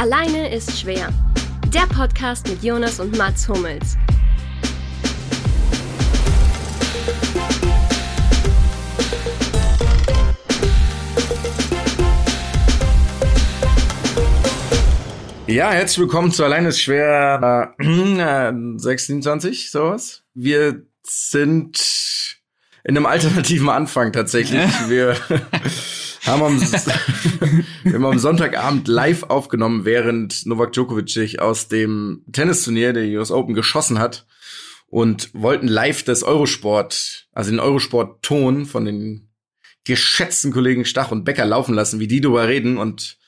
Alleine 0.00 0.50
ist 0.50 0.80
schwer. 0.80 1.10
Der 1.66 1.86
Podcast 1.94 2.48
mit 2.48 2.64
Jonas 2.64 3.00
und 3.00 3.18
Mats 3.18 3.46
Hummels. 3.46 3.98
Ja, 15.46 15.70
herzlich 15.70 15.98
willkommen 15.98 16.32
zu 16.32 16.44
Alleine 16.44 16.68
ist 16.68 16.80
schwer 16.80 17.74
äh, 17.78 17.82
26, 18.78 19.70
sowas. 19.70 20.22
Wir 20.32 20.82
sind 21.02 22.40
in 22.84 22.96
einem 22.96 23.04
alternativen 23.04 23.68
Anfang 23.68 24.14
tatsächlich. 24.14 24.62
Wir 24.88 25.14
haben 26.30 26.42
am, 26.42 26.60
wir 27.84 27.94
haben 27.94 28.04
am 28.04 28.18
Sonntagabend 28.18 28.88
live 28.88 29.24
aufgenommen, 29.24 29.84
während 29.84 30.46
Novak 30.46 30.72
Djokovic 30.72 31.10
sich 31.10 31.40
aus 31.40 31.68
dem 31.68 32.24
Tennisturnier 32.32 32.92
der 32.92 33.04
US 33.18 33.30
Open 33.30 33.54
geschossen 33.54 33.98
hat 33.98 34.26
und 34.86 35.30
wollten 35.32 35.68
live 35.68 36.02
das 36.04 36.22
Eurosport, 36.22 37.28
also 37.32 37.50
den 37.50 37.60
Eurosport-Ton 37.60 38.66
von 38.66 38.84
den 38.84 39.28
geschätzten 39.84 40.52
Kollegen 40.52 40.84
Stach 40.84 41.10
und 41.10 41.24
Becker 41.24 41.46
laufen 41.46 41.74
lassen, 41.74 42.00
wie 42.00 42.08
die 42.08 42.20
darüber 42.20 42.46
reden 42.46 42.78
und 42.78 43.18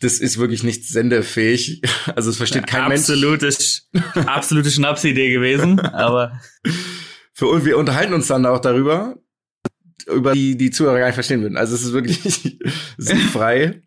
das 0.00 0.18
ist 0.18 0.38
wirklich 0.38 0.62
nicht 0.62 0.86
sendefähig. 0.86 1.82
Also 2.14 2.30
es 2.30 2.36
versteht 2.36 2.66
kein 2.66 2.92
absolutes, 2.92 3.88
Mensch. 3.92 4.26
Absolute 4.26 4.70
Schnapsidee 4.70 5.32
gewesen, 5.32 5.80
aber 5.80 6.40
für 7.32 7.64
wir 7.64 7.78
unterhalten 7.78 8.14
uns 8.14 8.26
dann 8.26 8.46
auch 8.46 8.60
darüber, 8.60 9.16
über 10.06 10.32
die 10.32 10.56
die 10.56 10.70
Zuhörer 10.70 10.98
gar 10.98 11.06
nicht 11.06 11.14
verstehen 11.14 11.42
würden. 11.42 11.56
Also 11.56 11.74
es 11.74 11.82
ist 11.82 11.92
wirklich 11.92 12.58
sinnfrei. 12.98 13.82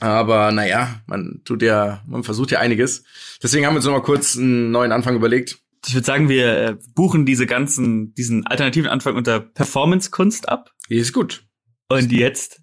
Aber 0.00 0.50
naja, 0.50 1.02
man 1.06 1.42
tut 1.44 1.62
ja, 1.62 2.02
man 2.06 2.24
versucht 2.24 2.50
ja 2.50 2.58
einiges. 2.58 3.04
Deswegen 3.42 3.66
haben 3.66 3.74
wir 3.74 3.78
uns 3.78 3.84
noch 3.84 3.92
mal 3.92 4.02
kurz 4.02 4.36
einen 4.36 4.70
neuen 4.70 4.92
Anfang 4.92 5.14
überlegt. 5.14 5.58
Ich 5.86 5.94
würde 5.94 6.06
sagen, 6.06 6.28
wir 6.28 6.56
äh, 6.56 6.76
buchen 6.94 7.26
diese 7.26 7.46
ganzen, 7.46 8.14
diesen 8.14 8.46
alternativen 8.46 8.90
Anfang 8.90 9.14
unter 9.14 9.40
Performance-Kunst 9.40 10.48
ab. 10.48 10.72
Ist 10.88 11.12
gut. 11.12 11.46
Und 11.88 12.12
jetzt 12.12 12.62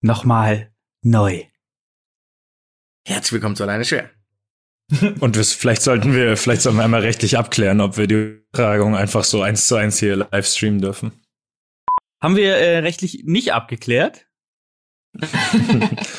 nochmal 0.00 0.72
neu. 1.02 1.44
Herzlich 3.06 3.32
willkommen 3.32 3.56
zu 3.56 3.64
Alleine 3.64 3.84
Schwer. 3.84 4.10
Und 5.20 5.36
wir, 5.36 5.44
vielleicht 5.44 5.82
sollten 5.82 6.14
wir, 6.14 6.36
vielleicht 6.36 6.62
sollten 6.62 6.78
wir 6.78 6.84
einmal 6.84 7.00
rechtlich 7.00 7.38
abklären, 7.38 7.80
ob 7.80 7.96
wir 7.96 8.06
die 8.06 8.14
Übertragung 8.14 8.94
einfach 8.94 9.24
so 9.24 9.42
eins 9.42 9.66
zu 9.66 9.76
eins 9.76 9.98
hier 9.98 10.16
live 10.16 10.46
streamen 10.46 10.80
dürfen. 10.80 11.21
Haben 12.22 12.36
wir 12.36 12.54
äh, 12.56 12.78
rechtlich 12.78 13.24
nicht 13.24 13.52
abgeklärt? 13.52 14.26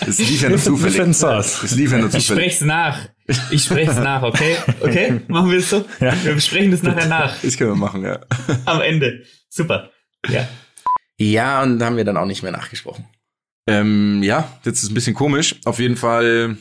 Es 0.05 0.19
lief 0.19 0.41
ja 0.41 0.49
nur 0.49 0.57
zufällig. 0.59 0.99
Es 0.99 1.75
lief 1.75 1.91
ja 1.93 1.97
nur 1.97 2.11
zufällig. 2.11 2.47
Ich 2.47 2.55
sprech's 2.55 2.61
nach. 2.61 3.09
Ich 3.51 3.63
sprech's 3.63 3.95
nach, 3.95 4.21
okay? 4.21 4.57
Okay? 4.81 5.21
Machen 5.29 5.49
wir 5.49 5.59
es 5.59 5.69
so? 5.69 5.85
Ja. 6.01 6.13
Wir 6.23 6.35
besprechen 6.35 6.71
das 6.71 6.83
nachher 6.83 7.07
nach. 7.07 7.41
Das 7.41 7.57
können 7.57 7.71
wir 7.71 7.77
machen, 7.77 8.03
ja. 8.03 8.19
Am 8.65 8.81
Ende. 8.81 9.23
Super. 9.49 9.91
Ja. 10.27 10.47
Ja, 11.17 11.63
und 11.63 11.81
haben 11.81 11.95
wir 11.95 12.03
dann 12.03 12.17
auch 12.17 12.25
nicht 12.25 12.43
mehr 12.43 12.51
nachgesprochen. 12.51 13.05
Ähm, 13.65 14.21
ja, 14.23 14.59
jetzt 14.65 14.83
ist 14.83 14.91
ein 14.91 14.93
bisschen 14.93 15.15
komisch. 15.15 15.55
Auf 15.63 15.79
jeden 15.79 15.95
Fall 15.95 16.57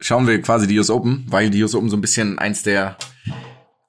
schauen 0.00 0.26
wir 0.26 0.40
quasi 0.40 0.66
die 0.66 0.78
US 0.78 0.88
Open, 0.88 1.26
weil 1.28 1.50
die 1.50 1.62
US 1.62 1.74
Open 1.74 1.90
so 1.90 1.96
ein 1.96 2.00
bisschen 2.00 2.38
eins 2.38 2.62
der 2.62 2.96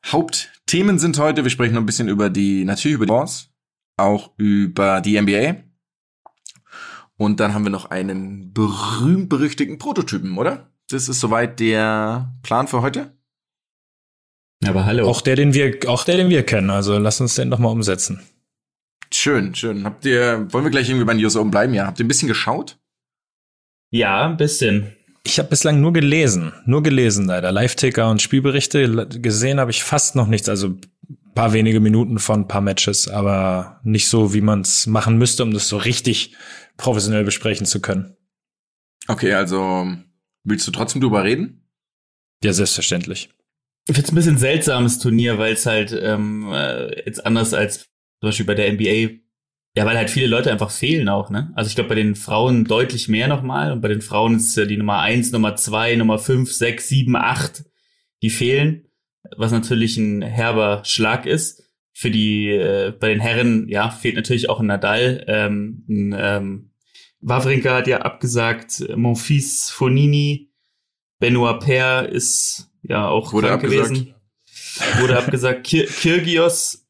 Hauptthemen 0.06 1.00
sind 1.00 1.18
heute. 1.20 1.44
Wir 1.44 1.52
sprechen 1.52 1.74
noch 1.74 1.82
ein 1.82 1.86
bisschen 1.86 2.10
über 2.10 2.30
die, 2.30 2.66
natürlich 2.66 2.96
über 2.96 3.06
die 3.06 3.12
Balls, 3.12 3.53
auch 3.98 4.32
über 4.38 5.02
die 5.02 5.20
NBA. 5.20 5.56
Und 7.18 7.40
dann 7.40 7.54
haben 7.54 7.64
wir 7.64 7.70
noch 7.70 7.92
einen 7.92 8.54
berühmt-berüchtigten 8.54 9.78
Prototypen, 9.78 10.38
oder? 10.38 10.72
Das 10.90 11.08
ist 11.08 11.20
soweit 11.20 11.60
der 11.60 12.34
Plan 12.44 12.68
für 12.68 12.82
heute. 12.82 13.16
Aber 14.66 14.86
hallo. 14.86 15.08
Auch 15.08 15.22
der, 15.22 15.36
den 15.36 15.54
wir, 15.54 15.78
auch 15.88 16.04
der, 16.04 16.18
den 16.18 16.30
wir 16.30 16.44
kennen. 16.44 16.70
Also 16.70 16.98
lass 16.98 17.22
uns 17.22 17.36
den 17.36 17.52
doch 17.52 17.60
mal 17.60 17.70
umsetzen. 17.70 18.22
Schön, 19.14 19.54
schön. 19.54 19.86
Habt 19.86 20.06
ihr, 20.06 20.48
wollen 20.52 20.64
wir 20.64 20.72
gleich 20.72 20.90
irgendwie 20.90 21.06
bei 21.06 21.14
den 21.14 21.22
News 21.22 21.36
oben 21.36 21.52
bleiben? 21.52 21.74
Ja. 21.74 21.86
Habt 21.86 22.00
ihr 22.00 22.06
ein 22.06 22.08
bisschen 22.08 22.28
geschaut? 22.28 22.80
Ja, 23.92 24.26
ein 24.26 24.38
bisschen. 24.38 24.96
Ich 25.24 25.40
habe 25.40 25.50
bislang 25.50 25.80
nur 25.80 25.94
gelesen, 25.94 26.52
nur 26.66 26.84
gelesen 26.84 27.26
leider. 27.28 27.52
Live-Ticker 27.52 28.10
und 28.10 28.22
Spielberichte 28.22 29.08
gesehen 29.08 29.60
habe 29.60 29.72
ich 29.72 29.84
fast 29.84 30.16
noch 30.16 30.28
nichts. 30.28 30.50
Also 30.50 30.78
paar 31.36 31.54
wenige 31.54 31.80
Minuten 31.80 32.20
von 32.20 32.48
paar 32.48 32.62
Matches, 32.62 33.08
aber 33.08 33.80
nicht 33.84 34.08
so, 34.08 34.34
wie 34.34 34.42
man 34.42 34.62
es 34.62 34.88
machen 34.88 35.18
müsste, 35.18 35.44
um 35.44 35.54
das 35.54 35.68
so 35.68 35.78
richtig 35.78 36.36
professionell 36.78 37.24
besprechen 37.24 37.66
zu 37.66 37.82
können. 37.82 38.16
Okay, 39.08 39.34
also 39.34 39.88
willst 40.44 40.68
du 40.68 40.72
trotzdem 40.72 41.02
drüber 41.02 41.24
reden? 41.24 41.68
Ja, 42.44 42.54
selbstverständlich. 42.54 43.30
Ich 43.88 43.96
finde 43.96 44.08
es 44.08 44.12
ein 44.12 44.16
bisschen 44.16 44.38
seltsames 44.38 45.00
Turnier, 45.00 45.38
weil 45.38 45.54
es 45.54 45.66
halt 45.66 45.98
ähm, 46.00 46.52
äh, 46.54 47.06
jetzt 47.06 47.26
anders 47.26 47.54
als 47.54 47.80
zum 47.80 48.30
Beispiel 48.30 48.46
bei 48.46 48.56
der 48.56 48.72
NBA, 48.72 49.20
ja, 49.76 49.86
weil 49.86 49.98
halt 49.98 50.10
viele 50.10 50.28
Leute 50.28 50.52
einfach 50.52 50.72
fehlen 50.72 51.10
auch, 51.10 51.30
ne? 51.30 51.52
Also 51.56 51.68
ich 51.68 51.76
glaube 51.76 51.90
bei 51.90 51.96
den 51.96 52.16
Frauen 52.16 52.64
deutlich 52.64 53.10
mehr 53.10 53.28
nochmal 53.28 53.72
und 53.72 53.82
bei 53.82 53.88
den 53.88 54.02
Frauen 54.02 54.38
ist 54.38 54.56
ja 54.56 54.66
die 54.66 54.78
Nummer 54.78 55.00
eins, 55.00 55.32
Nummer 55.32 55.56
zwei, 55.56 55.96
Nummer 55.96 56.20
fünf, 56.20 56.54
sechs, 56.54 56.88
sieben, 56.88 57.16
acht, 57.16 57.66
die 58.22 58.30
fehlen, 58.30 58.88
was 59.38 59.52
natürlich 59.52 59.98
ein 59.98 60.22
herber 60.22 60.84
Schlag 60.86 61.26
ist. 61.26 61.64
Für 61.96 62.10
die, 62.10 62.50
äh, 62.50 62.92
bei 62.92 63.10
den 63.10 63.20
Herren, 63.20 63.68
ja, 63.70 63.92
fehlt 63.92 64.16
natürlich 64.16 64.50
auch 64.50 64.60
ein 64.60 64.66
Nadal. 64.66 65.24
Ähm, 65.28 65.86
ein, 65.88 66.16
ähm, 66.18 66.72
Wawrinka 67.22 67.76
hat 67.76 67.88
ja 67.88 68.00
abgesagt, 68.00 68.84
Monfils 68.96 69.70
Fonini, 69.70 70.52
Benoit 71.20 71.60
Per 71.60 72.10
ist 72.10 72.72
ja 72.82 73.08
auch 73.08 73.32
Wurde 73.32 73.48
krank 73.48 73.64
abgesagt. 73.64 73.90
gewesen. 73.90 74.16
Wurde 75.00 75.18
abgesagt. 75.18 75.64
Kir 75.66 75.86
Kirgios 75.86 76.86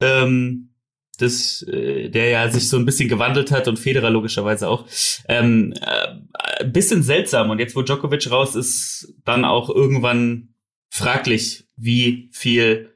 ähm, 0.00 0.70
das, 1.18 1.62
äh, 1.62 2.08
der 2.08 2.28
ja 2.28 2.50
sich 2.50 2.68
so 2.68 2.76
ein 2.76 2.84
bisschen 2.84 3.08
gewandelt 3.08 3.50
hat 3.50 3.68
und 3.68 3.78
Federer 3.78 4.10
logischerweise 4.10 4.68
auch. 4.68 4.86
Ähm, 5.28 5.74
äh, 5.80 6.64
bisschen 6.64 7.02
seltsam. 7.02 7.50
Und 7.50 7.58
jetzt, 7.58 7.76
wo 7.76 7.82
Djokovic 7.82 8.30
raus 8.30 8.56
ist, 8.56 9.14
dann 9.24 9.44
auch 9.44 9.68
irgendwann 9.68 10.53
fraglich, 10.94 11.66
wie 11.76 12.28
viel 12.32 12.92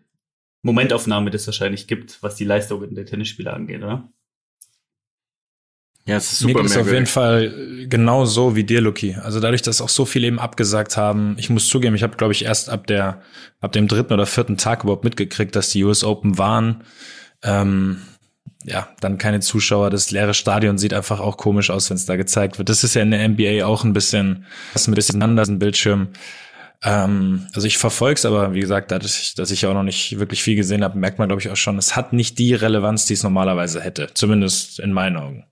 Momentaufnahme 0.63 1.31
das 1.31 1.47
wahrscheinlich 1.47 1.87
gibt, 1.87 2.23
was 2.23 2.37
die 2.37 2.45
Leistungen 2.45 2.95
der 2.95 3.07
Tennisspieler 3.07 3.55
angeht, 3.55 3.83
oder? 3.83 4.09
Ja, 6.07 6.17
es 6.17 6.33
ist 6.33 6.39
super. 6.39 6.55
Mir 6.55 6.63
geht 6.63 6.71
es 6.71 6.77
auf 6.77 6.91
jeden 6.91 7.07
Fall 7.07 7.87
genau 7.89 8.25
so 8.25 8.57
wie 8.57 8.65
dir, 8.65 8.81
Luki. 8.81 9.17
Also 9.17 9.41
dadurch, 9.41 9.63
dass 9.63 9.83
auch 9.83 9.91
so 9.91 10.07
viele 10.07 10.27
eben 10.27 10.39
abgesagt 10.39 10.97
haben, 10.97 11.37
ich 11.39 11.51
muss 11.51 11.69
zugeben, 11.69 11.95
ich 11.95 12.03
habe, 12.03 12.17
glaube 12.17 12.33
ich, 12.33 12.45
erst 12.45 12.71
ab 12.71 12.87
der, 12.87 13.21
ab 13.61 13.73
dem 13.73 13.89
dritten 13.89 14.15
oder 14.15 14.25
vierten 14.27 14.57
Tag 14.57 14.85
überhaupt 14.85 15.05
mitgekriegt, 15.05 15.55
dass 15.55 15.71
die 15.71 15.85
US 15.85 16.05
Open 16.05 16.39
waren 16.39 16.85
ähm, 17.43 18.03
ja, 18.65 18.89
dann 19.01 19.19
keine 19.19 19.41
Zuschauer. 19.41 19.91
Das 19.91 20.11
leere 20.11 20.35
Stadion 20.35 20.79
sieht 20.79 20.93
einfach 20.93 21.21
auch 21.21 21.37
komisch 21.37 21.71
aus, 21.71 21.91
wenn 21.91 21.97
es 21.97 22.07
da 22.07 22.17
gezeigt 22.17 22.59
wird. 22.59 22.69
Das 22.69 22.85
ist 22.85 22.95
ja 22.95 23.03
in 23.03 23.11
der 23.11 23.27
NBA 23.29 23.65
auch 23.65 23.85
ein 23.85 23.93
bisschen, 23.93 24.45
das 24.73 24.83
ist 24.83 24.89
ein 24.89 24.95
bisschen 24.95 25.23
anders, 25.23 25.49
ein 25.49 25.59
Bildschirm. 25.59 26.09
Ähm, 26.83 27.49
also 27.55 27.67
ich 27.67 27.79
verfolge 27.79 28.15
es, 28.15 28.25
aber 28.25 28.55
wie 28.55 28.61
gesagt, 28.61 28.91
dadurch, 28.91 29.35
dass 29.35 29.51
ich 29.51 29.67
auch 29.67 29.75
noch 29.75 29.83
nicht 29.83 30.19
wirklich 30.19 30.43
viel 30.43 30.57
gesehen 30.57 30.85
habe, 30.85 30.99
merkt 30.99 31.19
man, 31.19 31.29
glaube 31.29 31.43
ich, 31.43 31.51
auch 31.51 31.57
schon, 31.57 31.79
es 31.79 31.97
hat 31.97 32.13
nicht 32.13 32.39
die 32.39 32.55
Relevanz, 32.55 33.07
die 33.07 33.15
es 33.15 33.23
normalerweise 33.23 33.81
hätte. 33.81 34.11
Zumindest 34.15 34.79
in 34.79 34.93
meinen 34.93 35.17
Augen. 35.17 35.45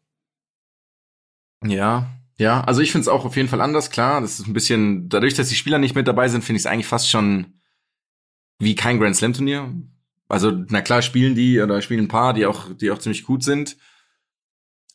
Ja, 1.64 2.10
ja, 2.38 2.62
also 2.62 2.80
ich 2.80 2.92
finde 2.92 3.02
es 3.02 3.08
auch 3.08 3.24
auf 3.24 3.36
jeden 3.36 3.48
Fall 3.48 3.60
anders, 3.60 3.90
klar. 3.90 4.20
Das 4.20 4.38
ist 4.38 4.46
ein 4.46 4.52
bisschen, 4.52 5.08
dadurch, 5.08 5.34
dass 5.34 5.48
die 5.48 5.54
Spieler 5.54 5.78
nicht 5.78 5.94
mit 5.94 6.06
dabei 6.06 6.28
sind, 6.28 6.44
finde 6.44 6.58
ich 6.58 6.62
es 6.62 6.66
eigentlich 6.66 6.86
fast 6.86 7.10
schon 7.10 7.54
wie 8.58 8.74
kein 8.74 8.98
Grand 8.98 9.16
Slam 9.16 9.32
Turnier, 9.32 9.72
also, 10.28 10.50
na 10.68 10.82
klar, 10.82 11.02
spielen 11.02 11.34
die 11.34 11.60
oder 11.60 11.80
spielen 11.82 12.04
ein 12.04 12.08
paar, 12.08 12.34
die 12.34 12.46
auch, 12.46 12.72
die 12.74 12.90
auch 12.90 12.98
ziemlich 12.98 13.24
gut 13.24 13.44
sind. 13.44 13.76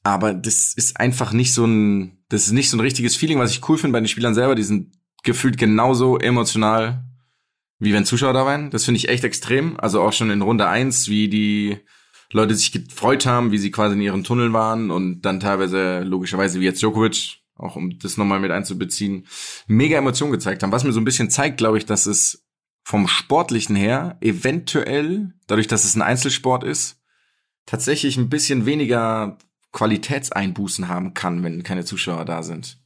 Aber 0.03 0.33
das 0.33 0.73
ist 0.73 0.99
einfach 0.99 1.31
nicht 1.31 1.53
so 1.53 1.65
ein, 1.65 2.23
das 2.29 2.43
ist 2.43 2.51
nicht 2.51 2.69
so 2.69 2.77
ein 2.77 2.81
richtiges 2.81 3.15
Feeling, 3.15 3.39
was 3.39 3.51
ich 3.51 3.67
cool 3.69 3.77
finde 3.77 3.93
bei 3.93 3.99
den 3.99 4.07
Spielern 4.07 4.33
selber. 4.33 4.55
Die 4.55 4.63
sind 4.63 4.93
gefühlt 5.23 5.57
genauso 5.57 6.17
emotional, 6.17 7.03
wie 7.79 7.93
wenn 7.93 8.05
Zuschauer 8.05 8.33
da 8.33 8.45
waren. 8.45 8.69
Das 8.69 8.85
finde 8.85 8.97
ich 8.97 9.09
echt 9.09 9.23
extrem. 9.23 9.79
Also 9.79 10.01
auch 10.01 10.13
schon 10.13 10.29
in 10.29 10.41
Runde 10.41 10.67
eins, 10.67 11.07
wie 11.07 11.29
die 11.29 11.77
Leute 12.31 12.55
sich 12.55 12.71
gefreut 12.71 13.25
haben, 13.25 13.51
wie 13.51 13.57
sie 13.57 13.71
quasi 13.71 13.95
in 13.95 14.01
ihren 14.01 14.23
Tunneln 14.23 14.53
waren 14.53 14.91
und 14.91 15.21
dann 15.21 15.39
teilweise 15.39 16.01
logischerweise 16.01 16.59
wie 16.59 16.65
jetzt 16.65 16.81
Djokovic, 16.81 17.39
auch 17.55 17.75
um 17.75 17.97
das 17.99 18.17
nochmal 18.17 18.39
mit 18.39 18.51
einzubeziehen, 18.51 19.27
mega 19.67 19.97
Emotionen 19.97 20.31
gezeigt 20.31 20.63
haben. 20.63 20.71
Was 20.71 20.83
mir 20.83 20.93
so 20.93 21.01
ein 21.01 21.05
bisschen 21.05 21.29
zeigt, 21.29 21.57
glaube 21.57 21.77
ich, 21.77 21.85
dass 21.85 22.05
es 22.05 22.45
vom 22.83 23.07
Sportlichen 23.07 23.75
her 23.75 24.17
eventuell, 24.21 25.33
dadurch, 25.47 25.67
dass 25.67 25.85
es 25.85 25.95
ein 25.95 26.01
Einzelsport 26.01 26.63
ist, 26.63 26.99
tatsächlich 27.65 28.17
ein 28.17 28.29
bisschen 28.29 28.65
weniger 28.65 29.37
Qualitätseinbußen 29.71 30.87
haben 30.87 31.13
kann, 31.13 31.43
wenn 31.43 31.63
keine 31.63 31.85
Zuschauer 31.85 32.25
da 32.25 32.43
sind. 32.43 32.80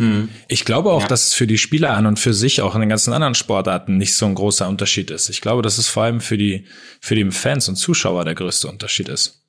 Hm. 0.00 0.28
Ich 0.48 0.64
glaube 0.64 0.90
auch, 0.90 1.02
ja. 1.02 1.08
dass 1.08 1.28
es 1.28 1.34
für 1.34 1.46
die 1.46 1.58
Spieler 1.58 1.96
an 1.96 2.06
und 2.06 2.18
für 2.18 2.34
sich 2.34 2.62
auch 2.62 2.74
in 2.74 2.80
den 2.80 2.90
ganzen 2.90 3.12
anderen 3.12 3.34
Sportarten 3.34 3.96
nicht 3.96 4.14
so 4.14 4.26
ein 4.26 4.34
großer 4.34 4.68
Unterschied 4.68 5.10
ist. 5.10 5.28
Ich 5.28 5.40
glaube, 5.40 5.62
dass 5.62 5.78
es 5.78 5.88
vor 5.88 6.02
allem 6.02 6.20
für 6.20 6.36
die, 6.36 6.66
für 7.00 7.14
die 7.14 7.30
Fans 7.30 7.68
und 7.68 7.76
Zuschauer 7.76 8.24
der 8.24 8.34
größte 8.34 8.68
Unterschied 8.68 9.08
ist. 9.08 9.44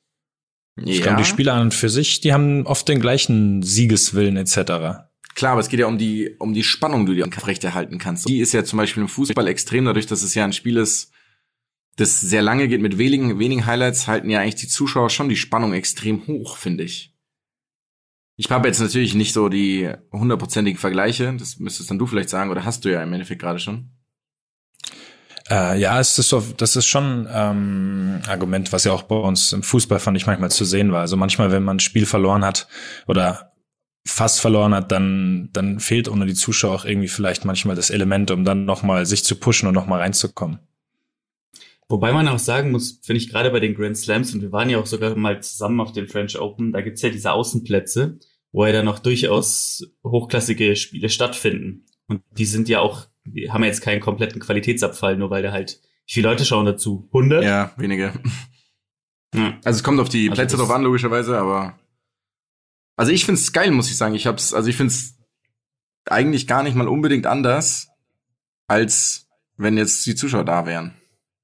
Ja. 0.78 0.86
Ich 0.88 1.02
glaube, 1.02 1.18
die 1.18 1.26
Spieler 1.26 1.54
an 1.54 1.62
und 1.62 1.74
für 1.74 1.90
sich, 1.90 2.22
die 2.22 2.34
haben 2.34 2.68
oft 2.68 2.88
den 2.88 3.00
gleichen 3.00 3.64
Siegeswillen 3.64 4.38
etc. 4.38 4.58
klar, 5.34 5.54
aber 5.54 5.62
es 5.62 5.70
geht 5.70 5.80
ja 5.80 5.88
um 5.88 5.98
die, 5.98 6.36
um 6.38 6.54
die 6.54 6.64
Spannung, 6.64 7.06
die 7.06 7.16
du 7.16 7.24
dir 7.24 7.28
aufrechterhalten 7.28 7.98
kannst. 7.98 8.28
Die 8.28 8.40
ist 8.40 8.54
ja 8.54 8.64
zum 8.64 8.78
Beispiel 8.78 9.02
im 9.02 9.10
Fußball 9.10 9.48
extrem, 9.48 9.86
dadurch, 9.86 10.06
dass 10.06 10.22
es 10.22 10.36
ja 10.36 10.44
ein 10.44 10.54
Spiel 10.54 10.78
ist, 10.78 11.12
das 11.98 12.20
sehr 12.20 12.42
lange 12.42 12.68
geht 12.68 12.82
mit 12.82 12.98
wenigen, 12.98 13.40
wenigen 13.40 13.66
Highlights, 13.66 14.08
halten 14.08 14.30
ja 14.30 14.42
eigentlich 14.42 14.56
die 14.56 14.68
Zuschauer 14.68 15.10
schon 15.10 15.30
die 15.30 15.38
Spannung 15.38 15.74
extrem 15.74 16.28
hoch, 16.28 16.58
finde 16.58 16.84
ich. 16.84 17.15
Ich 18.38 18.50
habe 18.52 18.68
jetzt 18.68 18.82
natürlich 18.82 19.16
nicht 19.16 19.34
so 19.34 19.48
die 19.48 19.90
hundertprozentigen 20.12 20.80
Vergleiche, 20.80 21.34
das 21.38 21.60
müsstest 21.60 21.90
dann 21.90 22.00
du 22.00 22.06
vielleicht 22.06 22.30
sagen, 22.30 22.52
oder 22.52 22.66
hast 22.66 22.84
du 22.84 22.92
ja 22.92 23.02
im 23.02 23.14
Endeffekt 23.14 23.42
gerade 23.42 23.60
schon. 23.60 23.92
Äh, 25.50 25.80
ja, 25.80 26.00
es 26.00 26.18
ist 26.18 26.30
so, 26.30 26.44
das 26.58 26.76
ist 26.76 26.88
schon 26.88 27.28
ähm, 27.32 28.22
Argument, 28.28 28.74
was 28.74 28.84
ja 28.84 28.92
auch 28.92 29.04
bei 29.04 29.16
uns 29.16 29.54
im 29.54 29.64
Fußball 29.64 30.00
fand 30.00 30.18
ich 30.18 30.26
manchmal 30.26 30.52
zu 30.52 30.66
sehen 30.66 30.92
war. 30.92 31.02
Also 31.02 31.18
manchmal, 31.18 31.52
wenn 31.52 31.64
man 31.64 31.78
ein 31.78 31.82
Spiel 31.82 32.06
verloren 32.06 32.44
hat 32.44 32.68
oder 33.08 33.54
fast 34.08 34.42
verloren 34.42 34.74
hat, 34.74 34.92
dann 34.92 35.50
dann 35.54 35.80
fehlt 35.80 36.10
ohne 36.10 36.26
die 36.26 36.34
Zuschauer 36.34 36.76
auch 36.76 36.86
irgendwie 36.86 37.08
vielleicht 37.08 37.46
manchmal 37.46 37.76
das 37.76 37.90
Element, 37.90 38.32
um 38.32 38.44
dann 38.44 38.66
noch 38.66 38.84
mal 38.84 39.06
sich 39.06 39.24
zu 39.24 39.36
pushen 39.36 39.68
und 39.68 39.76
noch 39.76 39.88
mal 39.88 40.00
reinzukommen. 40.00 40.60
Wobei 41.88 42.12
man 42.12 42.28
auch 42.28 42.40
sagen 42.40 42.72
muss, 42.72 43.00
finde 43.04 43.18
ich 43.18 43.30
gerade 43.30 43.52
bei 43.52 43.60
den 43.60 43.76
Grand 43.76 43.98
Slams, 43.98 44.34
und 44.34 44.42
wir 44.42 44.52
waren 44.52 44.70
ja 44.70 44.80
auch 44.80 44.88
sogar 44.88 45.16
mal 45.16 45.42
zusammen 45.44 45.80
auf 45.80 45.92
dem 45.92 46.08
French 46.08 46.40
Open, 46.40 46.72
da 46.72 46.82
gibt's 46.82 47.04
ja 47.04 47.10
diese 47.10 47.32
Außenplätze, 47.32 48.18
wo 48.52 48.66
ja 48.66 48.72
dann 48.72 48.86
noch 48.86 49.00
durchaus 49.00 49.86
hochklassige 50.04 50.76
Spiele 50.76 51.10
stattfinden. 51.10 51.86
Und 52.08 52.24
die 52.32 52.46
sind 52.46 52.70
ja 52.70 52.80
auch, 52.80 53.06
die 53.24 53.52
haben 53.52 53.62
ja 53.62 53.68
jetzt 53.68 53.82
keinen 53.82 54.02
kompletten 54.02 54.42
Qualitätsabfall, 54.42 55.18
nur 55.18 55.30
weil 55.30 55.44
da 55.44 55.52
halt, 55.52 55.80
wie 56.08 56.14
viele 56.14 56.30
Leute 56.30 56.46
schauen 56.46 56.66
dazu? 56.66 57.08
100? 57.14 57.44
Ja, 57.44 57.74
wenige. 57.78 58.14
Ja. 59.36 59.60
Also 59.64 59.78
es 59.78 59.84
kommt 59.84 60.00
auf 60.00 60.10
die 60.10 60.30
also 60.30 60.42
Plätze 60.42 60.58
drauf 60.58 60.72
an, 60.72 60.84
logischerweise, 60.84 61.38
aber 61.38 61.78
also 62.96 63.12
ich 63.12 63.26
find's 63.26 63.52
geil, 63.52 63.70
muss 63.72 63.90
ich 63.90 63.98
sagen. 63.98 64.16
Ich 64.16 64.26
hab's, 64.26 64.54
also 64.54 64.70
ich 64.70 64.78
find's 64.78 65.20
eigentlich 66.06 66.48
gar 66.48 66.64
nicht 66.64 66.76
mal 66.76 66.88
unbedingt 66.88 67.28
anders, 67.28 67.90
als 68.68 69.28
wenn 69.58 69.78
jetzt 69.78 70.06
die 70.06 70.16
Zuschauer 70.16 70.46
da 70.46 70.66
wären 70.66 70.96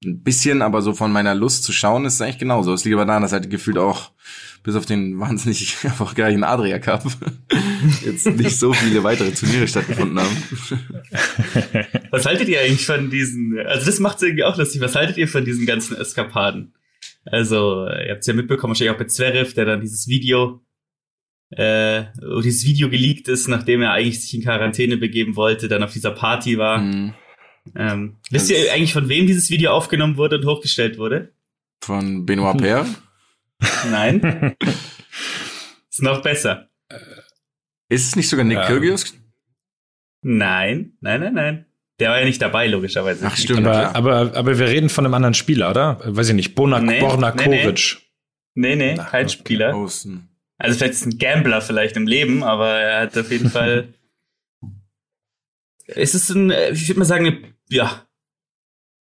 ein 0.03 0.23
bisschen, 0.23 0.61
aber 0.61 0.81
so 0.81 0.93
von 0.93 1.11
meiner 1.11 1.35
Lust 1.35 1.63
zu 1.63 1.71
schauen, 1.71 2.05
ist 2.05 2.15
es 2.15 2.21
eigentlich 2.21 2.39
genauso. 2.39 2.73
Es 2.73 2.83
liegt 2.83 2.95
aber 2.95 3.05
daran, 3.05 3.21
dass 3.21 3.33
halt 3.33 3.49
gefühlt 3.49 3.77
auch 3.77 4.11
bis 4.63 4.75
auf 4.75 4.85
den 4.85 5.19
wahnsinnig 5.19 5.77
erfolgreichen 5.83 6.43
Adria 6.43 6.79
Cup 6.79 7.03
jetzt 8.05 8.27
nicht 8.27 8.57
so 8.57 8.73
viele 8.73 9.03
weitere 9.03 9.31
Turniere 9.31 9.67
stattgefunden 9.67 10.19
haben. 10.19 10.43
Was 12.11 12.25
haltet 12.25 12.47
ihr 12.49 12.61
eigentlich 12.61 12.85
von 12.85 13.09
diesen, 13.09 13.59
also 13.65 13.85
das 13.85 13.99
macht 13.99 14.17
es 14.17 14.23
irgendwie 14.23 14.43
auch 14.43 14.57
lustig, 14.57 14.81
was 14.81 14.95
haltet 14.95 15.17
ihr 15.17 15.27
von 15.27 15.45
diesen 15.45 15.65
ganzen 15.65 15.95
Eskapaden? 15.95 16.73
Also, 17.23 17.85
ihr 17.87 18.11
habt 18.11 18.21
es 18.21 18.27
ja 18.27 18.33
mitbekommen, 18.33 18.71
wahrscheinlich 18.71 18.93
auch 18.93 18.99
bei 18.99 19.05
Zverev, 19.05 19.53
der 19.53 19.65
dann 19.65 19.79
dieses 19.79 20.07
Video, 20.07 20.61
äh, 21.51 22.03
dieses 22.43 22.65
Video 22.65 22.89
geleakt 22.89 23.29
ist, 23.29 23.47
nachdem 23.47 23.81
er 23.81 23.93
eigentlich 23.93 24.21
sich 24.21 24.33
in 24.33 24.43
Quarantäne 24.43 24.97
begeben 24.97 25.35
wollte, 25.37 25.69
dann 25.69 25.83
auf 25.83 25.93
dieser 25.93 26.11
Party 26.11 26.57
war. 26.57 26.79
Mhm 26.79 27.13
ähm, 27.75 28.17
wisst 28.29 28.49
ihr 28.49 28.71
eigentlich, 28.73 28.93
von 28.93 29.09
wem 29.09 29.27
dieses 29.27 29.49
Video 29.49 29.71
aufgenommen 29.71 30.17
wurde 30.17 30.37
und 30.37 30.45
hochgestellt 30.45 30.97
wurde? 30.97 31.31
Von 31.83 32.25
Benoit 32.25 32.57
Paire? 32.57 32.85
Nein. 33.91 34.55
ist 35.89 36.01
noch 36.01 36.21
besser. 36.21 36.69
Ist 37.89 38.07
es 38.07 38.15
nicht 38.15 38.29
sogar 38.29 38.45
Nick 38.45 38.57
ja. 38.57 38.67
Kyrgios? 38.67 39.13
Nein, 40.23 40.93
nein, 41.01 41.21
nein, 41.21 41.33
nein. 41.33 41.65
Der 41.99 42.09
war 42.09 42.19
ja 42.19 42.25
nicht 42.25 42.41
dabei, 42.41 42.67
logischerweise. 42.67 43.25
Ach, 43.27 43.35
stimmt. 43.35 43.67
Aber, 43.67 43.95
aber, 43.95 44.35
aber 44.35 44.57
wir 44.57 44.67
reden 44.67 44.89
von 44.89 45.05
einem 45.05 45.13
anderen 45.13 45.33
Spieler, 45.33 45.69
oder? 45.69 45.99
Weiß 46.03 46.29
ich 46.29 46.35
nicht. 46.35 46.55
Bonak 46.55 46.83
nee, 46.83 46.99
Bornakovic. 46.99 47.97
Nee, 48.55 48.75
nee, 48.75 48.93
nee 48.93 48.95
kein 48.95 49.29
Spieler. 49.29 49.75
Außen. 49.75 50.27
Also 50.57 50.77
vielleicht 50.77 50.93
ist 50.93 51.05
ein 51.05 51.17
Gambler 51.17 51.61
vielleicht 51.61 51.97
im 51.97 52.07
Leben, 52.07 52.43
aber 52.43 52.69
er 52.69 53.01
hat 53.01 53.17
auf 53.17 53.31
jeden 53.31 53.49
Fall 53.51 53.93
es 55.95 56.15
ist 56.15 56.29
ein, 56.29 56.51
äh, 56.51 56.71
ich 56.71 56.87
würde 56.87 56.99
mal 56.99 57.05
sagen, 57.05 57.25
eine, 57.25 57.41
ja, 57.69 58.05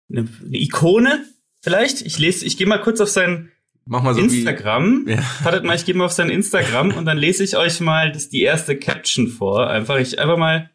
eine, 0.10 0.28
eine 0.46 0.58
Ikone 0.58 1.26
vielleicht. 1.62 2.02
Ich 2.02 2.18
lese, 2.20 2.46
ich 2.46 2.58
gehe 2.58 2.68
mal 2.68 2.82
kurz 2.82 3.02
auf 3.02 3.10
sein 3.10 3.52
Mach 3.86 4.04
mal 4.04 4.14
so 4.14 4.22
Instagram. 4.22 5.08
Wie, 5.08 5.14
ja. 5.14 5.24
Wartet 5.44 5.64
mal, 5.64 5.76
ich 5.76 5.84
gehe 5.84 5.96
mal 5.96 6.06
auf 6.06 6.12
sein 6.12 6.30
Instagram 6.30 6.94
und 6.96 7.06
dann 7.06 7.18
lese 7.18 7.44
ich 7.44 7.58
euch 7.58 7.80
mal 7.80 8.12
das, 8.12 8.30
die 8.30 8.44
erste 8.44 8.78
Caption 8.78 9.28
vor. 9.28 9.68
Einfach, 9.68 9.98
ich 9.98 10.20
einfach 10.20 10.38
mal, 10.38 10.70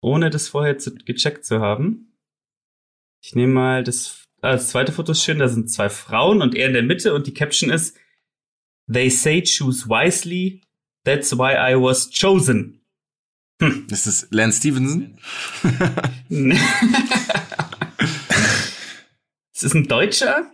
ohne 0.00 0.28
das 0.30 0.48
vorher 0.48 0.78
zu, 0.78 0.92
gecheckt 0.94 1.44
zu 1.44 1.60
haben. 1.60 2.12
Ich 3.22 3.36
nehme 3.36 3.52
mal 3.52 3.84
das, 3.84 4.24
ah, 4.40 4.52
das 4.52 4.70
zweite 4.70 4.90
Foto 4.90 5.12
ist 5.12 5.22
schön, 5.22 5.38
da 5.38 5.46
sind 5.46 5.70
zwei 5.70 5.88
Frauen 5.88 6.42
und 6.42 6.56
er 6.56 6.66
in 6.66 6.72
der 6.72 6.82
Mitte 6.82 7.14
und 7.14 7.28
die 7.28 7.34
Caption 7.34 7.70
ist 7.70 7.96
They 8.92 9.08
say 9.08 9.40
choose 9.42 9.88
wisely, 9.88 10.60
that's 11.04 11.38
why 11.38 11.54
I 11.54 11.76
was 11.76 12.10
chosen. 12.10 12.81
Hm. 13.62 13.86
Ist 13.90 14.06
das 14.08 14.26
Lance 14.30 14.58
Stevenson? 14.58 15.16
es 19.52 19.62
ist 19.66 19.74
ein 19.74 19.86
Deutscher 19.86 20.52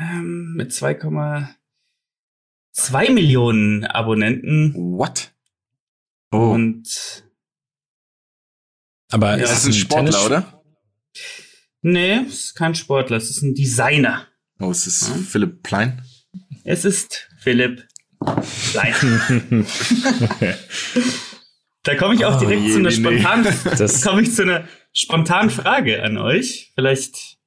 ähm, 0.00 0.54
mit 0.56 0.72
2,2 0.72 3.12
Millionen 3.12 3.84
Abonnenten. 3.84 4.74
What? 4.74 5.32
Oh. 6.32 6.50
Und 6.50 7.22
aber 9.12 9.38
ja, 9.38 9.44
ist 9.44 9.52
es 9.52 9.66
ein 9.66 9.72
Sportler, 9.72 10.10
Tennis 10.10 10.26
oder? 10.26 10.64
Nee, 11.82 12.24
es 12.26 12.46
ist 12.46 12.56
kein 12.56 12.74
Sportler, 12.74 13.18
es 13.18 13.30
ist 13.30 13.42
ein 13.42 13.54
Designer. 13.54 14.26
Oh, 14.58 14.72
es 14.72 14.88
ist 14.88 15.14
hm? 15.14 15.24
Philipp 15.24 15.62
Plein? 15.62 16.02
Es 16.64 16.84
ist 16.84 17.28
Philipp 17.38 17.86
Plein. 18.72 19.64
Da 21.86 21.94
komme 21.94 22.16
ich 22.16 22.24
auch 22.24 22.36
direkt 22.40 22.62
oh, 22.62 22.66
je, 22.66 22.72
zu 22.72 22.78
einer 22.80 22.90
spontanen, 22.90 23.44
nee. 23.44 24.00
komme 24.02 24.22
ich 24.22 24.34
zu 24.34 24.42
einer 24.42 24.64
spontanen 24.92 25.50
Frage 25.50 26.02
an 26.02 26.18
euch. 26.18 26.72
Vielleicht, 26.74 27.38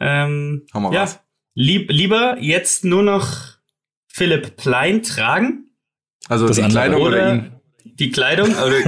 ähm, 0.00 0.66
ja, 0.90 1.08
lieb, 1.54 1.88
lieber 1.88 2.38
jetzt 2.40 2.84
nur 2.84 3.04
noch 3.04 3.36
Philipp 4.08 4.56
Plein 4.56 5.04
tragen. 5.04 5.70
Also 6.28 6.48
das 6.48 6.56
die 6.56 6.62
Kleidung 6.64 7.00
oder, 7.00 7.06
oder 7.06 7.34
ihn? 7.34 7.52
Die 7.84 8.10
Kleidung 8.10 8.48
oder 8.48 8.78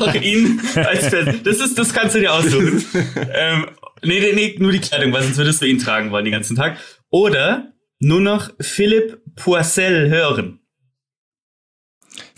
auch 0.00 0.14
ihn 0.14 0.60
als 0.74 1.10
Das 1.44 1.60
ist, 1.60 1.78
das 1.78 1.94
kannst 1.94 2.16
du 2.16 2.18
dir 2.18 2.32
aussuchen. 2.32 2.84
ähm, 3.32 3.66
nee, 4.02 4.18
nee, 4.18 4.32
nee, 4.32 4.56
nur 4.58 4.72
die 4.72 4.80
Kleidung, 4.80 5.12
weil 5.12 5.22
sonst 5.22 5.38
würdest 5.38 5.62
du 5.62 5.66
ihn 5.66 5.78
tragen 5.78 6.10
wollen 6.10 6.24
den 6.24 6.32
ganzen 6.32 6.56
Tag. 6.56 6.78
Oder 7.10 7.74
nur 8.00 8.20
noch 8.20 8.50
Philipp 8.58 9.20
Poisel 9.36 10.10
hören. 10.10 10.61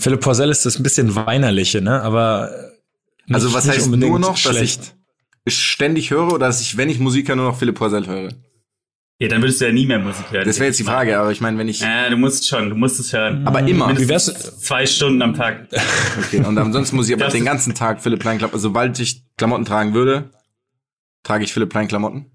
Philipp 0.04 0.20
Porzell 0.20 0.50
ist 0.50 0.66
das 0.66 0.78
ein 0.78 0.82
bisschen 0.82 1.16
weinerliche, 1.16 1.80
ne? 1.80 2.02
Aber 2.02 2.50
nicht, 3.24 3.34
also 3.34 3.54
was 3.54 3.66
heißt 3.66 3.90
nur 3.90 4.18
noch, 4.18 4.36
schlecht. 4.36 4.80
dass 4.80 4.92
ich 5.46 5.58
ständig 5.58 6.10
höre 6.10 6.26
oder 6.26 6.46
dass 6.46 6.60
ich, 6.60 6.76
wenn 6.76 6.90
ich 6.90 6.98
Musik 6.98 7.28
höre, 7.28 7.36
nur 7.36 7.46
noch 7.46 7.58
Philipp 7.58 7.76
Porzell 7.76 8.06
höre? 8.06 8.28
Ja, 9.18 9.28
dann 9.28 9.40
würdest 9.40 9.62
du 9.62 9.64
ja 9.64 9.72
nie 9.72 9.86
mehr 9.86 10.00
Musik 10.00 10.26
hören. 10.30 10.44
Das 10.44 10.58
wäre 10.58 10.66
jetzt 10.66 10.78
die 10.78 10.84
Frage, 10.84 11.18
aber 11.18 11.32
ich 11.32 11.40
meine, 11.40 11.56
wenn 11.56 11.68
ich. 11.68 11.80
Ja, 11.80 12.10
du 12.10 12.18
musst 12.18 12.46
schon, 12.46 12.68
du 12.68 12.76
musst 12.76 13.00
es 13.00 13.14
hören. 13.14 13.46
Aber 13.46 13.60
immer. 13.60 13.98
Wie 13.98 14.06
wär's? 14.06 14.26
Zwei 14.60 14.84
Stunden 14.84 15.22
am 15.22 15.34
Tag. 15.34 15.68
Okay, 16.26 16.44
und 16.44 16.58
ansonsten 16.58 16.96
muss 16.96 17.08
ich 17.08 17.14
aber 17.14 17.28
den 17.28 17.46
ganzen 17.46 17.74
Tag 17.74 18.02
Philipp 18.02 18.20
Plein 18.20 18.36
Klamotten. 18.36 18.56
Also, 18.56 18.68
sobald 18.68 19.00
ich 19.00 19.24
Klamotten 19.38 19.64
tragen 19.64 19.94
würde, 19.94 20.32
trage 21.22 21.44
ich 21.44 21.52
Philipp 21.54 21.70
Plein 21.70 21.88
Klamotten. 21.88 22.26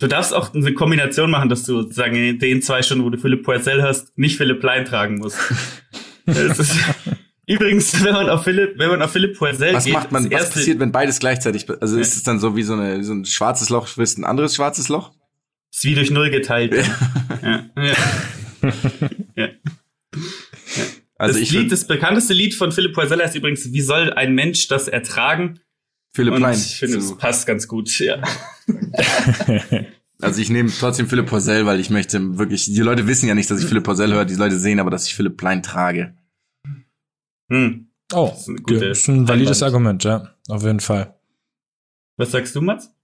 Du 0.00 0.08
darfst 0.08 0.34
auch 0.34 0.52
eine 0.52 0.74
Kombination 0.74 1.30
machen, 1.30 1.48
dass 1.48 1.62
du 1.62 1.88
sagen, 1.92 2.16
in 2.16 2.40
den 2.40 2.60
zwei 2.60 2.82
Stunden, 2.82 3.04
wo 3.04 3.10
du 3.10 3.18
Philipp 3.18 3.44
Poisel 3.44 3.80
hörst, 3.82 4.18
nicht 4.18 4.36
Philipp 4.36 4.60
Plein 4.60 4.84
tragen 4.84 5.18
musst. 5.18 5.38
Ist, 6.26 6.76
übrigens, 7.46 8.04
wenn 8.04 8.12
man 8.12 8.28
auf 8.28 8.44
Philipp, 8.44 8.78
wenn 8.78 8.88
man 8.88 9.02
auf 9.02 9.12
Philipp 9.12 9.36
Poisel 9.36 9.74
was 9.74 9.84
geht, 9.84 9.94
macht 9.94 10.12
man, 10.12 10.30
was 10.30 10.50
passiert, 10.50 10.78
wenn 10.78 10.92
beides 10.92 11.18
gleichzeitig, 11.18 11.66
also 11.80 11.98
ist 11.98 12.16
es 12.16 12.22
dann 12.22 12.40
so 12.40 12.56
wie 12.56 12.62
so, 12.62 12.74
eine, 12.74 12.98
wie 12.98 13.04
so 13.04 13.14
ein 13.14 13.24
schwarzes 13.24 13.68
Loch 13.68 13.88
frisst 13.88 14.18
ein 14.18 14.24
anderes 14.24 14.54
schwarzes 14.54 14.88
Loch? 14.88 15.12
Ist 15.72 15.84
wie 15.84 15.94
durch 15.94 16.10
Null 16.10 16.30
geteilt. 16.30 16.74
ja. 17.42 17.64
ja. 17.76 17.94
ja. 19.36 19.48
Also 21.16 21.38
das 21.38 21.50
Lied, 21.50 21.70
das 21.70 21.86
bekannteste 21.86 22.34
Lied 22.34 22.54
von 22.54 22.72
Philipp 22.72 22.94
Poisel 22.94 23.20
ist 23.20 23.36
übrigens, 23.36 23.72
wie 23.72 23.80
soll 23.80 24.12
ein 24.12 24.34
Mensch 24.34 24.66
das 24.66 24.88
ertragen? 24.88 25.60
Philipp 26.12 26.36
Plein. 26.36 26.58
Ich 26.58 26.76
finde, 26.78 26.98
es 26.98 27.16
passt 27.16 27.46
ganz 27.46 27.68
gut, 27.68 27.96
ja. 27.98 28.20
Also 30.22 30.40
ich 30.40 30.50
nehme 30.50 30.70
trotzdem 30.70 31.08
Philipp 31.08 31.26
Porzell, 31.26 31.66
weil 31.66 31.80
ich 31.80 31.90
möchte 31.90 32.38
wirklich, 32.38 32.66
die 32.66 32.80
Leute 32.80 33.08
wissen 33.08 33.28
ja 33.28 33.34
nicht, 33.34 33.50
dass 33.50 33.60
ich 33.60 33.66
Philipp 33.66 33.82
Porzell 33.82 34.12
höre, 34.12 34.24
die 34.24 34.36
Leute 34.36 34.56
sehen 34.56 34.78
aber, 34.78 34.90
dass 34.90 35.06
ich 35.06 35.16
Philipp 35.16 35.36
Plein 35.36 35.62
trage. 35.64 36.14
Hm. 37.50 37.90
Oh, 38.14 38.28
das 38.28 38.40
ist, 38.40 38.48
ein, 38.48 38.64
das 38.66 38.98
ist 38.98 39.08
ein 39.08 39.28
valides 39.28 39.62
Einwand. 39.62 39.74
Argument, 39.74 40.04
ja, 40.04 40.34
auf 40.48 40.62
jeden 40.62 40.80
Fall. 40.80 41.18
Was 42.16 42.30
sagst 42.30 42.54
du, 42.54 42.60
Mats? 42.60 42.94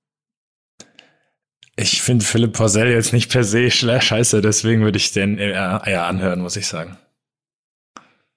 Ich 1.74 2.02
finde 2.02 2.24
Philipp 2.24 2.52
Porzell 2.52 2.88
jetzt 2.88 3.12
nicht 3.12 3.32
per 3.32 3.42
se 3.42 3.68
scheiße, 3.70 4.40
deswegen 4.40 4.82
würde 4.82 4.98
ich 4.98 5.10
den 5.10 5.38
eher, 5.38 5.82
eher 5.84 6.06
anhören, 6.06 6.40
muss 6.40 6.56
ich 6.56 6.68
sagen. 6.68 6.98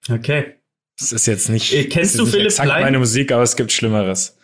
Okay. 0.09 0.55
Es 0.99 1.11
ist 1.11 1.27
jetzt 1.27 1.49
nicht, 1.49 1.71
äh, 1.73 1.85
kennst 1.85 2.17
du 2.17 2.25
Philipp 2.25 2.55
Plein? 2.55 2.81
meine 2.81 2.99
Musik, 2.99 3.31
aber 3.31 3.43
es 3.43 3.55
gibt 3.55 3.71
Schlimmeres. 3.71 4.37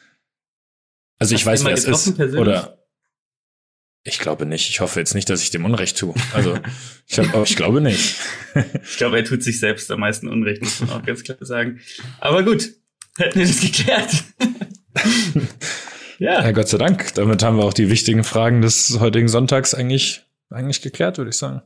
Also 1.19 1.33
Hast 1.33 1.41
ich 1.41 1.45
weiß, 1.45 1.65
wer 1.65 1.73
es 1.73 1.85
ist. 1.85 2.15
Persönlich? 2.15 2.41
Oder 2.41 2.76
Ich 4.07 4.19
glaube 4.19 4.45
nicht. 4.45 4.69
Ich 4.69 4.79
hoffe 4.79 4.99
jetzt 4.99 5.13
nicht, 5.15 5.29
dass 5.29 5.43
ich 5.43 5.49
dem 5.51 5.65
Unrecht 5.65 5.97
tue. 5.97 6.13
Also, 6.33 6.57
ich, 7.07 7.19
hab, 7.19 7.43
ich 7.43 7.57
glaube 7.57 7.81
nicht. 7.81 8.15
ich 8.83 8.95
glaube, 8.95 9.17
er 9.17 9.25
tut 9.25 9.43
sich 9.43 9.59
selbst 9.59 9.91
am 9.91 9.99
meisten 9.99 10.29
Unrecht, 10.29 10.61
muss 10.61 10.79
man 10.79 10.91
auch 10.91 11.05
ganz 11.05 11.23
klar 11.23 11.37
sagen. 11.41 11.81
Aber 12.19 12.43
gut, 12.43 12.71
hätten 13.17 13.37
wir 13.37 13.45
das 13.45 13.59
geklärt. 13.59 14.23
ja. 16.19 16.41
ja. 16.41 16.51
Gott 16.51 16.69
sei 16.69 16.77
Dank. 16.77 17.13
Damit 17.15 17.43
haben 17.43 17.57
wir 17.57 17.65
auch 17.65 17.73
die 17.73 17.89
wichtigen 17.89 18.23
Fragen 18.23 18.61
des 18.61 18.97
heutigen 19.01 19.27
Sonntags 19.27 19.73
eigentlich, 19.73 20.23
eigentlich 20.49 20.81
geklärt, 20.81 21.17
würde 21.17 21.31
ich 21.31 21.37
sagen. 21.37 21.61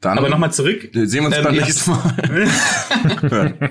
Dann 0.00 0.16
Aber 0.16 0.30
nochmal 0.30 0.52
zurück. 0.54 0.88
Sehen 0.94 1.24
wir 1.24 1.26
uns 1.26 1.36
ähm, 1.36 1.44
beim 1.44 1.56
nächsten 1.56 1.90
Mal. 1.90 3.58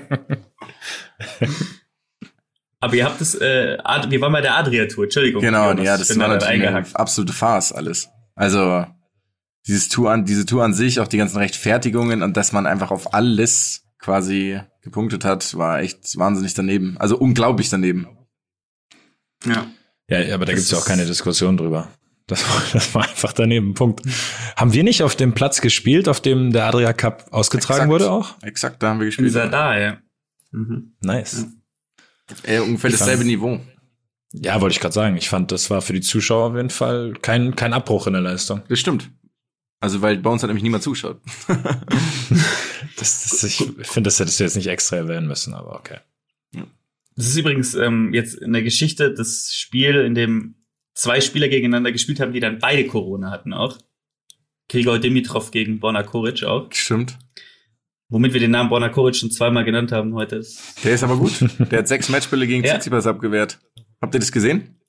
Aber 2.80 2.94
ihr 2.94 3.04
habt 3.04 3.20
es, 3.20 3.34
äh, 3.34 3.76
wir 4.08 4.20
waren 4.20 4.32
bei 4.32 4.40
der 4.40 4.56
Adria-Tour, 4.56 5.04
Entschuldigung. 5.04 5.42
Genau, 5.42 5.72
ja, 5.74 5.98
das 5.98 6.18
war 6.18 6.28
natürlich 6.28 6.66
eine 6.66 6.86
absolute 6.94 7.32
Farce 7.32 7.72
alles. 7.72 8.08
Also 8.34 8.86
dieses 9.66 9.88
Tour 9.88 10.10
an, 10.10 10.24
diese 10.24 10.46
Tour 10.46 10.64
an 10.64 10.72
sich, 10.72 10.98
auch 11.00 11.08
die 11.08 11.18
ganzen 11.18 11.36
Rechtfertigungen 11.36 12.22
und 12.22 12.36
dass 12.36 12.52
man 12.52 12.66
einfach 12.66 12.90
auf 12.90 13.12
alles 13.12 13.84
quasi 13.98 14.60
gepunktet 14.80 15.26
hat, 15.26 15.56
war 15.58 15.80
echt 15.80 16.16
wahnsinnig 16.16 16.54
daneben. 16.54 16.96
Also 16.98 17.18
unglaublich 17.18 17.68
daneben. 17.68 18.08
Ja. 19.44 19.66
Ja, 20.08 20.34
aber 20.34 20.46
da 20.46 20.52
das 20.52 20.60
gibt's 20.60 20.70
ja 20.70 20.78
auch 20.78 20.86
keine 20.86 21.04
Diskussion 21.04 21.56
drüber. 21.56 21.88
Das 22.26 22.48
war, 22.48 22.62
das 22.72 22.94
war 22.94 23.02
einfach 23.02 23.32
daneben. 23.32 23.74
Punkt. 23.74 24.02
Haben 24.56 24.72
wir 24.72 24.84
nicht 24.84 25.02
auf 25.02 25.16
dem 25.16 25.34
Platz 25.34 25.60
gespielt, 25.60 26.08
auf 26.08 26.20
dem 26.20 26.52
der 26.52 26.64
Adria 26.64 26.92
Cup 26.92 27.26
ausgetragen 27.30 27.82
exakt, 27.82 27.90
wurde 27.90 28.10
auch? 28.10 28.42
Exakt, 28.42 28.82
da 28.82 28.88
haben 28.88 29.00
wir 29.00 29.06
gespielt. 29.06 29.28
Ist 29.28 29.34
er 29.34 29.48
da, 29.48 29.78
ja. 29.78 29.98
Mhm. 30.52 30.94
Nice. 31.00 31.42
Ja. 31.42 31.59
Äh, 32.42 32.60
ungefähr 32.60 32.90
dasselbe 32.90 33.24
Niveau. 33.24 33.60
Ja, 34.32 34.60
wollte 34.60 34.74
ich 34.74 34.80
gerade 34.80 34.94
sagen. 34.94 35.16
Ich 35.16 35.28
fand, 35.28 35.50
das 35.52 35.70
war 35.70 35.82
für 35.82 35.92
die 35.92 36.00
Zuschauer 36.00 36.50
auf 36.50 36.56
jeden 36.56 36.70
Fall 36.70 37.14
kein, 37.20 37.56
kein 37.56 37.72
Abbruch 37.72 38.06
in 38.06 38.12
der 38.12 38.22
Leistung. 38.22 38.62
Das 38.68 38.78
stimmt. 38.78 39.10
Also, 39.80 40.02
weil 40.02 40.18
bei 40.18 40.30
uns 40.30 40.42
hat 40.42 40.48
nämlich 40.48 40.62
niemand 40.62 40.82
zuschaut. 40.82 41.20
das, 42.96 43.28
das, 43.30 43.44
ich 43.44 43.56
finde, 43.56 44.02
das 44.02 44.20
hättest 44.20 44.38
du 44.38 44.44
jetzt 44.44 44.56
nicht 44.56 44.68
extra 44.68 44.96
erwähnen 44.96 45.26
müssen, 45.26 45.54
aber 45.54 45.74
okay. 45.74 45.98
Das 47.16 47.26
ist 47.26 47.36
übrigens 47.36 47.74
ähm, 47.74 48.14
jetzt 48.14 48.34
in 48.34 48.52
der 48.52 48.62
Geschichte 48.62 49.12
das 49.12 49.52
Spiel, 49.52 49.96
in 49.96 50.14
dem 50.14 50.54
zwei 50.94 51.20
Spieler 51.20 51.48
gegeneinander 51.48 51.92
gespielt 51.92 52.20
haben, 52.20 52.32
die 52.32 52.40
dann 52.40 52.58
beide 52.58 52.86
Corona 52.86 53.30
hatten 53.30 53.52
auch. 53.52 53.78
Grigor 54.68 54.98
Dimitrov 54.98 55.50
gegen 55.50 55.80
Borna 55.80 56.02
Koric 56.02 56.44
auch. 56.44 56.72
Stimmt. 56.72 57.18
Womit 58.10 58.32
wir 58.32 58.40
den 58.40 58.50
Namen 58.50 58.68
Borna 58.68 58.88
Koric 58.88 59.14
schon 59.16 59.30
zweimal 59.30 59.64
genannt 59.64 59.92
haben 59.92 60.14
heute. 60.14 60.44
Der 60.84 60.92
ist 60.92 61.04
aber 61.04 61.16
gut. 61.16 61.32
Der 61.70 61.78
hat 61.78 61.88
sechs 61.88 62.08
Matchspiele 62.08 62.46
gegen 62.46 62.64
ja. 62.66 62.74
Tsitsipas 62.74 63.06
abgewehrt. 63.06 63.60
Habt 64.00 64.14
ihr 64.14 64.20
das 64.20 64.32
gesehen? 64.32 64.80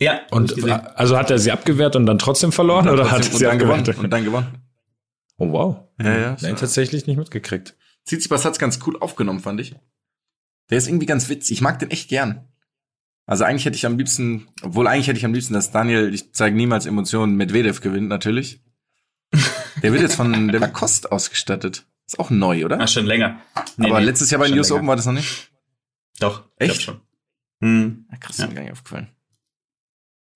Ja. 0.00 0.20
Und 0.30 0.54
also 0.96 1.18
hat 1.18 1.30
er 1.30 1.38
sie 1.38 1.50
abgewehrt 1.50 1.96
und 1.96 2.06
dann 2.06 2.18
trotzdem 2.18 2.52
verloren 2.52 2.86
dann 2.86 2.94
oder 2.94 3.04
trotzdem, 3.04 3.24
hat 3.24 3.32
er 3.32 3.38
sie 3.38 3.44
dann 3.44 3.58
gewonnen 3.58 3.96
und 3.98 4.10
dann 4.10 4.24
gewonnen? 4.24 4.46
Oh 5.38 5.50
wow. 5.50 5.76
Ja, 6.00 6.18
ja. 6.18 6.36
Nein, 6.40 6.56
tatsächlich 6.56 7.06
nicht 7.06 7.16
mitgekriegt. 7.16 7.76
Tsitsipas 8.04 8.44
hat's 8.44 8.58
ganz 8.58 8.78
cool 8.86 8.96
aufgenommen, 9.00 9.40
fand 9.40 9.60
ich. 9.60 9.74
Der 10.70 10.78
ist 10.78 10.86
irgendwie 10.86 11.06
ganz 11.06 11.28
witzig. 11.28 11.56
Ich 11.56 11.60
mag 11.60 11.80
den 11.80 11.90
echt 11.90 12.08
gern. 12.08 12.48
Also 13.26 13.44
eigentlich 13.44 13.64
hätte 13.64 13.76
ich 13.76 13.86
am 13.86 13.98
liebsten, 13.98 14.48
obwohl 14.62 14.86
eigentlich 14.86 15.08
hätte 15.08 15.18
ich 15.18 15.24
am 15.24 15.34
liebsten, 15.34 15.54
dass 15.54 15.70
Daniel, 15.70 16.12
ich 16.14 16.32
zeige 16.32 16.56
niemals 16.56 16.86
Emotionen, 16.86 17.36
Medvedev 17.36 17.80
gewinnt 17.80 18.08
natürlich. 18.08 18.60
Der 19.82 19.92
wird 19.92 20.02
jetzt 20.02 20.16
von 20.16 20.48
der 20.48 20.60
Lacoste 20.60 21.10
ausgestattet. 21.10 21.86
Ist 22.06 22.18
auch 22.18 22.30
neu, 22.30 22.64
oder? 22.64 22.78
Ach, 22.80 22.88
schon 22.88 23.06
länger. 23.06 23.40
Nee, 23.76 23.90
Aber 23.90 24.00
nee, 24.00 24.06
letztes 24.06 24.30
Jahr 24.30 24.40
bei 24.40 24.48
den 24.48 24.58
US 24.58 24.70
Open 24.72 24.86
war 24.86 24.96
das 24.96 25.06
noch 25.06 25.12
nicht? 25.12 25.50
Doch, 26.20 26.44
echt 26.56 26.82
schon. 26.82 27.00
Hm. 27.60 28.06
Ja, 28.10 28.18
krass, 28.18 28.38
ja. 28.38 28.46
mir 28.48 28.54
gar 28.54 28.62
nicht 28.62 28.72
aufgefallen. 28.72 29.08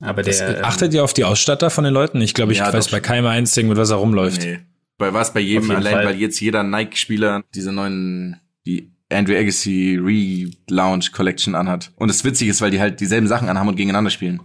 Aber 0.01 0.23
der, 0.23 0.33
das, 0.33 0.41
ähm, 0.41 0.65
achtet 0.65 0.95
ihr 0.95 1.03
auf 1.03 1.15
die 1.15 1.25
Ausstatter 1.25 1.71
von 1.71 1.85
den 1.85 1.93
Leuten? 1.93 2.21
Ich 2.21 2.35
glaube, 2.35 2.53
ich 2.53 2.59
ja, 2.59 2.73
weiß 2.73 2.91
bei 2.91 3.01
keinem 3.01 3.27
einzigen, 3.27 3.69
mit 3.69 3.79
was 3.79 3.91
er 3.91 3.97
rumläuft. 3.97 4.43
Nee. 4.43 4.61
Bei 4.99 5.13
was 5.13 5.33
bei 5.33 5.41
jedem, 5.41 5.71
allein 5.71 5.95
Fall. 5.95 6.07
weil 6.07 6.17
jetzt 6.17 6.41
jeder 6.41 6.63
Nike-Spieler 6.63 7.45
diese 7.55 7.73
neuen, 7.73 8.41
die 8.67 8.93
Andrew 9.11 9.37
Agassi 9.37 9.99
Relaunch 10.01 11.13
Collection 11.13 11.55
anhat. 11.55 11.93
Und 11.97 12.09
das 12.09 12.25
Witzige 12.25 12.51
ist, 12.51 12.61
weil 12.61 12.71
die 12.71 12.81
halt 12.81 13.01
dieselben 13.01 13.27
Sachen 13.27 13.49
anhaben 13.49 13.69
und 13.69 13.77
gegeneinander 13.77 14.11
spielen. 14.11 14.41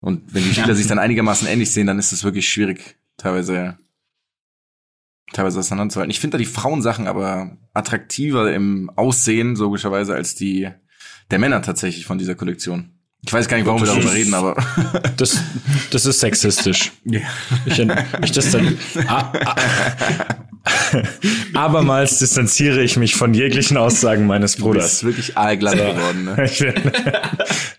Und 0.00 0.32
wenn 0.32 0.44
die 0.44 0.52
Spieler 0.52 0.68
ja. 0.68 0.74
sich 0.74 0.86
dann 0.86 0.98
einigermaßen 0.98 1.46
ähnlich 1.46 1.72
sehen, 1.72 1.86
dann 1.86 1.98
ist 1.98 2.12
es 2.12 2.24
wirklich 2.24 2.48
schwierig, 2.48 2.96
teilweise 3.16 3.78
teilweise 5.32 5.58
auseinanderzuhalten. 5.58 6.10
Ich 6.10 6.20
finde 6.20 6.36
da 6.36 6.38
die 6.38 6.46
Frauensachen 6.46 7.06
aber 7.06 7.56
attraktiver 7.74 8.52
im 8.52 8.90
Aussehen, 8.96 9.56
logischerweise, 9.56 10.14
als 10.14 10.34
die 10.34 10.68
der 11.30 11.38
Männer 11.38 11.62
tatsächlich 11.62 12.06
von 12.06 12.18
dieser 12.18 12.34
Kollektion. 12.34 12.90
Ich 13.22 13.32
weiß 13.32 13.48
gar 13.48 13.58
nicht, 13.58 13.66
warum 13.66 13.80
das 13.80 13.90
wir 13.90 13.96
darüber 13.96 14.14
reden, 14.14 14.34
aber. 14.34 14.56
Das, 15.16 15.38
das 15.90 16.06
ist 16.06 16.20
sexistisch. 16.20 16.92
Ja. 17.04 17.20
Ich, 17.66 17.78
ich 17.78 18.32
das 18.32 18.50
dann, 18.50 18.78
ah, 19.06 19.30
ah, 19.44 19.56
abermals 21.54 22.18
distanziere 22.18 22.82
ich 22.82 22.96
mich 22.96 23.14
von 23.14 23.34
jeglichen 23.34 23.76
Aussagen 23.76 24.26
meines 24.26 24.56
Bruders. 24.56 24.84
Das 24.84 24.92
ist 24.94 25.04
wirklich 25.04 25.36
aalglatt 25.36 25.76
geworden, 25.76 26.24
ne? 26.24 26.44
ich, 26.44 26.58
bin, 26.58 26.74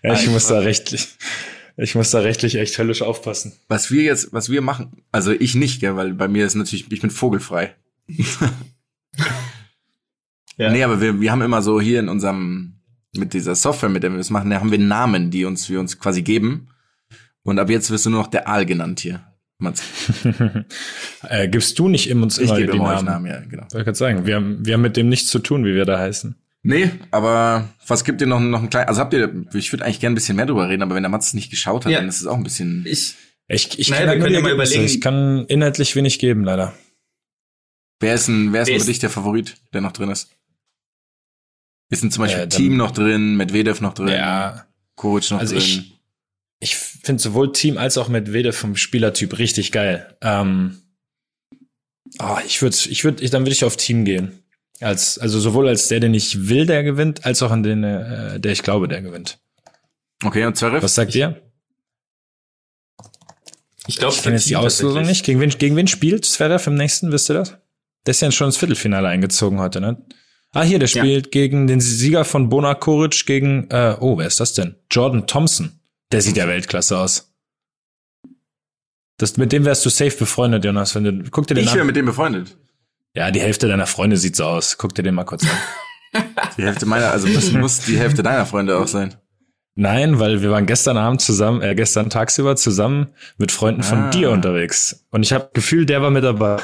ja, 0.02 0.14
ich 0.14 0.28
muss 0.28 0.46
da 0.46 0.60
rechtlich, 0.60 1.08
ich 1.76 1.94
muss 1.94 2.10
da 2.10 2.20
rechtlich 2.20 2.56
echt 2.56 2.78
höllisch 2.78 3.02
aufpassen. 3.02 3.52
Was 3.68 3.90
wir 3.90 4.02
jetzt, 4.02 4.32
was 4.32 4.50
wir 4.50 4.60
machen, 4.60 4.92
also 5.10 5.32
ich 5.32 5.54
nicht, 5.54 5.80
gell, 5.80 5.96
weil 5.96 6.14
bei 6.14 6.28
mir 6.28 6.46
ist 6.46 6.54
natürlich, 6.54 6.90
ich 6.90 7.00
bin 7.00 7.10
vogelfrei. 7.10 7.74
ja. 10.56 10.70
Nee, 10.70 10.82
aber 10.82 11.00
wir, 11.00 11.20
wir 11.20 11.32
haben 11.32 11.42
immer 11.42 11.62
so 11.62 11.80
hier 11.80 12.00
in 12.00 12.08
unserem, 12.08 12.80
mit 13.14 13.32
dieser 13.32 13.54
Software, 13.54 13.88
mit 13.88 14.02
der 14.02 14.10
wir 14.10 14.18
das 14.18 14.30
machen, 14.30 14.50
da 14.50 14.60
haben 14.60 14.70
wir 14.70 14.78
Namen, 14.78 15.30
die 15.30 15.44
uns, 15.44 15.68
wir 15.70 15.80
uns 15.80 15.98
quasi 15.98 16.22
geben. 16.22 16.68
Und 17.42 17.58
ab 17.58 17.70
jetzt 17.70 17.90
wirst 17.90 18.06
du 18.06 18.10
nur 18.10 18.20
noch 18.20 18.28
der 18.28 18.48
Aal 18.48 18.66
genannt 18.66 19.00
hier. 19.00 19.24
äh, 21.28 21.48
gibst 21.48 21.78
du 21.78 21.88
nicht 21.88 22.10
in 22.10 22.22
uns 22.22 22.38
immer 22.38 22.58
ich 22.58 22.70
die 22.70 22.78
Namen? 22.78 23.04
Namen? 23.04 23.26
Ja, 23.26 23.40
genau. 23.40 23.64
Ich 23.66 23.72
gerade 23.72 23.94
sagen, 23.94 24.26
wir 24.26 24.36
haben, 24.36 24.66
wir 24.66 24.74
haben 24.74 24.80
mit 24.80 24.96
dem 24.96 25.08
nichts 25.08 25.30
zu 25.30 25.38
tun, 25.38 25.64
wie 25.64 25.74
wir 25.74 25.84
da 25.84 25.98
heißen. 25.98 26.36
Nee, 26.64 26.90
aber 27.10 27.68
was 27.86 28.04
gibt 28.04 28.20
ihr 28.20 28.28
noch, 28.28 28.38
noch 28.38 28.62
ein 28.62 28.70
kleines, 28.70 28.88
also 28.88 29.00
habt 29.00 29.14
ihr, 29.14 29.46
ich 29.52 29.72
würde 29.72 29.84
eigentlich 29.84 29.98
gerne 29.98 30.12
ein 30.12 30.14
bisschen 30.14 30.36
mehr 30.36 30.46
drüber 30.46 30.68
reden, 30.68 30.82
aber 30.82 30.94
wenn 30.94 31.02
der 31.02 31.10
Mats 31.10 31.34
nicht 31.34 31.50
geschaut 31.50 31.84
hat, 31.84 31.92
ja. 31.92 31.98
dann 31.98 32.08
ist 32.08 32.20
es 32.20 32.26
auch 32.26 32.36
ein 32.36 32.44
bisschen. 32.44 32.84
Ich, 32.86 33.16
ich, 33.48 33.78
ich, 33.78 33.90
naja, 33.90 34.06
kann, 34.06 34.18
wir 34.18 34.24
können 34.24 34.42
mal 34.42 34.52
überlegen. 34.52 34.84
ich 34.84 35.00
kann 35.00 35.44
inhaltlich 35.46 35.96
wenig 35.96 36.20
geben, 36.20 36.44
leider. 36.44 36.72
Wer 37.98 38.14
ist 38.14 38.28
denn, 38.28 38.52
wer 38.52 38.62
ist, 38.62 38.68
wer 38.68 38.76
ist 38.76 38.82
für 38.84 38.90
dich 38.90 39.00
der 39.00 39.10
Favorit, 39.10 39.56
der 39.72 39.80
noch 39.80 39.92
drin 39.92 40.10
ist? 40.10 40.30
Ist 41.90 42.02
denn 42.02 42.12
zum 42.12 42.22
Beispiel 42.22 42.44
äh, 42.44 42.48
Team 42.48 42.76
noch 42.76 42.92
drin, 42.92 43.36
Medvedev 43.36 43.80
noch 43.80 43.94
drin, 43.94 44.08
ja, 44.08 44.66
Coach 44.94 45.32
noch 45.32 45.40
also 45.40 45.56
drin? 45.56 45.64
Ich, 45.64 46.00
ich 46.60 46.76
finde 46.76 47.20
sowohl 47.20 47.52
Team 47.52 47.76
als 47.76 47.98
auch 47.98 48.08
Medvedev 48.08 48.56
vom 48.56 48.76
Spielertyp 48.76 49.38
richtig 49.38 49.72
geil. 49.72 50.16
Ähm, 50.20 50.80
oh, 52.20 52.38
ich 52.46 52.62
würde, 52.62 52.76
ich 52.88 53.02
würde, 53.02 53.22
ich, 53.22 53.30
dann 53.30 53.42
würde 53.42 53.52
ich 53.52 53.64
auf 53.64 53.76
Team 53.76 54.04
gehen. 54.04 54.41
Als, 54.80 55.18
also 55.18 55.38
sowohl 55.38 55.68
als 55.68 55.88
der, 55.88 56.00
den 56.00 56.14
ich 56.14 56.48
will, 56.48 56.66
der 56.66 56.82
gewinnt, 56.82 57.24
als 57.24 57.42
auch 57.42 57.50
an 57.50 57.62
den, 57.62 57.84
äh, 57.84 58.40
der 58.40 58.52
ich 58.52 58.62
glaube, 58.62 58.88
der 58.88 59.02
gewinnt. 59.02 59.38
Okay, 60.24 60.44
und 60.44 60.56
Zverev? 60.56 60.82
Was 60.82 60.94
sagt 60.94 61.14
ihr? 61.14 61.40
Ich 63.86 63.96
glaube, 63.96 64.14
ich 64.14 64.22
kenne 64.22 64.36
jetzt 64.36 64.48
die 64.48 64.56
Auslosung 64.56 65.02
nicht. 65.02 65.24
Gegen 65.24 65.40
wen, 65.40 65.50
gegen 65.50 65.76
wen 65.76 65.88
spielt 65.88 66.24
Zverev 66.24 66.68
im 66.68 66.76
nächsten, 66.76 67.12
wisst 67.12 67.30
ihr 67.30 67.34
das? 67.34 67.56
Der 68.06 68.12
ist 68.12 68.20
ja 68.20 68.30
schon 68.30 68.48
ins 68.48 68.56
Viertelfinale 68.56 69.08
eingezogen 69.08 69.60
heute, 69.60 69.80
ne? 69.80 70.04
Ah, 70.52 70.62
hier, 70.62 70.78
der 70.78 70.86
spielt 70.86 71.26
ja. 71.26 71.30
gegen 71.30 71.66
den 71.66 71.80
Sieger 71.80 72.24
von 72.24 72.48
Bona 72.48 72.74
Koric 72.74 73.24
gegen, 73.26 73.70
äh, 73.70 73.96
oh, 74.00 74.18
wer 74.18 74.26
ist 74.26 74.38
das 74.38 74.52
denn? 74.52 74.76
Jordan 74.90 75.26
Thompson. 75.26 75.80
Der 76.12 76.20
sieht 76.20 76.36
ja 76.36 76.46
Weltklasse 76.46 76.98
aus. 76.98 77.32
Das, 79.16 79.36
mit 79.38 79.52
dem 79.52 79.64
wärst 79.64 79.86
du 79.86 79.88
safe 79.88 80.16
befreundet, 80.16 80.64
Jonas, 80.64 80.94
wenn 80.94 81.04
du, 81.04 81.30
guck 81.30 81.46
dir 81.46 81.54
den 81.54 81.64
ich 81.64 81.70
an. 81.70 81.74
Ich 81.74 81.76
wäre 81.76 81.86
mit 81.86 81.96
dem 81.96 82.06
befreundet. 82.06 82.56
Ja, 83.14 83.30
die 83.30 83.40
Hälfte 83.40 83.68
deiner 83.68 83.86
Freunde 83.86 84.16
sieht 84.16 84.36
so 84.36 84.44
aus. 84.44 84.78
Guck 84.78 84.94
dir 84.94 85.02
den 85.02 85.14
mal 85.14 85.24
kurz 85.24 85.44
an. 85.44 86.24
die 86.56 86.62
Hälfte 86.62 86.86
meiner, 86.86 87.10
also 87.10 87.28
das 87.28 87.52
muss 87.52 87.80
die 87.80 87.98
Hälfte 87.98 88.22
deiner 88.22 88.46
Freunde 88.46 88.78
auch 88.78 88.88
sein. 88.88 89.14
Nein, 89.74 90.18
weil 90.18 90.42
wir 90.42 90.50
waren 90.50 90.66
gestern 90.66 90.98
Abend 90.98 91.22
zusammen, 91.22 91.62
äh, 91.62 91.74
gestern 91.74 92.10
tagsüber 92.10 92.56
zusammen 92.56 93.08
mit 93.38 93.52
Freunden 93.52 93.82
von 93.82 93.98
ah. 93.98 94.10
dir 94.10 94.30
unterwegs. 94.30 95.06
Und 95.10 95.22
ich 95.22 95.32
habe 95.32 95.50
Gefühl, 95.54 95.86
der 95.86 96.02
war 96.02 96.10
mit 96.10 96.24
dabei. 96.24 96.58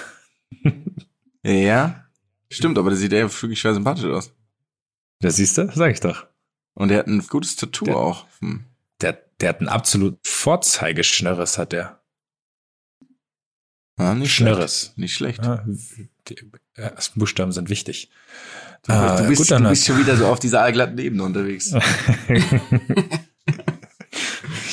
ja, 1.43 2.05
stimmt, 2.50 2.76
aber 2.76 2.90
der 2.90 2.99
sieht 2.99 3.12
ja 3.12 3.23
wirklich 3.23 3.61
schwer 3.61 3.75
sympathisch 3.75 4.05
aus. 4.05 4.35
Ja, 5.23 5.31
siehst 5.31 5.57
du, 5.57 5.71
sag 5.75 5.93
ich 5.93 6.00
doch. 6.00 6.26
Und 6.75 6.88
der 6.88 6.99
hat 6.99 7.07
ein 7.07 7.26
gutes 7.26 7.57
Tattoo 7.57 7.87
der, 7.87 7.97
auch. 7.97 8.26
Hm. 8.40 8.64
Der, 9.00 9.19
der 9.40 9.49
hat 9.49 9.61
ein 9.61 9.69
absolut 9.69 10.19
Vorzeigeschnörres, 10.26 11.57
hat 11.57 11.73
der. 11.73 11.98
Ah, 13.99 14.14
nicht 14.14 14.33
Schnörres. 14.33 14.81
Schlecht. 14.81 14.99
Nicht 14.99 15.14
schlecht. 15.14 15.40
Ah, 15.40 15.64
die 16.28 16.37
ersten 16.75 17.19
Buchstaben 17.19 17.50
sind 17.52 17.69
wichtig. 17.69 18.11
Du, 18.87 18.93
ah, 18.93 19.21
du, 19.21 19.26
bist, 19.28 19.49
gut, 19.49 19.59
du 19.59 19.69
bist 19.69 19.87
schon 19.87 19.99
wieder 19.99 20.17
so 20.17 20.26
auf 20.26 20.38
dieser 20.38 20.62
allglatten 20.62 20.99
Ebene 20.99 21.25
unterwegs. 21.25 21.75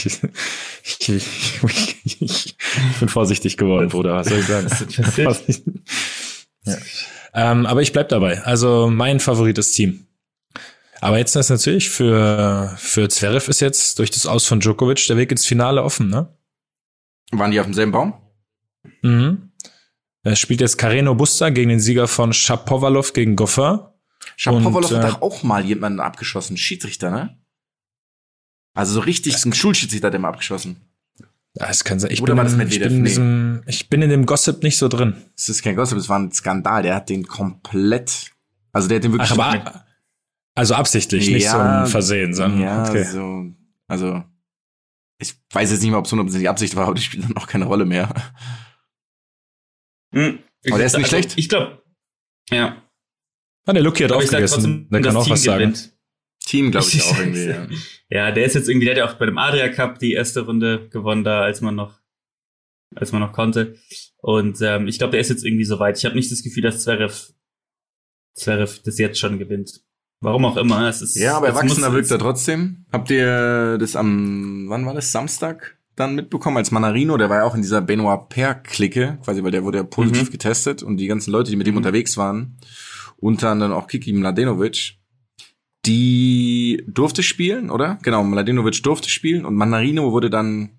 ich, 0.05 0.21
ich, 0.83 1.09
ich, 1.63 2.21
ich, 2.21 2.57
bin 2.99 3.09
vorsichtig 3.09 3.57
geworden, 3.57 3.89
Bruder. 3.89 4.13
Was 4.15 4.27
soll 4.27 4.39
ich 4.39 4.45
sagen? 4.45 5.83
ja. 6.65 6.77
ähm, 7.33 7.65
aber 7.65 7.81
ich 7.81 7.93
bleib 7.93 8.09
dabei. 8.09 8.43
Also 8.43 8.91
mein 8.91 9.19
Favorit 9.19 9.57
ist 9.57 9.73
Team. 9.73 10.05
Aber 11.01 11.17
jetzt 11.17 11.35
ist 11.35 11.49
natürlich 11.49 11.89
für, 11.89 12.75
für 12.77 13.09
Zverev 13.09 13.49
ist 13.49 13.59
jetzt 13.59 13.97
durch 13.97 14.11
das 14.11 14.27
Aus 14.27 14.45
von 14.45 14.59
Djokovic 14.59 15.07
der 15.07 15.17
Weg 15.17 15.31
ins 15.31 15.45
Finale 15.45 15.83
offen, 15.83 16.09
ne? 16.09 16.27
Waren 17.31 17.51
die 17.51 17.59
auf 17.59 17.65
demselben 17.65 17.91
Baum? 17.91 18.13
Mhm. 19.05 19.51
Er 20.23 20.35
spielt 20.35 20.61
jetzt 20.61 20.77
Kareno 20.77 21.13
Busta 21.13 21.49
gegen 21.49 21.69
den 21.69 21.79
Sieger 21.79 22.07
von 22.07 22.33
Shapovalov 22.33 23.13
gegen 23.13 23.35
Goffin. 23.35 23.79
Shapovalov 24.35 24.91
hat 24.91 25.21
äh, 25.21 25.21
auch 25.21 25.43
mal 25.43 25.63
jemanden 25.63 25.99
abgeschossen. 25.99 26.57
Schiedsrichter, 26.57 27.11
ne? 27.11 27.37
Also 28.73 28.93
so 28.93 28.99
richtig 29.01 29.45
ein 29.45 29.53
Schulschiedsrichter 29.53 30.07
hat 30.07 30.13
der 30.13 30.19
mal 30.19 30.29
abgeschossen. 30.29 30.77
Ja, 31.57 31.69
es 31.69 31.83
kann 31.83 31.99
sein. 31.99 32.11
Ich 32.11 32.21
Oder 32.21 32.33
bin, 32.33 32.37
war 32.37 32.43
das 32.43 32.55
Medvedev? 32.55 32.87
Ich 32.87 32.89
bin, 32.89 33.01
nee. 33.03 33.09
diesem, 33.09 33.63
ich 33.67 33.89
bin 33.89 34.01
in 34.01 34.09
dem 34.09 34.25
Gossip 34.25 34.63
nicht 34.63 34.77
so 34.77 34.89
drin. 34.89 35.15
Es 35.37 35.47
ist 35.47 35.63
kein 35.63 35.75
Gossip, 35.75 35.97
es 35.97 36.09
war 36.09 36.19
ein 36.19 36.31
Skandal. 36.31 36.83
Der 36.83 36.95
hat 36.95 37.09
den 37.09 37.27
komplett, 37.27 38.31
also 38.73 38.87
der 38.87 38.97
hat 38.97 39.03
den 39.03 39.13
wirklich. 39.13 39.31
Ach, 39.31 39.39
aber, 39.39 39.85
also 40.55 40.73
absichtlich, 40.73 41.29
nicht 41.29 41.49
so 41.49 41.57
ein 41.57 41.87
Versehen, 41.87 42.33
sondern. 42.33 42.61
Ja, 42.61 42.89
okay. 42.89 43.03
so, 43.05 43.45
also, 43.87 44.23
ich 45.19 45.35
weiß 45.53 45.71
jetzt 45.71 45.81
nicht 45.81 45.91
mehr, 45.91 45.99
ob 45.99 46.05
es 46.05 46.11
100% 46.11 46.47
Absicht 46.47 46.75
war, 46.75 46.85
aber 46.85 46.95
das 46.95 47.03
spielt 47.03 47.23
dann 47.23 47.37
auch 47.37 47.47
keine 47.47 47.65
Rolle 47.65 47.85
mehr. 47.85 48.13
Hm, 50.15 50.39
aber 50.67 50.77
der 50.77 50.87
ist 50.87 50.97
nicht 50.97 51.05
also, 51.05 51.17
schlecht. 51.17 51.37
Ich 51.37 51.49
glaube, 51.49 51.83
ja. 52.49 52.81
Ah, 53.65 53.73
der 53.73 53.83
Lucky 53.83 54.03
hat 54.03 54.11
auch 54.11 54.21
gegessen. 54.21 54.87
Der 54.89 55.01
kann 55.01 55.15
auch 55.17 55.29
was 55.29 55.43
sagen. 55.43 55.59
Gewinnt. 55.59 55.91
Team, 56.45 56.71
glaube 56.71 56.87
ich, 56.87 57.03
auch 57.05 57.17
irgendwie. 57.17 57.47
Ja. 57.47 57.67
ja, 58.09 58.31
der 58.31 58.45
ist 58.45 58.53
jetzt 58.53 58.69
irgendwie, 58.69 58.85
der 58.85 58.95
hat 58.95 58.99
ja 58.99 59.09
auch 59.09 59.17
bei 59.17 59.25
dem 59.25 59.37
Adria 59.37 59.69
Cup 59.69 59.99
die 59.99 60.13
erste 60.13 60.41
Runde 60.41 60.89
gewonnen, 60.89 61.23
da 61.23 61.41
als 61.41 61.61
man 61.61 61.75
noch, 61.75 61.99
als 62.95 63.11
man 63.11 63.21
noch 63.21 63.33
konnte. 63.33 63.75
Und 64.17 64.61
ähm, 64.61 64.87
ich 64.87 64.97
glaube, 64.97 65.11
der 65.11 65.21
ist 65.21 65.29
jetzt 65.29 65.43
irgendwie 65.43 65.65
so 65.65 65.79
weit. 65.79 65.97
Ich 65.97 66.05
habe 66.05 66.15
nicht 66.15 66.31
das 66.31 66.43
Gefühl, 66.43 66.63
dass 66.63 66.83
Zverev, 66.83 67.33
Zverev 68.35 68.81
das 68.83 68.97
jetzt 68.99 69.19
schon 69.19 69.39
gewinnt. 69.39 69.81
Warum 70.21 70.45
auch 70.45 70.57
immer. 70.57 70.87
Es 70.87 71.01
ist, 71.01 71.15
ja, 71.15 71.37
aber 71.37 71.47
Erwachsener 71.47 71.91
wirkt 71.93 72.09
er 72.09 72.19
trotzdem. 72.19 72.85
Habt 72.91 73.09
ihr 73.11 73.77
das 73.77 73.95
am, 73.95 74.65
wann 74.69 74.85
war 74.85 74.93
das? 74.93 75.11
Samstag 75.11 75.74
dann 75.95 76.15
mitbekommen 76.15 76.57
als 76.57 76.71
Manarino? 76.71 77.17
Der 77.17 77.29
war 77.29 77.37
ja 77.37 77.43
auch 77.43 77.55
in 77.55 77.61
dieser 77.61 77.81
Benoit 77.81 78.29
Paire-Clique, 78.29 79.19
quasi, 79.23 79.43
weil 79.43 79.51
der 79.51 79.63
wurde 79.63 79.79
ja 79.79 79.83
positiv 79.83 80.29
mhm. 80.29 80.31
getestet 80.31 80.83
und 80.83 80.97
die 80.97 81.07
ganzen 81.07 81.31
Leute, 81.31 81.51
die 81.51 81.57
mit 81.57 81.67
ihm 81.67 81.73
mhm. 81.73 81.77
unterwegs 81.77 82.17
waren, 82.17 82.57
unter 83.17 83.49
anderem 83.49 83.73
auch 83.73 83.87
Kiki 83.87 84.13
Mladenovic, 84.13 84.97
die 85.85 86.83
durfte 86.87 87.23
spielen, 87.23 87.69
oder? 87.69 87.99
Genau, 88.01 88.23
Mladenovic 88.23 88.81
durfte 88.83 89.09
spielen 89.09 89.45
und 89.45 89.55
Manarino 89.55 90.11
wurde 90.11 90.29
dann 90.29 90.71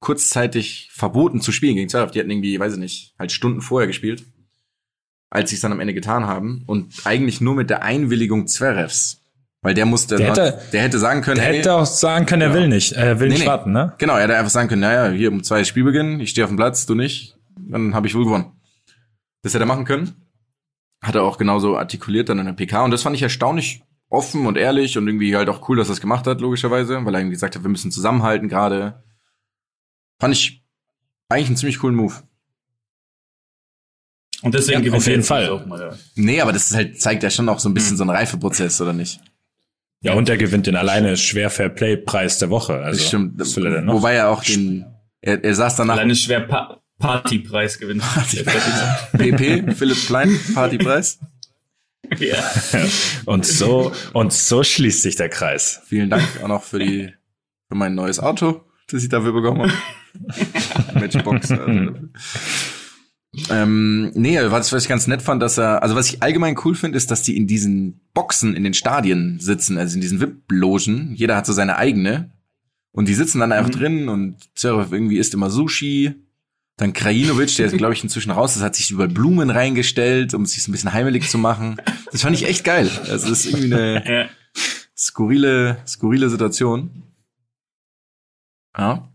kurzzeitig 0.00 0.90
verboten 0.92 1.40
zu 1.40 1.52
spielen 1.52 1.76
gegen 1.76 1.88
Zverev. 1.88 2.10
Die 2.12 2.18
hatten 2.18 2.30
irgendwie, 2.30 2.58
weiß 2.58 2.74
ich 2.74 2.78
nicht, 2.78 3.14
halt 3.18 3.32
Stunden 3.32 3.62
vorher 3.62 3.86
gespielt, 3.86 4.24
als 5.30 5.50
sie 5.50 5.56
es 5.56 5.62
dann 5.62 5.72
am 5.72 5.80
Ende 5.80 5.94
getan 5.94 6.26
haben 6.26 6.64
und 6.66 6.92
eigentlich 7.04 7.40
nur 7.40 7.54
mit 7.54 7.70
der 7.70 7.82
Einwilligung 7.82 8.46
Zverevs. 8.46 9.21
Weil 9.64 9.74
der 9.74 9.86
musste, 9.86 10.16
der 10.16 10.30
hätte, 10.30 10.60
der 10.72 10.82
hätte 10.82 10.98
sagen 10.98 11.22
können, 11.22 11.36
der 11.36 11.44
hey, 11.44 11.58
hätte 11.58 11.74
auch 11.74 11.86
sagen 11.86 12.26
können, 12.26 12.42
er 12.42 12.48
ja. 12.48 12.54
will 12.54 12.68
nicht, 12.68 12.92
er 12.92 13.20
will 13.20 13.28
nee, 13.28 13.34
nicht 13.34 13.42
nee. 13.42 13.48
warten, 13.48 13.70
ne? 13.70 13.92
Genau, 13.98 14.16
er 14.16 14.24
hätte 14.24 14.36
einfach 14.36 14.50
sagen 14.50 14.68
können, 14.68 14.80
naja, 14.80 15.10
hier 15.12 15.30
um 15.30 15.44
zwei 15.44 15.62
Spielbeginn, 15.62 16.18
ich 16.18 16.30
stehe 16.30 16.44
auf 16.44 16.50
dem 16.50 16.56
Platz, 16.56 16.84
du 16.84 16.96
nicht, 16.96 17.38
dann 17.56 17.94
habe 17.94 18.08
ich 18.08 18.14
wohl 18.16 18.24
gewonnen. 18.24 18.60
Das 19.42 19.54
hätte 19.54 19.62
er 19.62 19.68
machen 19.68 19.84
können. 19.84 20.16
Hat 21.00 21.14
er 21.14 21.22
auch 21.22 21.38
genauso 21.38 21.76
artikuliert 21.76 22.28
dann 22.28 22.40
in 22.40 22.46
der 22.46 22.52
PK 22.54 22.82
und 22.84 22.90
das 22.90 23.02
fand 23.02 23.14
ich 23.14 23.22
erstaunlich 23.22 23.84
offen 24.08 24.46
und 24.46 24.58
ehrlich 24.58 24.98
und 24.98 25.06
irgendwie 25.06 25.36
halt 25.36 25.48
auch 25.48 25.68
cool, 25.68 25.76
dass 25.76 25.88
er 25.88 25.94
es 25.94 26.00
gemacht 26.00 26.26
hat, 26.26 26.40
logischerweise, 26.40 27.04
weil 27.04 27.14
er 27.14 27.20
irgendwie 27.20 27.34
gesagt 27.34 27.54
hat, 27.54 27.62
wir 27.62 27.70
müssen 27.70 27.92
zusammenhalten 27.92 28.48
gerade. 28.48 29.02
Fand 30.20 30.34
ich 30.34 30.64
eigentlich 31.28 31.48
einen 31.48 31.56
ziemlich 31.56 31.78
coolen 31.78 31.96
Move. 31.96 32.14
Und 34.42 34.54
deswegen 34.54 34.82
ja, 34.82 34.92
auf 34.92 35.06
jeden 35.06 35.22
Fall. 35.22 35.48
Auch 35.50 35.64
mal, 35.66 35.80
ja. 35.80 35.96
Nee, 36.16 36.40
aber 36.40 36.52
das 36.52 36.70
ist 36.70 36.76
halt, 36.76 37.00
zeigt 37.00 37.22
ja 37.22 37.30
schon 37.30 37.48
auch 37.48 37.60
so 37.60 37.68
ein 37.68 37.74
bisschen 37.74 37.92
hm. 37.92 37.96
so 37.98 38.02
einen 38.02 38.10
Reifeprozess, 38.10 38.80
oder 38.80 38.92
nicht? 38.92 39.20
Ja, 40.02 40.14
und 40.14 40.28
er 40.28 40.36
gewinnt 40.36 40.66
den 40.66 40.76
alleine 40.76 41.16
schwer 41.16 41.48
Fair 41.48 41.68
Play 41.68 41.96
Preis 41.96 42.38
der 42.38 42.50
Woche. 42.50 42.74
Also, 42.74 43.04
Stimmt. 43.04 43.38
Was 43.38 43.56
will 43.56 43.66
er 43.66 43.72
denn 43.72 43.84
noch? 43.84 43.94
Wobei 43.94 44.14
er 44.14 44.30
auch 44.30 44.42
den, 44.42 44.84
er, 45.20 45.42
er 45.42 45.54
saß 45.54 45.76
danach. 45.76 45.94
Alleine 45.94 46.14
schwer 46.16 46.40
pa 46.40 46.78
Partypreis 46.98 47.78
gewinnt. 47.78 48.02
PP, 49.12 49.74
Philipp 49.74 50.06
Klein, 50.06 50.38
Partypreis. 50.54 51.18
Ja. 52.18 52.36
und 53.24 53.46
so, 53.46 53.92
und 54.12 54.34
so 54.34 54.62
schließt 54.62 55.00
sich 55.00 55.16
der 55.16 55.30
Kreis. 55.30 55.80
Vielen 55.86 56.10
Dank 56.10 56.22
auch 56.42 56.48
noch 56.48 56.62
für 56.62 56.78
die, 56.78 57.14
für 57.68 57.74
mein 57.74 57.94
neues 57.94 58.20
Auto, 58.20 58.64
das 58.90 59.02
ich 59.02 59.08
dafür 59.08 59.32
bekommen 59.32 59.62
habe. 59.62 59.72
Matchbox. 61.00 61.52
Also. 61.52 61.94
Ähm, 63.48 64.10
nee, 64.14 64.38
was, 64.42 64.72
was 64.72 64.82
ich 64.82 64.88
ganz 64.88 65.06
nett 65.06 65.22
fand, 65.22 65.42
dass 65.42 65.58
er, 65.58 65.82
also 65.82 65.94
was 65.94 66.08
ich 66.08 66.22
allgemein 66.22 66.58
cool 66.64 66.74
finde, 66.74 66.98
ist, 66.98 67.10
dass 67.10 67.22
die 67.22 67.36
in 67.36 67.46
diesen 67.46 68.00
Boxen 68.12 68.54
in 68.54 68.62
den 68.62 68.74
Stadien 68.74 69.38
sitzen, 69.40 69.78
also 69.78 69.94
in 69.94 70.02
diesen 70.02 70.20
VIP-Logen. 70.20 71.14
Jeder 71.14 71.36
hat 71.36 71.46
so 71.46 71.52
seine 71.52 71.76
eigene. 71.76 72.30
Und 72.92 73.08
die 73.08 73.14
sitzen 73.14 73.40
dann 73.40 73.52
einfach 73.52 73.74
mhm. 73.74 73.78
drin 73.78 74.08
und 74.08 74.36
Zverev 74.54 74.92
irgendwie 74.94 75.16
isst 75.16 75.32
immer 75.32 75.48
Sushi. 75.48 76.14
Dann 76.76 76.92
Krajinovic, 76.92 77.56
der 77.56 77.66
ist, 77.66 77.76
glaube 77.76 77.94
ich, 77.94 78.02
inzwischen 78.02 78.30
raus, 78.30 78.54
das 78.54 78.62
hat 78.62 78.74
sich 78.74 78.90
über 78.90 79.08
Blumen 79.08 79.50
reingestellt, 79.50 80.34
um 80.34 80.42
es 80.42 80.52
sich 80.52 80.68
ein 80.68 80.72
bisschen 80.72 80.92
heimelig 80.92 81.28
zu 81.28 81.38
machen. 81.38 81.76
Das 82.10 82.22
fand 82.22 82.34
ich 82.34 82.46
echt 82.46 82.64
geil. 82.64 82.90
Also 83.08 83.28
das 83.28 83.44
ist 83.44 83.46
irgendwie 83.46 83.74
eine 83.74 84.28
skurrile, 84.96 85.78
skurrile 85.86 86.28
Situation. 86.28 87.02
Ja. 88.76 89.11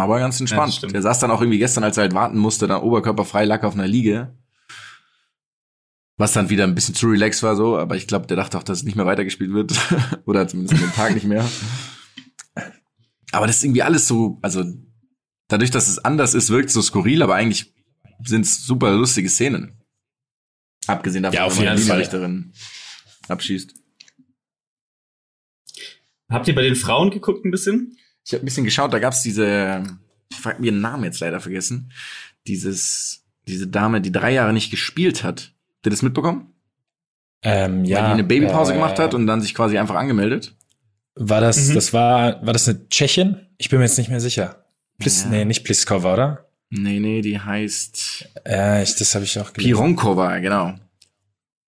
Aber 0.00 0.18
ganz 0.18 0.40
entspannt. 0.40 0.80
Ja, 0.80 0.88
der 0.88 1.02
saß 1.02 1.18
dann 1.18 1.30
auch 1.30 1.42
irgendwie 1.42 1.58
gestern, 1.58 1.84
als 1.84 1.98
er 1.98 2.02
halt 2.02 2.14
warten 2.14 2.38
musste, 2.38 2.66
dann 2.66 2.80
oberkörperfrei 2.80 3.44
lag 3.44 3.64
auf 3.64 3.74
einer 3.74 3.86
Liege. 3.86 4.34
Was 6.16 6.32
dann 6.32 6.48
wieder 6.48 6.64
ein 6.64 6.74
bisschen 6.74 6.94
zu 6.94 7.06
relax 7.08 7.42
war 7.42 7.54
so, 7.54 7.76
aber 7.76 7.96
ich 7.96 8.06
glaube, 8.06 8.26
der 8.26 8.38
dachte 8.38 8.56
auch, 8.56 8.62
dass 8.62 8.78
es 8.78 8.84
nicht 8.84 8.96
mehr 8.96 9.04
weitergespielt 9.04 9.52
wird. 9.52 9.72
Oder 10.26 10.48
zumindest 10.48 10.74
an 10.74 10.80
dem 10.80 10.94
Tag 10.94 11.14
nicht 11.14 11.26
mehr. 11.26 11.46
Aber 13.32 13.46
das 13.46 13.56
ist 13.58 13.64
irgendwie 13.64 13.82
alles 13.82 14.08
so, 14.08 14.38
also 14.40 14.64
dadurch, 15.48 15.70
dass 15.70 15.88
es 15.88 15.98
anders 15.98 16.32
ist, 16.32 16.48
wirkt 16.48 16.68
es 16.68 16.74
so 16.74 16.82
skurril, 16.82 17.22
aber 17.22 17.34
eigentlich 17.34 17.74
sind 18.24 18.46
es 18.46 18.64
super 18.64 18.92
lustige 18.92 19.28
Szenen. 19.28 19.82
Abgesehen 20.86 21.22
davon, 21.22 21.36
ja, 21.36 21.44
auf 21.44 21.58
jeden 21.58 21.76
Fall. 21.76 21.98
Richterin 21.98 22.54
abschießt. 23.28 23.74
Habt 26.30 26.48
ihr 26.48 26.54
bei 26.54 26.62
den 26.62 26.76
Frauen 26.76 27.10
geguckt 27.10 27.44
ein 27.44 27.50
bisschen? 27.50 27.98
Ich 28.24 28.32
habe 28.32 28.42
ein 28.42 28.44
bisschen 28.44 28.64
geschaut, 28.64 28.92
da 28.92 28.98
gab's 28.98 29.22
diese, 29.22 29.82
ich 30.30 30.44
habe 30.44 30.60
mir 30.60 30.72
den 30.72 30.80
Namen 30.80 31.04
jetzt 31.04 31.20
leider 31.20 31.40
vergessen, 31.40 31.92
dieses, 32.46 33.24
diese 33.48 33.66
Dame, 33.66 34.00
die 34.00 34.12
drei 34.12 34.32
Jahre 34.32 34.52
nicht 34.52 34.70
gespielt 34.70 35.24
hat. 35.24 35.52
Habt 35.76 35.86
ihr 35.86 35.90
das 35.90 36.02
mitbekommen? 36.02 36.52
Ähm, 37.42 37.84
ja. 37.84 37.98
Weil 37.98 38.04
die 38.06 38.12
eine 38.12 38.24
Babypause 38.24 38.72
äh, 38.72 38.74
gemacht 38.74 38.98
hat 38.98 39.14
und 39.14 39.26
dann 39.26 39.40
sich 39.40 39.54
quasi 39.54 39.78
einfach 39.78 39.94
angemeldet. 39.94 40.54
War 41.14 41.40
das, 41.40 41.68
mhm. 41.68 41.74
das 41.74 41.92
war, 41.92 42.44
war 42.44 42.52
das 42.52 42.68
eine 42.68 42.88
Tschechin? 42.88 43.46
Ich 43.58 43.68
bin 43.68 43.78
mir 43.78 43.86
jetzt 43.86 43.98
nicht 43.98 44.10
mehr 44.10 44.20
sicher. 44.20 44.64
Plis, 44.98 45.24
ja. 45.24 45.30
Nee, 45.30 45.44
nicht 45.44 45.64
Pliskova, 45.64 46.14
oder? 46.14 46.46
Nee, 46.70 47.00
nee, 47.00 47.20
die 47.20 47.38
heißt. 47.40 48.28
Ja, 48.46 48.80
ich, 48.82 48.94
das 48.94 49.14
habe 49.14 49.24
ich 49.24 49.38
auch 49.38 49.52
gelesen. 49.52 49.74
Pironkova, 49.74 50.38
genau. 50.38 50.74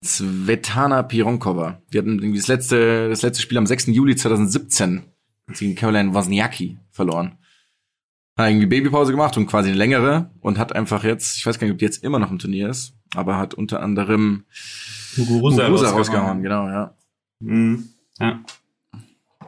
Svetana 0.04 1.02
Pironkova. 1.02 1.82
Die 1.92 1.98
hatten 1.98 2.18
irgendwie 2.18 2.38
das 2.38 2.48
letzte, 2.48 3.08
das 3.08 3.22
letzte 3.22 3.42
Spiel 3.42 3.58
am 3.58 3.66
6. 3.66 3.86
Juli 3.86 4.16
2017 4.16 5.02
gegen 5.48 5.74
Caroline 5.74 6.14
Wozniacki 6.14 6.78
verloren. 6.90 7.38
Hat 8.37 8.48
irgendwie 8.48 8.66
Babypause 8.66 9.12
gemacht 9.12 9.37
und 9.37 9.46
quasi 9.46 9.68
eine 9.68 9.78
längere 9.78 10.31
und 10.40 10.59
hat 10.59 10.74
einfach 10.74 11.05
jetzt, 11.05 11.37
ich 11.37 11.46
weiß 11.46 11.59
gar 11.59 11.66
nicht, 11.66 11.74
ob 11.74 11.78
die 11.78 11.85
jetzt 11.85 12.02
immer 12.02 12.18
noch 12.18 12.31
im 12.31 12.38
Turnier 12.38 12.70
ist, 12.70 12.94
aber 13.14 13.37
hat 13.37 13.55
unter 13.55 13.83
anderem 13.83 14.44
Muguruza, 15.16 15.68
Muguruza 15.68 15.90
rausgehauen. 15.90 15.96
rausgehauen, 15.96 16.42
genau, 16.42 16.66
ja. 16.68 16.96
Mhm. 17.40 17.88
Ja. 18.18 18.42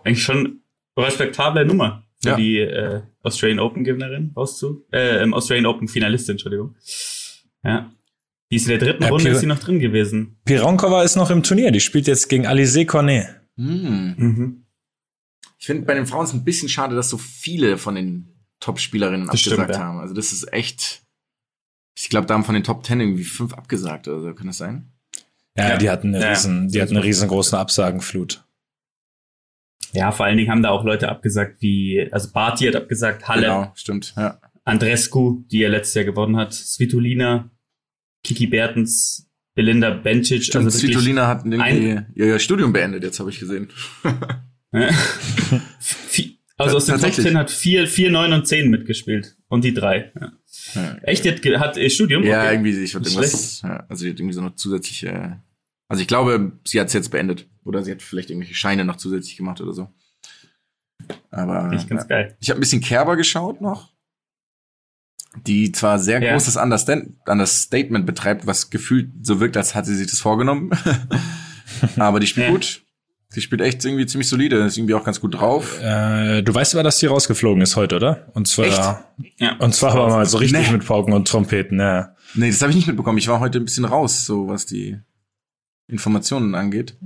Eigentlich 0.05 0.23
schon 0.23 0.61
respektable 0.97 1.65
Nummer 1.65 2.05
für 2.23 2.31
ja. 2.31 2.37
die 2.37 2.59
äh, 2.59 3.03
Australian 3.23 3.61
Open 3.61 3.85
Gewinnerin 3.85 4.33
rauszu, 4.37 4.85
äh, 4.93 5.23
im 5.23 5.33
Australian 5.33 5.67
Open 5.67 5.89
Finalistin, 5.89 6.33
Entschuldigung. 6.33 6.75
Ja. 7.63 7.91
Die 8.51 8.57
ist 8.57 8.69
in 8.69 8.71
der 8.71 8.79
dritten 8.79 9.03
ja, 9.03 9.09
Runde 9.09 9.25
Pir 9.25 9.33
ist 9.33 9.41
sie 9.41 9.47
noch 9.47 9.59
drin 9.59 9.81
gewesen. 9.81 10.37
Pironkova 10.45 11.03
ist 11.03 11.17
noch 11.17 11.31
im 11.31 11.43
Turnier, 11.43 11.71
die 11.71 11.81
spielt 11.81 12.07
jetzt 12.07 12.29
gegen 12.29 12.47
Alize 12.47 12.85
Cornet. 12.85 13.41
Mhm. 13.57 14.15
Mhm. 14.17 14.64
Ich 15.65 15.67
finde 15.67 15.87
bei 15.87 15.95
den 15.95 16.05
Frauen 16.05 16.25
ist 16.25 16.35
ein 16.35 16.45
bisschen 16.45 16.69
schade, 16.69 16.95
dass 16.95 17.09
so 17.09 17.17
viele 17.17 17.79
von 17.79 17.95
den 17.95 18.29
Top-Spielerinnen 18.61 19.31
abgesagt 19.31 19.63
stimmt, 19.63 19.71
ja. 19.71 19.79
haben. 19.79 19.99
Also 19.99 20.13
das 20.13 20.31
ist 20.31 20.53
echt. 20.53 21.03
Ich 21.99 22.11
glaube, 22.11 22.27
da 22.27 22.35
haben 22.35 22.45
von 22.45 22.55
den 22.55 22.65
Top 22.65 22.83
Ten 22.83 23.01
irgendwie 23.01 23.25
fünf 23.25 23.55
abgesagt 23.55 24.07
oder 24.07 24.21
so. 24.21 24.35
Kann 24.35 24.49
das 24.49 24.59
sein? 24.59 24.93
Ja, 25.57 25.71
ja. 25.71 25.77
die 25.79 25.89
hatten 25.89 26.15
eine 26.15 26.23
ja. 26.23 26.29
riesen, 26.29 26.69
die 26.69 26.83
hatten 26.83 26.95
eine 26.95 27.03
riesengroße 27.03 27.57
Absagenflut. 27.57 28.45
Ja, 29.95 30.13
vor 30.13 30.27
allen 30.27 30.37
Dingen 30.37 30.51
haben 30.51 30.63
da 30.63 30.69
auch 30.69 30.85
Leute 30.85 31.09
abgesagt, 31.09 31.63
wie, 31.63 32.11
also 32.13 32.31
Barty 32.31 32.67
hat 32.67 32.77
abgesagt, 32.77 33.27
Halle. 33.27 33.47
Genau, 33.47 33.73
stimmt, 33.75 34.13
ja. 34.19 34.39
Andrescu, 34.65 35.45
die 35.51 35.63
er 35.63 35.71
letztes 35.71 35.95
Jahr 35.95 36.05
gewonnen 36.05 36.37
hat, 36.37 36.53
Svitolina, 36.53 37.51
Kiki 38.23 38.49
Bertens, 38.49 39.31
Belinda 39.55 39.95
Bencic. 39.95 40.45
Stimmt, 40.45 40.67
also 40.67 40.79
Svitolina 40.79 41.27
hat 41.27 41.47
irgendwie 41.47 42.03
ihr 42.17 42.39
Studium 42.39 42.75
beendet, 42.75 43.03
jetzt 43.03 43.19
habe 43.19 43.31
ich 43.31 43.41
gesehen. 43.41 43.71
also 46.57 46.77
aus 46.77 46.87
dem 46.87 47.01
Top 47.01 47.13
10 47.13 47.39
hat 47.39 47.51
4, 47.51 47.87
4, 47.87 48.11
9 48.11 48.33
und 48.33 48.47
10 48.47 48.71
mitgespielt. 48.71 49.37
Und 49.49 49.65
die 49.65 49.73
3. 49.75 50.13
Ja. 50.21 50.33
Ja, 50.75 50.95
Echt? 51.03 51.25
Die 51.25 51.31
hat, 51.31 51.45
hat 51.61 51.77
ihr 51.77 51.91
Studium? 51.91 52.23
Ja, 52.25 52.43
okay. 52.43 52.55
irgendwie, 52.55 52.83
ich 52.83 52.95
würde 52.95 53.09
irgendwas, 53.09 53.63
ja, 53.63 53.85
also 53.89 54.03
sie 54.03 54.11
hat 54.11 54.19
irgendwie 54.19 54.35
so 54.35 54.41
noch 54.41 54.55
zusätzliche, 54.57 55.41
also 55.89 56.01
ich 56.01 56.09
glaube, 56.09 56.53
sie 56.65 56.81
hat 56.81 56.89
es 56.89 56.93
jetzt 56.93 57.11
beendet. 57.11 57.49
Oder 57.65 57.83
sie 57.83 57.93
hat 57.93 58.03
vielleicht 58.03 58.31
irgendwelche 58.31 58.55
Scheine 58.55 58.85
noch 58.85 58.97
zusätzlich 58.97 59.37
gemacht 59.37 59.61
oder 59.61 59.73
so. 59.73 59.89
Aber 61.31 61.73
ich 61.73 61.89
ja. 61.89 62.05
geil. 62.05 62.37
Ich 62.41 62.51
habe 62.51 62.59
ein 62.59 62.61
bisschen 62.61 62.81
Kerber 62.81 63.17
geschaut 63.17 63.61
noch. 63.61 63.93
die 65.47 65.73
zwar 65.73 65.99
sehr 65.99 66.23
ja. 66.23 66.33
großes 66.33 66.57
Understatement 66.57 68.07
betreibt, 68.07 68.47
was 68.47 68.71
gefühlt 68.71 69.11
so 69.23 69.41
wirkt, 69.41 69.57
als 69.57 69.75
hatte 69.75 69.89
sie 69.89 69.97
sich 69.97 70.07
das 70.09 70.21
vorgenommen. 70.21 70.71
aber 71.97 72.21
die 72.21 72.27
spielt 72.27 72.51
gut. 72.51 72.84
Die 73.35 73.41
spielt 73.41 73.61
echt 73.61 73.85
irgendwie 73.85 74.07
ziemlich 74.07 74.29
solide, 74.29 74.57
ist 74.65 74.77
irgendwie 74.77 74.95
auch 74.95 75.05
ganz 75.05 75.21
gut 75.21 75.35
drauf. 75.35 75.81
Äh, 75.83 76.43
du 76.43 76.55
weißt 76.55 76.75
aber, 76.75 76.83
dass 76.83 76.99
sie 76.99 77.07
rausgeflogen 77.07 77.63
ist 77.63 77.77
heute, 77.77 77.97
oder? 77.97 78.29
Und 78.35 78.47
zwar, 78.47 78.67
echt? 78.67 79.41
Ja. 79.41 79.57
und 79.59 79.75
zwar 79.75 79.93
aber 79.93 80.09
mal 80.09 80.27
so 80.27 80.39
richtig 80.39 80.67
nee. 80.67 80.73
mit 80.73 80.87
Pauken 80.87 81.13
und 81.13 81.27
Trompeten, 81.27 81.81
ja. 81.81 82.15
Nee, 82.35 82.51
das 82.51 82.61
habe 82.63 82.71
ich 82.71 82.77
nicht 82.77 82.87
mitbekommen. 82.87 83.19
Ich 83.19 83.29
war 83.29 83.41
heute 83.41 83.59
ein 83.59 83.65
bisschen 83.65 83.85
raus, 83.85 84.25
so 84.25 84.49
was 84.49 84.67
die 84.67 84.99
Informationen 85.87 86.55
angeht. 86.55 86.97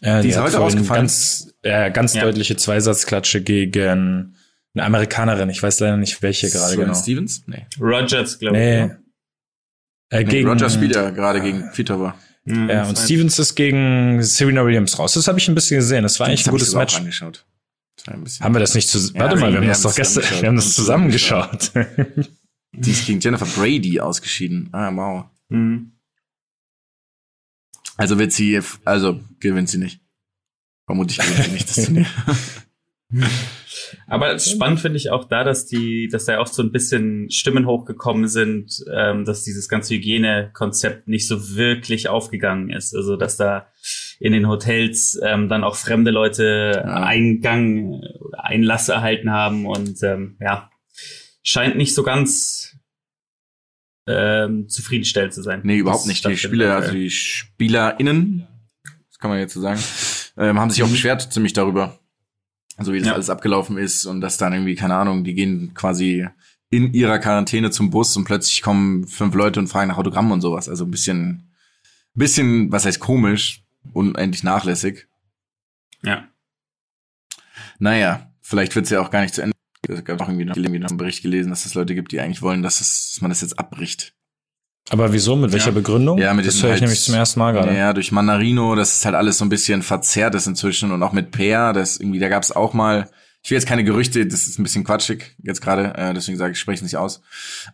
Ja, 0.00 0.20
die, 0.20 0.28
die 0.28 0.34
ist 0.34 0.40
heute 0.40 0.60
ausgefallen. 0.60 1.02
Ganz, 1.02 1.54
äh, 1.62 1.90
ganz 1.90 2.14
ja. 2.14 2.22
deutliche 2.22 2.56
Zweisatzklatsche 2.56 3.42
gegen 3.42 4.36
eine 4.74 4.84
Amerikanerin. 4.84 5.50
Ich 5.50 5.62
weiß 5.62 5.80
leider 5.80 5.96
nicht, 5.96 6.22
welche 6.22 6.50
gerade 6.50 6.76
genau. 6.76 6.94
Stevens? 6.94 7.44
Nee. 7.46 7.66
Rogers, 7.80 8.38
glaube 8.38 8.56
nee. 8.56 8.84
ich. 8.84 8.90
Äh, 10.10 10.18
nee, 10.18 10.24
gegen, 10.24 10.48
Rogers 10.48 10.74
spielt 10.74 10.94
ja 10.94 11.10
gerade 11.10 11.40
gegen 11.40 11.70
Kvitova. 11.72 12.14
Mhm, 12.48 12.70
ja, 12.70 12.88
und 12.88 12.98
Stevens 12.98 13.38
ist 13.38 13.54
gegen 13.54 14.22
Serena 14.22 14.64
Williams 14.64 14.98
raus. 14.98 15.14
Das 15.14 15.28
habe 15.28 15.38
ich 15.38 15.48
ein 15.48 15.54
bisschen 15.54 15.78
gesehen. 15.78 16.02
Das 16.02 16.18
war 16.18 16.26
eigentlich 16.26 16.46
ein 16.46 16.50
gutes 16.50 16.74
Match. 16.74 16.96
Angeschaut. 16.96 17.44
Haben 18.06 18.54
wir 18.54 18.60
das 18.60 18.74
nicht 18.74 18.88
zusammen? 18.88 19.16
Ja, 19.16 19.22
Warte 19.22 19.36
mal, 19.36 19.52
wir 19.52 19.58
haben 19.58 19.68
das 19.68 19.82
doch 19.82 19.94
gestern, 19.94 20.24
wir 20.40 20.48
haben 20.48 20.56
das 20.56 20.74
zusammengeschaut. 20.74 21.72
Die 22.72 22.90
ist 22.90 23.06
gegen 23.06 23.20
Jennifer 23.20 23.46
Brady 23.46 24.00
ausgeschieden. 24.00 24.68
Ah, 24.72 24.94
wow. 24.94 25.24
Mhm. 25.48 25.92
Also 27.96 28.18
wird 28.18 28.32
sie, 28.32 28.60
also 28.84 29.20
gewinnt 29.40 29.68
sie 29.68 29.78
nicht. 29.78 30.00
Vermutlich 30.86 31.18
gewinnt 31.18 31.44
sie 31.44 31.50
nicht 31.50 31.68
das 31.68 31.84
Turnier. 31.84 32.06
Aber 34.06 34.38
spannend 34.38 34.80
finde 34.80 34.96
ich 34.96 35.10
auch 35.10 35.24
da, 35.24 35.44
dass 35.44 35.66
die, 35.66 36.08
dass 36.10 36.24
da 36.24 36.38
auch 36.38 36.46
so 36.46 36.62
ein 36.62 36.72
bisschen 36.72 37.30
Stimmen 37.30 37.66
hochgekommen 37.66 38.28
sind, 38.28 38.84
ähm, 38.92 39.24
dass 39.24 39.44
dieses 39.44 39.68
ganze 39.68 39.94
Hygienekonzept 39.94 41.08
nicht 41.08 41.26
so 41.26 41.56
wirklich 41.56 42.08
aufgegangen 42.08 42.70
ist. 42.70 42.94
Also 42.94 43.16
dass 43.16 43.36
da 43.36 43.68
in 44.20 44.32
den 44.32 44.48
Hotels 44.48 45.18
ähm, 45.22 45.48
dann 45.48 45.64
auch 45.64 45.76
fremde 45.76 46.10
Leute 46.10 46.72
ja. 46.74 47.02
Eingang, 47.04 48.02
Einlass 48.36 48.88
erhalten 48.88 49.30
haben 49.30 49.66
und 49.66 50.02
ähm, 50.02 50.36
ja, 50.40 50.70
scheint 51.42 51.76
nicht 51.76 51.94
so 51.94 52.02
ganz 52.02 52.76
ähm, 54.06 54.68
zufriedenstellend 54.68 55.34
zu 55.34 55.42
sein. 55.42 55.60
Nee, 55.64 55.78
überhaupt 55.78 56.06
nicht. 56.06 56.26
Die 56.26 56.36
Spieler, 56.36 56.76
also 56.76 56.92
die 56.92 57.10
SpielerInnen, 57.10 58.46
das 59.08 59.18
kann 59.18 59.30
man 59.30 59.38
jetzt 59.38 59.54
so 59.54 59.60
sagen, 59.60 59.80
ähm, 60.36 60.58
haben 60.58 60.70
sich 60.70 60.82
auch 60.82 60.88
beschwert 60.88 61.32
ziemlich 61.32 61.52
darüber. 61.52 61.98
So 62.80 62.92
wie 62.92 62.98
das 62.98 63.08
ja. 63.08 63.14
alles 63.14 63.30
abgelaufen 63.30 63.76
ist 63.76 64.06
und 64.06 64.20
dass 64.20 64.36
dann 64.36 64.52
irgendwie, 64.52 64.76
keine 64.76 64.94
Ahnung, 64.94 65.24
die 65.24 65.34
gehen 65.34 65.74
quasi 65.74 66.28
in 66.70 66.92
ihrer 66.92 67.18
Quarantäne 67.18 67.70
zum 67.70 67.90
Bus 67.90 68.16
und 68.16 68.24
plötzlich 68.24 68.62
kommen 68.62 69.06
fünf 69.06 69.34
Leute 69.34 69.58
und 69.58 69.68
fragen 69.68 69.88
nach 69.88 69.98
Autogramm 69.98 70.30
und 70.30 70.40
sowas. 70.40 70.68
Also 70.68 70.84
ein 70.84 70.90
bisschen, 70.90 71.50
bisschen, 72.14 72.70
was 72.70 72.84
heißt 72.84 73.00
komisch, 73.00 73.64
unendlich 73.92 74.44
nachlässig. 74.44 75.08
Ja. 76.02 76.28
Naja, 77.78 78.32
vielleicht 78.42 78.76
wird's 78.76 78.90
ja 78.90 79.00
auch 79.00 79.10
gar 79.10 79.22
nicht 79.22 79.34
zu 79.34 79.42
Ende. 79.42 79.54
Es 79.88 80.04
gab 80.04 80.20
auch 80.20 80.28
irgendwie 80.28 80.44
noch, 80.44 80.56
irgendwie 80.56 80.78
noch 80.78 80.90
einen 80.90 80.98
Bericht 80.98 81.22
gelesen, 81.22 81.50
dass 81.50 81.64
es 81.64 81.74
Leute 81.74 81.94
gibt, 81.94 82.12
die 82.12 82.20
eigentlich 82.20 82.42
wollen, 82.42 82.62
dass, 82.62 82.80
es, 82.80 83.12
dass 83.12 83.20
man 83.22 83.30
das 83.30 83.40
jetzt 83.40 83.58
abbricht. 83.58 84.14
Aber 84.90 85.12
wieso? 85.12 85.36
Mit 85.36 85.52
welcher 85.52 85.66
ja. 85.66 85.72
Begründung? 85.72 86.18
Ja, 86.18 86.32
mit 86.34 86.46
das 86.46 86.56
höre 86.56 86.70
ich 86.70 86.72
halt, 86.72 86.82
nämlich 86.82 87.02
zum 87.02 87.14
ersten 87.14 87.38
Mal 87.40 87.52
gerade. 87.52 87.76
Ja, 87.76 87.92
durch 87.92 88.12
Manarino, 88.12 88.74
das 88.74 88.96
ist 88.96 89.04
halt 89.04 89.14
alles 89.14 89.38
so 89.38 89.44
ein 89.44 89.48
bisschen 89.48 89.82
verzerrt 89.82 90.34
ist 90.34 90.46
inzwischen 90.46 90.92
und 90.92 91.02
auch 91.02 91.12
mit 91.12 91.30
Peer, 91.30 91.72
das 91.72 91.98
irgendwie, 91.98 92.18
da 92.18 92.28
gab 92.28 92.42
es 92.42 92.52
auch 92.52 92.72
mal, 92.72 93.10
ich 93.42 93.50
will 93.50 93.56
jetzt 93.56 93.66
keine 93.66 93.84
Gerüchte, 93.84 94.26
das 94.26 94.46
ist 94.46 94.58
ein 94.58 94.62
bisschen 94.62 94.84
quatschig 94.84 95.36
jetzt 95.42 95.60
gerade, 95.60 95.94
äh, 95.94 96.14
deswegen 96.14 96.38
sage 96.38 96.52
ich, 96.52 96.58
spreche 96.58 96.82
nicht 96.82 96.96
aus. 96.96 97.20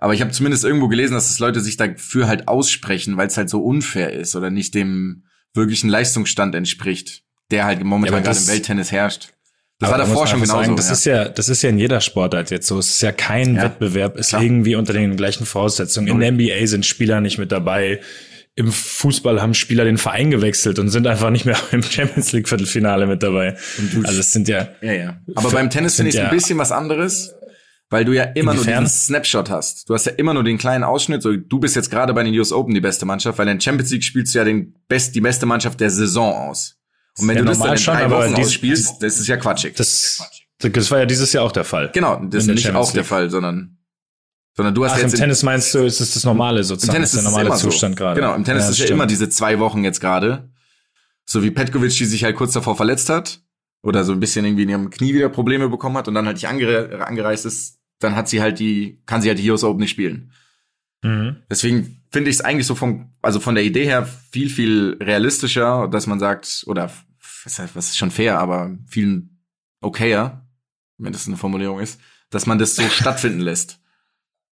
Aber 0.01 0.15
ich 0.15 0.21
habe 0.21 0.33
zumindest 0.33 0.65
irgendwo 0.65 0.89
gelesen, 0.89 1.15
dass 1.15 1.29
das 1.29 1.39
Leute 1.39 1.61
sich 1.61 1.77
dafür 1.77 2.27
halt 2.27 2.49
aussprechen, 2.49 3.17
weil 3.17 3.29
es 3.29 3.37
halt 3.37 3.49
so 3.49 3.63
unfair 3.63 4.13
ist 4.13 4.35
oder 4.35 4.51
nicht 4.51 4.75
dem 4.75 5.25
wirklichen 5.55 5.89
Leistungsstand 5.89 6.55
entspricht, 6.55 7.23
der 7.51 7.65
halt 7.65 7.83
momentan 7.85 8.19
ja, 8.19 8.25
gerade 8.25 8.39
im 8.39 8.49
Welttennis 8.49 8.91
herrscht. 8.91 9.35
Das 9.81 9.91
Aber 9.91 9.99
war 9.99 10.07
davor 10.07 10.27
schon 10.27 10.41
genauso. 10.41 10.63
Sagen, 10.63 10.77
das 10.77 10.87
ja. 10.89 10.93
ist 10.93 11.05
ja, 11.05 11.29
das 11.29 11.49
ist 11.49 11.63
ja 11.63 11.71
in 11.71 11.79
jeder 11.79 12.01
Sportart 12.01 12.51
jetzt 12.51 12.69
so. 12.69 12.79
Es 12.79 12.91
ist 12.91 13.03
ja 13.03 13.13
kein 13.13 13.57
ja, 13.57 13.65
Wettbewerb, 13.65 14.17
ist 14.17 14.29
klar. 14.29 14.43
irgendwie 14.43 14.77
unter 14.77 14.93
den 14.93 15.17
gleichen 15.17 15.47
Voraussetzungen. 15.47 16.09
In 16.09 16.21
der 16.21 16.33
NBA 16.33 16.67
sind 16.67 16.87
Spieler 16.87 17.21
nicht 17.21 17.39
mit 17.39 17.51
dabei. 17.51 18.01
Im 18.57 18.71
Fußball 18.71 19.43
haben 19.43 19.53
Spieler 19.53 19.85
den 19.85 19.99
Verein 19.99 20.31
gewechselt 20.31 20.79
und 20.79 20.89
sind 20.89 21.09
einfach 21.09 21.31
nicht 21.31 21.45
mehr 21.45 21.59
im 21.73 21.83
Champions 21.83 22.31
League 22.33 22.49
Viertelfinale 22.49 23.07
mit 23.09 23.23
dabei. 23.25 23.57
Also 24.05 24.21
es 24.21 24.33
sind 24.33 24.47
ja. 24.47 24.69
Ja, 24.81 24.93
ja. 24.93 25.21
Aber 25.35 25.51
beim 25.51 25.71
Tennis 25.71 25.97
finde 25.97 26.11
ich 26.11 26.17
ja, 26.17 26.25
ein 26.25 26.31
bisschen 26.31 26.57
was 26.59 26.71
anderes. 26.71 27.35
Weil 27.91 28.05
du 28.05 28.13
ja 28.13 28.25
immer 28.25 28.53
Inwiefern? 28.53 28.75
nur 28.75 28.85
diesen 28.85 28.99
Snapshot 28.99 29.51
hast. 29.51 29.89
Du 29.89 29.95
hast 29.95 30.07
ja 30.07 30.13
immer 30.13 30.35
nur 30.35 30.43
den 30.43 30.57
kleinen 30.57 30.85
Ausschnitt. 30.85 31.23
So, 31.23 31.37
du 31.37 31.59
bist 31.59 31.77
jetzt 31.77 31.91
gerade 31.91 32.15
bei 32.15 32.23
den 32.23 32.37
US 32.39 32.53
Open 32.53 32.75
die 32.75 32.81
beste 32.81 33.07
Mannschaft, 33.07 33.39
weil 33.39 33.49
in 33.49 33.61
Champions 33.61 33.91
League 33.91 34.05
spielst 34.05 34.35
du 34.35 34.39
ja 34.39 34.45
den 34.45 34.75
best, 34.89 35.15
die 35.15 35.21
beste 35.21 35.47
Mannschaft 35.47 35.81
der 35.81 35.91
Saison 35.91 36.33
aus. 36.33 36.77
Und 37.19 37.29
wenn 37.29 37.37
ja, 37.37 37.43
du 37.43 37.49
das 37.49 37.59
dann 37.59 37.73
in 37.73 37.79
schon, 37.79 37.95
drei 37.95 38.11
Wochen 38.11 38.35
ausspielst, 38.35 39.03
das 39.03 39.21
ist 39.21 39.27
ja 39.29 39.37
quatschig. 39.37 39.75
Das, 39.77 40.23
das 40.59 40.91
war 40.91 40.99
ja 40.99 41.07
dieses 41.07 41.33
Jahr 41.33 41.45
auch 41.45 41.53
der 41.53 41.65
Fall. 41.65 41.91
Genau, 41.95 42.21
das 42.25 42.47
ist 42.47 42.55
nicht 42.55 42.71
auch 42.75 42.87
League. 42.87 42.95
der 42.95 43.05
Fall, 43.05 43.31
sondern 43.31 43.79
sondern 44.57 44.75
du 44.75 44.85
hast 44.85 44.93
Ach, 44.93 44.99
jetzt 44.99 45.15
im 45.15 45.21
Tennis 45.21 45.43
meinst 45.43 45.75
du, 45.75 45.81
ist 45.81 46.01
es 46.01 46.15
das 46.15 46.25
normale 46.25 46.63
sozusagen, 46.63 46.93
im 46.93 46.95
Tennis 46.95 47.15
ist 47.15 47.25
der 47.25 47.31
normale 47.31 47.49
immer 47.49 47.57
Zustand 47.57 47.97
so. 47.97 48.05
gerade. 48.05 48.21
Genau, 48.21 48.35
im 48.35 48.45
Tennis 48.45 48.65
ja, 48.65 48.71
ist 48.71 48.79
ja 48.79 48.87
immer 48.87 49.07
diese 49.07 49.29
zwei 49.29 49.59
Wochen 49.59 49.83
jetzt 49.83 50.01
gerade. 50.01 50.49
So 51.27 51.43
wie 51.43 51.51
Petkovic, 51.51 51.93
die 51.93 52.05
sich 52.05 52.23
halt 52.23 52.37
kurz 52.37 52.53
davor 52.53 52.77
verletzt 52.77 53.09
hat 53.09 53.41
oder 53.83 54.05
so 54.05 54.13
ein 54.13 54.21
bisschen 54.21 54.45
irgendwie 54.45 54.63
in 54.63 54.69
ihrem 54.69 54.91
Knie 54.91 55.13
wieder 55.13 55.29
Probleme 55.29 55.69
bekommen 55.69 55.97
hat 55.97 56.07
und 56.07 56.15
dann 56.15 56.27
halt 56.27 56.37
nicht 56.37 56.47
angere 56.47 57.05
angereist 57.05 57.47
ist, 57.47 57.81
dann 57.99 58.15
hat 58.15 58.29
sie 58.29 58.41
halt 58.41 58.61
die, 58.61 59.03
kann 59.07 59.23
sie 59.23 59.29
halt 59.29 59.39
die 59.39 59.43
Heroes 59.43 59.65
Open 59.65 59.81
nicht 59.81 59.91
spielen. 59.91 60.31
Mhm. 61.03 61.37
Deswegen 61.51 62.04
finde 62.15 62.31
ich 62.31 62.37
es 62.37 62.43
eigentlich 62.43 62.67
so 62.69 62.77
von, 62.77 63.11
also 63.23 63.41
von 63.41 63.57
der 63.57 63.65
Idee 63.65 63.85
her 63.85 64.09
viel, 64.31 64.49
viel 64.49 64.97
realistischer, 65.01 65.89
dass 65.89 66.07
man 66.07 66.21
sagt, 66.21 66.63
oder 66.67 66.91
was, 67.45 67.59
ist 67.75 67.99
schon 67.99 68.13
fair, 68.13 68.39
aber 68.39 68.79
viel 68.87 69.29
okayer, 69.81 70.47
wenn 70.97 71.13
das 71.13 71.27
eine 71.27 71.37
Formulierung 71.37 71.81
ist, 71.81 72.01
dass 72.31 72.47
man 72.47 72.59
das 72.59 72.77
so 72.77 72.83
stattfinden 72.89 73.41
lässt. 73.41 73.81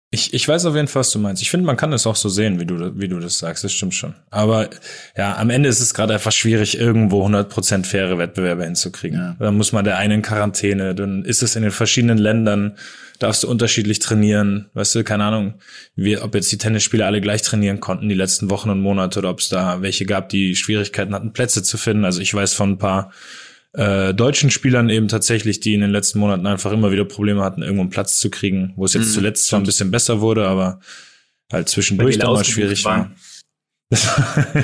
Ich, 0.10 0.34
ich 0.34 0.48
weiß 0.48 0.66
auf 0.66 0.76
jeden 0.76 0.88
Fall, 0.88 1.02
was 1.02 1.12
du 1.12 1.20
meinst. 1.20 1.42
Ich 1.42 1.52
finde, 1.52 1.68
man 1.68 1.78
kann 1.78 1.94
es 1.94 2.08
auch 2.08 2.16
so 2.16 2.30
sehen, 2.30 2.60
wie 2.62 2.66
du, 2.66 2.98
wie 2.98 3.10
du 3.10 3.20
das 3.20 3.38
sagst. 3.38 3.64
Das 3.64 3.74
stimmt 3.74 3.94
schon. 3.94 4.16
Aber 4.32 4.70
ja, 5.16 5.38
am 5.38 5.52
Ende 5.52 5.70
ist 5.70 5.82
es 5.82 5.94
gerade 5.94 6.14
einfach 6.14 6.32
schwierig, 6.32 6.80
irgendwo 6.80 7.28
100% 7.28 7.86
faire 7.86 8.18
Wettbewerbe 8.18 8.64
hinzukriegen. 8.64 9.20
Ja. 9.20 9.36
Dann 9.38 9.58
muss 9.58 9.72
man 9.72 9.84
der 9.84 9.98
eine 9.98 10.16
in 10.16 10.22
Quarantäne, 10.24 10.96
dann 10.96 11.26
ist 11.26 11.44
es 11.44 11.56
in 11.56 11.62
den 11.62 11.72
verschiedenen 11.72 12.18
Ländern, 12.18 12.78
darfst 13.20 13.44
du 13.44 13.48
unterschiedlich 13.48 14.00
trainieren. 14.00 14.70
Weißt 14.74 14.96
du, 14.96 15.04
keine 15.04 15.26
Ahnung, 15.26 15.56
wie, 15.96 16.18
ob 16.18 16.34
jetzt 16.36 16.52
die 16.52 16.58
Tennisspieler 16.58 17.06
alle 17.06 17.22
gleich 17.22 17.42
trainieren 17.42 17.80
konnten 17.80 18.10
die 18.10 18.16
letzten 18.16 18.50
Wochen 18.50 18.70
und 18.70 18.82
Monate 18.82 19.20
oder 19.20 19.30
ob 19.30 19.40
es 19.40 19.50
da 19.50 19.82
welche 19.82 20.06
gab, 20.06 20.30
die 20.30 20.56
Schwierigkeiten 20.56 21.14
hatten, 21.14 21.34
Plätze 21.34 21.62
zu 21.62 21.78
finden. 21.78 22.06
Also 22.06 22.22
ich 22.22 22.34
weiß 22.34 22.54
von 22.54 22.72
ein 22.72 22.78
paar 22.78 23.12
äh, 23.74 24.14
deutschen 24.14 24.50
Spielern 24.50 24.90
eben 24.90 25.08
tatsächlich, 25.08 25.60
die 25.60 25.74
in 25.74 25.82
den 25.82 25.92
letzten 25.92 26.20
Monaten 26.20 26.48
einfach 26.48 26.72
immer 26.72 26.92
wieder 26.92 27.06
Probleme 27.06 27.44
hatten, 27.44 27.62
irgendwo 27.62 27.82
einen 27.82 27.92
Platz 27.92 28.20
zu 28.20 28.30
kriegen, 28.30 28.74
wo 28.76 28.86
es 28.86 28.94
jetzt 28.94 29.10
mhm, 29.10 29.14
zuletzt 29.14 29.46
zwar 29.46 29.60
ein 29.60 29.66
bisschen 29.66 29.92
besser 29.92 30.22
wurde, 30.22 30.48
aber 30.48 30.80
halt 31.52 31.70
zwischendurch 31.70 32.18
dann 32.18 32.34
mal 32.34 32.46
schwierig 32.46 32.84
war. 32.86 33.12
das 33.90 34.08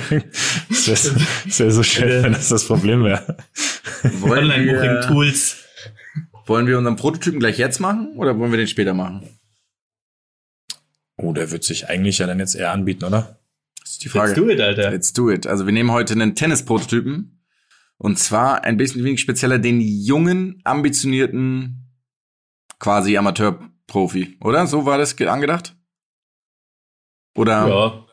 wäre 0.05 0.23
wär 1.57 1.71
so 1.71 1.83
schön, 1.83 2.23
wenn 2.23 2.33
das 2.33 2.49
das 2.49 2.65
Problem 2.65 3.03
wäre. 3.03 3.37
Online-Booking-Tools. 4.23 5.64
Wollen 6.45 6.67
wir 6.67 6.77
unseren 6.77 6.95
Prototypen 6.95 7.39
gleich 7.39 7.57
jetzt 7.57 7.79
machen 7.79 8.15
oder 8.17 8.37
wollen 8.37 8.51
wir 8.51 8.57
den 8.57 8.67
später 8.67 8.93
machen? 8.93 9.27
Oh, 11.17 11.33
der 11.33 11.51
wird 11.51 11.63
sich 11.63 11.87
eigentlich 11.89 12.19
ja 12.19 12.27
dann 12.27 12.39
jetzt 12.39 12.55
eher 12.55 12.71
anbieten, 12.71 13.05
oder? 13.05 13.39
Das 13.81 13.91
ist 13.91 14.03
die 14.03 14.09
Frage. 14.09 14.31
Let's 14.31 14.41
do 14.41 14.49
it, 14.49 14.61
Alter. 14.61 14.91
Let's 14.91 15.13
do 15.13 15.31
it. 15.31 15.47
Also 15.47 15.65
wir 15.65 15.73
nehmen 15.73 15.91
heute 15.91 16.13
einen 16.13 16.35
Tennis-Prototypen 16.35 17.43
und 17.97 18.19
zwar 18.19 18.63
ein 18.63 18.77
bisschen 18.77 19.03
wenig 19.03 19.21
spezieller 19.21 19.59
den 19.59 19.79
jungen, 19.79 20.61
ambitionierten, 20.63 21.89
quasi 22.79 23.17
Amateurprofi, 23.17 24.37
oder? 24.41 24.67
So 24.67 24.85
war 24.85 24.97
das 24.97 25.19
angedacht? 25.21 25.75
Oder? 27.35 27.67
Ja. 27.67 28.04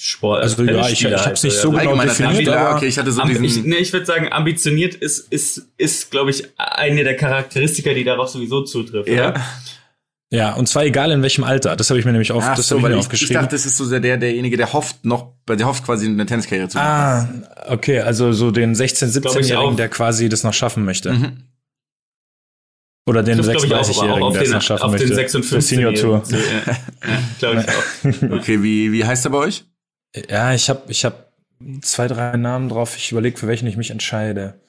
Sport, 0.00 0.42
also 0.42 0.62
ja, 0.62 0.88
ich, 0.88 1.04
ich 1.04 1.12
hab's 1.12 1.42
nicht 1.42 1.56
so 1.56 1.72
genau 1.72 2.00
definiert, 2.00 2.48
aber 2.48 2.76
okay, 2.76 2.86
ich 2.86 2.98
hatte 2.98 3.10
so 3.10 3.22
diesen 3.22 3.44
ich, 3.44 3.64
nee, 3.64 3.76
ich 3.76 3.92
würde 3.92 4.06
sagen, 4.06 4.32
ambitioniert 4.32 4.94
ist 4.94 5.26
ist 5.32 5.66
ist 5.76 6.12
glaube 6.12 6.30
ich 6.30 6.44
eine 6.56 7.02
der 7.02 7.16
Charakteristika, 7.16 7.92
die 7.92 8.04
darauf 8.04 8.28
sowieso 8.28 8.62
zutrifft. 8.62 9.08
Ja. 9.08 9.30
Oder? 9.30 9.44
Ja, 10.30 10.54
und 10.54 10.68
zwar 10.68 10.84
egal 10.84 11.10
in 11.10 11.22
welchem 11.22 11.42
Alter. 11.42 11.74
Das 11.74 11.88
habe 11.90 11.98
ich 11.98 12.04
mir 12.04 12.12
nämlich 12.12 12.32
auf, 12.32 12.44
Ach 12.46 12.54
das 12.54 12.68
so, 12.68 12.76
habe 12.76 12.88
ich 12.88 12.94
mir 12.94 12.98
aufgeschrieben. 13.00 13.34
Ich 13.34 13.40
dachte, 13.40 13.56
das 13.56 13.64
ist 13.64 13.78
so 13.78 13.84
sehr 13.86 14.00
der, 14.00 14.18
derjenige, 14.18 14.56
der 14.56 14.72
hofft 14.72 15.04
noch, 15.04 15.32
der 15.48 15.66
hofft 15.66 15.84
quasi 15.84 16.06
eine 16.06 16.26
Tenniskarriere 16.26 16.68
zu 16.68 16.76
machen. 16.76 17.44
Ah, 17.56 17.72
okay, 17.72 18.00
also 18.00 18.32
so 18.32 18.50
den 18.50 18.74
16-, 18.74 19.20
17-Jährigen, 19.20 19.76
der 19.76 19.88
quasi 19.88 20.28
das 20.28 20.44
noch 20.44 20.52
schaffen 20.52 20.84
möchte. 20.84 21.12
Mhm. 21.12 21.44
Oder 23.06 23.22
den 23.22 23.40
36-Jährigen, 23.40 24.32
der 24.34 24.42
es 24.42 24.50
noch 24.50 24.62
schaffen 24.62 24.82
auf 24.82 24.92
möchte. 24.92 25.06
Den 25.06 25.16
56 25.16 25.66
Senior 25.66 25.94
Tour. 25.94 26.22
Ja, 26.28 26.36
ja, 26.36 26.78
glaube 27.38 27.60
ich 27.62 28.22
auch. 28.30 28.36
Okay, 28.38 28.62
wie, 28.62 28.92
wie 28.92 29.04
heißt 29.04 29.24
er 29.24 29.30
bei 29.30 29.38
euch? 29.38 29.64
Ja, 30.14 30.54
ich 30.54 30.68
habe 30.70 30.82
ich 30.88 31.04
hab 31.04 31.32
zwei, 31.82 32.08
drei 32.08 32.36
Namen 32.36 32.68
drauf. 32.68 32.96
Ich 32.96 33.12
überlege, 33.12 33.36
für 33.36 33.46
welchen 33.46 33.66
ich 33.66 33.76
mich 33.76 33.90
entscheide. 33.90 34.60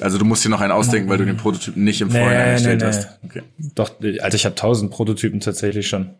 Also 0.00 0.18
du 0.18 0.24
musst 0.24 0.44
dir 0.44 0.48
noch 0.48 0.60
einen 0.60 0.72
ausdenken, 0.72 1.08
weil 1.08 1.18
du 1.18 1.24
den 1.24 1.36
Prototypen 1.36 1.84
nicht 1.84 2.00
im 2.00 2.08
nee, 2.08 2.18
Vorhinein 2.18 2.48
erstellt 2.48 2.80
nee, 2.80 2.86
nee. 2.86 2.92
hast. 2.92 3.18
Okay. 3.24 3.42
Doch, 3.74 3.90
also 4.20 4.36
ich 4.36 4.44
habe 4.44 4.54
tausend 4.54 4.90
Prototypen 4.90 5.40
tatsächlich 5.40 5.88
schon. 5.88 6.14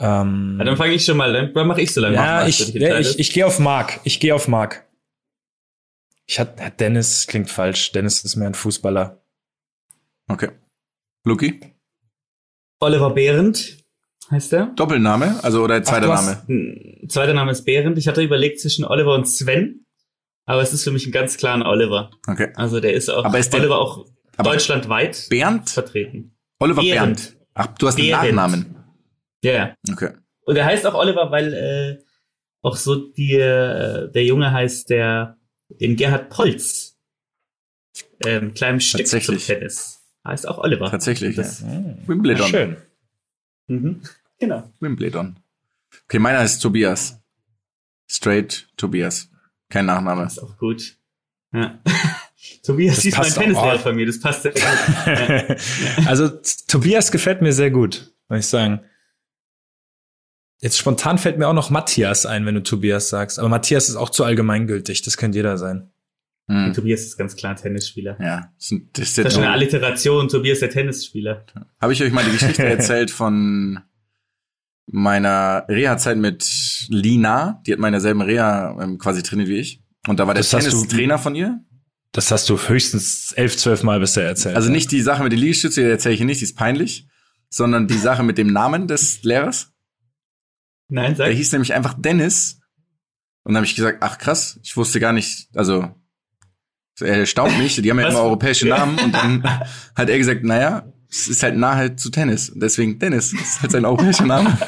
Ähm, 0.00 0.56
ja, 0.58 0.64
dann 0.64 0.76
fange 0.76 0.92
ich 0.92 1.04
schon 1.04 1.16
mal, 1.16 1.52
dann 1.52 1.66
mache 1.66 1.80
ich 1.80 1.92
so 1.92 2.00
lange. 2.00 2.16
Ja, 2.16 2.46
ich, 2.46 2.74
ich, 2.74 2.82
ich, 2.82 3.18
ich 3.18 3.32
gehe 3.32 3.46
auf 3.46 3.58
Mark. 3.58 4.00
Ich 4.04 4.20
gehe 4.20 4.34
auf 4.34 4.48
Mark. 4.48 4.86
Ich 6.26 6.38
hatte 6.38 6.70
Dennis 6.78 7.26
klingt 7.26 7.50
falsch. 7.50 7.92
Dennis 7.92 8.22
ist 8.22 8.36
mehr 8.36 8.48
ein 8.48 8.54
Fußballer. 8.54 9.20
Okay. 10.28 10.50
Luki? 11.24 11.60
Oliver 12.80 13.10
Behrendt 13.10 13.79
heißt 14.30 14.52
der. 14.52 14.66
Doppelname, 14.76 15.42
also 15.42 15.62
oder 15.62 15.82
zweiter 15.82 16.12
Ach, 16.12 16.22
Name? 16.22 16.42
Hm, 16.46 17.08
zweiter 17.08 17.34
Name 17.34 17.52
ist 17.52 17.64
Behrendt. 17.64 17.98
Ich 17.98 18.08
hatte 18.08 18.22
überlegt 18.22 18.60
zwischen 18.60 18.84
Oliver 18.84 19.14
und 19.14 19.26
Sven, 19.26 19.86
aber 20.46 20.62
es 20.62 20.72
ist 20.72 20.84
für 20.84 20.90
mich 20.90 21.06
ein 21.06 21.12
ganz 21.12 21.36
klarer 21.36 21.66
Oliver. 21.66 22.10
Okay. 22.26 22.52
Also 22.54 22.80
der 22.80 22.94
ist 22.94 23.08
auch 23.10 23.24
aber 23.24 23.38
ist 23.38 23.54
Oliver 23.54 23.78
auch 23.78 24.06
deutschlandweit 24.38 25.26
Bernd? 25.30 25.70
vertreten. 25.70 26.36
Oliver 26.58 26.82
Behrendt. 26.82 27.36
Ach, 27.54 27.66
du 27.78 27.86
hast 27.86 27.96
Behrendt. 27.96 28.18
einen 28.18 28.34
Nachnamen. 28.34 28.76
Ja, 29.42 29.52
ja. 29.52 29.74
Okay. 29.90 30.10
Und 30.44 30.56
er 30.56 30.64
heißt 30.64 30.86
auch 30.86 30.94
Oliver, 30.94 31.30
weil 31.30 31.52
äh, 31.54 32.04
auch 32.62 32.76
so 32.76 32.96
die, 32.96 33.34
äh, 33.34 34.10
der 34.10 34.24
Junge 34.24 34.52
heißt 34.52 34.90
der 34.90 35.36
den 35.68 35.96
Gerhard 35.96 36.30
Polz 36.30 36.98
ähm, 38.24 38.54
kleinem 38.54 38.80
Stück 38.80 39.06
zum 39.06 39.38
Tennis. 39.38 40.02
Heißt 40.26 40.46
auch 40.46 40.58
Oliver. 40.58 40.90
Tatsächlich, 40.90 41.36
das, 41.36 41.60
ja. 41.60 41.96
Wimbledon. 42.06 42.48
schön. 42.48 42.76
Mhm. 43.68 44.02
Genau. 44.40 44.72
Wimbledon. 44.80 45.38
Okay, 46.04 46.18
meiner 46.18 46.42
ist 46.42 46.58
Tobias. 46.58 47.20
Straight 48.08 48.68
Tobias. 48.76 49.30
Kein 49.68 49.86
Nachname. 49.86 50.24
Das 50.24 50.32
ist 50.32 50.42
auch 50.42 50.56
gut. 50.56 50.96
Ja. 51.52 51.78
Tobias 52.62 52.96
das 52.96 53.04
ist 53.04 53.18
mein 53.18 53.32
Tennislehrer 53.32 53.78
von 53.78 53.94
mir, 53.94 54.06
das 54.06 54.20
passt 54.20 54.42
sehr 54.42 54.52
gut. 54.52 54.62
ja. 55.06 55.56
Also 56.06 56.28
Tobias 56.66 57.12
gefällt 57.12 57.42
mir 57.42 57.52
sehr 57.52 57.70
gut, 57.70 58.12
muss 58.28 58.40
ich 58.40 58.46
sagen. 58.46 58.80
Jetzt 60.60 60.78
spontan 60.78 61.18
fällt 61.18 61.38
mir 61.38 61.48
auch 61.48 61.54
noch 61.54 61.70
Matthias 61.70 62.26
ein, 62.26 62.44
wenn 62.44 62.54
du 62.54 62.62
Tobias 62.62 63.08
sagst. 63.08 63.38
Aber 63.38 63.48
Matthias 63.48 63.88
ist 63.88 63.96
auch 63.96 64.10
zu 64.10 64.24
allgemeingültig. 64.24 65.02
Das 65.02 65.16
könnte 65.16 65.38
jeder 65.38 65.56
sein. 65.56 65.90
Hm. 66.48 66.74
Tobias 66.74 67.02
ist 67.02 67.16
ganz 67.16 67.36
klar 67.36 67.56
Tennisspieler. 67.56 68.16
Ja. 68.20 68.52
Das 68.58 68.72
ist, 68.72 68.82
das 68.92 69.18
ist 69.18 69.34
schon 69.34 69.44
eine 69.44 69.52
Alliteration. 69.52 70.28
Tobias 70.28 70.60
der 70.60 70.70
Tennisspieler. 70.70 71.46
Habe 71.80 71.92
ich 71.92 72.02
euch 72.02 72.12
mal 72.12 72.24
die 72.24 72.32
Geschichte 72.32 72.64
erzählt 72.66 73.10
von 73.10 73.80
meiner 74.92 75.64
Reha-Zeit 75.68 76.18
mit 76.18 76.86
Lina. 76.88 77.62
Die 77.66 77.72
hat 77.72 77.78
meine 77.78 78.00
selben 78.00 78.22
Reha 78.22 78.76
ähm, 78.80 78.98
quasi 78.98 79.22
trainiert 79.22 79.48
wie 79.48 79.58
ich. 79.58 79.82
Und 80.06 80.18
da 80.18 80.26
war 80.26 80.34
der 80.34 80.42
Tennistrainer 80.42 81.18
von 81.18 81.34
ihr. 81.34 81.60
Das 82.12 82.30
hast 82.32 82.48
du 82.48 82.58
höchstens 82.58 83.32
elf, 83.32 83.56
zwölf 83.56 83.82
Mal 83.82 84.00
bisher 84.00 84.26
erzählt. 84.26 84.56
Also 84.56 84.70
nicht 84.70 84.90
die 84.90 85.00
Sache 85.00 85.22
mit 85.22 85.32
den 85.32 85.38
Liegestützen, 85.38 85.84
die 85.84 85.90
erzähle 85.90 86.14
ich 86.14 86.18
hier 86.18 86.26
nicht, 86.26 86.40
die 86.40 86.44
ist 86.44 86.56
peinlich, 86.56 87.06
sondern 87.48 87.86
die 87.86 87.98
Sache 87.98 88.24
mit 88.24 88.36
dem 88.36 88.52
Namen 88.52 88.88
des 88.88 89.22
Lehrers. 89.22 89.72
Nein, 90.88 91.14
sag. 91.14 91.26
Der 91.26 91.34
hieß 91.34 91.52
nämlich 91.52 91.72
einfach 91.72 91.94
Dennis. 91.96 92.60
Und 93.44 93.52
dann 93.52 93.58
habe 93.58 93.66
ich 93.66 93.76
gesagt, 93.76 93.98
ach 94.00 94.18
krass, 94.18 94.58
ich 94.62 94.76
wusste 94.76 94.98
gar 94.98 95.12
nicht, 95.12 95.48
also 95.54 95.94
er 97.00 97.18
erstaunt 97.18 97.56
mich, 97.58 97.76
die 97.76 97.90
haben 97.90 98.00
ja 98.00 98.08
immer 98.08 98.22
europäische 98.22 98.68
Namen 98.68 98.98
und 98.98 99.12
dann 99.12 99.42
hat 99.94 100.10
er 100.10 100.18
gesagt, 100.18 100.44
naja, 100.44 100.92
es 101.10 101.28
ist 101.28 101.42
halt 101.42 101.56
nahe 101.56 101.96
zu 101.96 102.10
Tennis. 102.10 102.52
Deswegen 102.54 102.98
Dennis, 102.98 103.32
das 103.32 103.40
ist 103.40 103.62
halt 103.62 103.72
sein 103.72 103.84
europäischer 103.84 104.26
Name. 104.26 104.56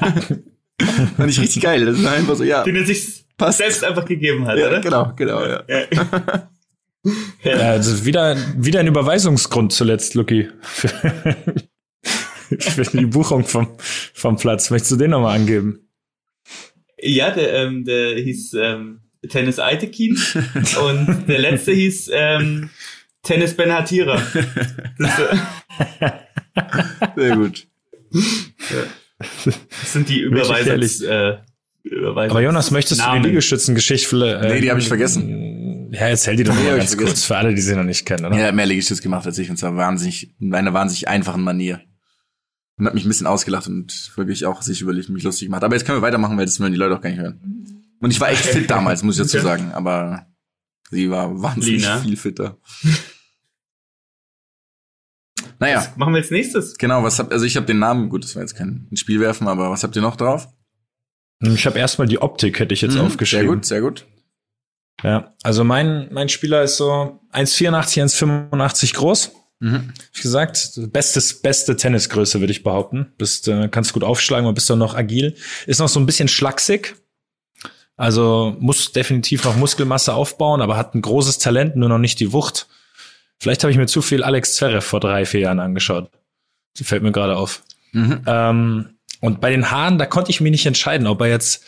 Fand 1.17 1.31
ich 1.31 1.41
richtig 1.41 1.63
geil. 1.63 1.85
Das 1.85 1.99
ist 1.99 2.07
einfach 2.07 2.35
so, 2.37 2.45
ja. 2.45 2.65
Den 2.65 2.77
er 2.77 2.85
sich 2.85 3.25
passt. 3.37 3.59
selbst 3.59 3.85
einfach 3.85 4.05
gegeben 4.05 4.47
hat, 4.47 4.59
ja, 4.59 4.69
oder? 4.69 4.81
Genau, 4.81 5.13
genau, 5.15 5.45
ja. 5.45 5.63
ja. 5.69 5.87
ja. 7.45 7.53
also 7.71 8.05
wieder, 8.05 8.37
wieder 8.57 8.81
ein 8.81 8.89
Überweisungsgrund 8.89 9.73
zuletzt, 9.73 10.15
Lucky. 10.15 10.49
Für 12.59 12.83
die 12.83 13.07
Buchung 13.07 13.45
vom, 13.45 13.69
vom 13.79 14.37
Platz. 14.37 14.71
Möchtest 14.71 14.93
du 14.93 14.97
den 14.97 15.13
nochmal 15.13 15.37
angeben? 15.37 15.89
Ja, 17.01 17.31
der, 17.31 17.55
ähm, 17.55 17.85
der 17.85 18.17
hieß 18.17 18.55
ähm, 18.55 19.01
Tennis 19.29 19.59
Aitekin 19.59 20.19
und 20.83 21.25
der 21.29 21.39
letzte 21.39 21.73
hieß 21.73 22.11
ähm, 22.13 22.69
Tennis 23.23 23.57
Benhatira. 23.57 24.21
Sehr 27.17 27.37
gut. 27.37 27.67
Das 28.11 29.93
sind 29.93 30.09
die 30.09 30.21
Überweisungs... 30.21 31.01
Äh, 31.03 31.39
Überweisungs 31.85 32.31
Aber 32.31 32.41
Jonas, 32.41 32.71
möchtest 32.71 33.01
Namen. 33.01 33.23
du 33.23 33.23
die 33.23 33.29
Liegestützengeschichte... 33.31 34.41
Äh, 34.41 34.55
nee, 34.55 34.61
die 34.61 34.71
habe 34.71 34.81
ich 34.81 34.89
vergessen. 34.89 35.91
Ja, 35.93 36.09
erzähl 36.09 36.37
die 36.37 36.45
doch 36.45 36.55
mal 36.55 36.77
ganz 36.77 36.97
kurz 36.97 37.25
für 37.25 37.37
alle, 37.37 37.55
die 37.55 37.61
sie 37.61 37.77
noch 37.77 37.85
nicht 37.85 38.07
kennen, 38.07 38.25
oder? 38.25 38.39
Ja, 38.39 38.53
mehr 38.53 38.67
Liegestütz 38.67 39.03
gemacht 39.03 39.27
als 39.27 39.39
ich 39.39 39.51
und 39.51 39.59
zwar 39.59 39.77
wahnsinnig, 39.77 40.35
in 40.41 40.55
einer 40.55 40.73
wahnsinnig 40.73 41.09
einfachen 41.09 41.43
Manier 41.43 41.83
und 42.79 42.87
hat 42.87 42.95
mich 42.95 43.05
ein 43.05 43.09
bisschen 43.09 43.27
ausgelacht 43.27 43.69
und 43.69 44.11
wirklich 44.17 44.47
auch 44.47 44.63
sich 44.63 44.81
über 44.81 44.93
mich 44.93 45.23
lustig 45.23 45.47
gemacht. 45.47 45.65
Aber 45.65 45.75
jetzt 45.75 45.85
können 45.85 45.99
wir 45.99 46.03
weitermachen, 46.03 46.37
weil 46.39 46.47
das 46.47 46.59
wollen 46.61 46.73
die 46.73 46.79
Leute 46.79 46.97
auch 46.97 47.01
gar 47.01 47.11
nicht 47.11 47.21
hören. 47.21 47.41
Und 48.01 48.11
ich 48.11 48.21
war 48.21 48.31
echt 48.31 48.45
fit 48.45 48.71
damals, 48.71 49.03
muss 49.03 49.17
ich 49.17 49.23
dazu 49.23 49.39
sagen, 49.41 49.73
aber 49.73 50.27
sie 50.91 51.11
war 51.11 51.41
wahnsinnig 51.41 51.83
Lina. 51.83 51.99
viel 51.99 52.17
fitter. 52.17 52.59
Naja. 55.63 55.79
Was 55.79 55.97
machen 55.97 56.13
wir 56.13 56.19
als 56.19 56.31
nächstes? 56.33 56.77
Genau, 56.77 57.05
was 57.05 57.21
habt, 57.21 57.33
also 57.33 57.45
ich 57.47 57.57
habe 57.57 57.67
den 57.67 57.79
Namen, 57.79 58.09
gut, 58.09 58.25
das 58.25 58.35
war 58.35 58.43
jetzt 58.43 58.57
kein 58.57 58.89
Spiel 58.95 59.21
werfen, 59.21 59.47
aber 59.47 59.71
was 59.71 59.85
habt 59.85 59.95
ihr 59.95 60.03
noch 60.03 60.17
drauf? 60.17 60.49
Ich 61.39 61.67
habe 61.67 61.79
erstmal 61.79 62.09
die 62.09 62.21
Optik, 62.21 62.59
hätte 62.59 62.75
ich 62.75 62.81
jetzt 62.81 62.97
mhm, 62.97 63.03
aufgeschrieben. 63.03 63.47
Sehr 63.47 63.55
gut, 63.55 63.65
sehr 63.65 63.81
gut. 63.81 64.07
Ja, 65.05 65.35
also 65.45 65.63
mein, 65.63 66.09
mein 66.13 66.29
Spieler 66.29 66.65
ist 66.65 66.79
so 66.79 67.21
1,84, 67.33 68.51
1,85 68.51 68.95
groß. 68.95 69.31
Mhm. 69.61 69.93
Ich 70.13 70.23
gesagt, 70.23 70.81
bestes, 70.93 71.41
beste 71.41 71.77
Tennisgröße, 71.77 72.41
würde 72.41 72.53
ich 72.53 72.65
behaupten. 72.65 73.13
Bist, 73.17 73.47
äh, 73.47 73.69
kannst 73.69 73.93
gut 73.93 74.03
aufschlagen, 74.03 74.47
aber 74.47 74.55
bist 74.55 74.69
doch 74.69 74.77
noch 74.77 74.97
agil. 74.97 75.37
Ist 75.67 75.79
noch 75.79 75.89
so 75.89 76.01
ein 76.01 76.07
bisschen 76.07 76.27
schlaksig. 76.27 76.97
Also 77.97 78.57
muss 78.59 78.91
definitiv 78.91 79.45
noch 79.45 79.55
Muskelmasse 79.55 80.13
aufbauen, 80.13 80.61
aber 80.61 80.77
hat 80.77 80.97
ein 80.97 81.03
großes 81.03 81.39
Talent, 81.39 81.77
nur 81.77 81.89
noch 81.89 81.99
nicht 81.99 82.19
die 82.19 82.33
Wucht. 82.33 82.67
Vielleicht 83.43 83.65
habe 83.65 83.73
ich 83.73 83.77
mir 83.77 83.87
zu 83.87 84.03
viel 84.03 84.23
Alex 84.23 84.55
Zverev 84.55 84.87
vor 84.87 85.01
drei, 85.01 85.27
vier 85.27 85.41
Jahren 85.41 85.59
angeschaut. 85.59 86.09
Die 86.77 86.85
fällt 86.85 87.03
mir 87.03 87.11
gerade 87.11 87.37
auf. 87.37 87.65
Mhm. 87.91 88.23
Ähm, 88.25 88.91
und 89.21 89.41
bei 89.41 89.51
den 89.51 89.69
Haaren, 89.69 89.99
da 89.99 90.07
konnte 90.07 90.31
ich 90.31 90.41
mich 90.41 90.53
nicht 90.53 90.65
entscheiden, 90.65 91.09
ob 91.09 91.21
er 91.23 91.27
jetzt 91.27 91.65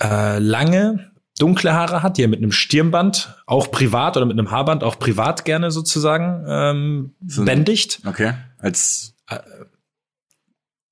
äh, 0.00 0.38
lange 0.38 1.10
dunkle 1.36 1.72
Haare 1.74 2.04
hat, 2.04 2.16
die 2.16 2.22
er 2.22 2.28
mit 2.28 2.38
einem 2.38 2.52
Stirnband, 2.52 3.42
auch 3.44 3.72
privat 3.72 4.16
oder 4.16 4.24
mit 4.24 4.38
einem 4.38 4.52
Haarband, 4.52 4.84
auch 4.84 5.00
privat 5.00 5.44
gerne 5.44 5.72
sozusagen 5.72 6.44
ähm, 6.46 7.14
so, 7.26 7.44
bändigt. 7.44 7.98
Okay. 8.06 8.34
Als 8.58 9.16
äh, 9.26 9.40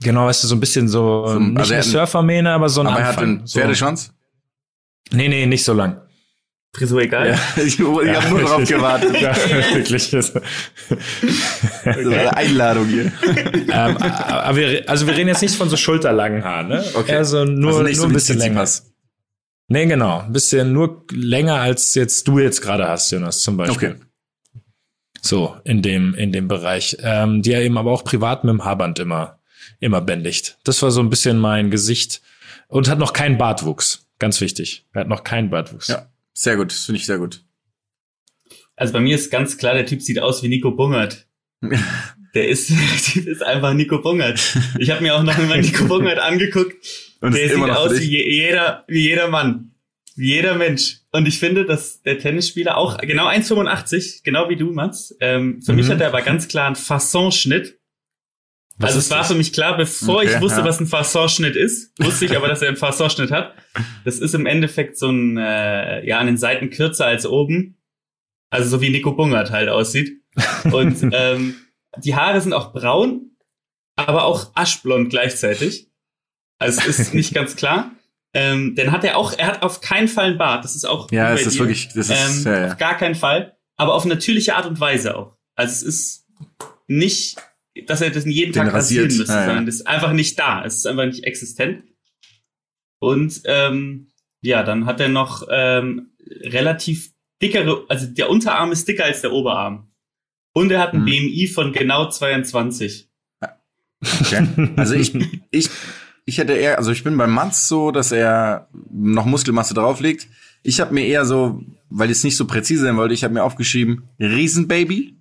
Genau, 0.03 0.27
weißt 0.27 0.43
du, 0.43 0.49
so 0.49 0.57
ein 0.57 0.61
bisschen 0.61 0.89
so, 0.89 1.29
so 1.29 1.39
nicht 1.39 1.59
also 1.61 1.75
eine 1.75 1.83
Surfermähne, 1.85 2.51
aber 2.51 2.69
so 2.69 2.81
ein 2.81 2.89
Aber 2.89 2.97
Anfang. 2.97 3.07
er 3.07 3.17
hat 3.17 3.23
einen 3.23 3.47
Pferdeschwanz? 3.47 4.13
So. 5.11 5.17
Nee, 5.17 5.29
nee, 5.29 5.47
nicht 5.47 5.63
so 5.63 5.75
lang. 5.75 6.03
Frisur 6.77 7.01
egal. 7.01 7.29
Ja, 7.29 7.39
ich 7.57 7.79
ich 7.79 7.79
ja. 7.79 8.23
habe 8.23 8.29
nur 8.29 8.41
drauf 8.43 8.65
gewartet. 8.69 9.21
ja, 9.21 9.35
wirklich. 9.75 10.11
Das 10.17 10.33
eine 11.85 12.37
Einladung 12.37 12.87
hier. 12.87 13.05
ähm, 13.05 13.97
aber 13.97 14.57
wir, 14.57 14.89
also 14.89 15.07
wir 15.07 15.17
reden 15.17 15.29
jetzt 15.29 15.41
nicht 15.43 15.55
von 15.55 15.71
so 15.71 15.77
schulterlangen 15.77 16.45
Haaren, 16.45 16.69
ne? 16.69 16.85
Okay. 16.95 17.17
Also 17.17 17.45
nur, 17.45 17.71
also 17.71 17.83
nur 17.83 17.95
so 17.95 18.07
ein 18.07 18.13
bisschen 18.13 18.39
länger. 18.39 18.61
Pass. 18.61 18.93
Nee, 19.69 19.87
genau. 19.87 20.21
Ein 20.21 20.33
bisschen 20.33 20.73
nur 20.73 21.05
länger 21.13 21.55
als 21.57 21.95
jetzt 21.95 22.29
du 22.29 22.39
jetzt 22.39 22.61
gerade 22.61 22.87
hast, 22.87 23.11
Jonas, 23.11 23.41
zum 23.41 23.57
Beispiel. 23.57 23.93
Okay. 23.93 24.01
So, 25.23 25.57
in 25.65 25.83
dem, 25.83 26.15
in 26.15 26.31
dem 26.31 26.47
Bereich. 26.47 26.97
Ähm, 27.01 27.43
die 27.43 27.53
er 27.53 27.63
eben 27.63 27.79
aber 27.79 27.91
auch 27.91 28.05
privat 28.05 28.45
mit 28.45 28.53
dem 28.53 28.65
Haarband 28.65 28.99
immer, 28.99 29.39
immer 29.81 30.01
bändigt. 30.01 30.59
Das 30.65 30.83
war 30.83 30.91
so 30.91 31.01
ein 31.01 31.11
bisschen 31.11 31.39
mein 31.39 31.71
Gesicht. 31.71 32.21
Und 32.69 32.89
hat 32.89 32.99
noch 32.99 33.13
keinen 33.13 33.39
Bartwuchs. 33.39 34.07
Ganz 34.19 34.41
wichtig. 34.41 34.85
Er 34.93 35.03
hat 35.03 35.09
noch 35.09 35.25
keinen 35.25 35.51
Bartwuchs. 35.51 35.89
Ja, 35.89 36.07
sehr 36.37 36.57
gut. 36.57 36.73
Finde 36.73 37.01
ich 37.01 37.07
sehr 37.07 37.19
gut. 37.19 37.43
Also 38.77 38.93
bei 38.93 39.01
mir 39.01 39.15
ist 39.15 39.31
ganz 39.31 39.57
klar, 39.57 39.75
der 39.75 39.87
Typ 39.87 40.03
sieht 40.03 40.19
aus 40.19 40.43
wie 40.43 40.49
Nico 40.49 40.71
Bungert. 40.71 41.27
der 42.35 42.49
ist, 42.49 42.71
der 42.71 43.13
Typ 43.13 43.27
ist 43.27 43.43
einfach 43.43 43.73
Nico 43.73 44.01
Bungert. 44.03 44.39
Ich 44.79 44.91
habe 44.91 45.03
mir 45.03 45.15
auch 45.15 45.23
noch 45.23 45.39
immer 45.39 45.57
Nico 45.57 45.87
Bungert 45.87 46.19
angeguckt. 46.19 46.77
Und 47.21 47.35
der 47.35 47.49
sieht 47.49 47.71
aus 47.71 47.99
wie 47.99 48.23
jeder, 48.31 48.85
wie 48.87 49.09
jeder 49.09 49.29
Mann. 49.29 49.73
Wie 50.15 50.35
jeder 50.35 50.55
Mensch. 50.55 50.99
Und 51.11 51.27
ich 51.27 51.39
finde, 51.39 51.65
dass 51.65 52.03
der 52.03 52.19
Tennisspieler 52.19 52.77
auch 52.77 52.99
genau 52.99 53.29
1,85, 53.29 54.23
genau 54.23 54.51
wie 54.51 54.57
du, 54.57 54.73
Mats. 54.73 55.17
Ähm, 55.21 55.63
für 55.63 55.73
mhm. 55.73 55.79
mich 55.79 55.89
hat 55.89 56.01
er 56.01 56.09
aber 56.09 56.23
ganz 56.23 56.49
klar 56.49 56.67
einen 56.67 56.77
Fasson-Schnitt. 56.77 57.76
Also 58.81 58.99
es 58.99 59.11
war 59.11 59.19
das? 59.19 59.29
für 59.29 59.35
mich 59.35 59.53
klar, 59.53 59.77
bevor 59.77 60.17
okay, 60.17 60.35
ich 60.35 60.41
wusste, 60.41 60.61
ja. 60.61 60.67
was 60.67 60.81
ein 60.81 60.87
Fasson-Schnitt 60.87 61.57
ist, 61.57 61.93
wusste 61.99 62.27
ich 62.27 62.37
aber, 62.37 62.47
dass 62.49 62.61
er 62.61 62.69
einen 62.69 62.77
Fasson-Schnitt 62.77 63.31
hat. 63.31 63.55
Das 64.05 64.19
ist 64.19 64.35
im 64.35 64.45
Endeffekt 64.45 64.99
so 64.99 65.09
ein, 65.09 65.39
äh, 65.39 66.07
ja, 66.07 66.19
an 66.19 66.27
den 66.27 66.37
Seiten 66.37 66.69
kürzer 66.71 67.07
als 67.07 67.27
oben. 67.27 67.79
Also 68.51 68.69
so 68.69 68.81
wie 68.81 68.91
Nico 68.91 69.13
Bungert 69.13 69.51
halt 69.51 69.69
aussieht. 69.69 70.23
Und 70.65 71.03
ähm, 71.13 71.57
die 71.99 72.15
Haare 72.15 72.41
sind 72.41 72.53
auch 72.53 72.73
braun, 72.73 73.31
aber 73.97 74.25
auch 74.25 74.51
aschblond 74.55 75.09
gleichzeitig. 75.09 75.91
Also 76.59 76.81
es 76.87 76.99
ist 76.99 77.15
nicht 77.15 77.35
ganz 77.35 77.57
klar. 77.57 77.93
Ähm, 78.35 78.75
dann 78.77 78.93
hat 78.93 79.05
er 79.05 79.17
auch, 79.17 79.33
er 79.39 79.47
hat 79.47 79.63
auf 79.63 79.81
keinen 79.81 80.09
Fall 80.09 80.27
einen 80.27 80.39
Bart. 80.39 80.65
Das 80.65 80.77
ist 80.77 80.85
auch. 80.85 81.11
Ja, 81.11 81.33
es 81.33 81.47
ist 81.47 81.59
wirklich, 81.59 81.89
das 81.95 82.11
ist, 82.11 82.45
ähm, 82.45 82.53
ja, 82.53 82.61
ja. 82.61 82.67
auf 82.73 82.77
gar 82.77 82.97
keinen 82.97 83.15
Fall. 83.15 83.57
aber 83.77 83.95
auf 83.95 84.05
natürliche 84.05 84.55
Art 84.57 84.67
und 84.67 84.79
Weise 84.79 85.17
auch. 85.17 85.37
Also 85.55 85.73
es 85.73 85.83
ist 85.83 86.27
nicht, 86.87 87.37
dass 87.87 88.01
er 88.01 88.11
das 88.11 88.25
jeden 88.25 88.53
Den 88.53 88.65
Tag 88.65 88.75
rasieren 88.75 89.07
müsste, 89.09 89.33
ja. 89.33 89.47
sondern 89.47 89.67
das 89.67 89.77
ist 89.77 89.87
einfach 89.87 90.13
nicht 90.13 90.39
da. 90.39 90.65
Es 90.65 90.77
ist 90.77 90.87
einfach 90.87 91.07
nicht 91.07 91.25
existent. 91.25 91.85
Und 92.99 93.43
ähm, 93.45 94.09
ja, 94.41 94.63
dann 94.63 94.87
hat 94.87 95.01
er 95.01 95.09
noch 95.09 95.47
ähm, 95.51 96.11
relativ 96.43 97.13
dickere, 97.43 97.85
also 97.89 98.07
der 98.07 98.31
Unterarm 98.31 98.73
ist 98.73 98.89
dicker 98.89 99.05
als 99.05 99.21
der 99.21 99.33
Oberarm. 99.33 99.91
Und 100.53 100.71
er 100.71 100.81
hat 100.81 100.95
ein 100.95 101.01
Mhm. 101.01 101.07
BMI 101.07 101.49
von 101.49 101.73
genau 101.73 102.09
22. 102.09 103.09
Okay. 104.21 104.47
Also 104.77 104.95
ich, 104.95 105.15
ich, 105.51 105.69
ich 106.25 106.39
hätte 106.39 106.53
eher, 106.53 106.79
also 106.79 106.93
ich 106.93 107.05
bin 107.05 107.17
bei 107.17 107.27
Mats 107.27 107.69
so, 107.69 107.91
dass 107.91 108.13
er 108.13 108.69
noch 108.91 109.27
Muskelmasse 109.27 109.75
drauflegt. 109.75 110.29
Ich 110.63 110.81
habe 110.81 110.95
mir 110.95 111.07
eher 111.07 111.25
so, 111.25 111.63
weil 111.91 112.11
ich 112.11 112.19
es 112.19 112.25
nicht 112.25 112.37
so 112.37 112.47
präzise 112.47 112.85
sein 112.85 112.97
wollte, 112.97 113.15
ich 113.15 113.25
habe 113.25 113.35
mir 113.35 113.45
aufgeschrieben 113.45 114.09
Riesenbaby, 114.19 115.17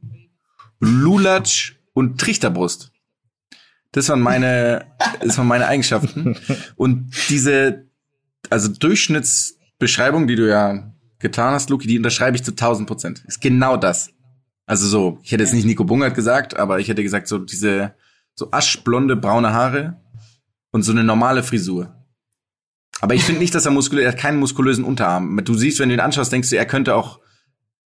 Lulatsch 0.80 1.76
und 1.96 2.20
Trichterbrust. 2.20 2.92
Das 3.94 4.10
waren 4.10 4.20
meine, 4.20 4.86
das 5.22 5.38
waren 5.38 5.48
meine 5.48 5.68
Eigenschaften. 5.68 6.38
Und 6.76 7.12
diese, 7.30 7.88
also 8.50 8.68
Durchschnittsbeschreibung, 8.68 10.28
die 10.28 10.36
du 10.36 10.48
ja 10.48 10.94
getan 11.20 11.54
hast, 11.54 11.70
Luki, 11.70 11.88
die 11.88 11.98
unterschreibe 11.98 12.36
ich 12.36 12.44
zu 12.44 12.52
1000 12.52 12.88
Prozent. 12.88 13.24
Ist 13.26 13.42
genau 13.42 13.78
das. 13.78 14.12
Also 14.66 14.88
so, 14.88 15.20
ich 15.24 15.32
hätte 15.32 15.44
jetzt 15.44 15.54
nicht 15.54 15.66
Nico 15.66 15.86
Bungert 15.86 16.14
gesagt, 16.14 16.58
aber 16.58 16.80
ich 16.80 16.90
hätte 16.90 17.02
gesagt, 17.02 17.28
so 17.28 17.38
diese, 17.38 17.96
so 18.36 18.52
aschblonde, 18.52 19.16
braune 19.16 19.54
Haare 19.54 20.02
und 20.72 20.84
so 20.84 20.92
eine 20.92 21.04
normale 21.04 21.44
Frisur. 21.44 21.96
Aber 23.00 23.14
ich 23.14 23.24
finde 23.24 23.40
nicht, 23.40 23.56
dass 23.56 23.66
er 23.66 23.72
muskulös, 23.72 24.04
er 24.04 24.12
hat 24.12 24.20
keinen 24.20 24.40
muskulösen 24.40 24.84
Unterarm. 24.84 25.42
Du 25.46 25.54
siehst, 25.54 25.80
wenn 25.80 25.90
du 25.90 25.96
ihn 25.96 26.02
anschaust, 26.02 26.34
denkst 26.34 26.50
du, 26.50 26.58
er 26.58 26.66
könnte 26.66 26.96
auch 26.96 27.20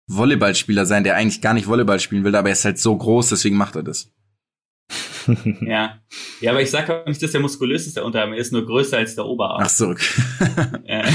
Volleyballspieler 0.09 0.87
sein, 0.87 1.05
der 1.05 1.17
eigentlich 1.17 1.41
gar 1.41 1.55
nicht 1.55 1.67
Volleyball 1.67 1.99
spielen 2.01 2.25
will, 2.25 2.35
aber 2.37 2.49
er 2.49 2.53
ist 2.53 2.65
halt 2.65 2.79
so 2.79 2.97
groß, 2.97 3.29
deswegen 3.31 3.57
macht 3.57 3.77
er 3.77 3.83
das. 3.83 4.13
Ja. 5.61 6.01
Ja, 6.41 6.51
aber 6.53 6.63
ich 6.63 6.71
sage 6.71 7.03
auch 7.03 7.07
nicht, 7.07 7.21
dass 7.21 7.33
der 7.33 7.41
muskulös 7.41 7.85
ist, 7.89 7.97
der 7.97 8.05
Unterarm. 8.05 8.33
Er 8.33 8.39
ist 8.39 8.53
nur 8.53 8.65
größer 8.65 8.97
als 8.99 9.17
der 9.17 9.25
Oberarm. 9.25 9.61
Ach 9.61 9.69
so. 9.69 9.89
okay. 9.89 10.05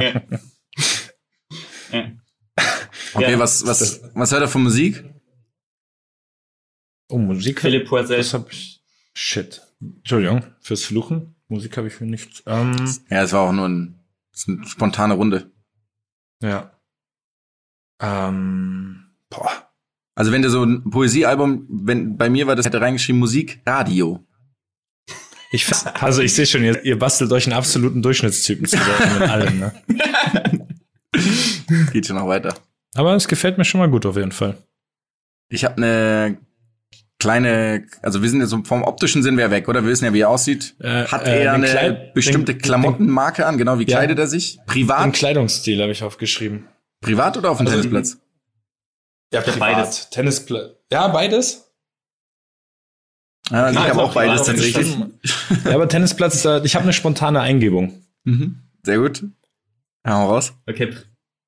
Ja. 0.00 0.22
ja. 1.92 2.12
Okay, 3.14 3.38
was, 3.38 3.66
was, 3.66 4.00
was 4.14 4.32
hört 4.32 4.40
er 4.42 4.48
von 4.48 4.62
Musik? 4.62 5.04
Oh, 7.10 7.18
Musik. 7.18 7.60
Philipp 7.60 7.86
Poisel. 7.88 8.16
Das 8.16 8.32
hab 8.32 8.50
ich. 8.50 8.82
Shit. 9.14 9.60
Entschuldigung 9.80 10.44
fürs 10.60 10.84
Fluchen. 10.84 11.34
Musik 11.48 11.76
habe 11.76 11.88
ich 11.88 11.94
für 11.94 12.04
nichts. 12.06 12.42
Ähm, 12.46 12.74
Ja, 13.10 13.22
es 13.22 13.32
war 13.32 13.42
auch 13.48 13.52
nur 13.52 13.68
ein, 13.68 14.00
eine 14.46 14.66
spontane 14.66 15.12
Runde. 15.14 15.50
ja. 16.42 16.72
Ähm, 18.00 19.04
boah. 19.30 19.50
Also 20.14 20.32
wenn 20.32 20.42
du 20.42 20.50
so 20.50 20.64
ein 20.64 20.82
Poesiealbum, 20.90 21.66
wenn 21.68 22.16
bei 22.16 22.28
mir 22.28 22.46
war 22.46 22.56
das 22.56 22.66
hätte 22.66 22.80
reingeschrieben 22.80 23.18
Musik, 23.20 23.60
Radio. 23.66 24.24
Ich, 25.50 25.66
also 26.00 26.20
ich 26.20 26.34
sehe 26.34 26.44
schon, 26.44 26.62
ihr, 26.62 26.84
ihr 26.84 26.98
bastelt 26.98 27.32
euch 27.32 27.46
einen 27.46 27.54
absoluten 27.56 28.02
Durchschnittstypen 28.02 28.66
zusammen 28.66 29.18
mit 29.20 29.28
allem, 29.30 29.58
ne? 29.60 29.72
Geht 31.92 32.06
schon 32.06 32.16
noch 32.16 32.26
weiter. 32.28 32.54
Aber 32.94 33.14
es 33.14 33.28
gefällt 33.28 33.58
mir 33.58 33.64
schon 33.64 33.78
mal 33.80 33.88
gut 33.88 34.04
auf 34.06 34.16
jeden 34.16 34.32
Fall. 34.32 34.56
Ich 35.50 35.64
habe 35.64 35.76
eine 35.78 36.38
kleine, 37.18 37.86
also 38.02 38.22
wir 38.22 38.28
sind 38.28 38.40
jetzt 38.40 38.50
so 38.50 38.62
vom 38.64 38.82
optischen 38.82 39.22
sind 39.22 39.36
wir 39.38 39.50
weg, 39.50 39.68
oder? 39.68 39.82
Wir 39.82 39.90
wissen 39.90 40.04
ja, 40.04 40.12
wie 40.12 40.20
er 40.20 40.28
aussieht. 40.28 40.74
Äh, 40.80 41.04
Hat 41.06 41.26
äh, 41.26 41.44
er 41.44 41.52
den 41.54 41.64
eine 41.64 41.66
Kleid- 41.66 42.14
bestimmte 42.14 42.54
den- 42.54 42.60
Klamottenmarke 42.62 43.46
an? 43.46 43.56
Genau, 43.56 43.78
wie 43.78 43.84
Ja. 43.86 43.96
kleidet 43.98 44.18
er 44.18 44.26
sich? 44.26 44.56
Den 44.56 44.66
Privat? 44.66 45.12
Kleidungsstil 45.14 45.80
habe 45.80 45.92
ich 45.92 46.02
aufgeschrieben. 46.02 46.64
Privat 47.00 47.36
oder 47.36 47.50
auf 47.50 47.58
dem 47.58 47.66
Also, 47.66 47.78
Tennisplatz? 47.82 48.18
Ja, 49.32 49.40
privat. 49.42 49.58
beides. 49.58 50.10
Tennisplatz. 50.10 50.70
Ja, 50.90 51.08
beides. 51.08 51.64
Ja, 53.50 53.70
ich 53.70 53.78
habe 53.78 54.02
auch 54.02 54.14
beides 54.14 54.44
tatsächlich. 54.44 54.96
Ja, 55.64 55.74
aber 55.74 55.88
Tennisplatz 55.88 56.34
ist 56.36 56.44
da, 56.44 56.62
ich 56.62 56.74
habe 56.74 56.82
eine 56.84 56.92
spontane 56.92 57.40
Eingebung. 57.40 58.02
Mhm. 58.24 58.62
Sehr 58.84 58.98
gut. 58.98 59.22
Ja, 60.06 60.14
hau 60.18 60.28
raus. 60.30 60.52
Okay. 60.68 60.94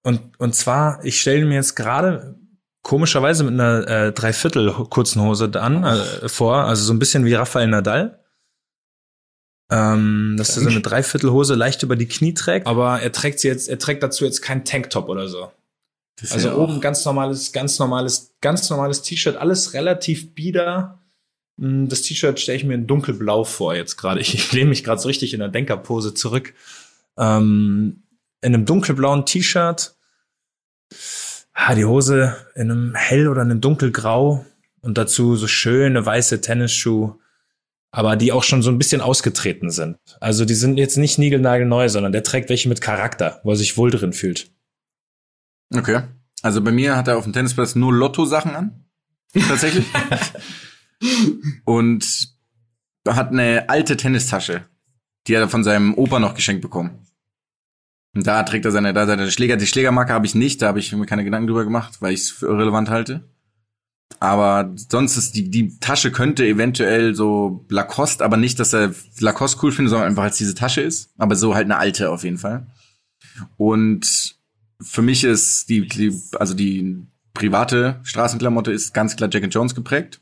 Und, 0.03 0.21
und 0.39 0.55
zwar, 0.55 1.05
ich 1.05 1.21
stelle 1.21 1.45
mir 1.45 1.55
jetzt 1.55 1.75
gerade 1.77 2.39
komischerweise 2.83 3.45
mit 3.45 3.55
einer 3.55 3.87
äh, 3.87 4.13
Dreiviertel 4.13 4.73
kurzen 4.89 5.21
Hose 5.23 5.51
an, 5.61 5.85
äh, 5.85 6.29
vor, 6.29 6.65
also 6.65 6.83
so 6.85 6.93
ein 6.95 6.99
bisschen 6.99 7.25
wie 7.27 7.35
Rafael 7.35 7.67
Nadal. 7.67 8.20
Ähm, 9.71 10.35
dass 10.37 10.57
er 10.57 10.65
so 10.65 10.69
eine 10.69 10.81
Dreiviertelhose 10.81 11.55
leicht 11.55 11.83
über 11.83 11.95
die 11.97 12.09
Knie 12.09 12.35
trägt, 12.35 12.67
aber 12.67 13.01
er 13.01 13.13
trägt 13.13 13.39
sie 13.39 13.49
jetzt, 13.49 13.69
er 13.69 13.79
trägt 13.79 14.03
dazu 14.03 14.25
jetzt 14.25 14.43
keinen 14.43 14.65
Tanktop 14.65 15.09
oder 15.09 15.29
so. 15.29 15.51
Das 16.21 16.33
Also 16.33 16.49
ja 16.49 16.57
oben 16.57 16.81
ganz 16.81 17.05
normales, 17.05 17.53
ganz 17.53 17.79
normales, 17.79 18.35
ganz 18.41 18.69
normales 18.69 19.03
T-Shirt, 19.03 19.37
alles 19.37 19.73
relativ 19.73 20.35
bieder. 20.35 20.99
Mm, 21.57 21.87
Das 21.87 22.03
T-Shirt 22.03 22.41
stelle 22.41 22.59
ich 22.59 22.65
mir 22.65 22.75
in 22.75 22.87
dunkelblau 22.87 23.45
vor 23.45 23.75
jetzt 23.75 23.97
gerade. 23.97 24.21
Ich, 24.21 24.35
ich 24.35 24.53
lehne 24.53 24.71
mich 24.71 24.85
gerade 24.85 25.01
so 25.01 25.09
richtig 25.09 25.33
in 25.35 25.41
der 25.41 25.49
Denkerpose 25.49 26.15
zurück. 26.15 26.53
Ähm, 27.17 28.03
in 28.43 28.55
einem 28.55 28.67
dunkelblauen 28.67 29.25
T-Shirt. 29.25 29.95
Ah, 31.53 31.75
die 31.75 31.85
Hose 31.85 32.37
in 32.55 32.71
einem 32.71 32.95
hell 32.95 33.29
oder 33.29 33.43
einem 33.43 33.61
dunkelgrau 33.61 34.45
und 34.81 34.99
dazu 34.99 35.37
so 35.37 35.47
schöne 35.47 36.05
weiße 36.05 36.41
Tennisschuhe, 36.41 37.19
aber 37.91 38.17
die 38.17 38.33
auch 38.33 38.45
schon 38.45 38.63
so 38.63 38.71
ein 38.71 38.79
bisschen 38.79 39.01
ausgetreten 39.01 39.71
sind. 39.71 39.99
Also 40.21 40.45
die 40.45 40.55
sind 40.55 40.77
jetzt 40.79 40.97
nicht 40.97 41.19
niegelnagelneu, 41.19 41.89
sondern 41.89 42.13
der 42.13 42.23
trägt 42.23 42.49
welche 42.49 42.69
mit 42.69 42.81
Charakter, 42.81 43.41
wo 43.43 43.51
er 43.51 43.57
sich 43.57 43.77
wohl 43.77 43.91
drin 43.91 44.13
fühlt. 44.13 44.51
Okay. 45.75 46.03
Also 46.43 46.63
bei 46.63 46.73
mir 46.73 46.97
hat 46.97 47.09
er 47.09 47.19
auf 47.19 47.25
dem 47.25 47.33
Tennisplatz 47.33 47.75
nur 47.75 47.93
Lotto-Sachen 47.93 48.55
an. 48.55 48.85
Tatsächlich. 49.33 49.87
Und 51.65 52.29
hat 53.07 53.31
eine 53.31 53.69
alte 53.69 53.97
Tennistasche. 53.97 54.65
Die 55.27 55.37
hat 55.37 55.43
er 55.43 55.49
von 55.49 55.65
seinem 55.65 55.95
Opa 55.95 56.19
noch 56.19 56.35
geschenkt 56.35 56.63
bekommen. 56.63 57.07
Und 58.15 58.27
da 58.27 58.43
trägt 58.43 58.65
er 58.65 58.73
seine, 58.73 58.93
da 58.93 59.07
seine 59.07 59.31
Schläger. 59.31 59.57
Die 59.57 59.67
Schlägermarke 59.67 60.13
habe 60.13 60.27
ich 60.27 60.35
nicht, 60.35 60.63
da 60.63 60.69
habe 60.69 60.81
ich 60.81 60.93
mir 60.93 61.07
keine 61.07 61.25
Gedanken 61.25 61.47
drüber 61.47 61.65
gemacht, 61.65 62.01
weil 62.01 62.13
ich 62.13 62.21
es 62.21 62.31
für 62.31 62.47
irrelevant 62.47 62.91
halte. 62.91 63.29
Aber 64.19 64.75
sonst 64.77 65.17
ist 65.17 65.35
die, 65.37 65.49
die 65.51 65.79
Tasche 65.79 66.11
könnte 66.11 66.47
eventuell 66.47 67.15
so 67.15 67.65
Lacoste, 67.71 68.25
aber 68.25 68.37
nicht, 68.37 68.59
dass 68.59 68.73
er 68.75 68.93
Lacoste 69.21 69.59
cool 69.63 69.73
findet, 69.73 69.91
sondern 69.91 70.09
einfach 70.09 70.25
als 70.25 70.37
diese 70.37 70.55
Tasche 70.55 70.81
ist. 70.83 71.11
Aber 71.17 71.37
so 71.37 71.55
halt 71.55 71.65
eine 71.67 71.79
alte 71.79 72.11
auf 72.11 72.25
jeden 72.25 72.39
Fall. 72.39 72.67
Und 73.57 74.37
für 74.83 75.03
mich 75.03 75.25
ist 75.25 75.69
die, 75.69 75.87
die 75.87 76.15
also 76.39 76.55
die 76.55 77.07
private 77.35 78.01
Straßenklamotte 78.03 78.73
ist 78.73 78.93
ganz 78.93 79.17
klar 79.17 79.31
Jack 79.33 79.45
and 79.45 79.55
Jones 79.55 79.75
geprägt. 79.75 80.21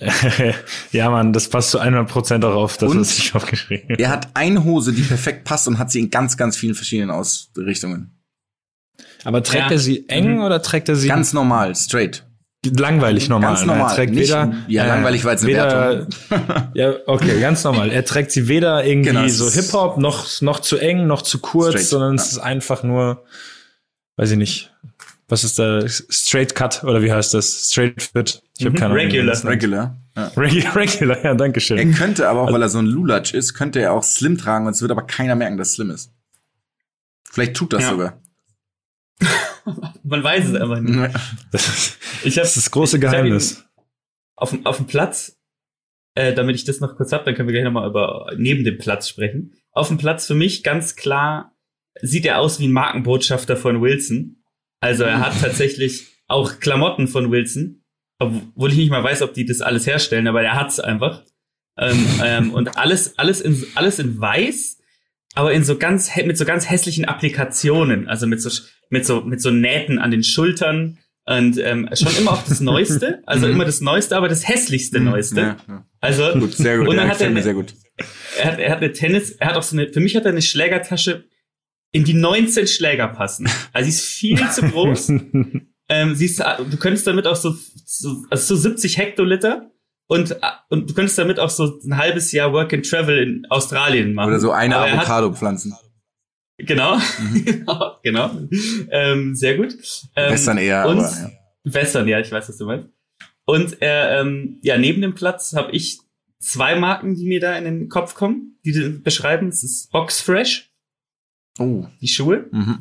ja, 0.92 1.10
Mann, 1.10 1.32
das 1.32 1.48
passt 1.48 1.70
zu 1.70 1.80
100% 1.80 2.44
auch 2.44 2.54
auf 2.54 2.76
das, 2.76 2.90
Und? 2.92 3.00
ich 3.02 3.34
aufgeschrieben 3.34 3.90
habe. 3.90 4.02
Er 4.02 4.10
hat 4.10 4.28
eine 4.34 4.62
Hose, 4.64 4.92
die 4.92 5.02
perfekt 5.02 5.44
passt 5.44 5.66
und 5.66 5.78
hat 5.78 5.90
sie 5.90 5.98
in 6.00 6.10
ganz, 6.10 6.36
ganz 6.36 6.56
vielen 6.56 6.74
verschiedenen 6.74 7.10
Ausrichtungen. 7.10 8.12
Aber 9.24 9.42
trägt 9.42 9.66
Ja. 9.66 9.70
er 9.72 9.78
sie 9.78 10.08
eng 10.08 10.36
Mhm. 10.36 10.42
oder 10.42 10.62
trägt 10.62 10.88
er 10.88 10.94
sie 10.96 11.08
Ganz 11.08 11.32
normal, 11.32 11.74
straight. 11.74 12.24
Langweilig 12.66 13.28
normal? 13.28 13.50
Ganz 13.54 13.60
ne? 13.62 13.66
normal. 13.68 13.90
Er 13.90 13.94
trägt 13.96 14.14
Nicht- 14.14 14.28
weder, 14.28 14.52
ja, 14.68 14.86
langweilig 14.86 15.24
war 15.24 15.32
jetzt 15.32 15.44
eine 15.44 15.52
weder, 15.52 16.06
Ja, 16.74 16.94
okay, 17.06 17.40
ganz 17.40 17.62
normal. 17.64 17.90
Er 17.90 18.04
trägt 18.04 18.32
sie 18.32 18.48
weder 18.48 18.84
irgendwie 18.84 19.10
Genau, 19.10 19.28
so 19.28 19.50
Hip-Hop, 19.50 19.98
noch, 19.98 20.40
noch 20.42 20.60
zu 20.60 20.76
eng, 20.78 21.06
noch 21.06 21.22
zu 21.22 21.38
kurz, 21.38 21.70
Straight, 21.74 21.86
sondern 21.86 22.16
ja. 22.16 22.22
es 22.22 22.32
ist 22.32 22.38
einfach 22.38 22.82
nur, 22.82 23.24
weiß 24.16 24.32
ich 24.32 24.38
nicht, 24.38 24.72
was 25.28 25.44
ist 25.44 25.58
da, 25.58 25.86
Straight 25.88 26.54
Cut 26.54 26.82
oder 26.84 27.02
wie 27.02 27.12
heißt 27.12 27.34
das? 27.34 27.68
Straight 27.70 28.02
Fit? 28.02 28.42
Ich 28.58 28.64
habe 28.64 28.72
Mhm. 28.72 28.78
keine 28.78 28.94
Ahnung. 28.94 29.04
Regular. 29.06 29.34
nennt. 29.36 29.44
Regular. 29.46 29.96
Ja. 30.16 30.32
Regular, 30.36 30.76
regular, 30.76 31.24
ja, 31.24 31.34
danke 31.34 31.58
Er 31.58 31.60
schön. 31.60 31.94
könnte 31.94 32.28
aber 32.28 32.42
auch, 32.42 32.52
weil 32.52 32.62
er 32.62 32.68
so 32.68 32.78
ein 32.78 32.86
Lulatsch 32.86 33.34
ist, 33.34 33.54
könnte 33.54 33.80
er 33.80 33.92
auch 33.92 34.02
Slim 34.02 34.36
tragen 34.36 34.66
und 34.66 34.72
es 34.72 34.80
wird 34.82 34.90
aber 34.90 35.02
keiner 35.02 35.36
merken, 35.36 35.58
dass 35.58 35.68
es 35.68 35.74
Slim 35.74 35.90
ist. 35.90 36.10
Vielleicht 37.30 37.54
tut 37.54 37.72
das 37.72 37.82
Ja. 37.84 37.90
sogar. 37.90 38.18
Man 40.02 40.22
weiß 40.24 40.46
es 40.48 40.54
einfach 40.60 40.80
nicht. 40.80 41.12
Das 42.22 42.24
ist 42.24 42.26
Ich 42.26 42.36
hab, 42.38 42.42
das, 42.44 42.56
ist 42.56 42.66
das 42.66 42.70
große 42.70 42.98
Geheimnis. 42.98 43.64
Auf, 44.36 44.50
dem- 44.50 44.64
auf 44.66 44.76
dem 44.76 44.86
Platz, 44.86 45.38
äh, 46.14 46.32
damit 46.34 46.56
ich 46.56 46.64
das 46.64 46.80
noch 46.80 46.96
kurz 46.96 47.12
hab, 47.12 47.24
dann 47.24 47.34
können 47.34 47.48
wir 47.48 47.52
gleich 47.52 47.64
nochmal 47.64 47.88
über 47.88 48.32
neben 48.36 48.64
dem 48.64 48.78
Platz 48.78 49.08
sprechen. 49.08 49.54
Auf 49.72 49.88
dem 49.88 49.98
Platz 49.98 50.26
für 50.26 50.34
mich 50.34 50.62
ganz 50.62 50.96
klar 50.96 51.54
sieht 52.00 52.24
er 52.26 52.38
aus 52.38 52.60
wie 52.60 52.68
ein 52.68 52.72
Markenbotschafter 52.72 53.56
von 53.56 53.82
Wilson. 53.82 54.42
Also 54.80 55.04
er 55.04 55.20
hat 55.20 55.34
tatsächlich 55.40 56.06
auch 56.28 56.60
Klamotten 56.60 57.08
von 57.08 57.30
Wilson, 57.30 57.84
obwohl 58.18 58.70
ich 58.72 58.78
nicht 58.78 58.90
mal 58.90 59.02
weiß, 59.02 59.22
ob 59.22 59.34
die 59.34 59.46
das 59.46 59.60
alles 59.60 59.86
herstellen, 59.86 60.26
aber 60.28 60.42
er 60.42 60.54
hat's 60.54 60.78
einfach. 60.80 61.24
Ähm, 61.76 62.06
ähm, 62.24 62.54
und 62.54 62.76
alles, 62.76 63.18
alles 63.18 63.40
in, 63.40 63.64
alles 63.76 63.98
in 64.00 64.20
weiß, 64.20 64.78
aber 65.34 65.52
in 65.52 65.62
so 65.64 65.78
ganz, 65.78 66.14
mit 66.16 66.36
so 66.36 66.44
ganz 66.44 66.68
hässlichen 66.68 67.04
Applikationen, 67.04 68.08
also 68.08 68.26
mit 68.26 68.42
so, 68.42 68.50
mit 68.90 69.06
so, 69.06 69.20
mit 69.20 69.40
so 69.40 69.50
Nähten 69.50 69.98
an 69.98 70.10
den 70.10 70.24
Schultern 70.24 70.98
und 71.28 71.58
ähm, 71.58 71.88
schon 71.94 72.16
immer 72.16 72.32
auch 72.32 72.42
das 72.48 72.60
Neueste, 72.60 73.22
also 73.26 73.46
Mhm. 73.46 73.52
immer 73.52 73.64
das 73.66 73.80
Neueste, 73.80 74.16
aber 74.16 74.28
das 74.28 74.48
hässlichste 74.48 74.98
Neueste. 75.00 75.40
Ja, 75.40 75.56
ja. 75.68 75.84
Also 76.00 76.32
Gut, 76.38 76.54
sehr 76.54 76.78
gut. 76.78 76.88
Und 76.88 76.96
dann 76.96 77.08
hat 77.08 77.20
er 77.20 77.26
eine- 77.28 77.42
sehr 77.42 77.54
gut. 77.54 77.74
er 78.38 78.44
hat, 78.52 78.58
er 78.58 78.70
hat 78.70 78.78
eine 78.78 78.92
Tennis, 78.92 79.32
er 79.32 79.48
hat 79.48 79.56
auch 79.56 79.62
so 79.62 79.76
eine, 79.76 79.92
für 79.92 80.00
mich 80.00 80.16
hat 80.16 80.24
er 80.24 80.30
eine 80.30 80.42
Schlägertasche 80.42 81.24
in 81.92 82.04
die 82.04 82.14
19 82.14 82.66
Schläger 82.66 83.08
passen. 83.08 83.48
Also 83.72 83.90
sie 83.90 83.96
ist 83.96 84.04
viel 84.04 84.50
zu 84.50 84.62
groß. 84.62 85.08
ähm, 85.88 86.14
sie 86.14 86.26
ist, 86.26 86.38
du 86.40 86.76
könntest 86.78 87.06
damit 87.06 87.26
auch 87.26 87.36
so, 87.36 87.54
so, 87.84 88.24
also 88.30 88.54
so 88.54 88.60
70 88.60 88.96
Hektoliter 88.98 89.70
und, 90.06 90.36
und 90.70 90.88
du 90.90 90.94
könntest 90.94 91.18
damit 91.18 91.38
auch 91.38 91.50
so 91.50 91.78
ein 91.84 91.96
halbes 91.98 92.32
Jahr 92.32 92.52
Work 92.54 92.72
and 92.72 92.88
Travel 92.88 93.18
in 93.18 93.46
Australien 93.50 94.14
machen. 94.14 94.28
Oder 94.30 94.40
so 94.40 94.50
eine 94.52 94.76
Avocado 94.76 95.32
pflanzen. 95.32 95.74
Genau, 96.58 96.96
mhm. 96.96 97.62
genau. 98.02 98.30
Ähm, 98.90 99.34
sehr 99.34 99.56
gut. 99.56 99.74
Ähm, 100.16 100.32
Western 100.32 100.58
eher, 100.58 100.86
und, 100.86 100.98
aber, 100.98 101.08
ja. 101.08 101.30
Western, 101.64 102.08
ja, 102.08 102.20
ich 102.20 102.30
weiß, 102.30 102.48
was 102.48 102.56
du 102.56 102.66
meinst. 102.66 102.88
Und 103.44 103.80
äh, 103.80 104.20
ähm, 104.20 104.58
ja, 104.62 104.76
neben 104.76 105.00
dem 105.00 105.14
Platz 105.14 105.54
habe 105.54 105.72
ich 105.72 106.00
zwei 106.40 106.76
Marken, 106.76 107.14
die 107.14 107.26
mir 107.26 107.40
da 107.40 107.56
in 107.56 107.64
den 107.64 107.88
Kopf 107.88 108.14
kommen, 108.14 108.58
die 108.64 108.72
beschreiben. 109.02 109.50
Das 109.50 109.62
ist 109.62 109.90
Box 109.90 110.20
Fresh 110.20 110.68
Oh. 111.58 111.86
Die 112.00 112.08
Schuhe? 112.08 112.46
Mhm. 112.52 112.78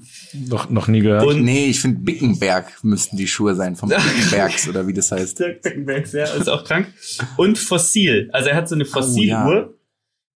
Noch, 0.47 0.69
noch 0.69 0.87
nie 0.87 0.99
gehört. 0.99 1.25
Und 1.25 1.43
nee, 1.43 1.65
ich 1.65 1.79
finde 1.79 1.99
Bickenberg 2.01 2.83
müssten 2.83 3.17
die 3.17 3.27
Schuhe 3.27 3.55
sein, 3.55 3.75
vom 3.75 3.89
Bickenbergs 3.89 4.69
oder 4.69 4.87
wie 4.87 4.93
das 4.93 5.11
heißt. 5.11 5.39
Bickenbergs, 5.63 6.13
ja, 6.13 6.25
ist 6.25 6.47
auch 6.47 6.63
krank. 6.63 6.87
Und 7.37 7.57
Fossil. 7.57 8.29
Also 8.33 8.49
er 8.49 8.55
hat 8.55 8.69
so 8.69 8.75
eine 8.75 8.85
Fossiluhr. 8.85 9.47
Oh, 9.47 9.51
ja. 9.51 9.69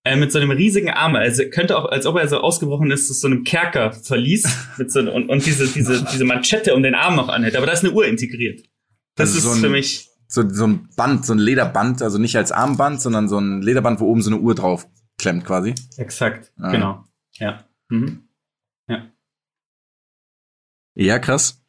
Äh, 0.04 0.16
mit 0.16 0.32
so 0.32 0.40
einem 0.40 0.52
riesigen 0.52 0.90
Arm, 0.90 1.16
also 1.16 1.44
könnte 1.52 1.78
auch, 1.78 1.86
als 1.86 2.08
ob 2.08 2.18
er 2.18 2.28
so 2.28 2.40
ausgebrochen 2.40 2.90
ist, 2.90 3.12
aus 3.12 3.20
so 3.20 3.28
einem 3.28 3.44
Kerker 3.44 3.92
verließ 3.92 4.48
mit 4.78 4.92
so, 4.92 5.00
und, 5.00 5.30
und 5.30 5.46
diese, 5.46 5.68
diese, 5.68 6.04
diese 6.12 6.24
Manschette 6.24 6.74
um 6.74 6.82
den 6.82 6.96
Arm 6.96 7.16
noch 7.16 7.30
anhält. 7.30 7.56
Aber 7.56 7.68
da 7.68 7.74
ist 7.74 7.84
eine 7.84 7.94
Uhr 7.94 8.08
integriert. 8.08 8.64
Das 9.16 9.36
also 9.36 9.38
ist 9.38 9.44
so 9.44 9.52
ein, 9.52 9.60
für 9.60 9.70
mich. 9.70 10.10
So, 10.28 10.50
so 10.50 10.66
ein 10.66 10.90
Band, 10.96 11.26
so 11.26 11.34
ein 11.34 11.40
Lederband, 11.40 12.02
also 12.02 12.18
nicht 12.18 12.36
als 12.36 12.52
Armband, 12.52 13.02
sondern 13.02 13.28
so 13.28 13.38
ein 13.38 13.62
Lederband, 13.62 14.00
wo 14.00 14.06
oben 14.06 14.22
so 14.22 14.32
eine 14.32 14.40
Uhr 14.40 14.56
drauf 14.56 14.88
klemmt 15.20 15.46
quasi. 15.46 15.76
Exakt, 15.98 16.52
ah. 16.58 16.72
genau. 16.72 17.04
Ja. 17.34 17.66
Mhm. 17.90 18.28
Ja, 20.96 21.20
krass. 21.20 21.62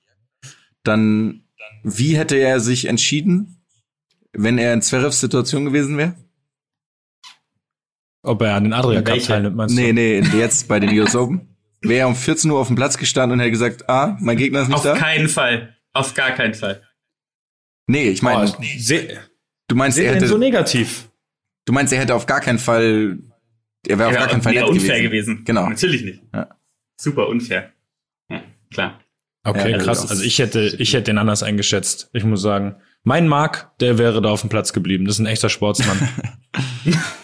Dann, 0.83 1.45
wie 1.83 2.17
hätte 2.17 2.37
er 2.37 2.61
sich 2.61 2.87
entschieden, 2.87 3.65
wenn 4.33 4.59
er 4.59 4.75
in 4.75 4.83
Zverevs 4.83 5.21
Situation 5.21 5.65
gewesen 5.65 5.97
wäre? 5.97 6.17
Ob 8.23 8.43
er 8.43 8.55
an 8.55 8.65
den 8.65 8.73
Adria 8.73 9.03
Cup 9.03 9.21
teilnimmt, 9.21 9.57
meinst 9.57 9.75
nee, 9.75 9.89
du? 9.89 9.95
Nee, 9.95 10.21
nee, 10.21 10.39
jetzt 10.39 10.69
bei 10.69 10.79
den 10.79 10.97
US 10.99 11.17
Open. 11.17 11.49
Wäre 11.81 12.01
er 12.01 12.09
um 12.09 12.15
14 12.15 12.51
Uhr 12.51 12.61
auf 12.61 12.69
dem 12.69 12.77
Platz 12.77 12.97
gestanden 12.97 13.35
und 13.35 13.41
hätte 13.41 13.51
gesagt, 13.51 13.89
ah, 13.89 14.17
mein 14.21 14.37
Gegner 14.37 14.63
ist 14.63 14.69
nicht 14.69 14.77
auf 14.77 14.85
da? 14.85 14.93
Auf 14.93 14.99
keinen 14.99 15.29
Fall. 15.29 15.77
Auf 15.93 16.15
gar 16.15 16.31
keinen 16.31 16.55
Fall. 16.55 16.83
Nee, 17.89 18.11
ich 18.11 18.23
meine, 18.23 18.49
oh, 18.49 18.63
du 19.67 19.75
meinst, 19.75 19.99
er 19.99 20.15
hätte 20.15 20.29
so 20.29 20.39
negativ. 20.39 21.11
Du 21.65 21.73
meinst, 21.73 21.93
er 21.93 21.99
hätte 21.99 22.15
auf 22.15 22.27
gar 22.27 22.41
keinen 22.41 22.61
Fall, 22.61 23.19
er 23.87 23.99
wäre 23.99 24.11
auf 24.11 24.17
gar 24.17 24.29
keinen 24.29 24.43
Fall 24.43 24.55
nett 24.55 24.65
unfair 24.65 25.03
gewesen. 25.03 25.37
gewesen. 25.37 25.45
Genau. 25.45 25.69
Natürlich 25.69 26.05
nicht. 26.05 26.23
Ja. 26.33 26.49
Super 26.97 27.29
unfair. 27.29 27.73
Ja, 28.31 28.43
klar. 28.73 29.01
Okay, 29.45 29.73
ja, 29.73 29.79
krass. 29.79 30.09
Also 30.09 30.23
ich 30.23 30.39
hätte, 30.39 30.77
ich 30.79 30.95
hätte 30.95 31.05
den 31.05 31.19
anders 31.19 31.43
eingeschätzt. 31.43 32.11
Ich 32.13 32.23
muss 32.23 32.41
sagen, 32.41 32.77
mein 33.03 33.27
Mark, 33.27 33.73
der 33.81 33.99
wäre 33.99 34.23
da 34.23 34.31
auf 34.31 34.43
dem 34.43 34.51
Platz 34.51 34.73
geblieben. 34.73 35.05
Das 35.05 35.17
ist 35.17 35.21
ein 35.21 35.27
echter 35.27 35.49
Sportsmann. 35.49 36.09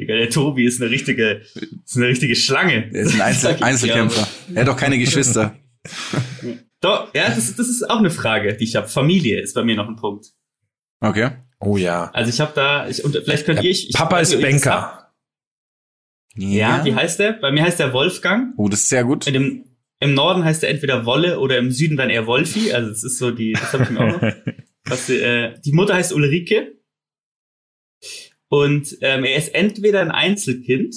Digga, 0.00 0.16
der 0.16 0.30
Tobi 0.30 0.64
ist 0.64 0.80
eine 0.80 0.90
richtige, 0.90 1.42
ist 1.84 1.96
eine 1.96 2.08
richtige 2.08 2.34
Schlange. 2.34 2.90
Er 2.92 3.02
ist 3.02 3.14
ein 3.14 3.20
Einzel 3.20 3.56
Einzelkämpfer. 3.60 4.26
Er 4.54 4.62
hat 4.62 4.68
doch 4.68 4.76
keine 4.76 4.98
Geschwister. 4.98 5.56
Doch, 6.82 7.12
ja, 7.14 7.28
das, 7.28 7.54
das 7.54 7.68
ist 7.68 7.90
auch 7.90 7.98
eine 7.98 8.10
Frage, 8.10 8.56
die 8.56 8.64
ich 8.64 8.74
habe. 8.74 8.88
Familie 8.88 9.40
ist 9.40 9.54
bei 9.54 9.62
mir 9.62 9.76
noch 9.76 9.86
ein 9.86 9.96
Punkt. 9.96 10.28
Okay. 11.00 11.30
Oh 11.60 11.76
ja. 11.76 12.10
Also 12.14 12.30
ich 12.30 12.40
habe 12.40 12.52
da, 12.54 12.88
ich, 12.88 13.04
und 13.04 13.14
vielleicht 13.14 13.44
könnt 13.44 13.62
ihr, 13.62 13.70
ich, 13.70 13.90
ich 13.90 13.94
Papa 13.94 14.18
ist 14.18 14.40
Banker. 14.40 15.12
Ja. 16.36 16.78
ja, 16.78 16.84
wie 16.86 16.94
heißt 16.94 17.18
der? 17.18 17.34
Bei 17.34 17.52
mir 17.52 17.62
heißt 17.62 17.78
der 17.78 17.92
Wolfgang. 17.92 18.54
Oh, 18.56 18.68
das 18.68 18.80
ist 18.80 18.88
sehr 18.88 19.04
gut. 19.04 19.26
Dem, 19.26 19.64
im 19.98 20.14
Norden 20.14 20.42
heißt 20.42 20.62
er 20.62 20.70
entweder 20.70 21.04
Wolle 21.04 21.38
oder 21.38 21.58
im 21.58 21.70
Süden 21.70 21.98
dann 21.98 22.08
eher 22.08 22.26
Wolfi. 22.26 22.72
Also 22.72 22.88
das 22.88 23.04
ist 23.04 23.18
so 23.18 23.30
die, 23.30 23.52
das 23.52 23.74
habe 23.74 23.84
ich 23.84 23.90
mir 23.90 24.00
auch 24.00 24.22
noch. 24.22 24.32
Was, 24.84 25.10
äh, 25.10 25.54
die 25.62 25.72
Mutter 25.72 25.94
heißt 25.94 26.14
Ulrike. 26.14 26.79
Und 28.50 28.98
ähm, 29.00 29.24
er 29.24 29.36
ist 29.36 29.54
entweder 29.54 30.00
ein 30.00 30.10
Einzelkind 30.10 30.94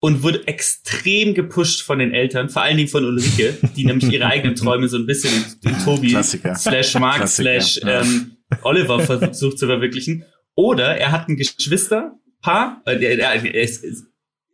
und 0.00 0.22
wurde 0.22 0.46
extrem 0.46 1.34
gepusht 1.34 1.82
von 1.82 1.98
den 1.98 2.12
Eltern, 2.12 2.48
vor 2.48 2.62
allen 2.62 2.76
Dingen 2.76 2.88
von 2.88 3.04
Ulrike, 3.04 3.56
die 3.76 3.84
nämlich 3.84 4.12
ihre 4.12 4.26
eigenen 4.26 4.54
Träume 4.56 4.88
so 4.88 4.96
ein 4.96 5.06
bisschen 5.06 5.32
in, 5.34 5.70
in 5.70 5.78
Tobi 5.84 6.08
Klassiker. 6.08 6.54
slash 6.54 6.94
Mark 6.94 7.16
Klassiker, 7.16 7.60
slash 7.60 7.80
ähm, 7.84 8.36
Oliver 8.62 9.00
versucht 9.00 9.58
zu 9.58 9.66
verwirklichen. 9.66 10.24
Oder 10.54 10.96
er 10.96 11.10
hat 11.10 11.28
ein 11.28 11.36
Geschwisterpaar, 11.36 12.82
äh, 12.86 13.02
er, 13.02 13.44
er, 13.44 13.54
ist, 13.54 13.84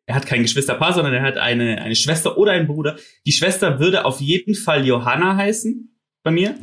er 0.07 0.15
hat 0.15 0.27
kein 0.27 0.43
Geschwisterpaar, 0.43 0.95
sondern 0.95 1.13
er 1.13 1.23
hat 1.23 1.37
eine, 1.37 1.83
eine 1.83 1.97
Schwester 1.97 2.39
oder 2.39 2.53
einen 2.53 2.67
Bruder. 2.67 2.97
Die 3.27 3.33
Schwester 3.33 3.79
würde 3.79 4.07
auf 4.07 4.21
jeden 4.21 4.55
Fall 4.55 4.87
Johanna 4.87 5.37
heißen 5.37 5.95
bei 6.23 6.31
mir. 6.31 6.59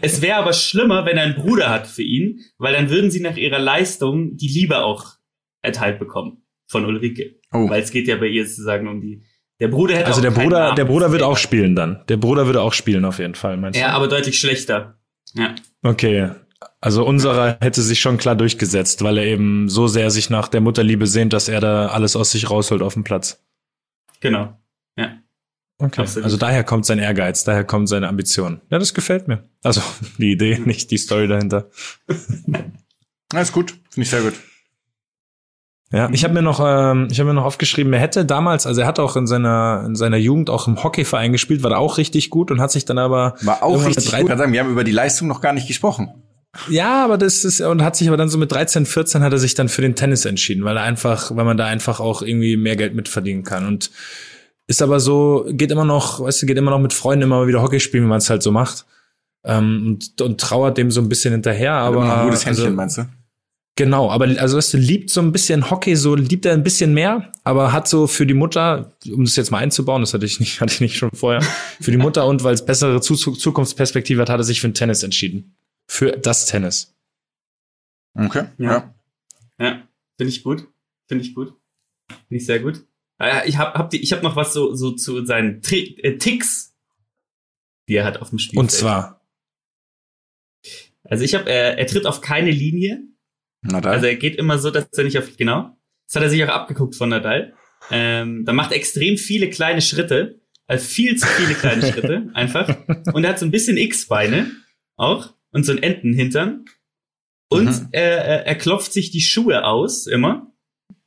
Es 0.00 0.22
wäre 0.22 0.38
aber 0.38 0.52
schlimmer, 0.52 1.04
wenn 1.04 1.16
er 1.16 1.24
einen 1.24 1.34
Bruder 1.34 1.70
hat 1.70 1.86
für 1.86 2.02
ihn, 2.02 2.40
weil 2.58 2.74
dann 2.74 2.90
würden 2.90 3.10
sie 3.10 3.20
nach 3.20 3.36
ihrer 3.36 3.58
Leistung 3.58 4.36
die 4.36 4.48
Liebe 4.48 4.82
auch 4.82 5.16
erteilt 5.62 5.98
bekommen 5.98 6.42
von 6.66 6.84
Ulrike. 6.84 7.40
Oh. 7.52 7.68
Weil 7.68 7.82
es 7.82 7.90
geht 7.90 8.08
ja 8.08 8.16
bei 8.16 8.26
ihr 8.26 8.46
sozusagen 8.46 8.88
um 8.88 9.00
die. 9.00 9.22
Der 9.60 9.68
Bruder 9.68 9.96
hätte 9.96 10.06
Also 10.06 10.20
der 10.20 10.30
Bruder, 10.30 10.74
der 10.74 10.84
Bruder 10.84 11.10
wird 11.12 11.22
auch 11.22 11.36
spielen 11.36 11.74
dann. 11.74 12.04
Der 12.08 12.16
Bruder 12.16 12.46
würde 12.46 12.62
auch 12.62 12.72
spielen 12.72 13.04
auf 13.04 13.18
jeden 13.18 13.34
Fall, 13.34 13.56
meinst 13.56 13.78
du? 13.78 13.82
Ja, 13.82 13.90
aber 13.90 14.08
deutlich 14.08 14.38
schlechter. 14.38 14.98
Ja. 15.34 15.54
Okay, 15.82 16.30
also 16.80 17.04
unserer 17.04 17.58
hätte 17.60 17.82
sich 17.82 18.00
schon 18.00 18.18
klar 18.18 18.36
durchgesetzt, 18.36 19.02
weil 19.02 19.18
er 19.18 19.24
eben 19.24 19.68
so 19.68 19.88
sehr 19.88 20.10
sich 20.10 20.30
nach 20.30 20.48
der 20.48 20.60
Mutterliebe 20.60 21.06
sehnt, 21.06 21.32
dass 21.32 21.48
er 21.48 21.60
da 21.60 21.88
alles 21.88 22.14
aus 22.14 22.30
sich 22.30 22.50
rausholt 22.50 22.82
auf 22.82 22.94
dem 22.94 23.04
Platz. 23.04 23.44
Genau. 24.20 24.56
Ja. 24.96 25.18
Okay. 25.78 26.00
Absolut. 26.00 26.24
Also 26.24 26.36
daher 26.36 26.64
kommt 26.64 26.86
sein 26.86 26.98
Ehrgeiz, 26.98 27.44
daher 27.44 27.64
kommt 27.64 27.88
seine 27.88 28.08
Ambition. 28.08 28.60
Ja, 28.68 28.78
das 28.78 28.94
gefällt 28.94 29.28
mir. 29.28 29.44
Also 29.62 29.80
die 30.18 30.32
Idee, 30.32 30.60
nicht 30.64 30.90
die 30.90 30.98
Story 30.98 31.28
dahinter. 31.28 31.68
Ist 33.34 33.52
gut. 33.52 33.70
Finde 33.90 34.04
ich 34.04 34.10
sehr 34.10 34.22
gut. 34.22 34.34
Ja, 35.90 36.10
ich 36.12 36.22
habe 36.24 36.34
mir 36.34 36.42
noch, 36.42 36.60
ähm, 36.62 37.08
ich 37.10 37.18
habe 37.18 37.28
mir 37.28 37.34
noch 37.34 37.44
aufgeschrieben, 37.44 37.92
er 37.94 38.00
hätte 38.00 38.26
damals, 38.26 38.66
also 38.66 38.82
er 38.82 38.86
hat 38.86 38.98
auch 38.98 39.16
in 39.16 39.26
seiner 39.26 39.84
in 39.86 39.96
seiner 39.96 40.18
Jugend 40.18 40.50
auch 40.50 40.66
im 40.66 40.82
Hockeyverein 40.82 41.32
gespielt, 41.32 41.62
war 41.62 41.70
da 41.70 41.76
auch 41.76 41.96
richtig 41.96 42.28
gut 42.28 42.50
und 42.50 42.60
hat 42.60 42.70
sich 42.70 42.84
dann 42.84 42.98
aber 42.98 43.36
war 43.40 43.62
auch 43.62 43.86
richtig 43.86 44.10
gut. 44.10 44.20
Ich 44.20 44.26
kann 44.26 44.36
sagen, 44.36 44.52
wir 44.52 44.60
haben 44.60 44.70
über 44.70 44.84
die 44.84 44.92
Leistung 44.92 45.28
noch 45.28 45.40
gar 45.40 45.54
nicht 45.54 45.66
gesprochen. 45.66 46.10
Ja, 46.68 47.04
aber 47.04 47.16
das 47.16 47.44
ist, 47.44 47.60
und 47.60 47.82
hat 47.82 47.96
sich 47.96 48.08
aber 48.08 48.16
dann 48.16 48.28
so 48.28 48.36
mit 48.36 48.50
13, 48.52 48.84
14 48.84 49.22
hat 49.22 49.32
er 49.32 49.38
sich 49.38 49.54
dann 49.54 49.68
für 49.68 49.82
den 49.82 49.94
Tennis 49.94 50.24
entschieden, 50.24 50.64
weil 50.64 50.76
er 50.76 50.82
einfach, 50.82 51.34
weil 51.34 51.44
man 51.44 51.56
da 51.56 51.66
einfach 51.66 52.00
auch 52.00 52.20
irgendwie 52.20 52.56
mehr 52.56 52.76
Geld 52.76 52.94
mitverdienen 52.94 53.44
kann. 53.44 53.66
Und 53.66 53.90
ist 54.68 54.80
aber 54.82 55.00
so, 55.00 55.46
geht 55.50 55.72
immer 55.72 55.84
noch, 55.84 56.20
weißt 56.20 56.42
du, 56.42 56.46
geht 56.46 56.56
immer 56.56 56.70
noch 56.70 56.78
mit 56.78 56.92
Freunden 56.92 57.24
immer 57.24 57.46
wieder 57.48 57.62
Hockey 57.62 57.80
spielen, 57.80 58.04
wie 58.04 58.08
man 58.08 58.18
es 58.18 58.30
halt 58.30 58.42
so 58.42 58.52
macht. 58.52 58.86
Ähm, 59.44 59.98
und, 59.98 60.20
und 60.20 60.40
trauert 60.40 60.78
dem 60.78 60.92
so 60.92 61.00
ein 61.00 61.08
bisschen 61.08 61.32
hinterher, 61.32 61.72
aber. 61.72 62.20
Ein 62.20 62.26
gutes 62.26 62.46
Händchen, 62.46 62.64
also, 62.64 62.76
meinst 62.76 62.98
du? 62.98 63.08
Genau, 63.74 64.10
aber 64.10 64.24
also 64.38 64.56
weißt 64.56 64.74
du, 64.74 64.78
liebt 64.78 65.10
so 65.10 65.20
ein 65.20 65.30
bisschen 65.30 65.70
Hockey, 65.70 65.94
so 65.96 66.14
liebt 66.14 66.44
er 66.46 66.52
ein 66.52 66.64
bisschen 66.64 66.94
mehr, 66.94 67.30
aber 67.44 67.72
hat 67.72 67.86
so 67.88 68.06
für 68.08 68.26
die 68.26 68.34
Mutter, 68.34 68.92
um 69.12 69.24
das 69.24 69.36
jetzt 69.36 69.52
mal 69.52 69.58
einzubauen, 69.58 70.02
das 70.02 70.14
hatte 70.14 70.26
ich 70.26 70.40
nicht, 70.40 70.60
hatte 70.60 70.72
ich 70.72 70.80
nicht 70.80 70.96
schon 70.96 71.10
vorher, 71.12 71.42
für 71.80 71.90
die 71.90 71.96
Mutter 71.96 72.26
und 72.26 72.42
weil 72.44 72.54
es 72.54 72.64
bessere 72.64 73.00
Zukunftsperspektive 73.00 74.20
hat, 74.20 74.30
hat 74.30 74.40
er 74.40 74.44
sich 74.44 74.60
für 74.60 74.68
den 74.68 74.74
Tennis 74.74 75.02
entschieden 75.02 75.54
für 75.88 76.12
das 76.12 76.46
Tennis. 76.46 76.94
Okay, 78.14 78.46
ja. 78.58 78.94
Ja, 79.58 79.88
finde 80.16 80.30
ich 80.30 80.42
gut. 80.44 80.68
Finde 81.06 81.24
ich 81.24 81.34
gut. 81.34 81.54
Finde 82.08 82.36
ich 82.36 82.46
sehr 82.46 82.60
gut. 82.60 82.84
Ah 83.18 83.44
ich 83.44 83.58
habe 83.58 83.76
hab 83.76 83.90
die, 83.90 84.00
ich 84.00 84.12
hab 84.12 84.22
noch 84.22 84.36
was 84.36 84.52
so, 84.52 84.74
so 84.74 84.92
zu 84.92 85.24
seinen 85.24 85.60
Tri 85.60 85.98
äh, 86.02 86.18
Ticks, 86.18 86.74
die 87.88 87.96
er 87.96 88.04
hat 88.04 88.22
auf 88.22 88.30
dem 88.30 88.38
Spiel. 88.38 88.58
Und 88.58 88.70
zwar. 88.70 89.26
Also 91.04 91.24
ich 91.24 91.34
habe, 91.34 91.50
er, 91.50 91.78
er 91.78 91.86
tritt 91.86 92.06
auf 92.06 92.20
keine 92.20 92.50
Linie. 92.50 93.02
Nadal. 93.62 93.94
Also 93.94 94.06
er 94.06 94.16
geht 94.16 94.36
immer 94.36 94.58
so, 94.58 94.70
dass 94.70 94.88
er 94.92 95.04
nicht 95.04 95.18
auf, 95.18 95.36
genau. 95.36 95.76
Das 96.06 96.16
hat 96.16 96.22
er 96.22 96.30
sich 96.30 96.42
auch 96.44 96.48
abgeguckt 96.48 96.94
von 96.94 97.08
Nadal. 97.08 97.54
Ähm, 97.90 98.44
da 98.44 98.52
macht 98.52 98.72
extrem 98.72 99.16
viele 99.16 99.50
kleine 99.50 99.80
Schritte. 99.80 100.40
Also 100.66 100.86
viel 100.86 101.16
zu 101.16 101.26
viele 101.26 101.54
kleine 101.54 101.82
Schritte, 101.92 102.30
einfach. 102.34 102.76
Und 103.12 103.24
er 103.24 103.30
hat 103.30 103.38
so 103.38 103.46
ein 103.46 103.50
bisschen 103.50 103.78
X-Beine 103.78 104.50
auch 104.96 105.34
und 105.50 105.64
so 105.64 105.72
ein 105.72 105.82
Entenhintern. 105.82 106.66
Und 107.48 107.66
mhm. 107.66 107.88
er, 107.92 108.46
er 108.46 108.54
klopft 108.54 108.92
sich 108.92 109.10
die 109.10 109.22
Schuhe 109.22 109.64
aus, 109.64 110.06
immer. 110.06 110.47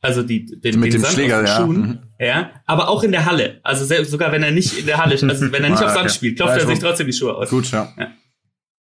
Also 0.01 0.23
die, 0.23 0.45
den, 0.45 0.79
Mit 0.79 0.93
den 0.93 1.01
dem 1.01 1.11
Schläger, 1.11 1.45
ja. 1.45 1.57
Schuhen. 1.57 1.81
Mhm. 1.81 1.99
Ja, 2.19 2.51
aber 2.65 2.89
auch 2.89 3.03
in 3.03 3.11
der 3.11 3.25
Halle. 3.25 3.59
Also 3.63 3.85
selbst, 3.85 4.09
sogar 4.09 4.31
wenn 4.31 4.41
er 4.41 4.51
nicht 4.51 4.79
in 4.79 4.87
der 4.87 4.97
Halle, 4.97 5.11
also 5.11 5.51
wenn 5.51 5.63
er 5.63 5.69
nicht 5.69 5.81
ah, 5.81 5.85
auf 5.85 5.91
Sand 5.91 6.05
okay. 6.05 6.13
spielt, 6.13 6.37
klopft 6.37 6.55
ja, 6.55 6.61
er 6.63 6.67
sich 6.67 6.79
trotzdem 6.79 7.07
die 7.07 7.13
Schuhe 7.13 7.35
aus. 7.35 7.49
Gut, 7.49 7.69
ja. 7.71 7.93
Ja, 7.97 8.11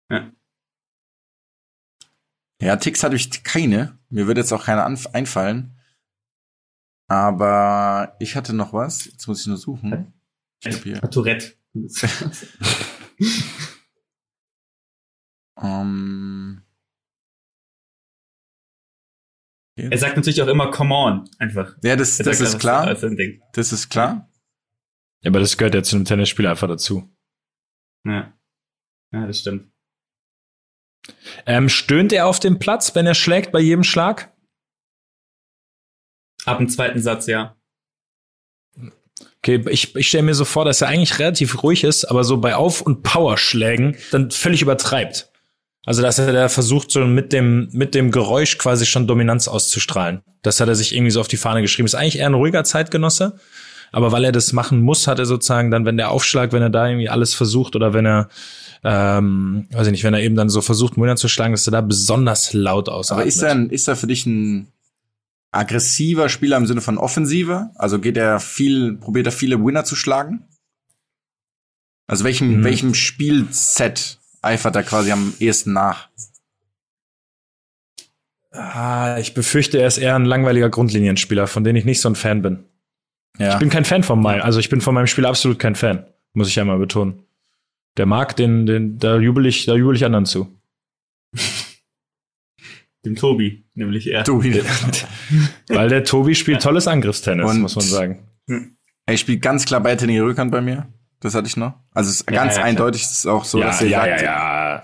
ja. 0.09 0.31
ja 2.61 2.75
Ticks 2.77 3.03
hatte 3.03 3.17
ich 3.17 3.43
keine. 3.43 3.97
Mir 4.09 4.27
würde 4.27 4.39
jetzt 4.39 4.53
auch 4.53 4.65
keiner 4.65 4.85
einfallen. 4.85 5.77
Aber 7.07 8.15
ich 8.19 8.37
hatte 8.37 8.53
noch 8.53 8.71
was. 8.71 9.03
Jetzt 9.05 9.27
muss 9.27 9.41
ich 9.41 9.47
nur 9.47 9.57
suchen. 9.57 10.13
Ich 10.63 10.77
hier. 10.77 11.01
Tourette. 11.01 11.53
Er 19.89 19.97
sagt 19.97 20.15
natürlich 20.15 20.41
auch 20.41 20.47
immer 20.47 20.69
come 20.69 20.93
on, 20.93 21.29
einfach. 21.39 21.75
Ja, 21.83 21.95
das, 21.95 22.17
das 22.17 22.39
ist 22.41 22.59
klar. 22.59 22.85
Das 23.53 23.71
ist 23.71 23.89
klar. 23.89 24.29
Ja, 25.23 25.29
aber 25.29 25.39
das 25.39 25.57
gehört 25.57 25.75
ja 25.75 25.83
zu 25.83 25.95
einem 25.95 26.05
Tennisspiel 26.05 26.47
einfach 26.47 26.67
dazu. 26.67 27.09
Ja. 28.05 28.33
Ja, 29.13 29.27
das 29.27 29.39
stimmt. 29.39 29.71
Ähm, 31.45 31.69
stöhnt 31.69 32.13
er 32.13 32.27
auf 32.27 32.39
dem 32.39 32.59
Platz, 32.59 32.95
wenn 32.95 33.07
er 33.07 33.15
schlägt 33.15 33.51
bei 33.51 33.59
jedem 33.59 33.83
Schlag? 33.83 34.31
Ab 36.45 36.57
dem 36.57 36.69
zweiten 36.69 36.99
Satz, 36.99 37.27
ja. 37.27 37.55
Okay, 39.37 39.63
ich, 39.69 39.95
ich 39.95 40.07
stelle 40.07 40.23
mir 40.23 40.35
so 40.35 40.45
vor, 40.45 40.65
dass 40.65 40.81
er 40.81 40.87
eigentlich 40.87 41.19
relativ 41.19 41.63
ruhig 41.63 41.83
ist, 41.83 42.05
aber 42.05 42.23
so 42.23 42.37
bei 42.37 42.55
Auf- 42.55 42.81
und 42.81 43.03
Powerschlägen 43.03 43.97
dann 44.11 44.31
völlig 44.31 44.61
übertreibt. 44.61 45.30
Also, 45.85 46.01
dass 46.01 46.19
er 46.19 46.31
da 46.31 46.47
versucht, 46.47 46.91
so 46.91 47.05
mit 47.05 47.33
dem, 47.33 47.69
mit 47.71 47.95
dem 47.95 48.11
Geräusch 48.11 48.57
quasi 48.57 48.85
schon 48.85 49.07
Dominanz 49.07 49.47
auszustrahlen. 49.47 50.21
Das 50.43 50.59
hat 50.59 50.67
er 50.67 50.75
sich 50.75 50.93
irgendwie 50.93 51.11
so 51.11 51.19
auf 51.19 51.27
die 51.27 51.37
Fahne 51.37 51.61
geschrieben. 51.61 51.87
Ist 51.87 51.95
eigentlich 51.95 52.19
eher 52.19 52.27
ein 52.27 52.35
ruhiger 52.35 52.63
Zeitgenosse. 52.63 53.39
Aber 53.91 54.11
weil 54.11 54.23
er 54.23 54.31
das 54.31 54.53
machen 54.53 54.81
muss, 54.81 55.07
hat 55.07 55.19
er 55.19 55.25
sozusagen 55.25 55.69
dann, 55.69 55.85
wenn 55.85 55.97
der 55.97 56.11
Aufschlag, 56.11 56.53
wenn 56.53 56.61
er 56.61 56.69
da 56.69 56.87
irgendwie 56.87 57.09
alles 57.09 57.33
versucht 57.33 57.75
oder 57.75 57.93
wenn 57.93 58.05
er, 58.05 58.29
ähm, 58.83 59.67
weiß 59.71 59.87
ich 59.87 59.91
nicht, 59.91 60.03
wenn 60.03 60.13
er 60.13 60.21
eben 60.21 60.35
dann 60.35 60.49
so 60.49 60.61
versucht, 60.61 60.97
Müller 60.97 61.17
zu 61.17 61.27
schlagen, 61.27 61.53
dass 61.53 61.67
er 61.67 61.71
da 61.71 61.81
besonders 61.81 62.53
laut 62.53 62.87
aus. 62.87 63.11
Aber 63.11 63.25
ist 63.25 63.41
er, 63.41 63.69
ist 63.69 63.87
er 63.87 63.97
für 63.97 64.07
dich 64.07 64.25
ein 64.25 64.67
aggressiver 65.51 66.29
Spieler 66.29 66.57
im 66.57 66.67
Sinne 66.67 66.81
von 66.81 66.97
offensiver? 66.97 67.71
Also 67.75 67.99
geht 67.99 68.15
er 68.15 68.39
viel, 68.39 68.95
probiert 68.95 69.25
er 69.25 69.33
viele 69.33 69.61
Winner 69.63 69.83
zu 69.83 69.95
schlagen? 69.95 70.45
Also 72.07 72.23
welchem, 72.23 72.59
mhm. 72.59 72.63
welchem 72.63 72.93
Spielset 72.93 74.20
eifert 74.41 74.75
er 74.75 74.83
quasi 74.83 75.11
am 75.11 75.33
ehesten 75.39 75.73
nach? 75.73 76.09
Ah, 78.51 79.17
ich 79.19 79.33
befürchte, 79.33 79.79
er 79.79 79.87
ist 79.87 79.97
eher 79.97 80.15
ein 80.15 80.25
langweiliger 80.25 80.69
Grundlinienspieler, 80.69 81.47
von 81.47 81.63
dem 81.63 81.75
ich 81.75 81.85
nicht 81.85 82.01
so 82.01 82.09
ein 82.09 82.15
Fan 82.15 82.41
bin. 82.41 82.65
Ja. 83.39 83.53
Ich 83.53 83.59
bin 83.59 83.69
kein 83.69 83.85
Fan 83.85 84.03
von 84.03 84.21
meinem, 84.21 84.41
also 84.41 84.59
ich 84.59 84.69
bin 84.69 84.81
von 84.81 84.93
meinem 84.93 85.07
Spiel 85.07 85.25
absolut 85.25 85.57
kein 85.57 85.75
Fan, 85.75 86.05
muss 86.33 86.49
ich 86.49 86.59
einmal 86.59 86.77
betonen. 86.77 87.23
Der 87.97 88.05
mag, 88.05 88.35
den, 88.35 88.65
den, 88.65 88.97
da 88.99 89.17
jubel 89.17 89.45
ich, 89.45 89.65
da 89.65 89.75
jubel 89.75 89.95
ich 89.95 90.05
anderen 90.05 90.25
zu. 90.25 90.53
Dem 93.03 93.15
Tobi, 93.15 93.63
nämlich 93.73 94.07
er. 94.11 94.23
Tobi. 94.23 94.61
Weil 95.69 95.89
der 95.89 96.03
Tobi 96.03 96.35
spielt 96.35 96.61
tolles 96.61 96.87
Angriffstennis, 96.87 97.49
Und 97.49 97.61
muss 97.61 97.75
man 97.75 97.85
sagen. 97.85 98.27
Er 99.07 99.17
spielt 99.17 99.41
ganz 99.41 99.65
klar 99.65 99.81
bei 99.81 99.95
Tennis 99.95 100.21
Rückhand 100.21 100.51
bei 100.51 100.61
mir. 100.61 100.87
Das 101.21 101.35
hatte 101.35 101.47
ich 101.47 101.55
noch. 101.55 101.73
Also 101.93 102.09
es 102.09 102.21
ist 102.21 102.29
ja, 102.29 102.35
ganz 102.35 102.57
ja, 102.57 102.63
eindeutig, 102.63 103.03
es 103.03 103.11
ist 103.11 103.25
auch 103.27 103.45
so, 103.45 103.59
ja, 103.59 103.67
dass 103.67 103.81
er 103.81 103.87
ja, 103.87 103.99
sagt, 103.99 104.21
ja, 104.21 104.73
ja, 104.75 104.83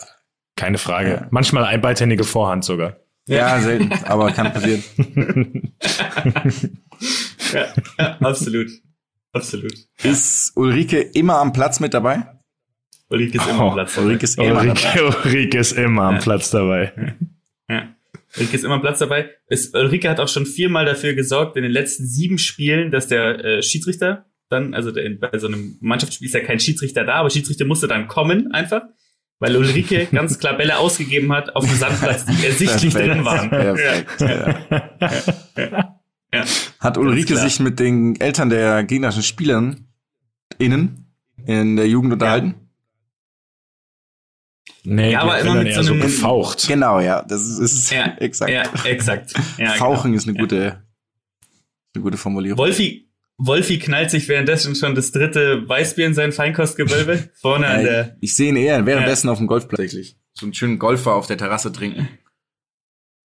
keine 0.55 0.77
Frage. 0.77 1.09
Ja. 1.09 1.27
Manchmal 1.31 1.65
ein 1.65 1.81
beidhändige 1.81 2.23
Vorhand 2.23 2.63
sogar. 2.63 2.97
Ja, 3.27 3.59
selten, 3.59 3.91
aber 4.05 4.31
kann 4.31 4.53
passieren. 4.53 4.83
ja, 7.53 7.67
ja, 7.99 8.17
absolut. 8.21 8.67
Absolut. 9.33 9.73
Ist 10.03 10.53
Ulrike 10.55 11.01
immer 11.01 11.39
am 11.39 11.51
Platz 11.51 11.79
mit 11.79 11.93
dabei? 11.93 12.25
Ulrike 13.09 13.37
ist 13.37 13.47
immer 13.47 13.65
oh, 13.65 13.67
am 13.69 13.73
Platz 13.73 13.95
dabei. 13.95 14.05
Ulrike 14.07 14.23
ist 14.23 14.37
immer, 14.37 14.61
Ulrike, 14.61 14.81
dabei. 14.81 15.03
Ulrike 15.03 15.57
ist 15.57 15.71
immer 15.73 16.03
am 16.03 16.19
Platz 16.19 16.49
dabei. 16.49 17.15
Ja. 17.69 17.87
Ulrike 18.37 18.55
ist 18.55 18.63
immer 18.63 18.75
am 18.75 18.81
Platz 18.81 18.99
dabei. 18.99 19.29
Es, 19.47 19.73
Ulrike 19.73 20.09
hat 20.09 20.19
auch 20.19 20.27
schon 20.27 20.45
viermal 20.45 20.85
dafür 20.85 21.13
gesorgt, 21.13 21.57
in 21.57 21.63
den 21.63 21.71
letzten 21.71 22.07
sieben 22.07 22.37
Spielen, 22.37 22.91
dass 22.91 23.07
der 23.07 23.43
äh, 23.43 23.61
Schiedsrichter 23.61 24.25
dann, 24.49 24.73
also 24.73 24.91
der, 24.91 25.09
bei 25.09 25.37
so 25.37 25.47
einem 25.47 25.77
Mannschaftsspiel 25.81 26.27
ist 26.27 26.33
ja 26.33 26.41
kein 26.41 26.59
Schiedsrichter 26.59 27.03
da, 27.03 27.15
aber 27.15 27.29
Schiedsrichter 27.29 27.65
musste 27.65 27.87
dann 27.87 28.07
kommen 28.07 28.51
einfach, 28.53 28.83
weil 29.39 29.55
Ulrike 29.55 30.05
ganz 30.11 30.39
klar 30.39 30.57
Bälle 30.57 30.77
ausgegeben 30.77 31.31
hat 31.33 31.55
auf 31.55 31.65
dem 31.65 31.75
Sandplatz, 31.75 32.25
die 32.25 32.45
ersichtlich 32.45 32.93
drin 32.93 33.25
waren. 33.25 33.49
Perfekt. 33.49 34.21
Ja. 34.21 34.59
Ja. 35.57 35.97
Ja. 36.33 36.43
Hat 36.79 36.97
Ulrike 36.97 37.37
sich 37.37 37.59
mit 37.59 37.79
den 37.79 38.19
Eltern 38.19 38.49
der 38.49 38.83
gegnerischen 38.83 39.23
Spielern 39.23 39.87
innen 40.57 41.05
in 41.45 41.77
der 41.77 41.87
Jugend 41.87 42.13
unterhalten? 42.13 42.55
Nee, 44.83 45.11
ja, 45.11 45.21
aber 45.21 45.39
immer 45.39 45.55
mit 45.55 45.73
so, 45.73 45.79
einem 45.79 45.87
so 45.87 45.95
gefaucht. 45.95 46.67
Genau, 46.67 46.99
ja, 46.99 47.21
das 47.21 47.45
ist, 47.45 47.59
ist 47.59 47.91
ja, 47.91 48.15
exakt. 48.19 48.51
Ja, 48.51 48.63
exakt. 48.85 49.33
Ja, 49.57 49.71
Fauchen 49.71 50.11
genau. 50.11 50.17
ist 50.17 50.27
eine 50.27 50.37
gute, 50.37 50.83
eine 51.93 52.03
gute 52.03 52.17
Formulierung. 52.17 52.57
Wolfi, 52.57 53.06
Wolfi 53.37 53.77
knallt 53.77 54.09
sich 54.09 54.27
währenddessen 54.27 54.75
schon 54.75 54.95
das 54.95 55.11
dritte 55.11 55.67
Weißbier 55.67 56.07
in 56.07 56.13
sein 56.13 56.31
Feinkostgewölbe 56.31 57.29
vorne 57.35 57.65
ja, 57.65 57.73
an 57.73 57.83
der. 57.83 58.17
Ich, 58.19 58.31
ich 58.31 58.35
sehe 58.35 58.49
ihn 58.49 58.55
eher 58.55 58.85
währenddessen 58.85 59.29
auf 59.29 59.37
dem 59.37 59.47
Golfplatz 59.47 59.79
tatsächlich. 59.79 60.17
So 60.33 60.45
einen 60.45 60.53
schönen 60.53 60.79
Golfer 60.79 61.13
auf 61.13 61.27
der 61.27 61.37
Terrasse 61.37 61.71
trinken. 61.71 62.09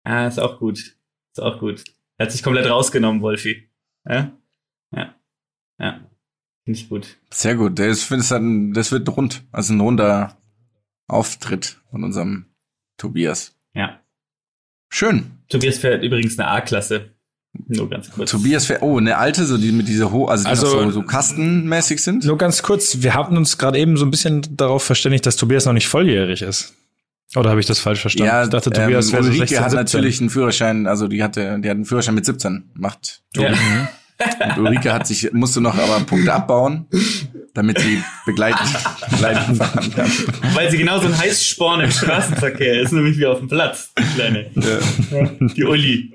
Ah, 0.04 0.26
ist 0.26 0.38
auch 0.38 0.58
gut. 0.58 0.78
Ist 0.78 1.40
auch 1.40 1.58
gut. 1.58 1.84
Er 2.18 2.26
hat 2.26 2.32
sich 2.32 2.42
komplett 2.42 2.68
rausgenommen, 2.68 3.22
Wolfi. 3.22 3.70
Ja? 4.04 4.36
Ja. 4.94 5.14
Ja. 5.78 6.08
Finde 6.64 6.78
ich 6.78 6.88
gut. 6.88 7.16
Sehr 7.30 7.54
gut. 7.54 7.78
Das, 7.78 8.08
das, 8.08 8.28
das 8.28 8.92
wird 8.92 9.08
rund. 9.16 9.44
Also 9.50 9.72
ein 9.72 9.80
runder 9.80 10.36
Auftritt 11.08 11.80
von 11.90 12.04
unserem 12.04 12.46
Tobias. 12.98 13.58
Ja. 13.74 14.00
Schön. 14.90 15.38
Tobias 15.48 15.78
fährt 15.78 16.02
übrigens 16.02 16.38
eine 16.38 16.48
A-Klasse. 16.48 17.14
Nur 17.68 17.88
ganz 17.90 18.11
kurz. 18.11 18.30
Tobias 18.30 18.66
fährt, 18.66 18.82
oh, 18.82 18.98
eine 18.98 19.18
alte, 19.18 19.44
so 19.44 19.59
die 19.59 19.72
mit 19.72 19.86
dieser 19.86 20.11
ho 20.11 20.24
also, 20.24 20.44
die 20.44 20.50
also 20.50 20.66
so, 20.66 20.90
so 20.90 21.03
kastenmäßig 21.03 22.03
sind. 22.03 22.24
Nur 22.24 22.38
ganz 22.38 22.62
kurz, 22.62 23.03
wir 23.03 23.14
haben 23.14 23.36
uns 23.36 23.59
gerade 23.59 23.78
eben 23.78 23.96
so 23.96 24.07
ein 24.07 24.11
bisschen 24.11 24.57
darauf 24.57 24.82
verständigt, 24.82 25.26
dass 25.26 25.36
Tobias 25.36 25.66
noch 25.66 25.74
nicht 25.74 25.88
volljährig 25.88 26.42
ist. 26.42 26.74
Oder 27.36 27.50
habe 27.50 27.61
ich 27.61 27.66
das 27.66 27.78
falsch 27.78 28.00
verstanden? 28.00 28.28
Ja, 28.28 28.44
ich 28.44 28.50
dachte, 28.50 28.70
Tobias 28.70 29.09
ähm, 29.09 29.12
wäre 29.12 29.22
so 29.24 29.32
16, 29.32 29.59
hat 29.61 29.70
17. 29.70 29.76
natürlich 29.76 30.20
einen 30.20 30.30
Führerschein, 30.30 30.86
also 30.86 31.09
die 31.09 31.22
hatte, 31.22 31.59
die 31.61 31.68
hat 31.68 31.76
einen 31.76 31.84
Führerschein 31.84 32.14
mit 32.14 32.24
17, 32.24 32.70
macht 32.74 33.22
Tobi. 33.34 33.48
Ja. 33.48 33.88
Und 34.57 34.59
Ulrike 34.59 34.92
hat 34.92 35.07
sich, 35.07 35.32
musste 35.32 35.61
noch 35.61 35.76
aber 35.76 36.00
Punkte 36.05 36.32
abbauen, 36.32 36.86
damit 37.55 37.80
sie 37.80 38.03
begleiten, 38.26 38.64
begleiten 39.11 39.57
fahren 39.57 39.92
kann. 39.94 40.12
Weil 40.55 40.70
sie 40.70 40.78
genauso 40.78 41.07
ein 41.07 41.18
Heißsporn 41.18 41.80
im 41.80 41.90
Straßenverkehr 41.90 42.80
ist, 42.82 42.92
nämlich 42.92 43.18
wie 43.18 43.26
auf 43.26 43.38
dem 43.38 43.48
Platz, 43.48 43.92
die 43.98 44.14
Kleine. 44.14 44.50
Ja. 44.55 45.24
Die 45.55 45.64
Uli. 45.64 46.12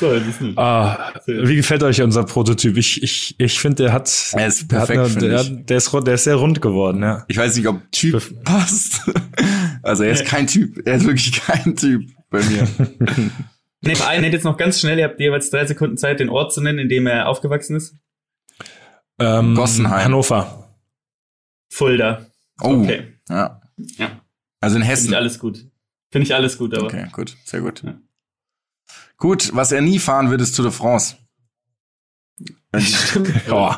So, 0.00 0.18
ah, 0.56 1.12
wie 1.26 1.56
gefällt 1.56 1.82
euch 1.82 2.00
unser 2.00 2.24
Prototyp? 2.24 2.78
Ich, 2.78 3.02
ich, 3.02 3.34
ich 3.36 3.60
finde, 3.60 3.82
der 3.82 3.92
hat, 3.92 4.32
er 4.32 4.46
ist 4.46 4.66
perfekt, 4.66 4.96
der, 4.96 5.04
hat 5.04 5.16
eine, 5.18 5.28
der, 5.28 5.44
der, 5.44 5.76
ist, 5.76 5.92
der 5.92 6.14
ist 6.14 6.24
sehr 6.24 6.36
rund 6.36 6.62
geworden, 6.62 7.02
ja. 7.02 7.26
Ich 7.28 7.36
weiß 7.36 7.54
nicht, 7.54 7.68
ob 7.68 7.82
Typ 7.92 8.12
Perf 8.12 8.32
passt. 8.42 9.02
Also 9.82 10.04
er 10.04 10.12
ist 10.12 10.26
kein 10.26 10.46
Typ, 10.46 10.86
er 10.86 10.96
ist 10.96 11.06
wirklich 11.06 11.40
kein 11.46 11.76
Typ 11.76 12.10
bei 12.30 12.42
mir. 12.42 12.66
Nee, 13.82 13.94
nennt 14.20 14.34
jetzt 14.34 14.44
noch 14.44 14.58
ganz 14.58 14.78
schnell, 14.78 14.98
ihr 14.98 15.04
habt 15.04 15.18
jeweils 15.18 15.48
drei 15.48 15.64
Sekunden 15.64 15.96
Zeit, 15.96 16.20
den 16.20 16.28
Ort 16.28 16.52
zu 16.52 16.60
nennen, 16.60 16.78
in 16.80 16.90
dem 16.90 17.06
er 17.06 17.28
aufgewachsen 17.28 17.76
ist. 17.76 17.96
Ähm, 19.18 19.54
Gossenheim. 19.54 20.04
Hannover. 20.04 20.76
Fulda. 21.70 22.26
Oh, 22.60 22.82
okay. 22.82 23.04
ja. 23.30 23.62
Ja. 23.96 24.20
Also 24.60 24.76
in 24.76 24.82
Hessen. 24.82 25.04
Finde 25.04 25.14
ich 25.14 25.16
alles 25.16 25.38
gut. 25.38 25.66
Finde 26.10 26.26
ich 26.26 26.34
alles 26.34 26.58
gut, 26.58 26.76
aber. 26.76 26.88
Okay, 26.88 27.06
gut, 27.10 27.38
sehr 27.44 27.62
gut. 27.62 27.82
Ja. 27.82 27.98
Gut, 29.20 29.50
was 29.54 29.70
er 29.70 29.82
nie 29.82 29.98
fahren 29.98 30.30
wird, 30.30 30.40
ist 30.40 30.56
Tour 30.56 30.64
de 30.64 30.72
France. 30.72 31.16
Stimmt. 32.76 33.30
oh, 33.50 33.74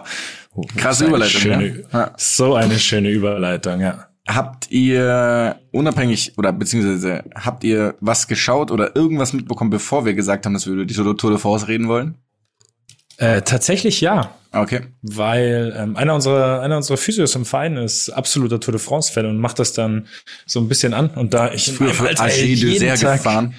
Krasse 0.76 1.06
Überleitung. 1.06 1.40
Schöne, 1.40 1.84
ja. 1.92 2.12
So 2.16 2.54
eine 2.54 2.78
schöne 2.78 3.10
Überleitung, 3.10 3.80
ja. 3.80 4.06
Habt 4.28 4.70
ihr 4.70 5.60
unabhängig 5.72 6.38
oder 6.38 6.52
beziehungsweise 6.52 7.24
habt 7.34 7.64
ihr 7.64 7.96
was 8.00 8.28
geschaut 8.28 8.70
oder 8.70 8.94
irgendwas 8.94 9.32
mitbekommen, 9.32 9.70
bevor 9.70 10.04
wir 10.04 10.14
gesagt 10.14 10.46
haben, 10.46 10.52
dass 10.52 10.66
wir 10.66 10.74
über 10.74 10.84
die 10.84 10.94
Tour 10.94 11.30
de 11.30 11.38
France 11.38 11.66
reden 11.66 11.88
wollen? 11.88 12.14
Äh, 13.16 13.42
tatsächlich 13.42 14.00
ja. 14.00 14.36
Okay. 14.52 14.82
Weil 15.02 15.74
ähm, 15.76 15.96
einer 15.96 16.14
unserer 16.14 16.60
einer 16.60 16.76
unserer 16.76 16.98
Physios 16.98 17.34
im 17.34 17.44
Verein 17.44 17.76
ist 17.76 18.10
absoluter 18.10 18.60
Tour 18.60 18.72
de 18.72 18.80
France 18.80 19.12
Fan 19.12 19.26
und 19.26 19.38
macht 19.38 19.58
das 19.58 19.72
dann 19.72 20.06
so 20.46 20.60
ein 20.60 20.68
bisschen 20.68 20.94
an 20.94 21.10
und 21.10 21.34
da 21.34 21.52
ich 21.52 21.72
früher 21.72 21.94
für 21.94 22.10
AG 22.10 22.36
de 22.36 22.96
Tag, 22.96 23.18
gefahren. 23.18 23.54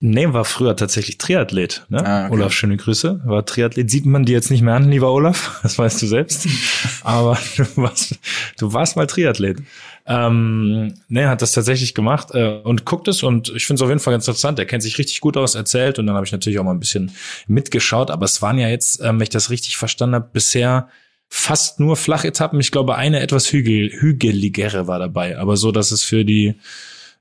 Nee, 0.00 0.32
war 0.32 0.44
früher 0.44 0.76
tatsächlich 0.76 1.18
Triathlet. 1.18 1.86
Ne? 1.88 2.04
Ah, 2.04 2.26
okay. 2.26 2.34
Olaf, 2.34 2.52
schöne 2.52 2.76
Grüße. 2.76 3.22
War 3.24 3.46
Triathlet. 3.46 3.90
Sieht 3.90 4.04
man 4.04 4.24
dir 4.24 4.32
jetzt 4.32 4.50
nicht 4.50 4.60
mehr 4.60 4.74
an, 4.74 4.90
lieber 4.90 5.12
Olaf. 5.12 5.60
Das 5.62 5.78
weißt 5.78 6.02
du 6.02 6.06
selbst. 6.06 6.46
Aber 7.02 7.38
du 7.56 7.64
warst, 7.76 8.18
du 8.58 8.72
warst 8.72 8.96
mal 8.96 9.06
Triathlet. 9.06 9.62
Ähm, 10.06 10.94
ne, 11.08 11.28
hat 11.28 11.40
das 11.40 11.52
tatsächlich 11.52 11.94
gemacht 11.94 12.28
äh, 12.34 12.60
und 12.64 12.84
guckt 12.84 13.08
es 13.08 13.22
und 13.22 13.50
ich 13.56 13.66
finde 13.66 13.78
es 13.78 13.82
auf 13.82 13.88
jeden 13.88 14.00
Fall 14.00 14.12
ganz 14.12 14.28
interessant. 14.28 14.58
Er 14.58 14.66
kennt 14.66 14.82
sich 14.82 14.98
richtig 14.98 15.20
gut 15.22 15.38
aus, 15.38 15.54
erzählt 15.54 15.98
und 15.98 16.06
dann 16.06 16.16
habe 16.16 16.26
ich 16.26 16.32
natürlich 16.32 16.58
auch 16.58 16.64
mal 16.64 16.72
ein 16.74 16.80
bisschen 16.80 17.12
mitgeschaut. 17.46 18.10
Aber 18.10 18.26
es 18.26 18.42
waren 18.42 18.58
ja 18.58 18.68
jetzt, 18.68 19.00
ähm, 19.00 19.16
wenn 19.18 19.22
ich 19.22 19.30
das 19.30 19.48
richtig 19.48 19.78
verstanden 19.78 20.16
habe, 20.16 20.28
bisher 20.30 20.88
fast 21.30 21.80
nur 21.80 21.96
Flachetappen. 21.96 22.60
Ich 22.60 22.70
glaube, 22.70 22.96
eine 22.96 23.20
etwas 23.20 23.50
hügel, 23.50 23.90
hügeligere 23.90 24.86
war 24.86 24.98
dabei. 24.98 25.38
Aber 25.38 25.56
so, 25.56 25.72
dass 25.72 25.90
es 25.90 26.02
für 26.02 26.26
die 26.26 26.56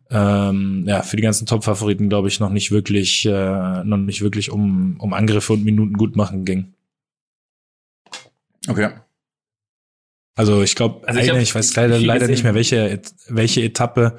ähm, 0.09 0.83
ja, 0.87 1.01
für 1.01 1.15
die 1.15 1.23
ganzen 1.23 1.45
Top-Favoriten, 1.45 2.09
glaube 2.09 2.27
ich, 2.27 2.39
noch 2.39 2.49
nicht 2.49 2.71
wirklich, 2.71 3.25
äh, 3.25 3.83
noch 3.83 3.97
nicht 3.97 4.21
wirklich 4.21 4.51
um, 4.51 4.97
um 4.99 5.13
Angriffe 5.13 5.53
und 5.53 5.63
Minuten 5.63 5.93
gut 5.93 6.15
machen 6.15 6.45
ging. 6.45 6.73
Okay. 8.67 8.91
Also 10.35 10.61
ich 10.63 10.75
glaube, 10.75 11.07
also 11.07 11.19
ich, 11.19 11.29
ich 11.31 11.55
weiß 11.55 11.75
leider, 11.75 11.99
leider 11.99 12.27
nicht 12.27 12.43
mehr, 12.43 12.55
welche, 12.55 13.01
welche 13.27 13.61
Etappe 13.61 14.17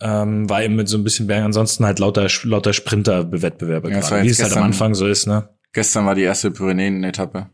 Ähm, 0.00 0.50
war 0.50 0.60
eben 0.62 0.74
mit 0.74 0.88
so 0.88 0.98
ein 0.98 1.04
bisschen 1.04 1.28
Berg, 1.28 1.44
ansonsten 1.44 1.84
halt 1.84 2.00
lauter, 2.00 2.26
lauter 2.42 2.72
Sprinter-Wettbewerbe 2.72 3.90
ja, 3.90 4.00
gerade, 4.00 4.24
wie 4.24 4.28
es 4.28 4.42
halt 4.42 4.56
am 4.56 4.64
Anfang 4.64 4.92
so 4.96 5.06
ist, 5.06 5.28
ne? 5.28 5.48
Gestern 5.72 6.04
war 6.04 6.16
die 6.16 6.22
erste 6.22 6.50
Pyrenäen-Etappe. 6.50 7.48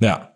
Ja. 0.00 0.33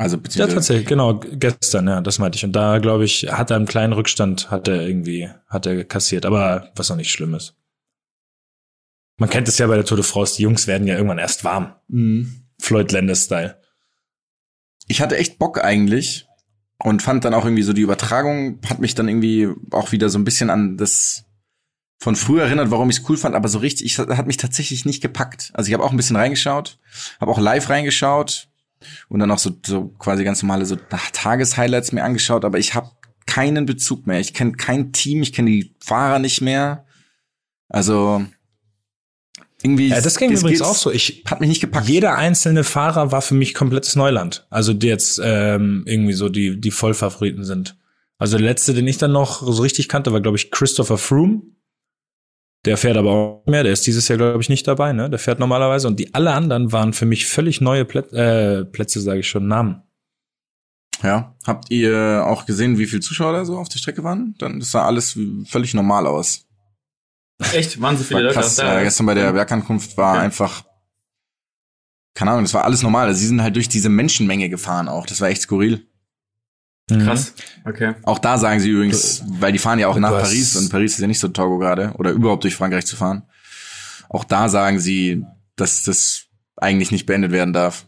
Also 0.00 0.16
ja, 0.30 0.46
tatsächlich, 0.46 0.86
genau, 0.86 1.20
gestern, 1.20 1.86
ja, 1.86 2.00
das 2.00 2.18
meinte 2.18 2.36
ich. 2.36 2.44
Und 2.46 2.52
da, 2.52 2.78
glaube 2.78 3.04
ich, 3.04 3.24
hat 3.30 3.50
er 3.50 3.56
einen 3.56 3.66
kleinen 3.66 3.92
Rückstand, 3.92 4.50
hat 4.50 4.66
er 4.66 4.80
irgendwie, 4.80 5.28
hat 5.46 5.66
er 5.66 5.84
kassiert, 5.84 6.24
aber 6.24 6.70
was 6.74 6.90
auch 6.90 6.96
nicht 6.96 7.10
schlimm 7.10 7.34
ist. 7.34 7.54
Man 9.18 9.28
kennt 9.28 9.46
es 9.46 9.58
ja 9.58 9.66
bei 9.66 9.74
der 9.74 9.84
Tour 9.84 9.98
de 9.98 10.06
France, 10.06 10.36
die 10.38 10.44
Jungs 10.44 10.66
werden 10.66 10.86
ja 10.86 10.94
irgendwann 10.94 11.18
erst 11.18 11.44
warm. 11.44 11.74
Mhm. 11.88 12.46
Floyd 12.58 12.90
Landis-Style. 12.90 13.60
Ich 14.88 15.02
hatte 15.02 15.18
echt 15.18 15.38
Bock 15.38 15.62
eigentlich 15.62 16.26
und 16.78 17.02
fand 17.02 17.26
dann 17.26 17.34
auch 17.34 17.44
irgendwie 17.44 17.62
so 17.62 17.74
die 17.74 17.82
Übertragung 17.82 18.58
hat 18.70 18.78
mich 18.78 18.94
dann 18.94 19.06
irgendwie 19.06 19.48
auch 19.70 19.92
wieder 19.92 20.08
so 20.08 20.18
ein 20.18 20.24
bisschen 20.24 20.48
an 20.48 20.78
das 20.78 21.26
von 21.98 22.16
früher 22.16 22.44
erinnert, 22.44 22.70
warum 22.70 22.88
ich 22.88 23.00
es 23.00 23.08
cool 23.10 23.18
fand, 23.18 23.34
aber 23.34 23.50
so 23.50 23.58
richtig, 23.58 23.84
ich, 23.84 23.98
hat 23.98 24.26
mich 24.26 24.38
tatsächlich 24.38 24.86
nicht 24.86 25.02
gepackt. 25.02 25.50
Also 25.52 25.68
ich 25.68 25.74
habe 25.74 25.84
auch 25.84 25.90
ein 25.90 25.98
bisschen 25.98 26.16
reingeschaut, 26.16 26.78
habe 27.20 27.30
auch 27.30 27.38
live 27.38 27.68
reingeschaut 27.68 28.49
und 29.08 29.20
dann 29.20 29.30
auch 29.30 29.38
so, 29.38 29.50
so 29.64 29.88
quasi 29.98 30.24
ganz 30.24 30.42
normale 30.42 30.66
so 30.66 30.76
Tageshighlights 31.12 31.92
mir 31.92 32.04
angeschaut, 32.04 32.44
aber 32.44 32.58
ich 32.58 32.74
habe 32.74 32.90
keinen 33.26 33.66
Bezug 33.66 34.06
mehr. 34.06 34.20
Ich 34.20 34.34
kenne 34.34 34.52
kein 34.52 34.92
Team, 34.92 35.22
ich 35.22 35.32
kenne 35.32 35.50
die 35.50 35.74
Fahrer 35.80 36.18
nicht 36.18 36.40
mehr. 36.40 36.84
Also 37.68 38.24
irgendwie. 39.62 39.88
Ja, 39.88 40.00
das 40.00 40.16
ging 40.16 40.32
übrigens 40.32 40.62
auch 40.62 40.74
so. 40.74 40.90
Ich 40.90 41.24
hat 41.26 41.40
mich 41.40 41.48
nicht 41.48 41.60
gepackt. 41.60 41.88
Jeder 41.88 42.16
einzelne 42.16 42.64
Fahrer 42.64 43.12
war 43.12 43.22
für 43.22 43.34
mich 43.34 43.54
komplettes 43.54 43.96
Neuland. 43.96 44.46
Also 44.50 44.74
die 44.74 44.88
jetzt 44.88 45.20
ähm, 45.22 45.84
irgendwie 45.86 46.14
so 46.14 46.28
die 46.28 46.60
die 46.60 46.70
Vollfavoriten 46.70 47.44
sind. 47.44 47.76
Also 48.18 48.36
der 48.36 48.46
letzte, 48.46 48.74
den 48.74 48.86
ich 48.86 48.98
dann 48.98 49.12
noch 49.12 49.42
so 49.42 49.62
richtig 49.62 49.88
kannte, 49.88 50.12
war 50.12 50.20
glaube 50.20 50.36
ich 50.36 50.50
Christopher 50.50 50.98
Froome. 50.98 51.42
Der 52.66 52.76
fährt 52.76 52.96
aber 52.96 53.10
auch 53.10 53.46
mehr. 53.46 53.62
Der 53.62 53.72
ist 53.72 53.86
dieses 53.86 54.06
Jahr 54.08 54.18
glaube 54.18 54.42
ich 54.42 54.48
nicht 54.48 54.66
dabei. 54.66 54.92
Ne, 54.92 55.08
der 55.08 55.18
fährt 55.18 55.38
normalerweise. 55.38 55.88
Und 55.88 55.98
die 55.98 56.14
alle 56.14 56.32
anderen 56.32 56.72
waren 56.72 56.92
für 56.92 57.06
mich 57.06 57.26
völlig 57.26 57.60
neue 57.60 57.84
Plätze, 57.84 58.16
äh, 58.16 58.64
Plätze, 58.64 59.00
sage 59.00 59.20
ich 59.20 59.28
schon, 59.28 59.48
Namen. 59.48 59.82
Ja, 61.02 61.34
habt 61.46 61.70
ihr 61.70 62.24
auch 62.26 62.44
gesehen, 62.44 62.78
wie 62.78 62.86
viele 62.86 63.00
Zuschauer 63.00 63.32
da 63.32 63.44
so 63.44 63.56
auf 63.56 63.70
der 63.70 63.78
Strecke 63.78 64.04
waren? 64.04 64.34
Dann 64.38 64.60
das 64.60 64.70
sah 64.70 64.84
alles 64.84 65.18
völlig 65.46 65.72
normal 65.72 66.06
aus. 66.06 66.46
Echt? 67.54 67.80
Waren 67.80 67.96
so 67.96 68.04
viele 68.04 68.20
Leute 68.20 68.34
krass, 68.34 68.56
da? 68.56 68.74
Ja, 68.74 68.82
gestern 68.82 69.06
bei 69.06 69.14
der 69.14 69.32
Bergankunft 69.32 69.96
war 69.96 70.14
okay. 70.14 70.24
einfach, 70.24 70.64
keine 72.14 72.32
Ahnung, 72.32 72.44
das 72.44 72.52
war 72.52 72.64
alles 72.64 72.82
normal. 72.82 73.06
Also, 73.06 73.20
sie 73.20 73.26
sind 73.28 73.42
halt 73.42 73.56
durch 73.56 73.68
diese 73.68 73.88
Menschenmenge 73.88 74.50
gefahren 74.50 74.88
auch. 74.88 75.06
Das 75.06 75.22
war 75.22 75.28
echt 75.28 75.42
skurril. 75.42 75.86
Mhm. 76.90 77.04
Krass. 77.04 77.34
Okay. 77.64 77.94
Auch 78.02 78.18
da 78.18 78.38
sagen 78.38 78.60
sie 78.60 78.70
übrigens, 78.70 79.22
weil 79.26 79.52
die 79.52 79.58
fahren 79.58 79.78
ja 79.78 79.88
auch 79.88 79.98
nach 79.98 80.10
Paris 80.10 80.56
und 80.56 80.70
Paris 80.70 80.94
ist 80.94 81.00
ja 81.00 81.06
nicht 81.06 81.20
so 81.20 81.28
Togo 81.28 81.58
gerade 81.58 81.92
oder 81.98 82.10
überhaupt 82.10 82.44
durch 82.44 82.56
Frankreich 82.56 82.86
zu 82.86 82.96
fahren. 82.96 83.22
Auch 84.08 84.24
da 84.24 84.48
sagen 84.48 84.78
sie, 84.78 85.24
dass 85.56 85.84
das 85.84 86.26
eigentlich 86.56 86.90
nicht 86.90 87.06
beendet 87.06 87.32
werden 87.32 87.52
darf. 87.52 87.86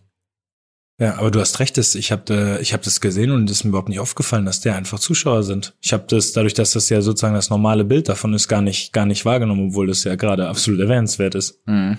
Ja, 0.98 1.16
aber 1.18 1.30
du 1.32 1.40
hast 1.40 1.58
recht, 1.58 1.78
ich 1.78 2.12
habe 2.12 2.58
ich 2.60 2.72
hab 2.72 2.82
das 2.82 3.00
gesehen 3.00 3.32
und 3.32 3.50
es 3.50 3.58
ist 3.58 3.64
mir 3.64 3.70
überhaupt 3.70 3.88
nicht 3.88 3.98
aufgefallen, 3.98 4.44
dass 4.44 4.60
der 4.60 4.76
einfach 4.76 5.00
Zuschauer 5.00 5.42
sind. 5.42 5.74
Ich 5.80 5.92
habe 5.92 6.04
das, 6.06 6.32
dadurch, 6.32 6.54
dass 6.54 6.72
das 6.72 6.88
ja 6.90 7.00
sozusagen 7.00 7.34
das 7.34 7.50
normale 7.50 7.84
Bild 7.84 8.08
davon 8.08 8.34
ist, 8.34 8.46
gar 8.46 8.62
nicht, 8.62 8.92
gar 8.92 9.06
nicht 9.06 9.24
wahrgenommen, 9.24 9.70
obwohl 9.70 9.88
das 9.88 10.04
ja 10.04 10.14
gerade 10.14 10.48
absolut 10.48 10.80
erwähnenswert 10.80 11.34
ist. 11.34 11.60
Mhm. 11.66 11.98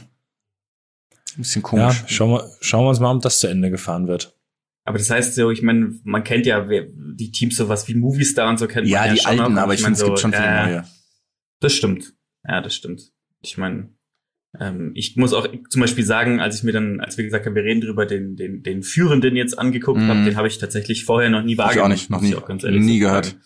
Ein 1.36 1.38
bisschen 1.38 1.64
komisch. 1.64 2.02
Ja, 2.02 2.08
schauen 2.08 2.32
wir, 2.32 2.50
schauen 2.62 2.86
wir 2.86 2.90
uns 2.90 3.00
mal, 3.00 3.14
ob 3.14 3.22
das 3.24 3.40
zu 3.40 3.48
Ende 3.48 3.72
gefahren 3.72 4.08
wird. 4.08 4.36
Aber 4.86 4.98
das 4.98 5.10
heißt 5.10 5.36
so, 5.36 5.50
ich 5.50 5.62
meine, 5.62 5.94
man 6.04 6.24
kennt 6.24 6.46
ja 6.46 6.68
die 6.68 7.32
Teams 7.32 7.56
sowas 7.56 7.88
wie 7.88 7.96
Movistar 7.96 8.50
und 8.50 8.60
so 8.60 8.68
kennt 8.68 8.88
ja, 8.88 9.00
man 9.00 9.08
ja 9.08 9.14
die 9.14 9.20
schon 9.22 9.40
alten, 9.40 9.58
aber 9.58 9.74
ich, 9.74 9.80
ich 9.80 9.86
finde, 9.86 10.00
es 10.00 10.06
gibt 10.06 10.20
schon 10.20 10.34
viele 10.34 10.46
äh, 10.46 10.66
neue. 10.66 10.88
Das 11.62 11.74
stimmt. 11.74 12.14
Ja, 12.46 12.60
das 12.62 12.76
stimmt. 12.76 13.12
Ich 13.42 13.58
meine, 13.58 13.90
ähm, 14.60 14.92
ich 14.94 15.16
muss 15.16 15.34
auch 15.34 15.48
zum 15.70 15.82
Beispiel 15.82 16.06
sagen, 16.06 16.40
als 16.42 16.58
ich 16.58 16.64
mir 16.64 16.74
dann, 16.74 17.00
als 17.00 17.18
wir 17.18 17.24
gesagt 17.24 17.46
haben, 17.46 17.56
wir 17.56 17.64
reden 17.64 17.82
drüber, 17.82 18.06
den, 18.06 18.36
den, 18.36 18.62
den 18.62 18.84
Führenden 18.84 19.36
jetzt 19.36 19.58
angeguckt 19.58 20.02
mm. 20.02 20.10
habe, 20.10 20.26
den 20.26 20.36
habe 20.36 20.48
ich 20.48 20.58
tatsächlich 20.58 21.06
vorher 21.06 21.30
noch 21.30 21.44
nie 21.44 21.58
wahrgenommen. 21.58 21.94
Ich 21.94 22.02
auch 22.02 22.02
nicht, 22.02 22.10
noch 22.10 22.22
nie, 22.22 22.36
auch 22.36 22.46
ganz 22.46 22.64
ehrlich 22.64 22.84
nie 22.84 23.00
gehört. 23.00 23.38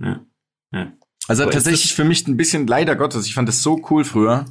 Ja. 0.00 0.26
ja. 0.72 0.92
Also 1.28 1.44
Aber 1.44 1.52
tatsächlich 1.52 1.94
für 1.94 2.04
mich 2.04 2.26
ein 2.26 2.36
bisschen 2.36 2.66
leider 2.66 2.96
Gottes, 2.96 3.26
ich 3.26 3.34
fand 3.34 3.48
das 3.48 3.62
so 3.62 3.80
cool 3.90 4.04
früher, 4.04 4.46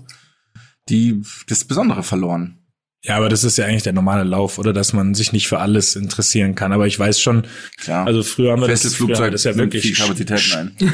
die 0.89 1.21
das 1.47 1.65
Besondere 1.65 2.03
verloren. 2.03 2.62
Ja, 3.05 3.17
aber 3.17 3.27
das 3.27 3.43
ist 3.43 3.57
ja 3.57 3.65
eigentlich 3.65 3.83
der 3.83 3.91
normale 3.91 4.23
Lauf, 4.23 4.57
oder 4.57 4.71
dass 4.71 4.93
man 4.93 5.13
sich 5.13 5.33
nicht 5.33 5.47
für 5.49 5.59
alles 5.59 5.97
interessieren 5.97 6.55
kann. 6.55 6.71
Aber 6.71 6.87
ich 6.87 6.97
weiß 6.97 7.19
schon, 7.19 7.45
ja. 7.85 8.05
also 8.05 8.23
früher 8.23 8.53
haben 8.53 8.61
wir 8.61 8.67
Festes 8.67 8.91
das, 8.91 8.97
Flugzeug, 8.97 9.33
das 9.33 9.43
ja 9.43 9.57
wirklich 9.57 9.93
Kapazitäten 9.95 10.53
ein. 10.53 10.91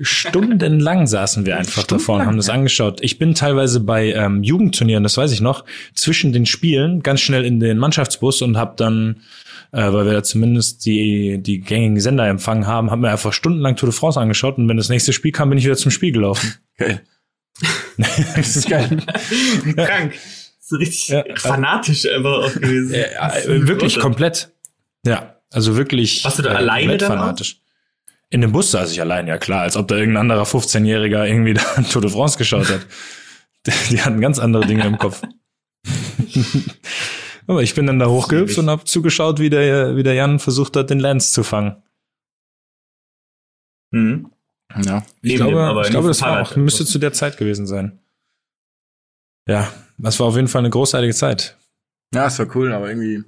Stundenlang 0.00 1.06
saßen 1.06 1.46
wir 1.46 1.56
einfach 1.56 1.84
davor 1.84 2.16
und 2.16 2.26
haben 2.26 2.36
das 2.36 2.48
angeschaut. 2.48 3.00
Ich 3.02 3.18
bin 3.18 3.34
teilweise 3.34 3.78
bei 3.80 4.12
ähm, 4.12 4.42
Jugendturnieren, 4.42 5.04
das 5.04 5.16
weiß 5.16 5.30
ich 5.30 5.40
noch, 5.40 5.64
zwischen 5.94 6.32
den 6.32 6.46
Spielen 6.46 7.02
ganz 7.02 7.20
schnell 7.20 7.44
in 7.44 7.60
den 7.60 7.78
Mannschaftsbus 7.78 8.42
und 8.42 8.56
habe 8.56 8.74
dann, 8.76 9.22
äh, 9.70 9.92
weil 9.92 10.06
wir 10.06 10.12
da 10.12 10.22
zumindest 10.24 10.84
die 10.86 11.38
die 11.40 11.60
gängigen 11.60 12.00
Sender 12.00 12.26
empfangen 12.26 12.66
haben, 12.66 12.90
haben 12.90 13.02
wir 13.02 13.10
einfach 13.12 13.32
stundenlang 13.32 13.76
Tour 13.76 13.90
de 13.90 13.96
France 13.96 14.20
angeschaut 14.20 14.58
und 14.58 14.68
wenn 14.68 14.76
das 14.76 14.88
nächste 14.88 15.12
Spiel 15.12 15.32
kam, 15.32 15.50
bin 15.50 15.58
ich 15.58 15.64
wieder 15.64 15.76
zum 15.76 15.92
Spiel 15.92 16.10
gelaufen. 16.10 16.54
Geil. 16.78 17.00
das 18.36 18.56
ist 18.56 18.68
geil. 18.68 18.98
Krank 19.76 20.14
so 20.74 20.78
richtig 20.78 21.08
ja, 21.08 21.24
fanatisch 21.36 22.06
einfach 22.06 22.44
auch 22.44 22.52
gewesen. 22.54 22.92
Äh, 22.92 23.68
wirklich 23.68 23.98
komplett. 23.98 24.50
Ja, 25.06 25.36
also 25.50 25.76
wirklich. 25.76 26.24
Warst 26.24 26.38
du 26.38 26.42
da 26.42 26.52
äh, 26.52 26.56
alleine 26.56 26.96
dann 26.96 27.08
fanatisch? 27.08 27.60
In 28.30 28.40
dem 28.40 28.52
Bus 28.52 28.72
saß 28.72 28.90
ich 28.90 29.00
allein, 29.00 29.28
ja 29.28 29.38
klar, 29.38 29.62
als 29.62 29.76
ob 29.76 29.86
da 29.86 29.96
irgendein 29.96 30.22
anderer 30.22 30.42
15-Jähriger 30.42 31.24
irgendwie 31.26 31.54
da 31.54 31.62
Tour 31.82 32.02
de 32.02 32.10
France 32.10 32.36
geschaut 32.38 32.68
hat. 32.68 32.86
Die 33.90 34.02
hatten 34.02 34.20
ganz 34.20 34.38
andere 34.38 34.66
Dinge 34.66 34.84
im 34.84 34.98
Kopf. 34.98 35.22
Aber 37.46 37.62
ich 37.62 37.74
bin 37.74 37.86
dann 37.86 37.98
da 37.98 38.06
hochgehüpft 38.06 38.58
und 38.58 38.68
habe 38.68 38.84
zugeschaut, 38.84 39.38
wie 39.38 39.50
der, 39.50 39.96
wie 39.96 40.02
der 40.02 40.14
Jan 40.14 40.38
versucht 40.38 40.76
hat, 40.76 40.90
den 40.90 40.98
Lance 40.98 41.32
zu 41.32 41.44
fangen. 41.44 41.82
Mhm. 43.90 44.30
Ja. 44.82 45.04
Ich 45.22 45.34
Eben 45.34 45.50
glaube, 45.50 45.82
ich 45.84 45.90
glaube 45.90 46.08
das 46.08 46.20
war 46.22 46.42
auch, 46.42 46.56
müsste 46.56 46.84
zu 46.84 46.98
der 46.98 47.12
Zeit 47.12 47.36
gewesen 47.36 47.66
sein. 47.66 48.00
Ja, 49.46 49.70
das 49.98 50.18
war 50.20 50.26
auf 50.26 50.36
jeden 50.36 50.48
Fall 50.48 50.60
eine 50.60 50.70
großartige 50.70 51.14
Zeit. 51.14 51.56
Ja, 52.14 52.26
es 52.26 52.38
war 52.38 52.54
cool, 52.56 52.72
aber 52.72 52.88
irgendwie. 52.88 53.24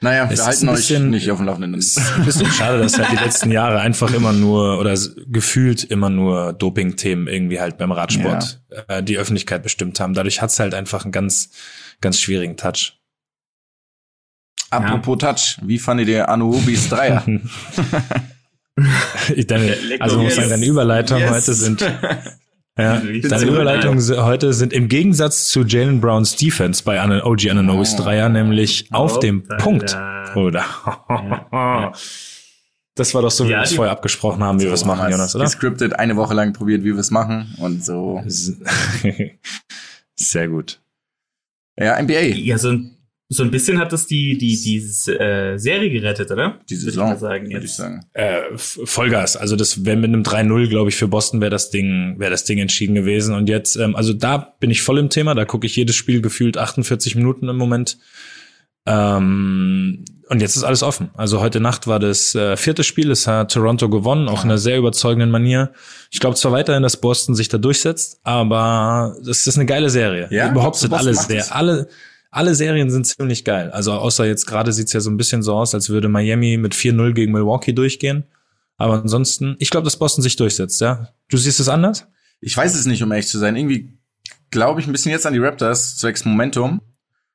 Naja, 0.00 0.28
es 0.30 0.38
wir 0.38 0.46
halten 0.46 0.68
euch 0.68 0.76
bisschen, 0.76 1.10
nicht 1.10 1.30
auf 1.30 1.38
dem 1.38 1.46
Laufenden. 1.46 1.74
Es 1.74 1.96
ist 1.96 2.12
ein 2.16 2.24
bisschen 2.24 2.46
schade, 2.46 2.78
dass 2.78 2.96
halt 2.96 3.10
die 3.12 3.22
letzten 3.22 3.50
Jahre 3.50 3.80
einfach 3.80 4.12
immer 4.14 4.32
nur 4.32 4.78
oder 4.78 4.96
gefühlt 5.26 5.84
immer 5.84 6.08
nur 6.08 6.52
Doping-Themen 6.52 7.26
irgendwie 7.26 7.60
halt 7.60 7.76
beim 7.76 7.92
Radsport 7.92 8.60
ja. 8.70 8.98
äh, 8.98 9.02
die 9.02 9.18
Öffentlichkeit 9.18 9.62
bestimmt 9.62 10.00
haben. 10.00 10.14
Dadurch 10.14 10.40
hat's 10.40 10.58
halt 10.58 10.72
einfach 10.72 11.04
einen 11.04 11.12
ganz, 11.12 11.50
ganz 12.00 12.18
schwierigen 12.18 12.56
Touch. 12.56 12.98
Apropos 14.70 15.18
ja. 15.20 15.32
Touch, 15.32 15.58
wie 15.62 15.78
fandet 15.78 16.08
ihr 16.08 16.28
Anuobis 16.28 16.88
Dreier? 16.88 17.24
deine, 19.46 19.76
also 19.98 20.18
muss 20.18 20.36
sagen, 20.36 20.48
deine 20.48 20.64
Überleitung 20.64 21.18
yes. 21.18 21.30
heute 21.30 21.54
sind 21.54 21.80
Ja, 22.80 23.02
deine 23.28 23.44
Überleitungen 23.44 24.00
heute 24.24 24.52
sind 24.52 24.72
im 24.72 24.88
Gegensatz 24.88 25.48
zu 25.48 25.64
Jalen 25.64 26.00
Browns 26.00 26.36
Defense 26.36 26.82
bei 26.82 27.00
OG 27.00 27.50
Ananovis 27.50 27.94
oh. 27.98 28.02
Dreier 28.02 28.28
nämlich 28.28 28.88
oh, 28.92 28.96
auf 28.96 29.18
dem 29.20 29.42
Punkt, 29.58 29.96
Oder? 30.34 30.64
Das 32.94 33.14
war 33.14 33.22
doch 33.22 33.30
so, 33.30 33.46
wie 33.46 33.52
ja, 33.52 33.58
wir 33.58 33.62
es 33.62 33.72
vorher 33.72 33.92
abgesprochen 33.92 34.42
haben, 34.42 34.60
wie 34.60 34.64
wir 34.64 34.72
es 34.72 34.84
machen, 34.84 35.10
Jonas, 35.10 35.34
oder? 35.34 35.44
Gescriptet, 35.44 35.98
eine 35.98 36.16
Woche 36.16 36.34
lang 36.34 36.52
probiert, 36.52 36.82
wie 36.82 36.92
wir 36.92 36.98
es 36.98 37.10
machen 37.10 37.54
und 37.58 37.84
so. 37.84 38.22
Sehr 40.16 40.48
gut. 40.48 40.80
Ja, 41.78 42.00
NBA. 42.00 42.20
Ja, 42.20 42.58
so 42.58 42.70
ein 42.70 42.99
so 43.32 43.44
ein 43.44 43.52
bisschen 43.52 43.78
hat 43.78 43.92
das 43.92 44.08
die, 44.08 44.36
die, 44.36 44.60
die 44.60 44.78
äh, 45.12 45.56
Serie 45.56 45.88
gerettet, 45.88 46.32
oder? 46.32 46.58
Die 46.68 46.74
Saison, 46.74 47.16
sagen, 47.16 47.48
würde 47.48 47.64
ich 47.64 47.72
sagen. 47.72 48.04
Äh, 48.12 48.40
Vollgas. 48.56 49.36
Also 49.36 49.54
das 49.54 49.84
wäre 49.84 49.96
mit 49.96 50.08
einem 50.08 50.24
3-0, 50.24 50.68
glaube 50.68 50.90
ich, 50.90 50.96
für 50.96 51.06
Boston 51.06 51.40
wäre 51.40 51.50
das 51.50 51.70
Ding, 51.70 52.16
wäre 52.18 52.32
das 52.32 52.42
Ding 52.42 52.58
entschieden 52.58 52.96
gewesen. 52.96 53.36
Und 53.36 53.48
jetzt, 53.48 53.76
ähm, 53.76 53.94
also 53.94 54.12
da 54.14 54.36
bin 54.58 54.70
ich 54.70 54.82
voll 54.82 54.98
im 54.98 55.10
Thema. 55.10 55.36
Da 55.36 55.44
gucke 55.44 55.64
ich 55.64 55.76
jedes 55.76 55.94
Spiel 55.94 56.20
gefühlt 56.20 56.58
48 56.58 57.14
Minuten 57.14 57.48
im 57.48 57.56
Moment. 57.56 57.98
Ähm, 58.84 60.04
und 60.28 60.42
jetzt 60.42 60.56
ist 60.56 60.64
alles 60.64 60.82
offen. 60.82 61.10
Also 61.14 61.40
heute 61.40 61.60
Nacht 61.60 61.86
war 61.86 62.00
das 62.00 62.34
äh, 62.34 62.56
vierte 62.56 62.82
Spiel. 62.82 63.12
Es 63.12 63.28
hat 63.28 63.52
Toronto 63.52 63.88
gewonnen, 63.88 64.28
auch 64.28 64.42
in 64.42 64.50
einer 64.50 64.58
sehr 64.58 64.78
überzeugenden 64.78 65.30
Manier. 65.30 65.70
Ich 66.10 66.18
glaube 66.18 66.34
zwar 66.34 66.50
weiterhin, 66.50 66.82
dass 66.82 66.96
Boston 66.96 67.36
sich 67.36 67.48
da 67.48 67.58
durchsetzt, 67.58 68.18
aber 68.24 69.16
das 69.24 69.46
ist 69.46 69.56
eine 69.56 69.66
geile 69.66 69.88
Serie. 69.88 70.26
Ja, 70.32 70.50
Überhaupt 70.50 70.76
sind 70.76 70.92
alle 70.94 71.14
sehr, 71.14 71.54
alle, 71.54 71.88
alle 72.30 72.54
Serien 72.54 72.90
sind 72.90 73.06
ziemlich 73.06 73.44
geil. 73.44 73.70
Also 73.70 73.92
außer 73.92 74.26
jetzt 74.26 74.46
gerade 74.46 74.72
sieht's 74.72 74.92
ja 74.92 75.00
so 75.00 75.10
ein 75.10 75.16
bisschen 75.16 75.42
so 75.42 75.54
aus, 75.54 75.74
als 75.74 75.88
würde 75.88 76.08
Miami 76.08 76.56
mit 76.56 76.74
4-0 76.74 77.12
gegen 77.12 77.32
Milwaukee 77.32 77.72
durchgehen. 77.72 78.24
Aber 78.76 78.94
ansonsten, 79.02 79.56
ich 79.58 79.70
glaube, 79.70 79.84
dass 79.84 79.98
Boston 79.98 80.22
sich 80.22 80.36
durchsetzt, 80.36 80.80
ja. 80.80 81.08
Du 81.28 81.36
siehst 81.36 81.60
es 81.60 81.68
anders? 81.68 82.06
Ich 82.40 82.56
weiß 82.56 82.74
es 82.74 82.86
nicht, 82.86 83.02
um 83.02 83.10
ehrlich 83.10 83.28
zu 83.28 83.38
sein. 83.38 83.56
Irgendwie 83.56 83.98
glaube 84.50 84.80
ich 84.80 84.86
ein 84.86 84.92
bisschen 84.92 85.12
jetzt 85.12 85.26
an 85.26 85.32
die 85.32 85.38
Raptors 85.38 85.96
zwecks 85.96 86.24
Momentum. 86.24 86.80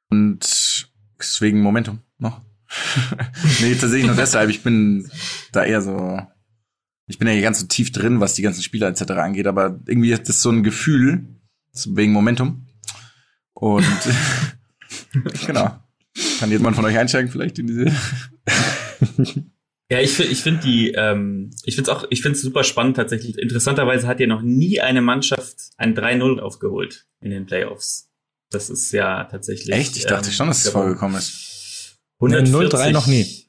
Und 0.10 0.88
deswegen 1.20 1.62
Momentum 1.62 2.00
noch. 2.18 2.42
nee, 3.62 3.76
tatsächlich 3.76 4.08
nur 4.08 4.16
deshalb. 4.16 4.50
Ich 4.50 4.64
bin 4.64 5.10
da 5.52 5.64
eher 5.64 5.82
so 5.82 6.20
ich 7.08 7.20
bin 7.20 7.28
ja 7.28 7.34
hier 7.34 7.44
ganz 7.44 7.60
so 7.60 7.68
tief 7.68 7.92
drin, 7.92 8.20
was 8.20 8.34
die 8.34 8.42
ganzen 8.42 8.64
Spieler 8.64 8.88
etc. 8.88 9.12
angeht, 9.12 9.48
aber 9.48 9.80
irgendwie 9.86 10.12
ist 10.12 10.28
das 10.28 10.42
so 10.42 10.50
ein 10.50 10.64
Gefühl, 10.64 11.26
wegen 11.86 12.12
Momentum. 12.14 12.66
Und 13.54 13.86
genau. 15.46 15.80
Kann 16.40 16.52
jemand 16.52 16.76
von 16.76 16.86
euch 16.86 16.98
einsteigen 16.98 17.30
vielleicht 17.30 17.60
in 17.60 17.68
diese? 17.68 17.86
ja, 19.90 20.00
ich 20.00 20.12
finde, 20.12 20.32
ich 20.32 20.42
finde 20.42 20.62
die, 20.62 20.92
ähm, 20.92 21.52
ich 21.66 21.76
finde 21.76 21.92
es 21.92 21.98
auch, 21.98 22.06
ich 22.10 22.22
finde 22.22 22.38
es 22.38 22.42
super 22.42 22.64
spannend 22.64 22.96
tatsächlich. 22.96 23.38
Interessanterweise 23.38 24.08
hat 24.08 24.20
ja 24.20 24.28
noch 24.28 24.42
nie 24.42 24.80
eine 24.80 25.02
Mannschaft 25.02 25.72
ein 25.78 25.96
3-0 25.96 26.40
aufgeholt 26.40 27.06
in 27.22 27.32
den 27.32 27.46
Playoffs. 27.46 28.10
Das 28.50 28.70
ist 28.70 28.92
ja 28.92 29.26
tatsächlich. 29.26 29.76
Echt? 29.76 29.98
Ich 29.98 30.06
dachte 30.06 30.28
ähm, 30.28 30.34
schon, 30.34 30.48
dass 30.48 30.64
es 30.64 30.72
vorgekommen 30.72 31.18
ist. 31.18 31.98
0-3 32.22 32.92
noch 32.92 33.08
nie. 33.08 33.45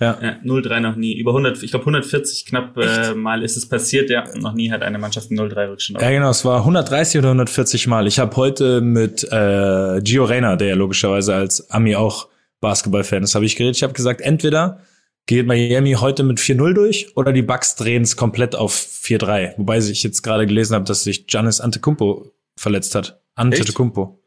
Ja. 0.00 0.16
ja 0.22 0.36
0-3 0.44 0.80
noch 0.80 0.96
nie. 0.96 1.18
Über 1.18 1.32
100, 1.32 1.62
ich 1.62 1.70
glaube 1.70 1.82
140 1.82 2.46
knapp 2.46 2.76
äh, 2.76 3.14
Mal 3.14 3.42
ist 3.42 3.56
es 3.56 3.68
passiert, 3.68 4.10
ja. 4.10 4.24
Noch 4.36 4.54
nie 4.54 4.70
hat 4.70 4.82
eine 4.82 4.98
Mannschaft 4.98 5.30
einen 5.30 5.40
0-3 5.40 5.70
Rückstand. 5.70 6.02
Ja, 6.02 6.10
genau, 6.10 6.30
es 6.30 6.44
war 6.44 6.60
130 6.60 7.18
oder 7.18 7.28
140 7.28 7.86
Mal. 7.88 8.06
Ich 8.06 8.18
habe 8.18 8.34
heute 8.36 8.80
mit 8.80 9.24
äh, 9.24 10.00
Gio 10.02 10.24
Reyna, 10.24 10.56
der 10.56 10.68
ja 10.68 10.74
logischerweise 10.76 11.34
als 11.34 11.70
Ami 11.70 11.96
auch 11.96 12.28
Basketball-Fan 12.60 13.24
ist, 13.24 13.34
habe 13.34 13.44
ich 13.44 13.56
geredet. 13.56 13.76
Ich 13.76 13.82
habe 13.82 13.92
gesagt, 13.92 14.20
entweder 14.20 14.80
geht 15.26 15.46
Miami 15.46 15.92
heute 15.92 16.22
mit 16.22 16.38
4-0 16.38 16.74
durch 16.74 17.16
oder 17.16 17.32
die 17.32 17.42
Bucks 17.42 17.76
drehen 17.76 18.02
es 18.02 18.16
komplett 18.16 18.54
auf 18.54 18.74
4-3. 18.74 19.54
Wobei 19.58 19.78
ich 19.78 20.02
jetzt 20.02 20.22
gerade 20.22 20.46
gelesen 20.46 20.74
habe, 20.74 20.84
dass 20.84 21.04
sich 21.04 21.26
Giannis 21.26 21.60
Antetokounmpo 21.60 22.32
verletzt 22.56 22.94
hat. 22.94 23.20
Antetokounmpo. 23.34 24.20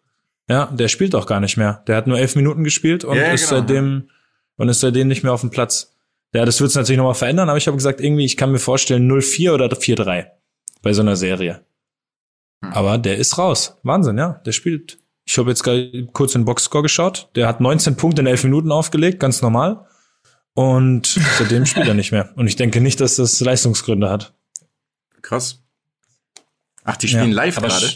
Ja, 0.49 0.65
der 0.65 0.89
spielt 0.89 1.15
auch 1.15 1.25
gar 1.25 1.39
nicht 1.39 1.57
mehr. 1.57 1.83
Der 1.87 1.95
hat 1.95 2.07
nur 2.07 2.19
elf 2.19 2.35
Minuten 2.35 2.63
gespielt 2.63 3.03
und 3.03 3.17
ja, 3.17 3.31
ist 3.31 3.49
genau. 3.49 3.61
seitdem 3.61 4.09
und 4.57 4.69
ist 4.69 4.79
seitdem 4.79 5.07
nicht 5.07 5.23
mehr 5.23 5.33
auf 5.33 5.41
dem 5.41 5.49
Platz. 5.49 5.95
Ja, 6.33 6.45
das 6.45 6.59
wird 6.61 6.69
es 6.69 6.75
natürlich 6.75 6.97
nochmal 6.97 7.15
verändern, 7.15 7.49
aber 7.49 7.57
ich 7.57 7.67
habe 7.67 7.77
gesagt, 7.77 7.99
irgendwie, 7.99 8.25
ich 8.25 8.37
kann 8.37 8.51
mir 8.51 8.59
vorstellen 8.59 9.09
0-4 9.11 9.53
oder 9.53 9.67
4-3 9.67 10.27
bei 10.81 10.93
so 10.93 11.01
einer 11.01 11.15
Serie. 11.15 11.65
Hm. 12.63 12.73
Aber 12.73 12.97
der 12.97 13.17
ist 13.17 13.37
raus. 13.37 13.77
Wahnsinn, 13.83 14.17
ja. 14.17 14.41
Der 14.45 14.51
spielt. 14.51 14.99
Ich 15.25 15.37
habe 15.37 15.49
jetzt 15.49 15.63
gerade 15.63 16.07
kurz 16.13 16.33
den 16.33 16.45
Boxscore 16.45 16.83
geschaut. 16.83 17.29
Der 17.35 17.47
hat 17.47 17.61
19 17.61 17.95
Punkte 17.95 18.21
in 18.21 18.27
11 18.27 18.45
Minuten 18.45 18.71
aufgelegt, 18.71 19.19
ganz 19.19 19.41
normal. 19.41 19.85
Und 20.53 21.19
seitdem 21.37 21.65
spielt 21.65 21.87
er 21.87 21.93
nicht 21.93 22.11
mehr. 22.11 22.31
Und 22.35 22.47
ich 22.47 22.55
denke 22.55 22.81
nicht, 22.81 22.99
dass 22.99 23.15
das 23.15 23.39
Leistungsgründe 23.39 24.09
hat. 24.09 24.33
Krass. 25.21 25.63
Ach, 26.83 26.97
die 26.97 27.07
spielen 27.07 27.29
ja, 27.29 27.35
live 27.35 27.55
gerade? 27.57 27.89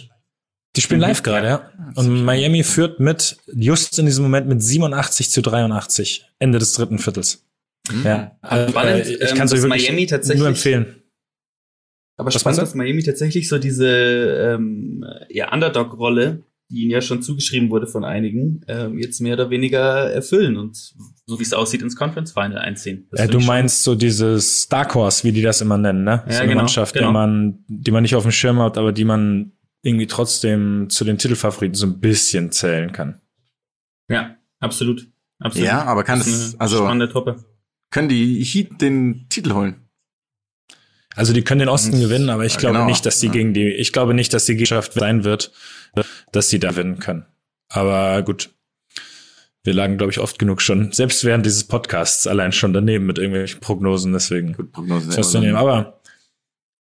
Die 0.76 0.82
spielen 0.82 1.02
live 1.02 1.24
gerade, 1.24 1.48
ja. 1.48 1.72
Und 1.96 2.24
Miami 2.24 2.64
führt 2.64 3.00
mit, 3.00 3.38
just 3.54 3.98
in 4.00 4.06
diesem 4.06 4.24
Moment 4.24 4.48
mit 4.48 4.62
87 4.62 5.32
zu 5.32 5.42
83, 5.42 6.26
Ende 6.40 6.60
des 6.60 6.74
dritten 6.74 7.00
Viertels. 7.00 7.46
Mhm. 7.92 8.04
Ja, 8.04 8.38
also, 8.42 8.70
spannend, 8.70 9.06
äh, 9.06 9.26
ich 9.26 9.36
kann 9.36 9.46
es 9.46 9.54
euch 9.54 9.62
wirklich 9.62 9.88
Miami 9.88 10.06
tatsächlich, 10.08 10.40
nur 10.40 10.48
empfehlen. 10.48 10.96
Aber 12.18 12.28
Was 12.28 12.40
spannend, 12.40 12.62
dass 12.62 12.76
Miami 12.76 13.04
tatsächlich 13.04 13.48
so 13.50 13.58
diese 13.58 13.88
ähm, 13.88 15.06
ja, 15.30 15.54
Underdog-Rolle, 15.54 16.44
die 16.70 16.82
ihnen 16.82 16.92
ja 16.92 17.02
schon 17.02 17.22
zugeschrieben 17.22 17.70
wurde 17.70 17.88
von 17.88 18.04
einigen, 18.04 18.62
ähm, 18.68 18.98
jetzt 18.98 19.22
mehr 19.22 19.34
oder 19.34 19.50
weniger 19.50 20.12
erfüllen 20.12 20.58
und 20.58 20.76
so 21.26 21.40
wie 21.40 21.44
es 21.44 21.54
aussieht 21.54 21.82
ins 21.82 21.96
Conference 21.96 22.32
Final 22.32 22.58
einziehen. 22.58 23.08
Ja, 23.16 23.28
du 23.28 23.40
meinst 23.40 23.84
so 23.84 23.96
dieses 23.96 24.68
Dark 24.68 24.96
Horse, 24.96 25.24
wie 25.24 25.32
die 25.32 25.42
das 25.42 25.62
immer 25.62 25.78
nennen, 25.78 26.04
ne? 26.04 26.24
Ja, 26.26 26.32
so 26.32 26.40
eine 26.40 26.50
genau, 26.50 26.62
Mannschaft, 26.62 26.94
genau. 26.94 27.08
die 27.08 27.14
man, 27.14 27.66
die 27.68 27.92
man 27.92 28.02
nicht 28.02 28.16
auf 28.16 28.24
dem 28.24 28.32
Schirm 28.32 28.60
hat, 28.60 28.78
aber 28.78 28.92
die 28.94 29.06
man 29.06 29.52
irgendwie 29.86 30.08
trotzdem 30.08 30.90
zu 30.90 31.06
den 31.06 31.20
Titelfavoriten 31.20 31.76
so 31.76 31.86
ein 31.86 32.00
bisschen 32.00 32.52
zählen 32.52 32.92
kann. 32.92 33.22
Ja, 34.10 34.36
absolut. 34.60 35.08
absolut. 35.40 35.68
Ja, 35.68 35.84
aber 35.84 36.04
kann 36.04 36.20
es, 36.20 36.60
also, 36.60 36.78
spannende 36.78 37.08
Truppe. 37.08 37.46
können 37.92 38.10
die 38.10 38.44
Heat 38.44 38.82
den 38.82 39.28
Titel 39.30 39.54
holen? 39.54 39.82
Also 41.16 41.34
die 41.34 41.44
können 41.44 41.60
den 41.60 41.70
Osten 41.70 42.00
gewinnen, 42.00 42.30
aber 42.30 42.46
ich 42.46 42.58
glaube 42.58 42.76
genau. 42.76 42.88
nicht, 42.88 43.06
dass 43.06 43.20
die 43.20 43.28
ja. 43.28 43.32
gegen 43.32 43.54
die, 43.54 43.68
ich 43.70 43.94
glaube 43.94 44.14
nicht, 44.14 44.34
dass 44.34 44.46
die 44.46 44.56
Gesellschaft 44.56 44.94
sein 44.94 45.24
wird, 45.24 45.52
dass 46.32 46.50
sie 46.50 46.60
da 46.60 46.72
gewinnen 46.72 47.00
können. 47.00 47.26
Aber 47.70 48.22
gut. 48.24 48.50
Wir 49.64 49.74
lagen, 49.74 49.98
glaube 49.98 50.12
ich, 50.12 50.20
oft 50.20 50.38
genug 50.38 50.62
schon, 50.62 50.92
selbst 50.92 51.26
während 51.26 51.44
dieses 51.44 51.64
Podcasts 51.64 52.28
allein 52.28 52.52
schon 52.52 52.72
daneben 52.72 53.08
mit 53.08 53.18
irgendwelchen 53.18 53.62
Prognosen, 53.62 54.14
deswegen. 54.14 54.54
Gut, 54.54 54.72
Prognosen. 54.72 55.56
Aber 55.56 56.02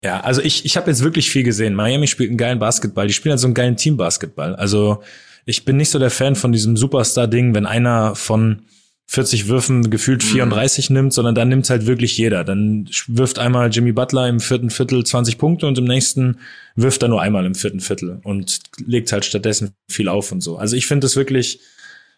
ja, 0.02 0.20
also 0.20 0.40
ich, 0.40 0.64
ich 0.64 0.76
habe 0.76 0.90
jetzt 0.90 1.04
wirklich 1.04 1.30
viel 1.30 1.42
gesehen. 1.42 1.74
Miami 1.74 2.06
spielt 2.06 2.30
einen 2.30 2.38
geilen 2.38 2.58
Basketball. 2.58 3.06
Die 3.06 3.12
spielen 3.12 3.32
halt 3.32 3.40
so 3.40 3.46
einen 3.46 3.54
geilen 3.54 3.76
Teambasketball. 3.76 4.56
Also 4.56 5.02
ich 5.44 5.64
bin 5.64 5.76
nicht 5.76 5.90
so 5.90 5.98
der 5.98 6.10
Fan 6.10 6.36
von 6.36 6.52
diesem 6.52 6.76
Superstar-Ding, 6.76 7.54
wenn 7.54 7.66
einer 7.66 8.14
von 8.14 8.62
40 9.10 9.48
Würfen 9.48 9.90
gefühlt 9.90 10.22
34 10.22 10.88
mhm. 10.88 10.96
nimmt, 10.96 11.12
sondern 11.12 11.34
dann 11.34 11.48
nimmt 11.48 11.68
halt 11.68 11.86
wirklich 11.86 12.16
jeder. 12.16 12.44
Dann 12.44 12.88
wirft 13.08 13.40
einmal 13.40 13.68
Jimmy 13.68 13.92
Butler 13.92 14.28
im 14.28 14.38
vierten 14.38 14.70
Viertel 14.70 15.04
20 15.04 15.36
Punkte 15.36 15.66
und 15.66 15.76
im 15.76 15.84
nächsten 15.84 16.38
wirft 16.76 17.02
er 17.02 17.08
nur 17.08 17.20
einmal 17.20 17.44
im 17.44 17.56
vierten 17.56 17.80
Viertel 17.80 18.20
und 18.22 18.60
legt 18.86 19.10
halt 19.10 19.24
stattdessen 19.24 19.72
viel 19.90 20.08
auf 20.08 20.30
und 20.30 20.42
so. 20.42 20.56
Also 20.56 20.76
ich 20.76 20.86
finde 20.86 21.06
das 21.06 21.16
wirklich 21.16 21.60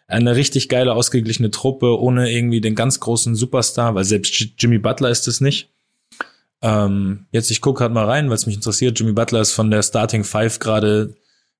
eine 0.07 0.35
richtig 0.35 0.69
geile, 0.69 0.93
ausgeglichene 0.93 1.49
Truppe 1.49 1.99
ohne 1.99 2.31
irgendwie 2.31 2.61
den 2.61 2.75
ganz 2.75 2.99
großen 2.99 3.33
Superstar, 3.33 3.95
weil 3.95 4.03
selbst 4.03 4.49
Jimmy 4.59 4.77
Butler 4.77 5.09
ist 5.09 5.27
es 5.27 5.41
nicht. 5.41 5.72
Ähm, 6.63 7.25
jetzt, 7.31 7.51
ich 7.51 7.61
gucke 7.61 7.83
halt 7.83 7.93
mal 7.93 8.05
rein, 8.05 8.29
weil 8.29 8.35
es 8.35 8.45
mich 8.45 8.55
interessiert. 8.55 8.97
Jimmy 8.97 9.11
Butler 9.11 9.41
ist 9.41 9.51
von 9.51 9.69
der 9.69 9.83
Starting 9.83 10.23
Five 10.23 10.59
gerade 10.59 11.13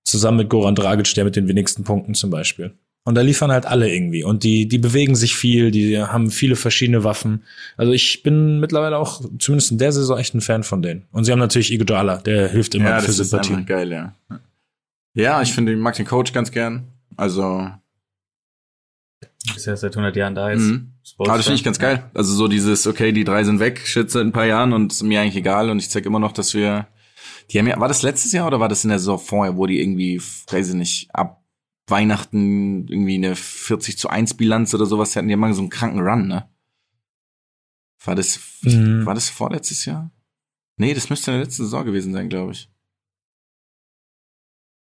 zusammen 0.06 0.38
mit 0.38 0.50
Goran 0.50 0.76
Dragic, 0.76 1.14
der 1.14 1.26
mit 1.26 1.36
den 1.36 1.48
wenigsten 1.48 1.84
Punkten 1.84 2.14
zum 2.16 2.30
Beispiel. 2.30 2.74
Und 3.06 3.16
da 3.16 3.22
liefern 3.22 3.52
halt 3.52 3.66
alle 3.66 3.94
irgendwie. 3.94 4.24
Und 4.24 4.44
die, 4.44 4.66
die 4.66 4.78
bewegen 4.78 5.16
sich 5.16 5.36
viel, 5.36 5.72
die 5.72 6.00
haben 6.00 6.32
viele 6.32 6.56
verschiedene 6.56 7.04
Waffen. 7.04 7.44
Also 7.76 7.92
ich 7.92 8.24
bin 8.24 8.62
mittlerweile 8.62 8.98
auch, 8.98 9.22
zumindest 9.40 9.72
in 9.72 9.78
der 9.78 9.92
Saison, 9.92 10.18
echt 10.18 10.34
ein 10.36 10.42
Fan 10.42 10.64
von 10.64 10.82
denen. 10.82 11.04
Und 11.12 11.26
sie 11.26 11.34
haben 11.34 11.40
natürlich 11.40 11.74
Iguodala, 11.74 12.18
der 12.20 12.48
hilft 12.48 12.76
immer 12.76 12.92
ja, 12.92 13.00
für 13.02 13.12
Sympathie. 13.12 13.54
Ja, 13.54 13.60
geil, 13.60 13.92
ja. 13.92 14.16
Ja, 15.16 15.42
ich 15.42 15.52
finde, 15.54 15.74
ich 15.74 15.78
mag 15.78 15.96
den 15.96 16.06
Coach 16.06 16.32
ganz 16.32 16.52
gern. 16.52 16.88
Also 17.18 17.70
ist 19.56 19.66
ja 19.66 19.76
seit 19.76 19.94
100 19.94 20.16
Jahren 20.16 20.36
da 20.36 20.52
jetzt. 20.52 20.62
Mhm. 20.62 20.94
Aber 21.18 21.38
das 21.38 21.46
finde 21.46 21.56
ich 21.56 21.64
ganz 21.64 21.80
geil. 21.80 22.10
Also 22.14 22.34
so 22.34 22.48
dieses, 22.48 22.88
okay, 22.88 23.12
die 23.12 23.24
drei 23.24 23.44
sind 23.44 23.60
weg, 23.60 23.82
shit, 23.86 24.10
seit 24.10 24.26
ein 24.26 24.32
paar 24.32 24.46
Jahren 24.46 24.74
und 24.74 24.92
ist 24.92 25.04
mir 25.04 25.22
eigentlich 25.22 25.36
egal 25.36 25.70
und 25.70 25.80
ich 25.80 25.90
zeig 25.90 26.06
immer 26.06 26.20
noch, 26.20 26.32
dass 26.32 26.54
wir, 26.54 26.88
die 27.52 27.60
haben 27.60 27.68
ja, 27.68 27.80
war 27.80 27.88
das 27.88 28.04
letztes 28.04 28.32
Jahr 28.32 28.48
oder 28.48 28.60
war 28.60 28.70
das 28.70 28.84
in 28.84 28.90
der 28.90 29.00
Saison 29.00 29.20
vorher, 29.20 29.58
wo 29.58 29.66
die 29.66 29.82
irgendwie, 29.82 30.22
weiß 30.50 30.70
ich 30.70 30.76
nicht, 30.76 31.10
ab 31.14 31.44
Weihnachten 31.88 32.88
irgendwie 32.88 33.16
eine 33.16 33.36
40 33.36 33.98
zu 33.98 34.10
1 34.10 34.36
Bilanz 34.36 34.74
oder 34.74 34.86
sowas 34.86 35.16
hatten, 35.16 35.28
die 35.28 35.34
haben 35.34 35.42
mal 35.42 35.54
so 35.54 35.62
einen 35.62 35.70
kranken 35.70 36.00
Run, 36.00 36.28
ne? 36.28 36.50
War 38.06 38.16
das, 38.16 38.40
mhm. 38.62 39.06
war 39.06 39.14
das 39.14 39.30
vorletztes 39.30 39.86
Jahr? 39.86 40.12
Nee, 40.78 40.94
das 40.94 41.10
müsste 41.10 41.32
in 41.32 41.38
der 41.38 41.46
letzten 41.46 41.64
Saison 41.64 41.86
gewesen 41.86 42.14
sein, 42.14 42.30
glaube 42.30 42.54
ich. 42.54 42.73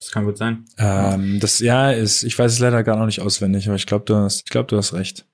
Das 0.03 0.11
kann 0.11 0.25
gut 0.25 0.37
sein. 0.37 0.65
Ähm, 0.77 1.39
das 1.39 1.59
ja 1.59 1.89
ist, 1.89 2.23
ich 2.23 2.37
weiß 2.37 2.51
es 2.51 2.59
leider 2.59 2.83
gar 2.83 2.97
noch 2.97 3.05
nicht 3.05 3.21
auswendig, 3.21 3.67
aber 3.67 3.77
ich 3.77 3.85
glaube, 3.85 4.03
du 4.03 4.15
hast, 4.15 4.41
ich 4.43 4.49
glaube, 4.49 4.67
du 4.67 4.75
hast 4.75 4.93
recht. 4.93 5.25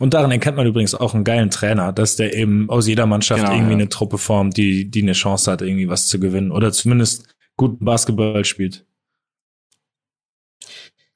Und 0.00 0.12
daran 0.12 0.32
erkennt 0.32 0.56
man 0.56 0.66
übrigens 0.66 0.96
auch 0.96 1.14
einen 1.14 1.22
geilen 1.22 1.50
Trainer, 1.50 1.92
dass 1.92 2.16
der 2.16 2.34
eben 2.34 2.68
aus 2.68 2.88
jeder 2.88 3.06
Mannschaft 3.06 3.42
genau, 3.42 3.52
irgendwie 3.52 3.72
ja. 3.72 3.78
eine 3.78 3.88
Truppe 3.88 4.18
formt, 4.18 4.56
die, 4.56 4.90
die 4.90 5.02
eine 5.02 5.12
Chance 5.12 5.52
hat, 5.52 5.62
irgendwie 5.62 5.88
was 5.88 6.08
zu 6.08 6.18
gewinnen 6.18 6.50
oder 6.50 6.72
zumindest 6.72 7.32
guten 7.56 7.84
Basketball 7.84 8.44
spielt. 8.44 8.84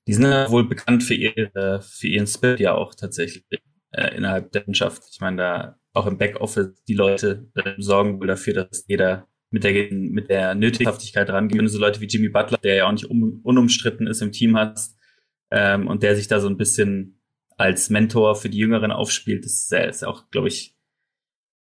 Die 0.06 0.14
sind 0.14 0.22
ja 0.22 0.48
wohl 0.48 0.68
bekannt 0.68 1.02
für, 1.02 1.14
ihre, 1.14 1.82
für 1.82 2.06
ihren 2.06 2.28
Spirit 2.28 2.60
ja 2.60 2.74
auch 2.74 2.94
tatsächlich 2.94 3.44
äh, 3.90 4.14
innerhalb 4.14 4.52
der 4.52 4.62
Mannschaft. 4.64 5.02
Ich 5.10 5.20
meine, 5.20 5.36
da 5.38 5.78
auch 5.92 6.06
im 6.06 6.18
Backoffice 6.18 6.80
die 6.86 6.94
Leute 6.94 7.48
äh, 7.56 7.72
sorgen 7.78 8.20
wohl 8.20 8.28
dafür, 8.28 8.54
dass 8.54 8.84
jeder 8.86 9.26
mit 9.50 9.64
der, 9.64 9.92
mit 9.92 10.28
der 10.28 10.54
Nötighaftigkeit 10.54 11.28
rangehen. 11.30 11.58
Wenn 11.58 11.66
du 11.66 11.70
so 11.70 11.78
Leute 11.78 12.00
wie 12.00 12.06
Jimmy 12.06 12.28
Butler, 12.28 12.58
der 12.58 12.74
ja 12.74 12.86
auch 12.86 12.92
nicht 12.92 13.06
um, 13.06 13.40
unumstritten 13.42 14.06
ist 14.06 14.22
im 14.22 14.32
Team 14.32 14.56
hast, 14.56 14.96
ähm, 15.50 15.86
und 15.86 16.02
der 16.02 16.16
sich 16.16 16.28
da 16.28 16.40
so 16.40 16.48
ein 16.48 16.56
bisschen 16.56 17.20
als 17.56 17.88
Mentor 17.88 18.34
für 18.34 18.48
die 18.48 18.58
Jüngeren 18.58 18.90
aufspielt, 18.90 19.44
das 19.44 19.52
ist, 19.52 19.72
ist 19.72 20.04
auch, 20.04 20.30
glaube 20.30 20.48
ich, 20.48 20.76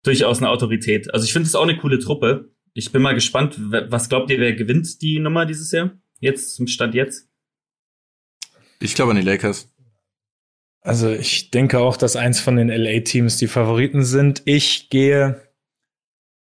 durchaus 0.02 0.38
eine 0.38 0.50
Autorität. 0.50 1.12
Also 1.12 1.24
ich 1.24 1.32
finde 1.32 1.48
es 1.48 1.54
auch 1.54 1.64
eine 1.64 1.76
coole 1.76 1.98
Truppe. 1.98 2.52
Ich 2.72 2.92
bin 2.92 3.02
mal 3.02 3.14
gespannt, 3.14 3.56
was 3.58 4.08
glaubt 4.08 4.30
ihr, 4.30 4.38
wer 4.38 4.52
gewinnt 4.54 5.02
die 5.02 5.18
Nummer 5.18 5.46
dieses 5.46 5.70
Jahr? 5.72 5.92
Jetzt, 6.20 6.54
zum 6.54 6.66
Stand 6.66 6.94
jetzt? 6.94 7.28
Ich 8.80 8.94
glaube 8.94 9.12
an 9.12 9.16
die 9.16 9.22
Lakers. 9.22 9.70
Also 10.80 11.10
ich 11.10 11.50
denke 11.50 11.78
auch, 11.78 11.96
dass 11.96 12.16
eins 12.16 12.40
von 12.40 12.56
den 12.56 12.68
LA-Teams 12.68 13.38
die 13.38 13.46
Favoriten 13.46 14.04
sind. 14.04 14.42
Ich 14.44 14.90
gehe 14.90 15.40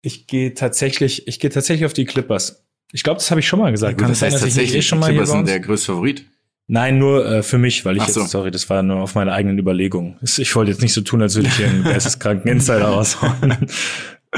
ich 0.04 0.26
gehe 0.26 0.52
tatsächlich, 0.54 1.26
ich 1.26 1.40
gehe 1.40 1.50
tatsächlich 1.50 1.86
auf 1.86 1.94
die 1.94 2.04
Clippers. 2.04 2.64
Ich 2.92 3.02
glaube, 3.02 3.18
das 3.18 3.30
habe 3.30 3.40
ich 3.40 3.48
schon 3.48 3.58
mal 3.58 3.72
gesagt. 3.72 3.98
Kann 3.98 4.10
das 4.10 4.22
heißt 4.22 4.38
sein, 4.38 4.48
tatsächlich, 4.48 4.76
eh 4.76 4.82
schon 4.82 4.98
mal 4.98 5.08
Clippers 5.10 5.30
sind 5.30 5.48
der 5.48 5.60
größte 5.60 5.92
Favorit? 5.92 6.26
Nein, 6.66 6.98
nur 6.98 7.26
äh, 7.26 7.42
für 7.42 7.58
mich, 7.58 7.84
weil 7.84 7.96
ich 7.96 8.04
so. 8.04 8.20
jetzt, 8.20 8.30
sorry, 8.30 8.50
das 8.50 8.70
war 8.70 8.82
nur 8.82 9.00
auf 9.00 9.14
meine 9.14 9.32
eigenen 9.32 9.58
Überlegungen. 9.58 10.16
Ich 10.22 10.54
wollte 10.56 10.70
jetzt 10.70 10.80
nicht 10.80 10.94
so 10.94 11.00
tun, 11.00 11.20
als 11.20 11.34
würde 11.34 11.48
ich 11.48 11.56
hier 11.56 11.68
einen 11.68 11.84
geisteskranken 11.84 12.50
Insider 12.50 12.86
raushauen. 12.86 13.66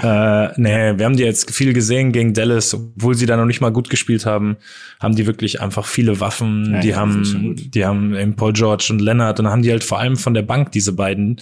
Äh, 0.02 0.48
nee, 0.60 0.98
wir 0.98 1.04
haben 1.04 1.16
die 1.16 1.22
jetzt 1.22 1.50
viel 1.50 1.72
gesehen 1.72 2.12
gegen 2.12 2.34
Dallas, 2.34 2.74
obwohl 2.74 3.14
sie 3.14 3.26
da 3.26 3.36
noch 3.36 3.46
nicht 3.46 3.60
mal 3.60 3.72
gut 3.72 3.88
gespielt 3.88 4.26
haben, 4.26 4.56
haben 5.00 5.16
die 5.16 5.26
wirklich 5.26 5.60
einfach 5.60 5.86
viele 5.86 6.20
Waffen. 6.20 6.74
Ja, 6.74 6.80
die 6.80 6.88
ja, 6.88 6.96
haben, 6.96 7.54
die 7.56 7.84
haben 7.84 8.14
eben 8.14 8.36
Paul 8.36 8.52
George 8.52 8.88
und 8.90 9.00
Leonard 9.00 9.40
und 9.40 9.48
haben 9.48 9.62
die 9.62 9.70
halt 9.70 9.84
vor 9.84 9.98
allem 9.98 10.16
von 10.16 10.34
der 10.34 10.42
Bank 10.42 10.72
diese 10.72 10.92
beiden 10.92 11.40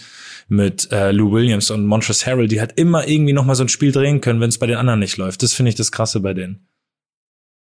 mit 0.48 0.90
äh, 0.92 1.10
Lou 1.10 1.32
Williams 1.32 1.70
und 1.70 1.84
Montrezl 1.84 2.30
Harrell, 2.30 2.48
die 2.48 2.60
halt 2.60 2.72
immer 2.76 3.08
irgendwie 3.08 3.32
noch 3.32 3.44
mal 3.44 3.54
so 3.54 3.64
ein 3.64 3.68
Spiel 3.68 3.92
drehen 3.92 4.20
können, 4.20 4.40
wenn 4.40 4.50
es 4.50 4.58
bei 4.58 4.66
den 4.66 4.76
anderen 4.76 5.00
nicht 5.00 5.16
läuft. 5.16 5.42
Das 5.42 5.52
finde 5.52 5.70
ich 5.70 5.74
das 5.74 5.90
Krasse 5.90 6.20
bei 6.20 6.34
denen. 6.34 6.68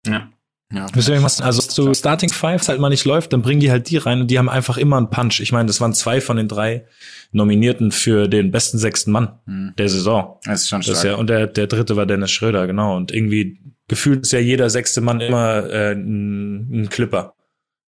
Ja. 0.06 0.30
Ja, 0.74 0.88
Deswegen, 0.88 1.24
also 1.24 1.62
so 1.62 1.94
Starting 1.94 2.32
Fives 2.32 2.68
halt 2.68 2.80
mal 2.80 2.90
nicht 2.90 3.06
läuft, 3.06 3.34
dann 3.34 3.44
bringen 3.44 3.60
die 3.60 3.70
halt 3.70 3.88
die 3.90 3.98
rein 3.98 4.22
und 4.22 4.32
die 4.32 4.40
haben 4.40 4.50
einfach 4.50 4.78
immer 4.78 4.98
einen 4.98 5.12
Punch. 5.12 5.40
Ich 5.40 5.52
meine, 5.52 5.68
das 5.68 5.80
waren 5.80 5.94
zwei 5.94 6.22
von 6.22 6.38
den 6.38 6.48
drei 6.48 6.88
Nominierten 7.32 7.92
für 7.92 8.28
den 8.28 8.50
besten 8.50 8.80
sechsten 8.80 9.12
Mann 9.12 9.40
hm. 9.46 9.74
der 9.78 9.90
Saison. 9.90 10.40
Das 10.44 10.64
ist 10.64 10.70
schon 10.70 10.82
stark. 10.82 10.96
Das 10.96 11.04
ja, 11.04 11.16
und 11.16 11.28
der, 11.28 11.46
der 11.46 11.68
dritte 11.68 11.96
war 11.96 12.08
Dennis 12.08 12.32
Schröder, 12.32 12.66
genau. 12.66 12.98
Und 12.98 13.12
irgendwie 13.12 13.60
gefühlt 13.88 14.24
ist 14.24 14.32
ja 14.32 14.40
jeder 14.40 14.72
sechste 14.72 15.02
Mann 15.02 15.22
immer 15.22 15.70
äh, 15.70 15.92
ein, 15.92 16.82
ein 16.82 16.90
Clipper. 16.90 17.36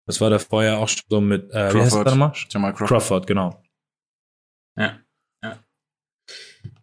Das 0.05 0.21
war 0.21 0.29
da 0.29 0.39
vorher 0.39 0.79
auch 0.79 0.89
schon 0.89 1.03
so 1.09 1.21
mit 1.21 1.51
äh, 1.51 1.71
Crawford, 1.71 2.15
wie 2.15 2.23
heißt? 2.23 2.47
Jamal 2.51 2.73
Crawford. 2.73 2.89
Crawford, 2.89 3.27
genau. 3.27 3.63
Ja, 4.77 4.99
ja. 5.43 5.59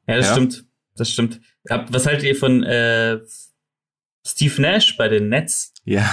Ja, 0.07 0.15
das 0.17 0.25
ja. 0.25 0.33
stimmt. 0.33 0.65
Das 0.95 1.09
stimmt. 1.09 1.39
Was 1.63 2.05
haltet 2.05 2.23
ihr 2.23 2.35
von 2.35 2.63
äh, 2.63 3.19
Steve 4.25 4.61
Nash 4.61 4.97
bei 4.97 5.07
den 5.07 5.29
Nets? 5.29 5.72
Ja. 5.84 6.09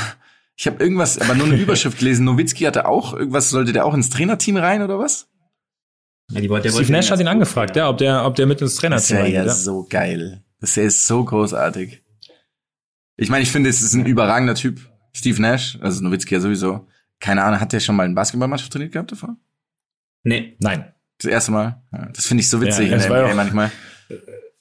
Ich 0.57 0.67
habe 0.67 0.83
irgendwas, 0.83 1.19
aber 1.19 1.35
nur 1.35 1.47
eine 1.47 1.57
Überschrift 1.63 1.99
gelesen. 1.99 2.25
Nowitzki 2.25 2.65
hatte 2.65 2.87
auch 2.87 3.15
irgendwas, 3.15 3.51
sollte 3.51 3.73
der 3.73 3.87
auch 3.87 3.95
ins 3.95 4.11
Trainerteam 4.11 4.57
rein 4.57 4.83
oder 4.83 4.99
was? 4.99 5.29
Ja, 6.31 6.41
die, 6.41 6.49
der 6.49 6.71
Steve 6.71 6.93
Nash 6.93 7.11
hat 7.11 7.19
ihn 7.19 7.29
angefragt, 7.29 7.77
ja, 7.77 7.89
ob 7.89 7.99
der, 7.99 8.25
ob 8.25 8.37
der 8.37 8.47
mit 8.47 8.61
ins 8.61 8.77
Trainerteam 8.77 9.19
Das 9.19 9.27
ist 9.27 9.33
ja, 9.33 9.45
ja 9.45 9.49
so 9.49 9.87
geil. 9.89 10.45
Das 10.61 10.77
ist 10.77 11.07
so 11.07 11.25
großartig. 11.25 12.03
Ich 13.17 13.31
meine, 13.31 13.43
ich 13.43 13.51
finde, 13.51 13.69
es 13.69 13.83
ist 13.83 13.95
ein 13.95 14.07
überragender 14.07 14.55
Typ. 14.55 14.81
Steve 15.13 15.41
Nash, 15.43 15.79
also 15.81 16.03
Nowitzki 16.03 16.35
ja 16.35 16.41
sowieso. 16.41 16.87
Keine 17.19 17.43
Ahnung, 17.43 17.61
hat 17.61 17.73
der 17.73 17.81
schon 17.81 17.97
mal 17.97 18.05
eine 18.05 18.15
Basketballmannschaft 18.15 18.73
trainiert 18.73 18.93
gehabt 18.93 19.13
davor? 19.13 19.37
Nee. 20.23 20.57
Nein. 20.61 20.95
Das 21.19 21.31
erste 21.31 21.53
Mal? 21.53 21.83
Ja, 21.93 22.09
das 22.13 22.27
finde 22.27 22.43
ich 22.43 22.49
so 22.49 22.61
witzig 22.61 22.89
ja, 22.91 22.97
in 22.97 23.03
der 23.03 23.25
NBA 23.25 23.35
manchmal. 23.35 23.71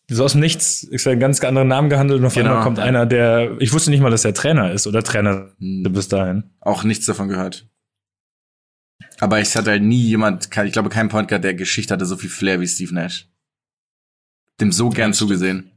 So 0.09 0.23
aus 0.23 0.31
dem 0.31 0.41
Nichts 0.41 0.83
ist 0.83 1.07
ein 1.07 1.19
ganz 1.19 1.43
anderer 1.43 1.65
Namen 1.65 1.89
gehandelt 1.89 2.19
und 2.19 2.25
auf 2.25 2.33
genau, 2.33 2.49
einmal 2.49 2.63
kommt 2.63 2.79
einer, 2.79 3.05
der, 3.05 3.57
ich 3.59 3.71
wusste 3.73 3.91
nicht 3.91 4.01
mal, 4.01 4.09
dass 4.09 4.25
er 4.25 4.33
Trainer 4.33 4.71
ist 4.71 4.87
oder 4.87 5.03
Trainer 5.03 5.51
hm. 5.59 5.83
bis 5.91 6.07
dahin. 6.07 6.49
Auch 6.61 6.83
nichts 6.83 7.05
davon 7.05 7.27
gehört. 7.29 7.67
Aber 9.19 9.39
ich 9.39 9.55
hatte 9.55 9.71
halt 9.71 9.83
nie 9.83 10.01
jemand, 10.01 10.45
ich 10.45 10.71
glaube 10.71 10.89
kein 10.89 11.09
Point 11.09 11.27
Guard, 11.27 11.43
der 11.43 11.53
Geschichte 11.53 11.93
hatte 11.93 12.05
so 12.05 12.17
viel 12.17 12.29
Flair 12.29 12.59
wie 12.59 12.67
Steve 12.67 12.93
Nash. 12.93 13.29
Dem 14.59 14.71
so 14.71 14.89
gern 14.89 15.13
zugesehen. 15.13 15.71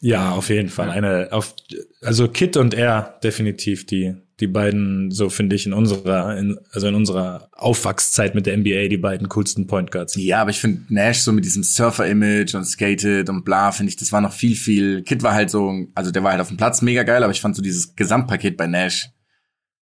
Ja, 0.00 0.30
auf 0.30 0.48
jeden 0.48 0.68
Fall. 0.68 0.90
Eine, 0.90 1.28
auf, 1.32 1.56
also 2.02 2.28
Kit 2.28 2.56
und 2.56 2.74
er 2.74 3.18
definitiv 3.22 3.86
die, 3.86 4.14
die 4.40 4.46
beiden, 4.46 5.10
so 5.10 5.30
finde 5.30 5.56
ich, 5.56 5.66
in 5.66 5.72
unserer, 5.72 6.36
in, 6.36 6.58
also 6.70 6.88
in 6.88 6.94
unserer 6.94 7.48
Aufwachszeit 7.52 8.34
mit 8.34 8.44
der 8.46 8.56
NBA, 8.56 8.88
die 8.88 8.98
beiden 8.98 9.28
coolsten 9.28 9.66
Point 9.66 9.90
Guards. 9.90 10.14
Ja, 10.16 10.42
aber 10.42 10.50
ich 10.50 10.60
finde 10.60 10.82
Nash 10.92 11.20
so 11.20 11.32
mit 11.32 11.46
diesem 11.46 11.62
Surfer-Image 11.62 12.54
und 12.54 12.64
Skated 12.64 13.30
und 13.30 13.44
bla, 13.44 13.72
finde 13.72 13.90
ich, 13.90 13.96
das 13.96 14.12
war 14.12 14.20
noch 14.20 14.32
viel, 14.32 14.54
viel. 14.54 15.02
Kit 15.02 15.22
war 15.22 15.32
halt 15.32 15.50
so, 15.50 15.86
also 15.94 16.10
der 16.10 16.22
war 16.22 16.32
halt 16.32 16.42
auf 16.42 16.48
dem 16.48 16.58
Platz 16.58 16.82
mega 16.82 17.02
geil, 17.02 17.22
aber 17.22 17.32
ich 17.32 17.40
fand 17.40 17.56
so 17.56 17.62
dieses 17.62 17.96
Gesamtpaket 17.96 18.58
bei 18.58 18.66
Nash 18.66 19.10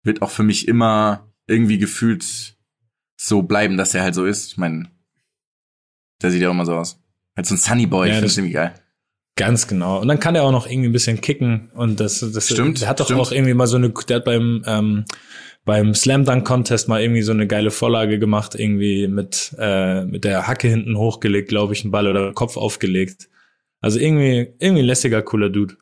wird 0.02 0.20
auch 0.20 0.30
für 0.30 0.42
mich 0.42 0.68
immer 0.68 1.32
irgendwie 1.46 1.78
gefühlt 1.78 2.56
so 3.16 3.42
bleiben, 3.42 3.76
dass 3.76 3.94
er 3.94 4.02
halt 4.02 4.14
so 4.14 4.26
ist. 4.26 4.48
Ich 4.48 4.56
meine, 4.58 4.90
der 6.20 6.30
sieht 6.30 6.42
ja 6.42 6.48
auch 6.48 6.52
immer 6.52 6.66
so 6.66 6.76
aus. 6.76 7.00
Halt 7.36 7.46
so 7.46 7.54
ein 7.54 7.58
Sunny 7.58 7.86
Boy, 7.86 8.08
ja, 8.08 8.14
ich 8.14 8.20
finde 8.20 8.34
irgendwie 8.34 8.52
geil. 8.52 8.74
Ganz 9.36 9.66
genau. 9.66 10.00
Und 10.00 10.08
dann 10.08 10.20
kann 10.20 10.34
er 10.34 10.44
auch 10.44 10.52
noch 10.52 10.66
irgendwie 10.66 10.90
ein 10.90 10.92
bisschen 10.92 11.20
kicken 11.20 11.70
und 11.74 12.00
das, 12.00 12.20
das 12.20 12.46
stimmt. 12.46 12.82
Der 12.82 12.88
hat 12.88 13.00
doch 13.00 13.06
stimmt. 13.06 13.20
auch 13.20 13.32
irgendwie 13.32 13.54
mal 13.54 13.66
so 13.66 13.76
eine, 13.76 13.88
der 13.90 14.16
hat 14.16 14.24
beim 14.24 14.62
ähm, 14.66 15.04
beim 15.64 15.94
Slam 15.94 16.24
Dunk 16.24 16.46
Contest 16.46 16.88
mal 16.88 17.00
irgendwie 17.00 17.22
so 17.22 17.32
eine 17.32 17.46
geile 17.46 17.70
Vorlage 17.70 18.18
gemacht, 18.18 18.54
irgendwie 18.54 19.08
mit 19.08 19.54
äh, 19.58 20.04
mit 20.04 20.24
der 20.24 20.46
Hacke 20.48 20.68
hinten 20.68 20.98
hochgelegt, 20.98 21.48
glaube 21.48 21.72
ich, 21.72 21.82
einen 21.82 21.92
Ball 21.92 22.08
oder 22.08 22.32
Kopf 22.32 22.56
aufgelegt. 22.58 23.30
Also 23.80 23.98
irgendwie 23.98 24.54
irgendwie 24.58 24.82
ein 24.82 24.86
lässiger 24.86 25.22
cooler 25.22 25.48
Dude. 25.48 25.76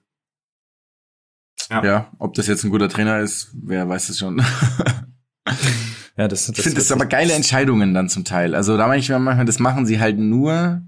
Ja. 1.70 1.84
ja, 1.84 2.12
ob 2.18 2.34
das 2.34 2.46
jetzt 2.46 2.64
ein 2.64 2.70
guter 2.70 2.88
Trainer 2.88 3.20
ist, 3.20 3.52
wer 3.62 3.88
weiß 3.88 4.08
es 4.08 4.18
schon. 4.18 4.38
ja, 6.16 6.26
das, 6.26 6.46
das 6.46 6.58
ich 6.58 6.62
finde 6.62 6.78
das 6.78 6.90
aber 6.90 7.06
geile 7.06 7.32
Entscheidungen 7.32 7.94
dann 7.94 8.08
zum 8.08 8.24
Teil. 8.24 8.54
Also 8.54 8.76
da 8.76 8.88
meine 8.88 9.00
ich 9.00 9.08
mir 9.08 9.18
manchmal, 9.18 9.46
das 9.46 9.60
machen 9.60 9.86
sie 9.86 10.00
halt 10.00 10.18
nur, 10.18 10.82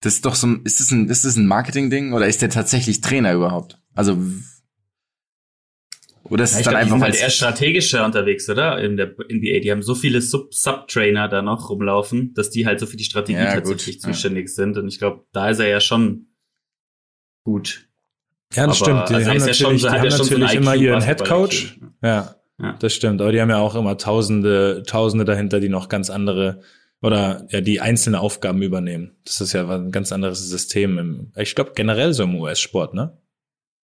das 0.00 0.14
ist 0.14 0.24
doch 0.24 0.34
so, 0.34 0.56
ist 0.64 0.80
das 0.80 0.90
ein, 0.90 1.08
ist 1.08 1.24
das 1.24 1.36
ein 1.36 1.46
Marketing-Ding 1.46 2.12
oder 2.12 2.26
ist 2.26 2.42
der 2.42 2.50
tatsächlich 2.50 3.00
Trainer 3.00 3.32
überhaupt? 3.32 3.78
Also, 3.94 4.16
oder 6.24 6.44
ist 6.44 6.52
ja, 6.52 6.58
es 6.58 6.64
dann 6.64 6.74
glaub, 6.74 6.82
einfach 6.82 6.96
die 6.96 7.00
sind 7.00 7.02
halt 7.02 7.22
eher 7.22 7.30
strategischer 7.30 8.04
unterwegs, 8.04 8.48
oder? 8.48 8.78
In 8.80 8.96
der 8.96 9.08
NBA. 9.08 9.60
Die 9.60 9.70
haben 9.70 9.82
so 9.82 9.94
viele 9.94 10.20
Sub-Trainer 10.20 11.28
da 11.28 11.42
noch 11.42 11.70
rumlaufen, 11.70 12.34
dass 12.34 12.50
die 12.50 12.66
halt 12.66 12.80
so 12.80 12.86
für 12.86 12.96
die 12.96 13.04
Strategie 13.04 13.38
ja, 13.38 13.54
tatsächlich 13.54 13.96
gut, 14.02 14.12
zuständig 14.12 14.48
ja. 14.48 14.54
sind. 14.54 14.76
Und 14.76 14.88
ich 14.88 14.98
glaube, 14.98 15.24
da 15.32 15.48
ist 15.48 15.58
er 15.58 15.68
ja 15.68 15.80
schon 15.80 16.26
gut. 17.44 17.88
Ja, 18.54 18.66
das 18.66 18.82
Aber, 18.82 18.90
stimmt. 18.90 19.08
Die 19.08 19.14
also 19.14 19.30
haben 19.30 19.38
natürlich, 19.38 19.60
ja 19.60 19.66
schon, 19.66 19.76
die 19.76 19.88
haben 19.88 20.04
ja 20.04 20.18
natürlich 20.18 20.50
so 20.50 20.56
immer 20.56 20.74
ihren 20.74 21.02
Headcoach. 21.02 21.78
Ja, 22.02 22.34
ja, 22.60 22.72
das 22.78 22.94
stimmt. 22.94 23.20
Aber 23.20 23.32
die 23.32 23.40
haben 23.40 23.50
ja 23.50 23.58
auch 23.58 23.74
immer 23.74 23.96
Tausende, 23.96 24.82
Tausende 24.86 25.24
dahinter, 25.24 25.60
die 25.60 25.68
noch 25.68 25.88
ganz 25.88 26.10
andere 26.10 26.60
oder 27.00 27.46
ja 27.50 27.60
die 27.60 27.80
einzelne 27.80 28.20
Aufgaben 28.20 28.62
übernehmen. 28.62 29.16
Das 29.24 29.40
ist 29.40 29.52
ja 29.52 29.68
ein 29.68 29.92
ganz 29.92 30.12
anderes 30.12 30.48
System 30.48 30.98
im, 30.98 31.32
ich 31.36 31.54
glaube 31.54 31.72
generell 31.74 32.12
so 32.12 32.24
im 32.24 32.34
US-Sport, 32.36 32.94
ne? 32.94 33.16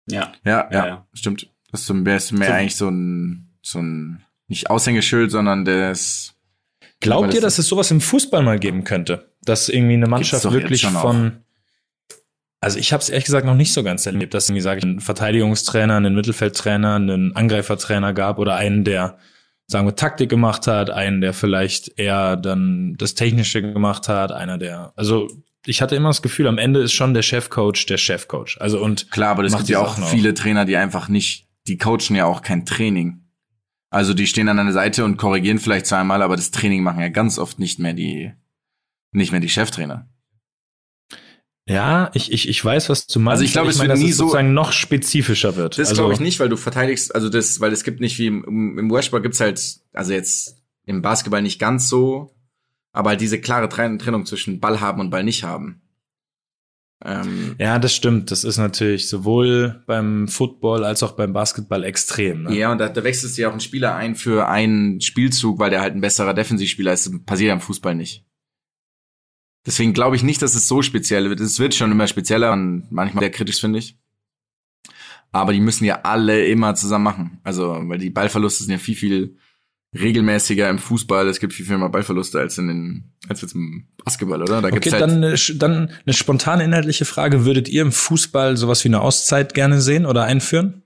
Ja. 0.07 0.31
Ja, 0.45 0.69
ja, 0.71 0.87
ja, 0.87 1.07
stimmt. 1.13 1.49
Das 1.71 1.81
ist 1.81 1.87
so 1.87 1.93
mehr, 1.93 2.17
ist 2.17 2.31
mehr 2.31 2.47
so. 2.47 2.53
eigentlich 2.53 2.75
so 2.75 2.89
ein, 2.89 3.49
so 3.61 3.79
ein, 3.79 4.23
nicht 4.47 4.69
Aushängeschild, 4.69 5.31
sondern 5.31 5.65
das. 5.65 6.35
Glaubt 6.99 7.29
das 7.29 7.35
ihr, 7.35 7.41
dass 7.41 7.57
es 7.57 7.67
sowas 7.67 7.89
im 7.91 8.01
Fußball 8.01 8.43
mal 8.43 8.59
geben 8.59 8.83
könnte? 8.83 9.31
Dass 9.43 9.69
irgendwie 9.69 9.93
eine 9.93 10.07
Mannschaft 10.07 10.51
wirklich 10.51 10.85
von, 10.85 11.43
also 12.59 12.77
ich 12.77 12.93
habe 12.93 13.01
es 13.01 13.09
ehrlich 13.09 13.25
gesagt 13.25 13.45
noch 13.45 13.55
nicht 13.55 13.73
so 13.73 13.81
ganz 13.81 14.05
erlebt, 14.05 14.35
dass 14.35 14.47
irgendwie, 14.47 14.61
sage 14.61 14.79
ich, 14.79 14.83
einen 14.83 14.99
Verteidigungstrainer, 14.99 15.95
einen 15.95 16.13
Mittelfeldtrainer, 16.13 16.95
einen 16.95 17.35
Angreifertrainer 17.35 18.13
gab 18.13 18.37
oder 18.37 18.55
einen, 18.55 18.83
der 18.83 19.17
sagen 19.71 19.87
wir, 19.87 19.95
Taktik 19.95 20.29
gemacht 20.29 20.67
hat, 20.67 20.89
einen, 20.89 21.21
der 21.21 21.33
vielleicht 21.33 21.97
eher 21.97 22.35
dann 22.35 22.95
das 22.97 23.15
Technische 23.15 23.61
gemacht 23.61 24.09
hat, 24.09 24.31
einer, 24.31 24.57
der, 24.57 24.91
also 24.95 25.29
ich 25.65 25.81
hatte 25.81 25.95
immer 25.95 26.09
das 26.09 26.21
Gefühl, 26.21 26.47
am 26.47 26.57
Ende 26.57 26.81
ist 26.81 26.93
schon 26.93 27.13
der 27.13 27.21
Chefcoach 27.21 27.85
der 27.87 27.97
Chefcoach. 27.97 28.57
Also 28.59 28.83
und 28.83 29.11
klar, 29.11 29.31
aber 29.31 29.43
es 29.43 29.55
gibt 29.55 29.69
ja 29.69 29.79
auch 29.79 29.97
viele 30.09 30.33
Trainer, 30.33 30.65
die 30.65 30.75
einfach 30.75 31.07
nicht, 31.07 31.47
die 31.67 31.77
coachen 31.77 32.15
ja 32.15 32.25
auch 32.25 32.41
kein 32.41 32.65
Training. 32.65 33.21
Also 33.89 34.13
die 34.13 34.27
stehen 34.27 34.49
an 34.49 34.59
einer 34.59 34.71
Seite 34.71 35.05
und 35.05 35.17
korrigieren 35.17 35.59
vielleicht 35.59 35.85
zweimal, 35.85 36.21
aber 36.21 36.35
das 36.35 36.51
Training 36.51 36.83
machen 36.83 37.01
ja 37.01 37.09
ganz 37.09 37.37
oft 37.37 37.59
nicht 37.59 37.79
mehr 37.79 37.93
die, 37.93 38.33
nicht 39.11 39.31
mehr 39.31 39.41
die 39.41 39.49
Cheftrainer. 39.49 40.09
Ja, 41.71 42.11
ich, 42.13 42.31
ich, 42.31 42.49
ich 42.49 42.63
weiß, 42.63 42.89
was 42.89 43.07
du 43.07 43.19
meinst. 43.19 43.33
Also 43.33 43.43
ich 43.45 43.53
glaube, 43.53 43.69
es 43.69 43.77
meine, 43.77 43.89
wird 43.89 43.99
nie 43.99 44.11
so 44.11 44.25
sozusagen 44.25 44.53
noch 44.53 44.73
spezifischer 44.73 45.55
wird. 45.55 45.77
Das 45.77 45.89
also, 45.89 46.01
glaube 46.01 46.13
ich 46.13 46.19
nicht, 46.19 46.39
weil 46.39 46.49
du 46.49 46.57
verteidigst, 46.57 47.15
also 47.15 47.29
das, 47.29 47.61
weil 47.61 47.71
es 47.71 47.83
gibt 47.83 48.01
nicht 48.01 48.19
wie 48.19 48.27
im, 48.27 48.77
im 48.77 48.91
Washball 48.91 49.21
gibt's 49.21 49.39
halt, 49.39 49.79
also 49.93 50.11
jetzt 50.11 50.57
im 50.85 51.01
Basketball 51.01 51.41
nicht 51.41 51.59
ganz 51.59 51.87
so, 51.87 52.35
aber 52.91 53.11
halt 53.11 53.21
diese 53.21 53.39
klare 53.39 53.69
Trennung 53.69 54.25
zwischen 54.25 54.59
Ball 54.59 54.81
haben 54.81 54.99
und 54.99 55.11
Ball 55.11 55.23
nicht 55.23 55.43
haben. 55.43 55.81
Ähm, 57.03 57.55
ja, 57.57 57.79
das 57.79 57.95
stimmt. 57.95 58.31
Das 58.31 58.43
ist 58.43 58.57
natürlich 58.57 59.09
sowohl 59.09 59.81
beim 59.87 60.27
Football 60.27 60.83
als 60.83 61.01
auch 61.03 61.13
beim 61.13 61.33
Basketball 61.33 61.83
extrem. 61.83 62.43
Ne? 62.43 62.55
Ja, 62.55 62.71
und 62.71 62.77
da, 62.77 62.89
da 62.89 63.03
wechselst 63.03 63.37
du 63.37 63.43
ja 63.43 63.47
auch 63.47 63.53
einen 63.53 63.61
Spieler 63.61 63.95
ein 63.95 64.15
für 64.15 64.47
einen 64.47 65.01
Spielzug, 65.01 65.57
weil 65.57 65.71
der 65.71 65.81
halt 65.81 65.95
ein 65.95 66.01
besserer 66.01 66.33
Defensivspieler 66.33 66.93
ist. 66.93 67.07
Das 67.07 67.13
passiert 67.25 67.47
ja 67.47 67.53
im 67.53 67.61
Fußball 67.61 67.95
nicht. 67.95 68.25
Deswegen 69.65 69.93
glaube 69.93 70.15
ich 70.15 70.23
nicht, 70.23 70.41
dass 70.41 70.55
es 70.55 70.67
so 70.67 70.81
speziell 70.81 71.29
wird. 71.29 71.39
Es 71.39 71.59
wird 71.59 71.75
schon 71.75 71.91
immer 71.91 72.07
spezieller 72.07 72.51
und 72.51 72.87
manchmal 72.89 73.23
sehr 73.23 73.31
kritisch, 73.31 73.61
finde 73.61 73.79
ich. 73.79 73.97
Aber 75.31 75.53
die 75.53 75.61
müssen 75.61 75.85
ja 75.85 76.01
alle 76.01 76.45
immer 76.47 76.75
zusammen 76.75 77.03
machen. 77.03 77.39
Also, 77.43 77.79
weil 77.83 77.99
die 77.99 78.09
Ballverluste 78.09 78.63
sind 78.63 78.71
ja 78.71 78.79
viel, 78.79 78.95
viel 78.95 79.37
regelmäßiger 79.93 80.69
im 80.69 80.79
Fußball. 80.79 81.27
Es 81.27 81.39
gibt 81.39 81.53
viel, 81.53 81.65
viel 81.65 81.77
mehr 81.77 81.89
Ballverluste 81.89 82.39
als 82.39 82.57
in 82.57 82.67
den, 82.67 83.13
als 83.29 83.41
jetzt 83.41 83.53
im 83.53 83.87
Basketball, 84.03 84.41
oder? 84.41 84.61
Da 84.61 84.67
okay, 84.67 84.79
gibt's 84.79 84.93
halt 84.93 85.03
dann, 85.03 85.23
eine, 85.23 85.35
dann 85.55 85.91
eine 86.05 86.13
spontane 86.13 86.63
inhaltliche 86.63 87.05
Frage. 87.05 87.45
Würdet 87.45 87.69
ihr 87.69 87.81
im 87.81 87.91
Fußball 87.91 88.57
sowas 88.57 88.83
wie 88.83 88.89
eine 88.89 89.01
Auszeit 89.01 89.53
gerne 89.53 89.79
sehen 89.79 90.05
oder 90.05 90.23
einführen? 90.23 90.83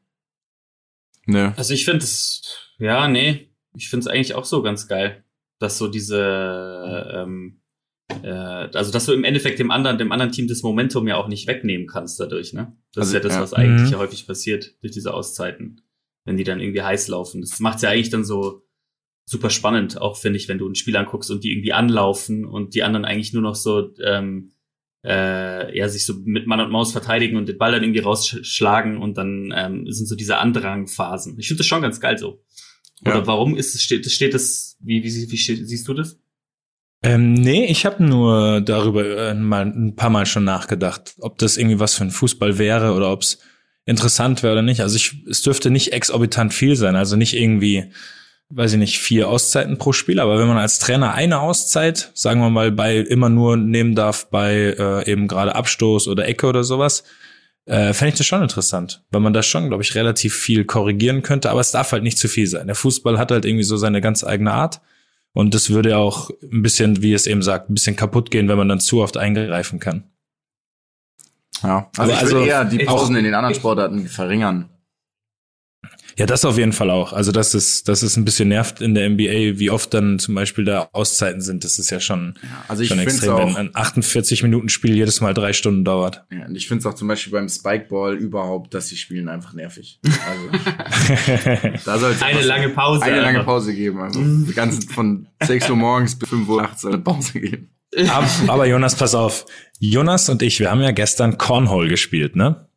Nö. 1.25 1.51
Also 1.55 1.73
ich 1.73 1.85
finde 1.85 2.03
es, 2.03 2.41
ja, 2.77 3.07
nee. 3.07 3.49
Ich 3.75 3.89
finde 3.89 4.05
es 4.05 4.07
eigentlich 4.07 4.35
auch 4.35 4.45
so 4.45 4.61
ganz 4.61 4.87
geil, 4.87 5.23
dass 5.59 5.77
so 5.77 5.87
diese, 5.87 7.13
ähm, 7.15 7.61
äh, 8.09 8.29
also 8.29 8.91
dass 8.91 9.05
du 9.05 9.13
im 9.13 9.23
Endeffekt 9.23 9.59
dem 9.59 9.71
anderen, 9.71 9.97
dem 9.97 10.11
anderen 10.11 10.31
Team 10.31 10.47
das 10.47 10.63
Momentum 10.63 11.07
ja 11.07 11.17
auch 11.17 11.27
nicht 11.27 11.47
wegnehmen 11.47 11.87
kannst 11.87 12.19
dadurch, 12.19 12.53
ne? 12.53 12.75
Das 12.93 13.07
also, 13.07 13.09
ist 13.09 13.13
ja 13.13 13.19
das, 13.27 13.35
ja. 13.35 13.41
was 13.41 13.53
eigentlich 13.53 13.91
mhm. 13.91 13.97
häufig 13.97 14.27
passiert 14.27 14.75
durch 14.81 14.93
diese 14.93 15.13
Auszeiten, 15.13 15.81
wenn 16.23 16.37
die 16.37 16.43
dann 16.43 16.59
irgendwie 16.59 16.81
heiß 16.81 17.07
laufen. 17.07 17.41
Das 17.41 17.59
macht's 17.59 17.81
ja 17.81 17.89
eigentlich 17.89 18.09
dann 18.09 18.23
so 18.23 18.61
super 19.25 19.49
spannend, 19.49 19.99
auch 19.99 20.17
finde 20.17 20.37
ich, 20.37 20.47
wenn 20.47 20.59
du 20.59 20.67
ein 20.67 20.75
Spiel 20.75 20.95
anguckst 20.95 21.31
und 21.31 21.43
die 21.43 21.51
irgendwie 21.51 21.73
anlaufen 21.73 22.45
und 22.45 22.75
die 22.75 22.83
anderen 22.83 23.05
eigentlich 23.05 23.33
nur 23.33 23.41
noch 23.41 23.55
so 23.55 23.91
ähm, 24.03 24.51
äh, 25.03 25.77
ja, 25.77 25.87
sich 25.87 26.05
so 26.05 26.13
mit 26.23 26.47
Mann 26.47 26.59
und 26.59 26.71
Maus 26.71 26.91
verteidigen 26.91 27.37
und 27.37 27.47
den 27.47 27.57
Ball 27.57 27.71
dann 27.71 27.83
irgendwie 27.83 28.01
rausschlagen 28.01 28.97
und 28.97 29.17
dann 29.17 29.53
ähm, 29.55 29.91
sind 29.91 30.07
so 30.07 30.15
diese 30.15 30.37
Andrangphasen. 30.37 31.37
Ich 31.39 31.47
finde 31.47 31.59
das 31.59 31.67
schon 31.67 31.81
ganz 31.81 31.99
geil 31.99 32.17
so. 32.17 32.43
Oder 33.01 33.17
ja. 33.17 33.27
warum 33.27 33.55
ist 33.55 33.75
es, 33.75 33.83
steht, 33.83 34.09
steht 34.09 34.33
das, 34.33 34.77
wie, 34.79 35.03
wie, 35.03 35.13
wie, 35.13 35.31
wie 35.31 35.37
siehst 35.37 35.87
du 35.87 35.93
das? 35.93 36.19
Ähm, 37.05 37.35
nee, 37.35 37.65
ich 37.65 37.85
habe 37.85 38.03
nur 38.03 38.61
darüber 38.61 39.05
äh, 39.05 39.35
mal 39.35 39.61
ein 39.61 39.95
paar 39.95 40.09
Mal 40.09 40.25
schon 40.25 40.43
nachgedacht, 40.43 41.13
ob 41.19 41.37
das 41.37 41.55
irgendwie 41.55 41.79
was 41.79 41.93
für 41.93 42.03
ein 42.03 42.09
Fußball 42.09 42.57
wäre 42.57 42.93
oder 42.93 43.11
ob 43.11 43.21
es 43.21 43.37
interessant 43.85 44.41
wäre 44.41 44.53
oder 44.53 44.63
nicht. 44.63 44.81
Also 44.81 44.95
ich, 44.95 45.23
es 45.29 45.43
dürfte 45.43 45.69
nicht 45.69 45.93
exorbitant 45.93 46.51
viel 46.51 46.75
sein, 46.75 46.95
also 46.95 47.15
nicht 47.15 47.35
irgendwie, 47.35 47.91
weiß 48.49 48.73
ich 48.73 48.79
nicht, 48.79 48.97
vier 48.97 49.29
Auszeiten 49.29 49.77
pro 49.77 49.93
Spiel, 49.93 50.19
aber 50.19 50.39
wenn 50.39 50.47
man 50.47 50.57
als 50.57 50.79
Trainer 50.79 51.13
eine 51.13 51.41
Auszeit, 51.41 52.09
sagen 52.15 52.39
wir 52.39 52.49
mal, 52.49 52.71
bei 52.71 52.97
immer 52.97 53.29
nur 53.29 53.55
nehmen 53.55 53.93
darf 53.93 54.31
bei 54.31 54.75
äh, 54.75 55.07
eben 55.07 55.27
gerade 55.27 55.53
Abstoß 55.53 56.07
oder 56.07 56.27
Ecke 56.27 56.47
oder 56.47 56.63
sowas, 56.63 57.03
äh, 57.67 57.93
fände 57.93 58.13
ich 58.13 58.17
das 58.17 58.25
schon 58.25 58.41
interessant, 58.41 59.03
weil 59.11 59.21
man 59.21 59.33
da 59.33 59.43
schon, 59.43 59.67
glaube 59.67 59.83
ich, 59.83 59.93
relativ 59.93 60.33
viel 60.33 60.65
korrigieren 60.65 61.21
könnte, 61.21 61.51
aber 61.51 61.59
es 61.59 61.69
darf 61.69 61.91
halt 61.91 62.01
nicht 62.01 62.17
zu 62.17 62.27
viel 62.27 62.47
sein. 62.47 62.65
Der 62.65 62.75
Fußball 62.75 63.19
hat 63.19 63.29
halt 63.29 63.45
irgendwie 63.45 63.63
so 63.63 63.77
seine 63.77 64.01
ganz 64.01 64.23
eigene 64.23 64.53
Art. 64.53 64.81
Und 65.35 65.53
das 65.53 65.69
würde 65.69 65.97
auch 65.97 66.29
ein 66.41 66.61
bisschen, 66.61 67.01
wie 67.01 67.13
es 67.13 67.27
eben 67.27 67.41
sagt, 67.41 67.69
ein 67.69 67.73
bisschen 67.73 67.97
kaputt 67.97 68.31
gehen, 68.31 68.47
wenn 68.47 68.57
man 68.57 68.69
dann 68.69 68.79
zu 68.79 69.01
oft 69.01 69.17
eingreifen 69.17 69.81
kann. 69.81 70.05
Ja, 71.61 71.89
also 71.97 72.13
Aber 72.13 72.13
ich 72.13 72.21
würde 72.21 72.35
also 72.37 72.49
eher 72.49 72.65
die 72.65 72.85
Pausen 72.85 73.17
in 73.17 73.25
den 73.25 73.33
anderen 73.33 73.53
Sportarten 73.53 74.07
verringern. 74.07 74.69
Ja, 76.17 76.25
das 76.25 76.45
auf 76.45 76.57
jeden 76.57 76.71
Fall 76.71 76.89
auch. 76.91 77.11
Also 77.11 77.33
das 77.33 77.53
ist, 77.53 77.89
das 77.89 78.01
ist 78.01 78.15
ein 78.15 78.23
bisschen 78.23 78.47
nervt 78.47 78.79
in 78.79 78.95
der 78.95 79.09
NBA, 79.09 79.59
wie 79.59 79.69
oft 79.69 79.93
dann 79.93 80.17
zum 80.17 80.33
Beispiel 80.33 80.63
da 80.63 80.87
Auszeiten 80.93 81.41
sind. 81.41 81.65
Das 81.65 81.77
ist 81.77 81.89
ja 81.89 81.99
schon, 81.99 82.35
ja, 82.41 82.49
also 82.69 82.83
ich 82.83 82.89
schon 82.89 82.99
extrem, 82.99 83.33
auch, 83.33 83.55
wenn 83.55 83.67
ein 83.67 83.69
48 83.73 84.41
Minuten 84.43 84.69
Spiel 84.69 84.95
jedes 84.95 85.19
Mal 85.19 85.33
drei 85.33 85.51
Stunden 85.51 85.83
dauert. 85.83 86.23
Ja, 86.31 86.45
und 86.45 86.55
ich 86.55 86.69
finde 86.69 86.79
es 86.79 86.85
auch 86.85 86.93
zum 86.93 87.09
Beispiel 87.09 87.33
beim 87.33 87.49
Spikeball 87.49 88.15
überhaupt, 88.15 88.73
dass 88.73 88.87
die 88.87 88.95
Spielen 88.95 89.27
einfach 89.27 89.53
nervig. 89.53 89.99
Also 90.03 91.77
da 91.85 91.99
soll 91.99 92.15
eine 92.21 92.41
lange 92.41 92.69
Pause. 92.69 93.03
Eine 93.03 93.21
lange 93.21 93.43
Pause 93.43 93.73
geben. 93.73 93.99
Also 93.99 94.21
die 94.23 94.53
ganzen 94.53 94.83
von 94.89 95.27
6 95.43 95.69
Uhr 95.69 95.75
morgens 95.75 96.17
bis 96.17 96.29
5 96.29 96.47
Uhr 96.47 96.61
nachts 96.61 96.81
soll 96.81 96.97
Pause 96.97 97.41
geben. 97.41 97.71
Aber, 98.09 98.27
aber 98.47 98.65
Jonas, 98.65 98.95
pass 98.95 99.15
auf. 99.15 99.45
Jonas 99.79 100.29
und 100.29 100.41
ich, 100.41 100.59
wir 100.59 100.71
haben 100.71 100.81
ja 100.81 100.91
gestern 100.91 101.37
Cornhole 101.37 101.89
gespielt, 101.89 102.35
ne? 102.35 102.69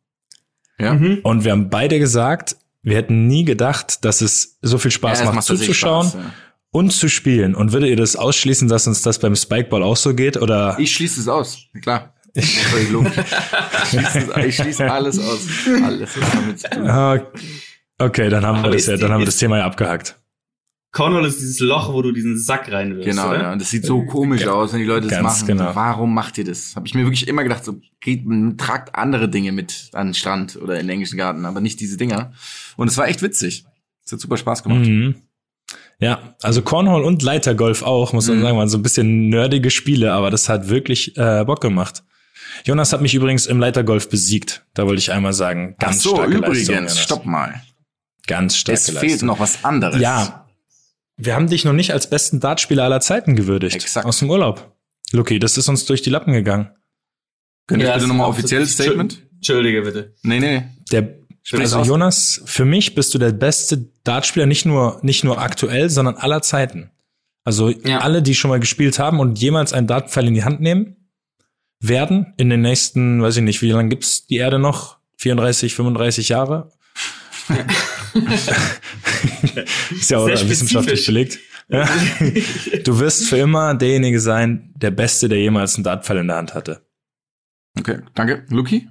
Ja. 0.77 0.93
Mhm. 0.93 1.19
Und 1.23 1.43
wir 1.43 1.51
haben 1.51 1.69
beide 1.69 1.99
gesagt, 1.99 2.55
wir 2.81 2.97
hätten 2.97 3.27
nie 3.27 3.45
gedacht, 3.45 4.05
dass 4.05 4.21
es 4.21 4.57
so 4.61 4.77
viel 4.77 4.91
Spaß 4.91 5.19
ja, 5.19 5.25
macht, 5.25 5.35
macht 5.35 5.45
zuzuschauen 5.45 6.09
Spaß, 6.09 6.21
ja. 6.21 6.33
und 6.71 6.91
zu 6.91 7.09
spielen. 7.09 7.55
Und 7.55 7.73
würdet 7.73 7.89
ihr 7.89 7.95
das 7.95 8.15
ausschließen, 8.15 8.67
dass 8.67 8.87
uns 8.87 9.01
das 9.01 9.19
beim 9.19 9.35
Spikeball 9.35 9.83
auch 9.83 9.97
so 9.97 10.13
geht? 10.13 10.37
Oder? 10.37 10.77
Ich 10.79 10.93
schließe 10.93 11.19
es 11.19 11.27
aus, 11.27 11.59
klar. 11.81 12.13
ich, 12.33 12.61
schließe, 13.89 14.41
ich 14.45 14.55
schließe 14.55 14.91
alles 14.91 15.19
aus. 15.19 15.39
Alles, 15.83 16.09
was 16.19 16.31
damit 16.31 16.59
zu 16.59 16.69
tun. 16.69 16.87
Okay, 18.01 18.29
dann 18.29 18.45
haben 18.45 18.63
wir 18.63 18.71
das 18.71 18.85
ja, 18.85 18.95
dann 18.95 19.11
haben 19.11 19.19
wir 19.19 19.25
das 19.25 19.37
Thema 19.37 19.57
ja 19.57 19.65
abgehakt. 19.65 20.18
Cornwall 20.91 21.25
ist 21.25 21.39
dieses 21.39 21.59
Loch, 21.59 21.93
wo 21.93 22.01
du 22.01 22.11
diesen 22.11 22.37
Sack 22.37 22.71
reinwirfst. 22.71 23.09
Genau, 23.09 23.29
oder? 23.29 23.41
ja. 23.41 23.53
Und 23.53 23.61
das 23.61 23.69
sieht 23.69 23.85
so 23.85 24.05
komisch 24.05 24.41
ja, 24.41 24.51
aus, 24.51 24.73
wenn 24.73 24.79
die 24.79 24.85
Leute 24.85 25.07
das 25.07 25.21
machen. 25.21 25.47
Genau. 25.47 25.75
Warum 25.75 26.13
macht 26.13 26.37
ihr 26.39 26.45
das? 26.45 26.75
Habe 26.75 26.87
ich 26.87 26.95
mir 26.95 27.03
wirklich 27.03 27.27
immer 27.27 27.43
gedacht, 27.43 27.63
so 27.63 27.79
geht, 28.01 28.23
tragt 28.57 28.95
andere 28.95 29.29
Dinge 29.29 29.51
mit 29.51 29.89
an 29.93 30.07
den 30.07 30.13
Strand 30.15 30.55
oder 30.55 30.79
in 30.79 30.87
den 30.87 30.89
englischen 30.89 31.17
Garten, 31.17 31.45
aber 31.45 31.61
nicht 31.61 31.79
diese 31.79 31.97
Dinger. 31.97 32.33
Und 32.75 32.87
es 32.87 32.97
war 32.97 33.07
echt 33.07 33.21
witzig. 33.21 33.65
Es 34.03 34.11
hat 34.11 34.19
super 34.19 34.37
Spaß 34.37 34.63
gemacht. 34.63 34.87
Mhm. 34.87 35.15
Ja, 35.99 36.33
also 36.41 36.61
Cornhole 36.63 37.05
und 37.05 37.21
Leitergolf 37.21 37.83
auch, 37.83 38.13
muss 38.13 38.27
man 38.27 38.37
mhm. 38.37 38.41
sagen, 38.41 38.57
waren 38.57 38.69
so 38.69 38.77
ein 38.77 38.83
bisschen 38.83 39.29
nerdige 39.29 39.69
Spiele, 39.69 40.13
aber 40.13 40.31
das 40.31 40.49
hat 40.49 40.69
wirklich 40.69 41.15
äh, 41.17 41.43
Bock 41.45 41.61
gemacht. 41.61 42.03
Jonas 42.65 42.93
hat 42.93 43.01
mich 43.01 43.13
übrigens 43.13 43.45
im 43.45 43.59
Leitergolf 43.59 44.09
besiegt. 44.09 44.65
Da 44.73 44.87
wollte 44.87 44.99
ich 44.99 45.11
einmal 45.11 45.33
sagen, 45.33 45.75
ganz 45.77 45.97
Ach 45.97 46.01
so, 46.01 46.15
starke 46.15 46.33
übrigens, 46.37 46.67
Leistung, 46.67 46.89
stopp 46.89 47.25
mal. 47.25 47.61
Ganz 48.25 48.57
starke 48.57 48.79
Es 48.79 48.89
fehlt 48.89 49.03
Leistung. 49.03 49.27
noch 49.27 49.39
was 49.39 49.63
anderes. 49.63 50.01
Ja, 50.01 50.48
wir 51.19 51.35
haben 51.35 51.47
dich 51.47 51.65
noch 51.65 51.73
nicht 51.73 51.91
als 51.91 52.09
besten 52.09 52.39
Dartspieler 52.39 52.85
aller 52.85 53.01
Zeiten 53.01 53.35
gewürdigt. 53.35 53.75
Exakt. 53.75 54.05
Aus 54.05 54.19
dem 54.19 54.29
Urlaub. 54.29 54.75
Lucky, 55.11 55.37
das 55.37 55.57
ist 55.57 55.67
uns 55.67 55.85
durch 55.85 56.01
die 56.01 56.09
Lappen 56.09 56.33
gegangen. 56.33 56.69
Könnt 57.67 57.83
ihr 57.83 57.89
ja, 57.89 57.95
bitte 57.95 58.07
nochmal 58.07 58.29
offizielles 58.29 58.73
Statement? 58.73 59.21
Entschuldige 59.35 59.81
bitte. 59.81 60.15
Nee, 60.23 60.39
nee. 60.39 60.63
Der, 60.91 61.19
also 61.53 61.81
Jonas, 61.81 62.41
für 62.45 62.65
mich 62.65 62.95
bist 62.95 63.13
du 63.13 63.17
der 63.17 63.31
beste 63.31 63.89
Dartspieler, 64.03 64.45
nicht 64.45 64.65
nur, 64.65 64.99
nicht 65.01 65.23
nur 65.23 65.39
aktuell, 65.39 65.89
sondern 65.89 66.15
aller 66.15 66.41
Zeiten. 66.41 66.91
Also 67.43 67.69
ja. 67.69 67.99
alle, 67.99 68.21
die 68.21 68.35
schon 68.35 68.49
mal 68.49 68.59
gespielt 68.59 68.97
haben 68.97 69.19
und 69.19 69.39
jemals 69.39 69.73
einen 69.73 69.87
Dartpfeil 69.87 70.27
in 70.27 70.33
die 70.33 70.43
Hand 70.43 70.61
nehmen, 70.61 70.95
werden 71.81 72.33
in 72.37 72.49
den 72.49 72.61
nächsten, 72.61 73.21
weiß 73.21 73.37
ich 73.37 73.43
nicht, 73.43 73.61
wie 73.61 73.71
lange 73.71 73.89
gibt's 73.89 74.25
die 74.25 74.37
Erde 74.37 74.59
noch? 74.59 74.97
34, 75.17 75.75
35 75.75 76.29
Jahre? 76.29 76.71
Ist 79.91 80.09
ja 80.09 80.17
auch 80.19 80.27
wissenschaftlich 80.27 81.05
belegt. 81.05 81.39
Ja. 81.69 81.87
Du 82.83 82.99
wirst 82.99 83.27
für 83.27 83.37
immer 83.37 83.75
derjenige 83.75 84.19
sein, 84.19 84.73
der 84.75 84.91
Beste, 84.91 85.29
der 85.29 85.39
jemals 85.39 85.75
einen 85.75 85.83
Dartpfeil 85.83 86.17
in 86.17 86.27
der 86.27 86.37
Hand 86.37 86.53
hatte. 86.55 86.81
Okay, 87.77 87.99
danke. 88.15 88.45
Luki? 88.49 88.87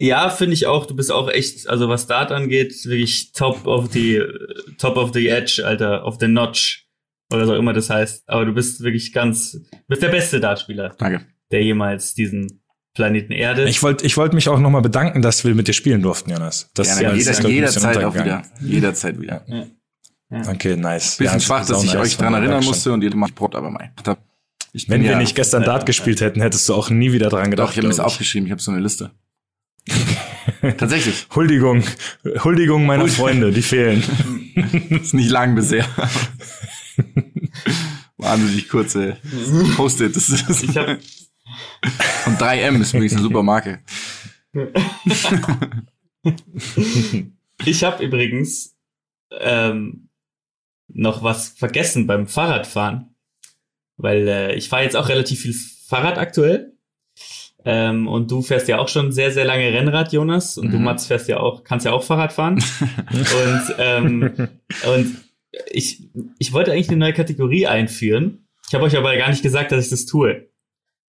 Ja, 0.00 0.30
finde 0.30 0.54
ich 0.54 0.66
auch. 0.66 0.86
Du 0.86 0.96
bist 0.96 1.12
auch 1.12 1.30
echt, 1.30 1.68
also 1.68 1.88
was 1.88 2.06
Dart 2.06 2.32
angeht, 2.32 2.74
wirklich 2.86 3.32
top 3.32 3.66
of 3.66 3.92
the, 3.92 4.22
top 4.78 4.96
of 4.96 5.12
the 5.12 5.28
edge, 5.28 5.62
Alter, 5.64 6.04
of 6.06 6.16
the 6.18 6.26
notch. 6.26 6.88
Oder 7.32 7.46
so 7.46 7.54
immer 7.54 7.72
das 7.72 7.88
heißt. 7.88 8.24
Aber 8.28 8.44
du 8.44 8.52
bist 8.52 8.82
wirklich 8.82 9.12
ganz, 9.12 9.60
bist 9.86 10.02
der 10.02 10.08
beste 10.08 10.40
Dartspieler. 10.40 10.96
Danke. 10.98 11.26
Der 11.50 11.62
jemals 11.62 12.14
diesen 12.14 12.61
Planeten 12.94 13.32
Erde. 13.32 13.68
Ich 13.68 13.82
wollte 13.82 14.04
ich 14.04 14.16
wollte 14.16 14.34
mich 14.34 14.48
auch 14.48 14.58
nochmal 14.58 14.82
bedanken, 14.82 15.22
dass 15.22 15.44
wir 15.44 15.54
mit 15.54 15.66
dir 15.66 15.72
spielen 15.72 16.02
durften, 16.02 16.30
Jonas. 16.30 16.70
Das 16.74 17.00
ja, 17.00 17.12
jeder, 17.12 17.48
jederzeit 17.48 18.04
auch 18.04 18.14
wieder. 18.14 18.42
Jederzeit 18.60 19.20
wieder. 19.20 19.44
Ja. 19.46 19.66
Ja. 20.30 20.48
Okay, 20.50 20.76
nice. 20.76 21.16
Bisschen 21.16 21.34
ja, 21.34 21.40
schwach, 21.40 21.66
dass 21.66 21.84
ich 21.84 21.92
nice 21.92 22.02
euch 22.02 22.16
dran 22.16 22.32
erinnern 22.34 22.64
musste 22.64 22.92
und 22.92 23.02
ihr 23.02 23.14
macht 23.14 23.34
Brot, 23.34 23.54
aber 23.54 23.70
mein. 23.70 23.90
Wenn 24.86 25.02
wir 25.02 25.16
nicht 25.16 25.34
gestern 25.34 25.64
Dart 25.64 25.84
gespielt 25.84 26.20
hätten, 26.22 26.40
hättest 26.40 26.68
du 26.68 26.74
auch 26.74 26.88
nie 26.88 27.12
wieder 27.12 27.28
dran 27.28 27.50
gedacht. 27.50 27.68
Doch, 27.68 27.72
ich 27.72 27.78
habe 27.78 27.88
mir 27.88 27.94
das 27.94 28.00
aufgeschrieben, 28.00 28.46
ich 28.46 28.52
habe 28.52 28.62
so 28.62 28.70
eine 28.70 28.80
Liste. 28.80 29.10
Tatsächlich. 30.78 31.26
Huldigung. 31.34 31.82
Huldigung 32.42 32.86
meiner 32.86 33.02
Huld 33.02 33.12
Freunde, 33.12 33.52
die 33.52 33.62
fehlen. 33.62 34.02
ist 35.02 35.12
nicht 35.12 35.30
lang 35.30 35.54
bisher. 35.54 35.84
Wahnsinnig 38.16 38.68
kurze 38.68 39.18
Post-it. 39.76 40.16
Ich 40.16 40.76
hab, 40.76 40.98
und 42.26 42.40
3M 42.40 42.80
ist 42.80 42.94
übrigens 42.94 43.14
eine 43.14 43.22
super 43.22 43.42
Marke. 43.42 43.80
ich 47.64 47.84
habe 47.84 48.04
übrigens 48.04 48.76
ähm, 49.40 50.08
noch 50.88 51.22
was 51.22 51.48
vergessen 51.48 52.06
beim 52.06 52.26
Fahrradfahren, 52.26 53.14
weil 53.96 54.28
äh, 54.28 54.54
ich 54.54 54.68
fahre 54.68 54.84
jetzt 54.84 54.96
auch 54.96 55.08
relativ 55.08 55.40
viel 55.40 55.54
Fahrrad 55.54 56.18
aktuell. 56.18 56.72
Ähm, 57.64 58.08
und 58.08 58.30
du 58.30 58.42
fährst 58.42 58.66
ja 58.68 58.78
auch 58.78 58.88
schon 58.88 59.12
sehr, 59.12 59.30
sehr 59.30 59.44
lange 59.44 59.72
Rennrad, 59.72 60.12
Jonas. 60.12 60.58
Und 60.58 60.68
mhm. 60.68 60.72
du, 60.72 60.78
Mats, 60.78 61.06
fährst 61.06 61.28
ja 61.28 61.38
auch, 61.38 61.62
kannst 61.64 61.86
ja 61.86 61.92
auch 61.92 62.02
Fahrrad 62.02 62.32
fahren. 62.32 62.54
und, 63.10 63.74
ähm, 63.78 64.48
und 64.94 65.16
ich, 65.70 66.08
ich 66.38 66.52
wollte 66.52 66.72
eigentlich 66.72 66.88
eine 66.88 66.98
neue 66.98 67.12
Kategorie 67.12 67.66
einführen. 67.66 68.48
Ich 68.66 68.74
habe 68.74 68.84
euch 68.84 68.96
aber 68.96 69.16
gar 69.16 69.30
nicht 69.30 69.42
gesagt, 69.42 69.70
dass 69.70 69.84
ich 69.84 69.90
das 69.90 70.06
tue. 70.06 70.48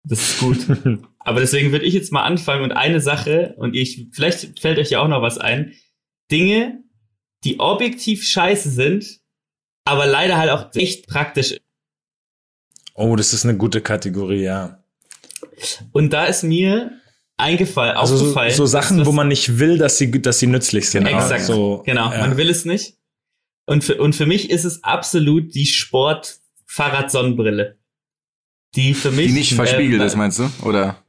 Das 0.04 0.22
ist 0.22 0.40
gut. 0.40 0.58
Aber 1.20 1.40
deswegen 1.40 1.72
würde 1.72 1.86
ich 1.86 1.94
jetzt 1.94 2.12
mal 2.12 2.24
anfangen 2.24 2.64
und 2.64 2.72
eine 2.72 3.02
Sache, 3.02 3.54
und 3.58 3.76
ich, 3.76 4.08
vielleicht 4.12 4.60
fällt 4.60 4.80
euch 4.80 4.90
ja 4.90 5.02
auch 5.02 5.08
noch 5.08 5.22
was 5.22 5.38
ein. 5.38 5.74
Dinge, 6.32 6.84
die 7.44 7.60
objektiv 7.60 8.26
scheiße 8.26 8.70
sind, 8.70 9.20
aber 9.86 10.06
leider 10.06 10.38
halt 10.38 10.52
auch 10.52 10.74
echt 10.76 11.08
praktisch. 11.08 11.58
Oh, 12.94 13.16
das 13.16 13.34
ist 13.34 13.46
eine 13.46 13.58
gute 13.58 13.82
Kategorie, 13.82 14.44
ja. 14.44 14.84
Und 15.92 16.14
da 16.14 16.26
ist 16.26 16.44
mir 16.44 16.92
eingefallen, 17.38 17.98
also 17.98 18.14
aufgefallen. 18.16 18.52
So, 18.52 18.66
so 18.66 18.68
Sachen, 18.68 19.06
wo 19.06 19.12
man 19.12 19.28
nicht 19.30 19.60
will, 19.60 19.78
dass 19.78 19.98
sie, 19.98 20.12
dass 20.12 20.40
sie 20.40 20.48
nützlich 20.48 20.90
sind. 20.90 21.06
Exakt. 21.06 21.44
So, 21.46 21.84
genau. 21.86 22.12
Ja. 22.12 22.20
Man 22.20 22.38
will 22.38 22.50
es 22.50 22.66
nicht. 22.66 22.96
Und 23.66 23.84
für, 23.84 24.02
und 24.02 24.16
für 24.16 24.26
mich 24.26 24.50
ist 24.50 24.64
es 24.66 24.84
absolut 24.84 25.54
die 25.56 25.66
Sport-Fahrrad-Sonnenbrille. 25.66 27.79
Die 28.76 28.94
für 28.94 29.12
mich. 29.12 29.28
Die 29.28 29.34
nicht 29.34 29.54
verspiegelt 29.54 30.02
äh, 30.02 30.06
ist, 30.06 30.16
meinst 30.16 30.40
du? 30.40 30.50
Oder? 30.64 31.04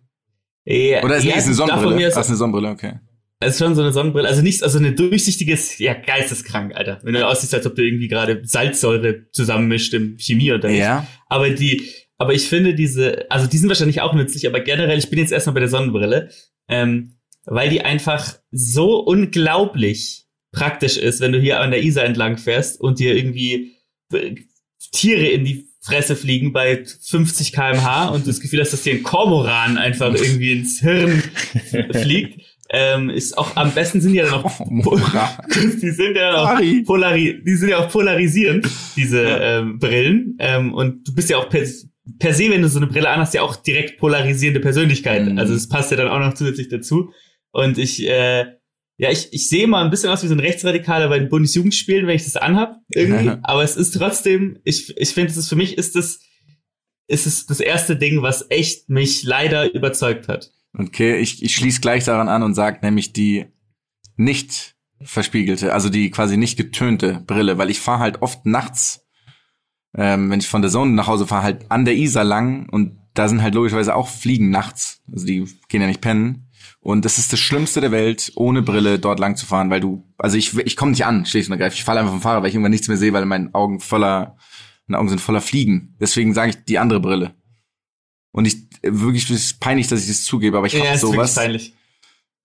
Ja, 0.65 1.03
Oder 1.03 1.17
ist, 1.17 1.25
ja, 1.25 1.37
ist 1.37 1.47
eine 1.47 1.55
Sonnenbrille? 1.55 2.07
Ist, 2.07 2.17
das 2.17 2.27
ist 2.27 2.31
eine 2.31 2.37
Sonnenbrille, 2.39 2.69
okay. 2.69 3.01
Es 3.43 3.55
ist 3.55 3.59
schon 3.59 3.75
so 3.75 3.81
eine 3.81 3.93
Sonnenbrille, 3.93 4.29
also 4.29 4.43
nichts, 4.43 4.63
also 4.63 4.79
eine 4.79 4.93
durchsichtiges, 4.93 5.79
ja, 5.79 5.95
geisteskrank, 5.95 6.75
Alter. 6.75 7.01
Wenn 7.03 7.15
du 7.15 7.27
aussiehst, 7.27 7.55
als 7.55 7.67
ob 7.67 7.75
du 7.75 7.83
irgendwie 7.83 8.09
gerade 8.09 8.43
Salzsäure 8.45 9.31
zusammenmischt 9.31 9.95
im 9.95 10.19
Chemie 10.19 10.53
oder 10.53 10.69
Ja. 10.69 11.07
Aber 11.27 11.49
die, 11.49 11.83
aber 12.19 12.35
ich 12.35 12.47
finde 12.49 12.75
diese, 12.75 13.31
also 13.31 13.47
die 13.47 13.57
sind 13.57 13.69
wahrscheinlich 13.69 14.03
auch 14.03 14.13
nützlich, 14.13 14.47
aber 14.47 14.61
generell, 14.61 14.99
ich 14.99 15.09
bin 15.09 15.19
jetzt 15.19 15.33
erstmal 15.33 15.55
bei 15.55 15.61
der 15.61 15.71
Sonnenbrille, 15.71 16.29
ähm, 16.69 17.15
weil 17.47 17.71
die 17.71 17.81
einfach 17.81 18.35
so 18.51 18.99
unglaublich 18.99 20.27
praktisch 20.53 20.99
ist, 20.99 21.21
wenn 21.21 21.33
du 21.33 21.41
hier 21.41 21.61
an 21.61 21.71
der 21.71 21.83
Isar 21.83 22.05
entlang 22.05 22.37
fährst 22.37 22.79
und 22.79 22.99
dir 22.99 23.17
irgendwie 23.17 23.77
Tiere 24.93 25.27
in 25.29 25.45
die 25.45 25.70
Fresse 25.83 26.14
fliegen 26.14 26.53
bei 26.53 26.85
50 26.85 27.53
kmh 27.53 28.09
und 28.09 28.26
das 28.26 28.41
Gefühl 28.41 28.61
hast, 28.61 28.72
dass 28.72 28.83
dir 28.83 28.95
ein 28.95 29.03
Kormoran 29.03 29.78
einfach 29.78 30.14
irgendwie 30.14 30.53
ins 30.53 30.81
Hirn 30.81 31.22
fliegt. 31.93 32.41
Ähm, 32.72 33.11
ist 33.11 33.37
auch 33.37 33.57
am 33.57 33.72
besten 33.72 34.01
sind 34.01 34.14
ja 34.14 34.26
dann 34.26 34.45
auch 34.45 34.61
die 35.83 35.91
sind 35.91 36.14
ja 36.14 36.31
dann 36.31 36.61
auch 36.61 36.87
polari 36.87 37.43
die 37.45 37.57
sind 37.57 37.70
ja 37.70 37.78
auch 37.78 37.91
polarisierend 37.91 38.64
diese 38.95 39.22
ähm, 39.22 39.81
Brillen 39.81 40.37
ähm, 40.39 40.72
und 40.72 41.09
du 41.09 41.12
bist 41.12 41.31
ja 41.31 41.39
auch 41.39 41.49
per, 41.49 41.66
per 42.20 42.33
se 42.33 42.49
wenn 42.49 42.62
du 42.62 42.68
so 42.68 42.78
eine 42.78 42.87
Brille 42.87 43.09
anhast 43.09 43.35
ja 43.35 43.43
auch 43.43 43.57
direkt 43.57 43.99
polarisierende 43.99 44.61
Persönlichkeit 44.61 45.26
mhm. 45.26 45.37
also 45.37 45.53
es 45.53 45.68
passt 45.68 45.91
ja 45.91 45.97
dann 45.97 46.07
auch 46.07 46.20
noch 46.20 46.35
zusätzlich 46.35 46.68
dazu 46.68 47.11
und 47.51 47.76
ich 47.76 48.07
äh, 48.07 48.47
ja, 49.01 49.11
ich, 49.11 49.32
ich 49.32 49.48
sehe 49.48 49.66
mal 49.66 49.82
ein 49.82 49.90
bisschen 49.90 50.11
aus 50.11 50.22
wie 50.22 50.26
so 50.26 50.34
ein 50.34 50.40
Rechtsradikaler 50.40 51.09
bei 51.09 51.18
den 51.18 51.30
Bundesjugendspielen, 51.30 52.07
wenn 52.07 52.16
ich 52.16 52.24
das 52.24 52.36
anhab, 52.36 52.76
irgendwie. 52.90 53.30
Aber 53.42 53.64
es 53.64 53.74
ist 53.74 53.92
trotzdem, 53.92 54.59
ich, 54.62 54.94
ich 54.94 55.14
finde, 55.14 55.30
es 55.30 55.38
ist 55.38 55.48
für 55.48 55.57
mich 55.57 55.78
ist 55.78 55.96
das, 55.96 56.20
ist 57.07 57.26
es 57.26 57.46
das 57.46 57.61
erste 57.61 57.96
Ding, 57.96 58.20
was 58.20 58.44
echt 58.51 58.90
mich 58.90 59.22
leider 59.22 59.72
überzeugt 59.72 60.28
hat. 60.28 60.53
Okay, 60.76 61.16
ich, 61.16 61.42
ich 61.42 61.55
schließe 61.55 61.80
gleich 61.80 62.05
daran 62.05 62.28
an 62.28 62.42
und 62.42 62.55
sage 62.55 62.80
nämlich 62.82 63.14
die 63.14 63.46
nicht 64.16 64.76
verspiegelte, 65.01 65.72
also 65.72 65.88
die 65.88 66.11
quasi 66.11 66.36
nicht 66.36 66.59
getönte 66.59 67.24
Brille, 67.26 67.57
weil 67.57 67.70
ich 67.70 67.80
fahre 67.80 68.01
halt 68.01 68.20
oft 68.20 68.44
nachts, 68.44 69.07
ähm, 69.96 70.30
wenn 70.30 70.40
ich 70.40 70.48
von 70.48 70.61
der 70.61 70.70
Zone 70.70 70.92
nach 70.92 71.07
Hause 71.07 71.26
fahre, 71.26 71.42
halt 71.42 71.70
an 71.70 71.86
der 71.86 71.96
Isar 71.96 72.24
lang 72.24 72.68
und 72.68 72.98
da 73.14 73.28
sind 73.28 73.40
halt 73.40 73.55
logischerweise 73.55 73.94
auch 73.94 74.09
Fliegen 74.09 74.51
nachts, 74.51 75.03
also 75.11 75.24
die 75.24 75.46
gehen 75.68 75.80
ja 75.80 75.88
nicht 75.88 76.03
pennen. 76.03 76.49
Und 76.81 77.05
das 77.05 77.19
ist 77.19 77.33
das 77.33 77.41
Schlimmste 77.41 77.81
der 77.81 77.93
Welt, 77.93 78.33
ohne 78.37 78.63
Brille 78.63 78.99
dort 78.99 79.19
lang 79.19 79.37
zu 79.37 79.47
fahren, 79.47 79.71
weil 79.71 79.81
du, 79.81 80.05
also 80.19 80.37
ich, 80.37 80.57
ich 80.59 80.77
komme 80.77 80.93
nicht 80.93 81.05
an, 81.05 81.27
schlicht 81.27 81.49
und 81.49 81.53
ergreifend. 81.53 81.79
Ich 81.79 81.85
falle 81.85 82.01
einfach 82.01 82.13
vom 82.13 82.23
Fahrrad, 82.23 82.43
weil 82.43 82.49
ich 82.49 82.55
irgendwann 82.55 82.73
nichts 82.73 82.89
mehr 82.89 82.97
sehe, 82.97 83.13
weil 83.13 83.27
meine 83.27 83.55
Augen 83.55 83.81
voller, 83.81 84.37
meine 84.87 84.99
Augen 84.99 85.09
sind 85.09 85.21
voller 85.21 85.41
Fliegen. 85.41 85.97
Deswegen 86.01 86.35
sage 86.35 86.51
ich 86.51 86.65
die 86.65 86.79
andere 86.79 87.01
Brille. 87.01 87.35
Und 88.33 88.47
ich, 88.47 88.69
wirklich, 88.83 89.25
es 89.25 89.45
ist 89.45 89.61
peinlich, 89.61 89.89
dass 89.89 90.03
ich 90.03 90.09
das 90.09 90.23
zugebe, 90.23 90.57
aber 90.57 90.67
ich 90.67 90.73
ja, 90.73 90.85
hab 90.85 90.97
sowas. 90.97 91.35
peinlich. 91.35 91.75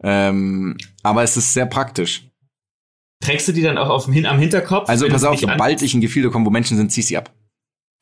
Ähm, 0.03 0.77
aber 1.03 1.23
es 1.23 1.37
ist 1.37 1.53
sehr 1.53 1.65
praktisch. 1.65 2.29
Trägst 3.21 3.47
du 3.47 3.53
die 3.53 3.61
dann 3.61 3.77
auch 3.77 3.89
auf 3.89 4.05
dem, 4.05 4.25
am 4.25 4.39
Hinterkopf? 4.39 4.89
Also 4.89 5.07
pass 5.07 5.23
auf, 5.23 5.39
sobald 5.39 5.81
ich 5.81 5.93
in 5.93 6.01
Gefühle 6.01 6.29
komme, 6.29 6.45
wo 6.45 6.49
Menschen 6.49 6.77
sind, 6.77 6.91
zieh 6.91 7.01
ich 7.01 7.07
sie 7.07 7.17
ab. 7.17 7.33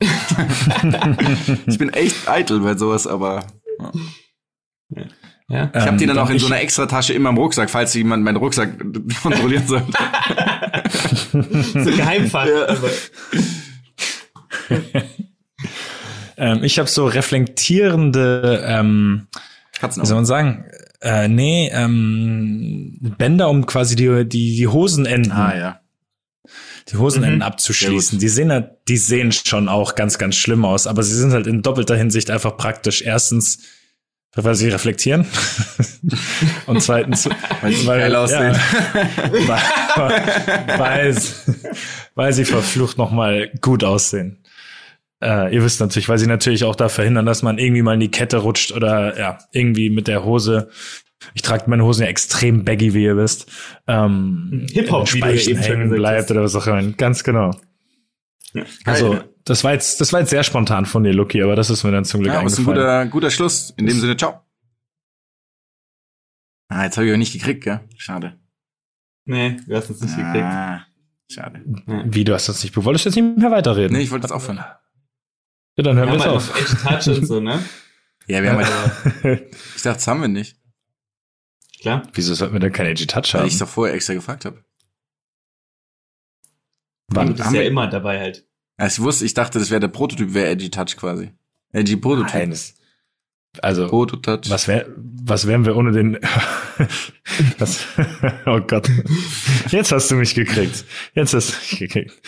ich 1.66 1.78
bin 1.78 1.90
echt 1.90 2.28
eitel 2.28 2.60
bei 2.60 2.76
sowas, 2.76 3.06
aber. 3.06 3.46
Ja. 3.78 3.92
Ja. 4.96 5.04
Ich 5.48 5.56
habe 5.56 5.96
die 5.98 6.06
dann 6.06 6.16
ähm, 6.16 6.22
auch 6.22 6.30
in 6.30 6.38
so 6.38 6.46
einer 6.46 6.60
extra 6.60 6.86
Tasche 6.86 7.12
immer 7.12 7.28
im 7.28 7.36
Rucksack, 7.36 7.68
falls 7.68 7.92
jemand 7.94 8.24
meinen 8.24 8.36
Rucksack 8.36 8.78
kontrollieren 9.22 9.66
sollte. 9.66 9.92
so 11.84 11.90
Geheimfall. 11.90 12.78
Ja. 14.70 14.78
ähm, 16.38 16.64
ich 16.64 16.78
habe 16.78 16.88
so 16.88 17.06
reflektierende, 17.06 18.64
ähm, 18.66 19.26
wie 19.80 20.06
soll 20.06 20.16
man 20.16 20.24
sagen, 20.24 20.64
äh, 21.02 21.28
nee, 21.28 21.70
ähm, 21.74 22.96
Bänder, 23.18 23.50
um 23.50 23.66
quasi 23.66 23.96
die, 23.96 24.26
die, 24.26 24.56
die 24.56 24.66
Hosenenden. 24.66 25.32
Ah, 25.32 25.56
ja. 25.56 25.80
Die 26.88 26.96
Hosenenden 26.96 27.36
mhm. 27.36 27.42
abzuschließen. 27.42 28.18
Die 28.18 28.28
sehen 28.28 28.50
halt, 28.50 28.70
die 28.88 28.96
sehen 28.96 29.32
schon 29.32 29.68
auch 29.68 29.94
ganz, 29.94 30.16
ganz 30.16 30.36
schlimm 30.36 30.64
aus, 30.64 30.86
aber 30.86 31.02
sie 31.02 31.14
sind 31.14 31.32
halt 31.32 31.46
in 31.46 31.60
doppelter 31.60 31.96
Hinsicht 31.96 32.30
einfach 32.30 32.56
praktisch. 32.56 33.02
Erstens, 33.02 33.58
weil 34.36 34.54
sie 34.54 34.68
reflektieren. 34.68 35.26
Und 36.66 36.82
zweitens, 36.82 37.28
weil, 37.62 37.86
weil, 37.86 38.12
ja, 38.12 38.30
weil, 39.46 40.78
weil, 40.78 41.16
weil 42.14 42.32
sie 42.32 42.44
verflucht 42.44 42.98
nochmal 42.98 43.50
gut 43.60 43.84
aussehen. 43.84 44.44
Äh, 45.22 45.54
ihr 45.54 45.62
wisst 45.62 45.80
natürlich, 45.80 46.08
weil 46.08 46.18
sie 46.18 46.26
natürlich 46.26 46.64
auch 46.64 46.76
da 46.76 46.88
verhindern, 46.88 47.26
dass 47.26 47.42
man 47.42 47.58
irgendwie 47.58 47.82
mal 47.82 47.94
in 47.94 48.00
die 48.00 48.10
Kette 48.10 48.38
rutscht 48.38 48.72
oder 48.72 49.18
ja, 49.18 49.38
irgendwie 49.52 49.90
mit 49.90 50.08
der 50.08 50.24
Hose. 50.24 50.68
Ich 51.32 51.42
trage 51.42 51.70
meine 51.70 51.84
Hosen 51.84 52.02
ja 52.02 52.08
extrem 52.08 52.64
baggy, 52.64 52.92
wie 52.92 53.04
ihr 53.04 53.16
wisst. 53.16 53.50
Ähm, 53.86 54.66
Hip-Hop, 54.72 55.08
Speichen 55.08 55.56
hängen 55.56 55.88
bleibt 55.88 56.30
oder 56.30 56.42
was 56.42 56.54
auch 56.56 56.66
immer. 56.66 56.82
Ganz 56.92 57.24
genau. 57.24 57.52
Ja, 58.52 58.64
also, 58.84 59.20
das 59.44 59.62
war 59.62 59.72
jetzt, 59.72 60.00
das 60.00 60.12
war 60.12 60.20
jetzt 60.20 60.30
sehr 60.30 60.42
spontan 60.42 60.86
von 60.86 61.04
dir, 61.04 61.12
Lucky, 61.12 61.42
aber 61.42 61.54
das 61.54 61.70
ist 61.70 61.84
mir 61.84 61.92
dann 61.92 62.04
zum 62.04 62.20
Glück 62.20 62.32
ja, 62.32 62.40
eingefallen. 62.40 62.66
Das 62.66 62.76
ist 62.76 62.86
ein 62.86 63.04
guter, 63.04 63.06
guter 63.06 63.30
Schluss. 63.30 63.70
In 63.76 63.86
dem 63.86 64.00
Sinne, 64.00 64.16
ciao. 64.16 64.40
Ah, 66.68 66.84
jetzt 66.84 66.96
habe 66.96 67.06
ich 67.06 67.12
auch 67.12 67.18
nicht 67.18 67.32
gekriegt, 67.32 67.62
gell? 67.62 67.80
Schade. 67.96 68.40
Nee, 69.26 69.58
du 69.66 69.76
hast 69.76 69.90
uns 69.90 70.00
nicht 70.00 70.14
ah, 70.18 70.32
gekriegt. 70.32 70.94
Schade. 71.30 71.62
Wie, 72.06 72.24
du 72.24 72.34
hast 72.34 72.48
das 72.48 72.62
nicht, 72.62 72.74
du 72.74 72.84
wolltest 72.84 73.04
jetzt 73.04 73.16
nicht 73.16 73.38
mehr 73.38 73.50
weiterreden? 73.50 73.96
Nee, 73.96 74.02
ich 74.02 74.10
wollte 74.10 74.24
jetzt 74.24 74.32
aufhören. 74.32 74.58
Ja, 75.76 75.82
dann 75.82 75.96
hören 75.96 76.08
wir 76.08 76.16
es 76.16 76.26
auf. 76.26 76.60
Edge 76.60 76.76
Touch 76.82 77.18
und 77.18 77.26
so, 77.26 77.40
ne? 77.40 77.62
Ja, 78.26 78.42
wir 78.42 78.52
haben 78.52 78.64
halt, 78.64 79.52
ich 79.76 79.82
dachte, 79.82 79.98
das 79.98 80.06
haben 80.06 80.22
wir 80.22 80.28
nicht. 80.28 80.56
Klar. 81.82 82.08
Wieso 82.14 82.32
sollten 82.32 82.54
wir 82.54 82.60
denn 82.60 82.72
kein 82.72 82.86
Edgy 82.86 83.06
Touch 83.06 83.34
haben? 83.34 83.42
Weil 83.42 83.48
ich 83.48 83.58
doch 83.58 83.68
vorher 83.68 83.94
extra 83.94 84.14
gefragt 84.14 84.46
habe. 84.46 84.64
Wann? 87.08 87.26
Du 87.26 87.34
bist 87.34 87.52
ja 87.52 87.60
immer 87.60 87.86
dabei 87.86 88.18
halt. 88.18 88.48
Ich 88.78 89.00
wusste, 89.00 89.24
ich 89.24 89.34
dachte, 89.34 89.58
das 89.58 89.70
wäre 89.70 89.80
der 89.80 89.88
Prototyp, 89.88 90.34
wäre 90.34 90.48
Edgy 90.48 90.70
Touch 90.70 90.96
quasi. 90.96 91.32
Edgy 91.72 91.96
Prototyp. 91.96 92.34
Nein, 92.34 92.58
also, 93.62 93.86
Prototouch. 93.88 94.50
was 94.50 94.66
wär, 94.66 94.86
was 94.96 95.46
wären 95.46 95.64
wir 95.64 95.76
ohne 95.76 95.92
den, 95.92 96.18
was, 97.58 97.86
oh 98.46 98.60
Gott. 98.60 98.90
Jetzt 99.68 99.92
hast 99.92 100.10
du 100.10 100.16
mich 100.16 100.34
gekriegt. 100.34 100.84
Jetzt 101.14 101.34
hast 101.34 101.52
du 101.52 101.56
mich 101.60 101.78
gekriegt. 101.78 102.20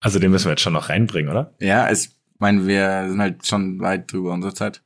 Also, 0.00 0.18
den 0.18 0.30
müssen 0.30 0.46
wir 0.46 0.50
jetzt 0.50 0.60
schon 0.62 0.74
noch 0.74 0.90
reinbringen, 0.90 1.30
oder? 1.30 1.54
Ja, 1.60 1.90
ich 1.90 2.10
meine, 2.38 2.66
wir 2.66 3.08
sind 3.08 3.20
halt 3.20 3.46
schon 3.46 3.80
weit 3.80 4.12
drüber 4.12 4.32
unserer 4.32 4.54
Zeit. 4.54 4.82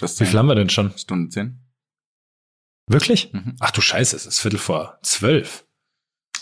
Just 0.00 0.20
Wie 0.20 0.26
viel 0.26 0.38
haben 0.38 0.46
wir 0.46 0.54
denn 0.54 0.70
schon? 0.70 0.96
Stunde 0.96 1.28
zehn. 1.28 1.60
Wirklich? 2.86 3.32
Mhm. 3.32 3.56
Ach 3.60 3.70
du 3.70 3.80
Scheiße, 3.80 4.16
es 4.16 4.26
ist 4.26 4.40
Viertel 4.40 4.58
vor 4.58 4.98
zwölf. 5.02 5.64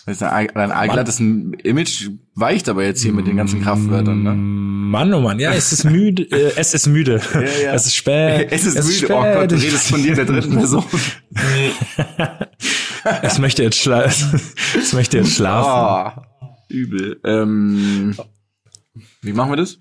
Dein 0.05 0.73
allglattes 0.73 1.21
Image 1.21 2.09
weicht 2.35 2.69
aber 2.69 2.85
jetzt 2.85 3.03
hier 3.03 3.13
mit 3.13 3.27
den 3.29 3.37
ganzen 3.37 3.63
Kraftwörtern, 3.63 4.23
ne? 4.23 4.35
Mann, 4.35 5.15
oh 5.15 5.21
Mann, 5.21 5.39
ja, 5.39 5.53
es 5.53 5.73
ist 5.73 5.85
müde, 5.85 6.25
äh, 6.25 6.53
es 6.57 6.75
ist 6.75 6.87
müde. 6.89 7.21
Ja, 7.35 7.41
ja. 7.41 7.75
Es 7.75 7.87
ist 7.87 7.95
spät. 7.95 8.49
Es 8.51 8.67
ist 8.67 8.77
es 8.77 8.87
müde. 8.87 9.07
Ist 9.07 9.11
oh 9.11 9.23
Gott, 9.23 9.51
du 9.51 9.55
redest 9.55 9.89
von 9.89 10.03
dir 10.03 10.15
der 10.15 10.25
dritten 10.25 10.55
Person. 10.57 10.85
es 13.23 13.39
möchte 13.39 13.63
jetzt 13.63 13.79
schlafen. 13.79 14.41
es 14.77 14.93
möchte 14.93 15.19
jetzt 15.19 15.37
schlafen. 15.37 16.23
Oh, 16.41 16.47
übel. 16.69 17.21
Ähm, 17.25 18.17
wie 19.23 19.33
machen 19.33 19.53
wir 19.53 19.57
das? 19.57 19.79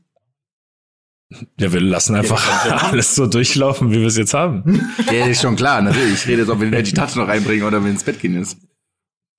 Ja, 1.60 1.74
wir 1.74 1.82
lassen 1.82 2.16
einfach 2.16 2.84
alles 2.92 3.16
so 3.16 3.26
durchlaufen, 3.26 3.92
wie 3.92 4.00
wir 4.00 4.08
es 4.08 4.18
jetzt 4.18 4.34
haben. 4.34 4.92
Ja, 5.12 5.26
ist 5.26 5.42
schon 5.42 5.56
klar, 5.56 5.82
natürlich. 5.82 6.14
Ich 6.14 6.28
rede 6.28 6.42
jetzt, 6.42 6.50
ob 6.50 6.60
wir 6.60 6.70
den 6.70 6.86
Touch 6.86 7.16
noch 7.16 7.28
reinbringen 7.28 7.66
oder 7.66 7.78
wenn 7.78 7.86
wir 7.86 7.92
ins 7.92 8.04
Bett 8.04 8.20
gehen 8.20 8.36
ist. 8.40 8.58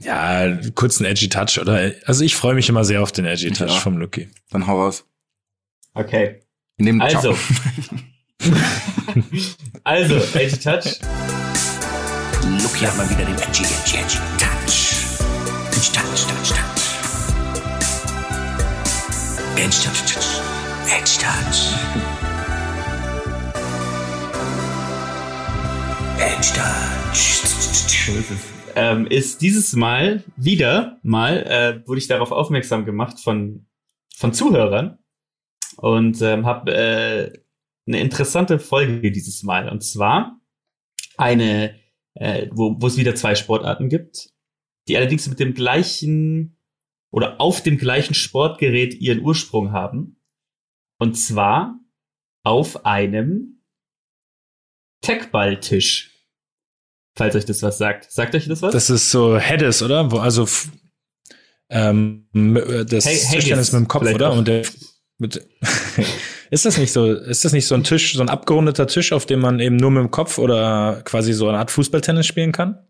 Ja, 0.02 0.58
kurzen 0.74 1.04
Edgy 1.04 1.28
Touch 1.28 1.58
oder 1.60 1.92
also 2.06 2.24
ich 2.24 2.34
freue 2.34 2.54
mich 2.54 2.68
immer 2.68 2.84
sehr 2.84 3.02
auf 3.02 3.12
den 3.12 3.24
Edgy 3.24 3.52
Touch 3.52 3.70
ja. 3.70 3.78
vom 3.80 3.98
Lucky. 3.98 4.28
Dann 4.50 4.66
hau 4.66 4.82
raus. 4.82 5.04
Okay. 5.94 6.40
In 6.78 7.00
also. 7.00 7.36
also, 9.84 10.16
Edgy 10.34 10.58
Touch. 10.58 10.98
Lucky 12.62 12.84
hat 12.84 12.96
mal 12.96 13.08
wieder 13.10 13.24
den 13.24 13.34
Edgy, 13.34 13.62
Edgy, 13.62 13.98
Edgy 13.98 14.18
Touch. 14.38 14.96
Edgy 15.70 15.92
Touch, 15.92 16.26
Touch, 16.26 16.48
Touch. 16.48 16.82
Edgy 19.56 19.78
Touch, 19.84 20.02
Touch. 20.12 20.40
Edgy 20.88 21.18
Touch. 21.18 21.74
Edgy 26.18 26.52
Touch. 26.54 27.42
Ist 28.18 28.30
es 28.30 28.51
ähm, 28.76 29.06
ist 29.06 29.42
dieses 29.42 29.74
Mal 29.74 30.24
wieder 30.36 30.98
mal, 31.02 31.38
äh, 31.38 31.86
wurde 31.86 31.98
ich 31.98 32.08
darauf 32.08 32.32
aufmerksam 32.32 32.84
gemacht 32.84 33.20
von, 33.20 33.66
von 34.16 34.32
Zuhörern 34.32 34.98
und 35.76 36.20
ähm, 36.22 36.46
habe 36.46 36.72
äh, 36.72 37.42
eine 37.86 38.00
interessante 38.00 38.58
Folge 38.58 39.12
dieses 39.12 39.42
Mal. 39.42 39.68
Und 39.68 39.82
zwar 39.82 40.40
eine, 41.16 41.78
äh, 42.14 42.48
wo, 42.50 42.76
wo 42.80 42.86
es 42.86 42.96
wieder 42.96 43.14
zwei 43.14 43.34
Sportarten 43.34 43.88
gibt, 43.88 44.30
die 44.88 44.96
allerdings 44.96 45.28
mit 45.28 45.40
dem 45.40 45.54
gleichen 45.54 46.58
oder 47.10 47.40
auf 47.40 47.62
dem 47.62 47.78
gleichen 47.78 48.14
Sportgerät 48.14 48.94
ihren 48.94 49.20
Ursprung 49.20 49.72
haben. 49.72 50.20
Und 50.98 51.14
zwar 51.14 51.78
auf 52.44 52.86
einem 52.86 53.62
Techballtisch. 55.02 56.11
Falls 57.14 57.34
euch 57.34 57.44
das 57.44 57.62
was 57.62 57.78
sagt. 57.78 58.10
Sagt 58.10 58.34
euch 58.34 58.48
das 58.48 58.62
was? 58.62 58.72
Das 58.72 58.90
ist 58.90 59.10
so 59.10 59.38
Heddes, 59.38 59.82
oder? 59.82 60.10
Wo 60.10 60.18
also 60.18 60.46
ähm, 61.68 62.26
äh, 62.34 62.84
das 62.84 63.06
hey, 63.06 63.18
Tischchen 63.18 63.58
ist 63.58 63.72
mit 63.72 63.80
dem 63.80 63.88
Kopf, 63.88 64.06
oder? 64.12 64.30
Auch. 64.30 64.38
Und 64.38 64.48
der 64.48 64.62
mit 65.18 65.36
ist 66.50 66.64
das 66.64 66.78
nicht 66.78 66.92
so? 66.92 67.12
Ist 67.12 67.44
das 67.44 67.52
nicht 67.52 67.66
so 67.66 67.74
ein 67.74 67.84
Tisch, 67.84 68.14
so 68.14 68.22
ein 68.22 68.28
abgerundeter 68.28 68.86
Tisch, 68.86 69.12
auf 69.12 69.24
dem 69.26 69.40
man 69.40 69.60
eben 69.60 69.76
nur 69.76 69.90
mit 69.90 70.02
dem 70.02 70.10
Kopf 70.10 70.38
oder 70.38 71.02
quasi 71.04 71.32
so 71.32 71.48
eine 71.48 71.58
Art 71.58 71.70
Fußballtennis 71.70 72.26
spielen 72.26 72.52
kann? 72.52 72.86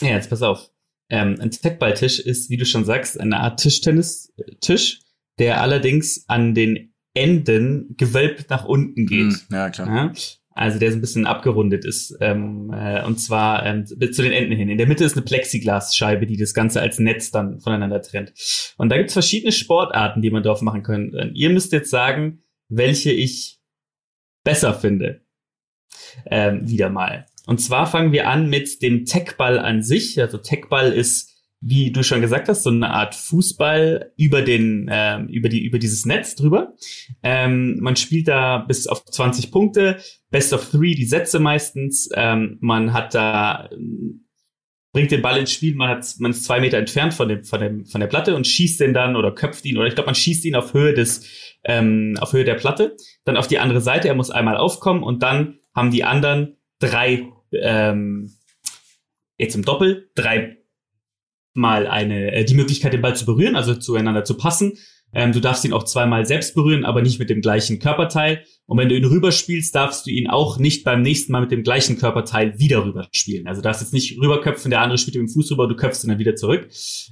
Ja, 0.00 0.10
jetzt 0.10 0.30
pass 0.30 0.42
auf. 0.42 0.70
Ähm, 1.10 1.36
ein 1.40 1.50
Techballtisch 1.50 2.20
ist, 2.20 2.48
wie 2.48 2.56
du 2.56 2.64
schon 2.64 2.84
sagst, 2.84 3.20
eine 3.20 3.40
Art 3.40 3.60
Tischtennis-Tisch, 3.60 5.00
der 5.38 5.60
allerdings 5.60 6.24
an 6.28 6.54
den 6.54 6.94
Enden 7.14 7.94
gewölbt 7.98 8.48
nach 8.48 8.64
unten 8.64 9.06
geht. 9.06 9.32
Hm, 9.32 9.40
ja, 9.50 9.70
klar. 9.70 9.88
Ja? 9.88 10.12
Also 10.54 10.78
der 10.78 10.90
so 10.90 10.98
ein 10.98 11.00
bisschen 11.00 11.26
abgerundet 11.26 11.84
ist. 11.84 12.16
Ähm, 12.20 12.72
äh, 12.74 13.04
und 13.04 13.18
zwar 13.18 13.64
ähm, 13.64 13.86
zu 13.86 13.96
den 13.96 14.32
Enden 14.32 14.56
hin. 14.56 14.68
In 14.68 14.78
der 14.78 14.86
Mitte 14.86 15.04
ist 15.04 15.16
eine 15.16 15.24
Plexiglasscheibe, 15.24 16.26
die 16.26 16.36
das 16.36 16.54
Ganze 16.54 16.80
als 16.80 16.98
Netz 16.98 17.30
dann 17.30 17.60
voneinander 17.60 18.02
trennt. 18.02 18.32
Und 18.76 18.90
da 18.90 18.96
gibt's 18.96 19.14
verschiedene 19.14 19.52
Sportarten, 19.52 20.20
die 20.20 20.30
man 20.30 20.42
drauf 20.42 20.60
machen 20.60 20.82
könnte. 20.82 21.30
Ihr 21.34 21.50
müsst 21.50 21.72
jetzt 21.72 21.90
sagen, 21.90 22.40
welche 22.68 23.12
ich 23.12 23.60
besser 24.44 24.74
finde. 24.74 25.22
Ähm, 26.26 26.68
wieder 26.68 26.90
mal. 26.90 27.26
Und 27.46 27.60
zwar 27.60 27.86
fangen 27.86 28.12
wir 28.12 28.28
an 28.28 28.48
mit 28.48 28.82
dem 28.82 29.04
Techball 29.04 29.58
an 29.58 29.82
sich. 29.82 30.20
Also 30.20 30.38
Techball 30.38 30.92
ist 30.92 31.31
wie 31.64 31.92
du 31.92 32.02
schon 32.02 32.20
gesagt 32.20 32.48
hast, 32.48 32.64
so 32.64 32.70
eine 32.70 32.90
Art 32.90 33.14
Fußball 33.14 34.12
über 34.16 34.42
den, 34.42 34.90
ähm, 34.92 35.28
über 35.28 35.48
die, 35.48 35.64
über 35.64 35.78
dieses 35.78 36.04
Netz 36.04 36.34
drüber. 36.34 36.74
Ähm, 37.22 37.78
man 37.80 37.94
spielt 37.94 38.26
da 38.26 38.58
bis 38.58 38.88
auf 38.88 39.04
20 39.04 39.52
Punkte, 39.52 39.98
Best 40.30 40.52
of 40.52 40.68
Three 40.70 40.94
die 40.94 41.04
Sätze 41.04 41.38
meistens. 41.38 42.10
Ähm, 42.14 42.58
man 42.60 42.92
hat 42.92 43.14
da 43.14 43.70
bringt 44.92 45.10
den 45.10 45.22
Ball 45.22 45.38
ins 45.38 45.52
Spiel, 45.52 45.74
man 45.74 45.88
hat 45.88 46.04
man 46.18 46.32
ist 46.32 46.44
zwei 46.44 46.60
Meter 46.60 46.78
entfernt 46.78 47.14
von 47.14 47.28
dem 47.28 47.44
von 47.44 47.60
dem 47.60 47.86
von 47.86 48.00
der 48.00 48.08
Platte 48.08 48.34
und 48.34 48.46
schießt 48.46 48.80
den 48.80 48.92
dann 48.92 49.16
oder 49.16 49.32
köpft 49.32 49.64
ihn 49.64 49.78
oder 49.78 49.86
ich 49.86 49.94
glaube 49.94 50.06
man 50.06 50.14
schießt 50.14 50.44
ihn 50.44 50.54
auf 50.54 50.74
Höhe 50.74 50.92
des 50.92 51.56
ähm, 51.64 52.16
auf 52.20 52.32
Höhe 52.32 52.44
der 52.44 52.56
Platte, 52.56 52.96
dann 53.24 53.36
auf 53.36 53.46
die 53.46 53.60
andere 53.60 53.80
Seite. 53.80 54.08
Er 54.08 54.14
muss 54.14 54.30
einmal 54.30 54.56
aufkommen 54.56 55.02
und 55.02 55.22
dann 55.22 55.60
haben 55.74 55.92
die 55.92 56.04
anderen 56.04 56.56
drei 56.80 57.28
ähm, 57.52 58.32
jetzt 59.38 59.54
im 59.54 59.64
Doppel 59.64 60.10
drei 60.14 60.61
mal 61.54 61.86
eine, 61.86 62.32
äh, 62.32 62.44
die 62.44 62.54
Möglichkeit, 62.54 62.92
den 62.92 63.02
Ball 63.02 63.16
zu 63.16 63.26
berühren, 63.26 63.56
also 63.56 63.74
zueinander 63.74 64.24
zu 64.24 64.36
passen. 64.36 64.74
Ähm, 65.14 65.32
du 65.32 65.40
darfst 65.40 65.64
ihn 65.64 65.72
auch 65.72 65.84
zweimal 65.84 66.24
selbst 66.24 66.54
berühren, 66.54 66.84
aber 66.84 67.02
nicht 67.02 67.18
mit 67.18 67.28
dem 67.28 67.42
gleichen 67.42 67.78
Körperteil. 67.78 68.44
Und 68.66 68.78
wenn 68.78 68.88
du 68.88 68.96
ihn 68.96 69.04
rüberspielst, 69.04 69.74
darfst 69.74 70.06
du 70.06 70.10
ihn 70.10 70.28
auch 70.28 70.58
nicht 70.58 70.84
beim 70.84 71.02
nächsten 71.02 71.32
Mal 71.32 71.42
mit 71.42 71.50
dem 71.50 71.62
gleichen 71.62 71.98
Körperteil 71.98 72.58
wieder 72.58 72.84
rüberspielen. 72.84 73.46
Also 73.46 73.60
du 73.60 73.64
darfst 73.64 73.82
jetzt 73.82 73.92
nicht 73.92 74.18
rüberköpfen, 74.18 74.70
der 74.70 74.80
andere 74.80 74.96
spielt 74.96 75.16
mit 75.16 75.28
dem 75.28 75.32
Fuß 75.32 75.50
rüber, 75.52 75.68
du 75.68 75.76
köpfst 75.76 76.04
ihn 76.04 76.08
dann 76.08 76.18
wieder 76.18 76.34
zurück. 76.34 76.68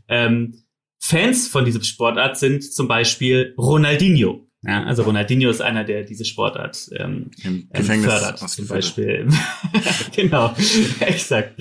Ähm, 0.09 0.55
Fans 0.99 1.49
von 1.49 1.65
diesem 1.65 1.83
Sportart 1.83 2.39
sind 2.39 2.63
zum 2.63 2.89
Beispiel 2.89 3.55
Ronaldinho. 3.59 4.47
Ja, 4.63 4.85
also 4.85 5.05
Ronaldinho 5.05 5.49
ist 5.49 5.63
einer, 5.63 5.85
der 5.85 6.05
diese 6.05 6.27
Sportart 6.27 6.91
ähm, 6.95 7.31
Im 7.43 7.51
ähm, 7.51 7.69
Gefängnis 7.73 8.13
fördert, 8.13 8.39
zum 8.39 8.67
Beispiel. 8.67 9.29
genau, 10.15 10.55
exakt. 11.01 11.59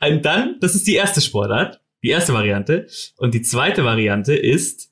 Und 0.00 0.24
dann, 0.24 0.56
das 0.60 0.74
ist 0.74 0.86
die 0.88 0.94
erste 0.94 1.20
Sportart. 1.20 1.80
Die 2.02 2.08
erste 2.08 2.32
Variante. 2.32 2.86
Und 3.16 3.34
die 3.34 3.42
zweite 3.42 3.84
Variante 3.84 4.34
ist 4.34 4.90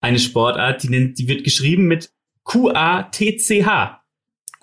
eine 0.00 0.18
Sportart, 0.18 0.82
die, 0.82 0.88
nennt, 0.88 1.18
die 1.18 1.28
wird 1.28 1.44
geschrieben 1.44 1.86
mit 1.86 2.12
Q-A-T-C-H. 2.44 4.02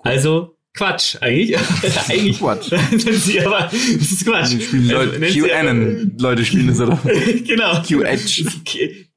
Also 0.00 0.56
Quatsch, 0.74 1.16
eigentlich. 1.20 1.58
eigentlich 2.08 2.38
Quatsch. 2.38 2.70
sie 2.98 3.40
aber, 3.40 3.70
das 3.70 4.12
ist 4.12 4.26
Quatsch. 4.26 4.60
Spielen 4.60 4.88
Leute, 4.88 5.22
also, 5.22 5.46
QAnon 5.46 6.16
Leute 6.18 6.44
spielen 6.44 6.68
das, 6.68 6.80
oder? 6.80 7.00
genau. 7.44 7.82
Q-Edge. 7.82 8.44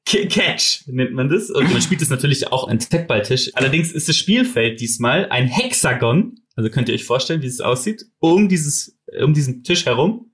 Catch 0.06 0.88
nennt 0.88 1.12
man 1.14 1.30
das. 1.30 1.52
Und 1.52 1.72
man 1.72 1.82
spielt 1.82 2.02
es 2.02 2.10
natürlich 2.10 2.48
auch 2.52 2.68
an 2.68 2.80
Tech-Balltisch. 2.80 3.52
Allerdings 3.54 3.92
ist 3.92 4.08
das 4.10 4.16
Spielfeld 4.16 4.80
diesmal 4.80 5.30
ein 5.30 5.48
Hexagon. 5.48 6.40
Also 6.56 6.70
könnt 6.70 6.90
ihr 6.90 6.96
euch 6.96 7.04
vorstellen, 7.04 7.42
wie 7.42 7.48
es 7.48 7.62
aussieht. 7.62 8.06
Um 8.20 8.50
dieses, 8.50 8.98
um 9.22 9.34
diesen 9.34 9.64
Tisch 9.64 9.86
herum. 9.86 10.32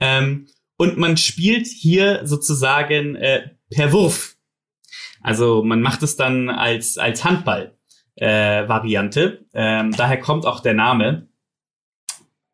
Ähm, 0.00 0.48
und 0.76 0.98
man 0.98 1.16
spielt 1.16 1.66
hier 1.66 2.20
sozusagen 2.24 3.16
äh, 3.16 3.48
per 3.70 3.92
Wurf. 3.92 4.36
Also 5.22 5.64
man 5.64 5.80
macht 5.80 6.02
es 6.02 6.16
dann 6.16 6.50
als, 6.50 6.98
als 6.98 7.24
Handball-Variante. 7.24 9.46
Äh, 9.52 9.80
ähm, 9.80 9.92
daher 9.96 10.20
kommt 10.20 10.44
auch 10.46 10.60
der 10.60 10.74
Name 10.74 11.28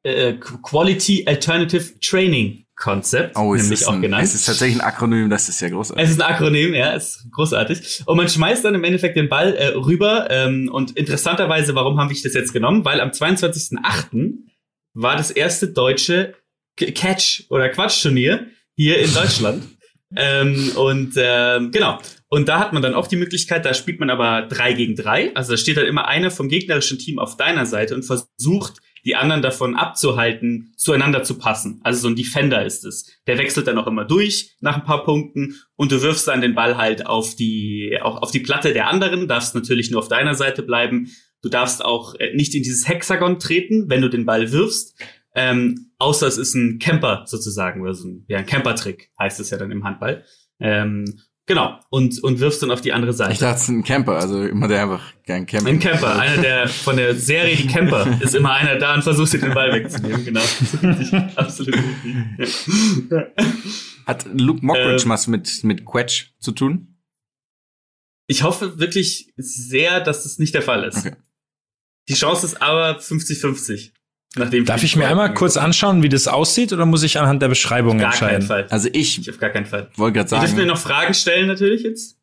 äh, 0.03 0.35
Quality 0.35 1.25
Alternative 1.27 1.99
Training 2.01 2.67
Concept, 2.75 3.37
oh, 3.37 3.55
nämlich 3.55 3.87
auch 3.87 3.93
ein, 3.93 4.03
genannt. 4.03 4.25
Es 4.25 4.35
ist 4.35 4.47
tatsächlich 4.47 4.81
ein 4.81 4.87
Akronym, 4.87 5.31
das 5.31 5.49
ist 5.49 5.61
ja 5.61 5.69
großartig. 5.69 6.03
Es 6.03 6.11
ist 6.11 6.21
ein 6.21 6.29
Akronym, 6.29 6.75
ja, 6.75 6.95
es 6.95 7.17
ist 7.17 7.31
großartig. 7.31 8.03
Und 8.07 8.17
man 8.17 8.29
schmeißt 8.29 8.65
dann 8.65 8.75
im 8.75 8.83
Endeffekt 8.83 9.17
den 9.17 9.29
Ball 9.29 9.55
äh, 9.55 9.69
rüber. 9.69 10.29
Ähm, 10.31 10.69
und 10.73 10.97
interessanterweise, 10.97 11.77
warum 11.77 12.01
habe 12.01 12.13
ich 12.13 12.23
das 12.23 12.35
jetzt 12.35 12.53
genommen? 12.53 12.85
Weil 12.85 13.01
am 13.01 13.11
22.08. 13.11 14.33
war 14.95 15.17
das 15.17 15.31
erste 15.31 15.69
deutsche 15.69 16.35
Catch- 16.77 17.45
oder 17.51 17.69
Quatsch-Turnier 17.69 18.47
hier 18.75 18.99
in 18.99 19.13
Deutschland. 19.13 19.65
ähm, 20.17 20.73
und 20.77 21.15
ähm, 21.17 21.71
genau. 21.71 21.99
Und 22.29 22.49
da 22.49 22.59
hat 22.59 22.73
man 22.73 22.83
dann 22.83 22.95
auch 22.95 23.07
die 23.07 23.17
Möglichkeit, 23.17 23.65
da 23.67 23.75
spielt 23.75 24.01
man 24.01 24.09
aber 24.09 24.47
drei 24.49 24.73
gegen 24.73 24.97
drei. 24.97 25.35
Also 25.37 25.53
da 25.53 25.59
steht 25.59 25.77
dann 25.77 25.87
immer 25.87 26.09
einer 26.09 26.31
vom 26.31 26.49
gegnerischen 26.49 26.99
Team 26.99 27.19
auf 27.19 27.37
deiner 27.37 27.67
Seite 27.67 27.95
und 27.95 28.05
versucht, 28.05 28.81
die 29.05 29.17
anderen 29.17 29.43
davon 29.43 29.77
abzuhalten, 29.77 30.73
zueinander 30.77 31.23
zu 31.25 31.39
passen. 31.39 31.81
Also 31.83 32.03
so 32.03 32.09
ein 32.09 32.17
Defender 32.17 32.65
ist 32.65 32.85
es. 32.85 33.11
Der 33.27 33.39
wechselt 33.39 33.67
dann 33.67 33.79
auch 33.79 33.87
immer 33.87 34.05
durch 34.05 34.53
nach 34.61 34.77
ein 34.77 34.85
paar 34.85 35.05
Punkten 35.05 35.57
und 35.77 35.93
du 35.93 36.03
wirfst 36.03 36.29
dann 36.29 36.41
den 36.41 36.55
Ball 36.55 36.77
halt 36.77 37.07
auf 37.07 37.35
die, 37.35 37.99
auch 38.01 38.23
auf 38.23 38.31
die 38.31 38.41
Platte 38.41 38.73
der 38.73 38.89
anderen, 38.89 39.29
darfst 39.29 39.55
natürlich 39.55 39.91
nur 39.91 40.01
auf 40.01 40.09
deiner 40.09 40.35
Seite 40.35 40.63
bleiben. 40.63 41.11
Du 41.43 41.49
darfst 41.49 41.85
auch 41.85 42.15
äh, 42.15 42.35
nicht 42.35 42.55
in 42.55 42.63
dieses 42.63 42.89
Hexagon 42.89 43.39
treten, 43.41 43.91
wenn 43.91 44.03
du 44.03 44.09
den 44.09 44.25
Ball 44.25 44.53
wirfst. 44.53 44.95
Ähm, 45.35 45.92
außer 46.03 46.27
es 46.27 46.37
ist 46.37 46.55
ein 46.55 46.79
Camper 46.79 47.25
sozusagen, 47.27 47.81
oder 47.81 47.95
so 47.95 48.09
ein, 48.09 48.25
ja, 48.29 48.39
ein 48.39 48.47
Camper-Trick 48.47 49.11
heißt 49.19 49.39
es 49.41 49.51
ja 49.51 49.59
dann 49.59 49.71
im 49.71 49.85
Handball. 49.85 50.25
Ähm, 50.59 51.05
genau, 51.47 51.79
und, 51.91 52.23
und 52.23 52.41
wirfst 52.41 52.63
dann 52.63 52.73
auf 52.73 52.81
die 52.81 52.93
andere 52.93 53.13
Seite. 53.13 53.33
Ich 53.33 53.39
dachte, 53.39 53.57
es 53.57 53.63
ist 53.63 53.69
ein 53.69 53.85
Camper, 53.85 54.17
also 54.17 54.43
immer 54.43 54.67
der 54.67 54.83
einfach 54.83 55.03
gern 55.25 55.47
Camper. 55.47 55.69
Ein 55.69 55.79
Camper, 55.79 56.19
einer 56.19 56.43
der 56.43 56.69
von 56.69 56.97
der 56.97 57.15
Serie 57.15 57.57
Die 57.57 57.69
Camper 57.69 58.19
ist 58.21 58.35
immer 58.35 58.53
einer 58.53 58.77
da 58.77 58.95
und 58.95 59.03
versucht, 59.03 59.33
den 59.35 59.55
Ball 59.55 59.73
wegzunehmen, 59.73 60.25
genau. 60.25 60.41
Absolut 61.37 61.77
Hat 64.07 64.27
Luke 64.33 64.67
Mockridge 64.67 65.05
ähm, 65.05 65.11
was 65.11 65.29
mit, 65.29 65.63
mit 65.63 65.85
Quetch 65.85 66.33
zu 66.41 66.51
tun? 66.51 66.99
Ich 68.27 68.43
hoffe 68.43 68.79
wirklich 68.81 69.33
sehr, 69.37 70.01
dass 70.01 70.25
das 70.25 70.39
nicht 70.39 70.55
der 70.55 70.63
Fall 70.63 70.85
ist. 70.85 70.99
Okay. 70.99 71.17
Die 72.09 72.15
Chance 72.15 72.47
ist 72.47 72.61
aber 72.61 72.99
50-50. 72.99 73.93
Nachdem 74.37 74.65
Darf 74.65 74.83
ich 74.83 74.97
mir 74.97 75.09
einmal 75.09 75.35
kurz 75.35 75.59
anschauen, 75.59 76.03
wie 76.03 76.09
das 76.09 76.27
aussieht, 76.27 76.73
oder 76.73 76.87
muss 76.87 77.03
ich 77.03 77.19
anhand 77.19 77.43
der 77.43 77.49
Beschreibung 77.49 77.99
gar 77.99 78.13
entscheiden? 78.13 78.39
Keinen 78.39 78.47
Fall. 78.47 78.67
Also 78.71 78.89
ich, 78.93 79.21
ich 79.21 79.31
auf 79.31 79.39
gar 79.39 79.51
keinen 79.51 79.67
Fall. 79.67 79.91
Wollte 79.97 80.17
gerade 80.17 80.29
sagen. 80.31 80.47
Ich 80.47 80.55
mir 80.55 80.65
noch 80.65 80.79
Fragen 80.79 81.13
stellen 81.13 81.49
natürlich 81.49 81.83
jetzt. 81.83 82.17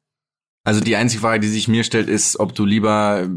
Also 0.63 0.81
die 0.81 0.95
einzige 0.95 1.21
Frage, 1.21 1.39
die 1.39 1.47
sich 1.47 1.67
mir 1.67 1.83
stellt, 1.83 2.09
ist, 2.09 2.39
ob 2.39 2.55
du 2.55 2.65
lieber, 2.65 3.27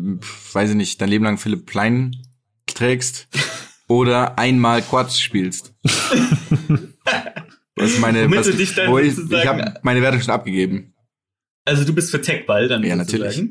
weiß 0.53 0.71
ich 0.71 0.77
nicht, 0.77 1.01
dein 1.01 1.09
Leben 1.09 1.25
lang 1.25 1.39
Philipp 1.39 1.67
Plein 1.67 2.17
trägst 2.67 3.29
oder 3.89 4.39
einmal 4.39 4.83
Quatsch 4.83 5.21
spielst. 5.21 5.75
was 7.77 7.99
meine, 7.99 8.25
Womit 8.25 8.39
was, 8.39 8.47
du 8.47 8.55
dich 8.55 8.75
dann 8.75 8.91
wo 8.91 8.99
ich, 8.99 9.17
ich 9.19 9.47
habe 9.47 9.75
meine 9.83 10.03
Wertung 10.03 10.23
schon 10.23 10.35
abgegeben. 10.35 10.95
Also 11.65 11.85
du 11.85 11.95
bist 11.95 12.11
für 12.11 12.21
Techball 12.21 12.69
dann. 12.69 12.83
Ja, 12.85 12.97
natürlich. 12.97 13.43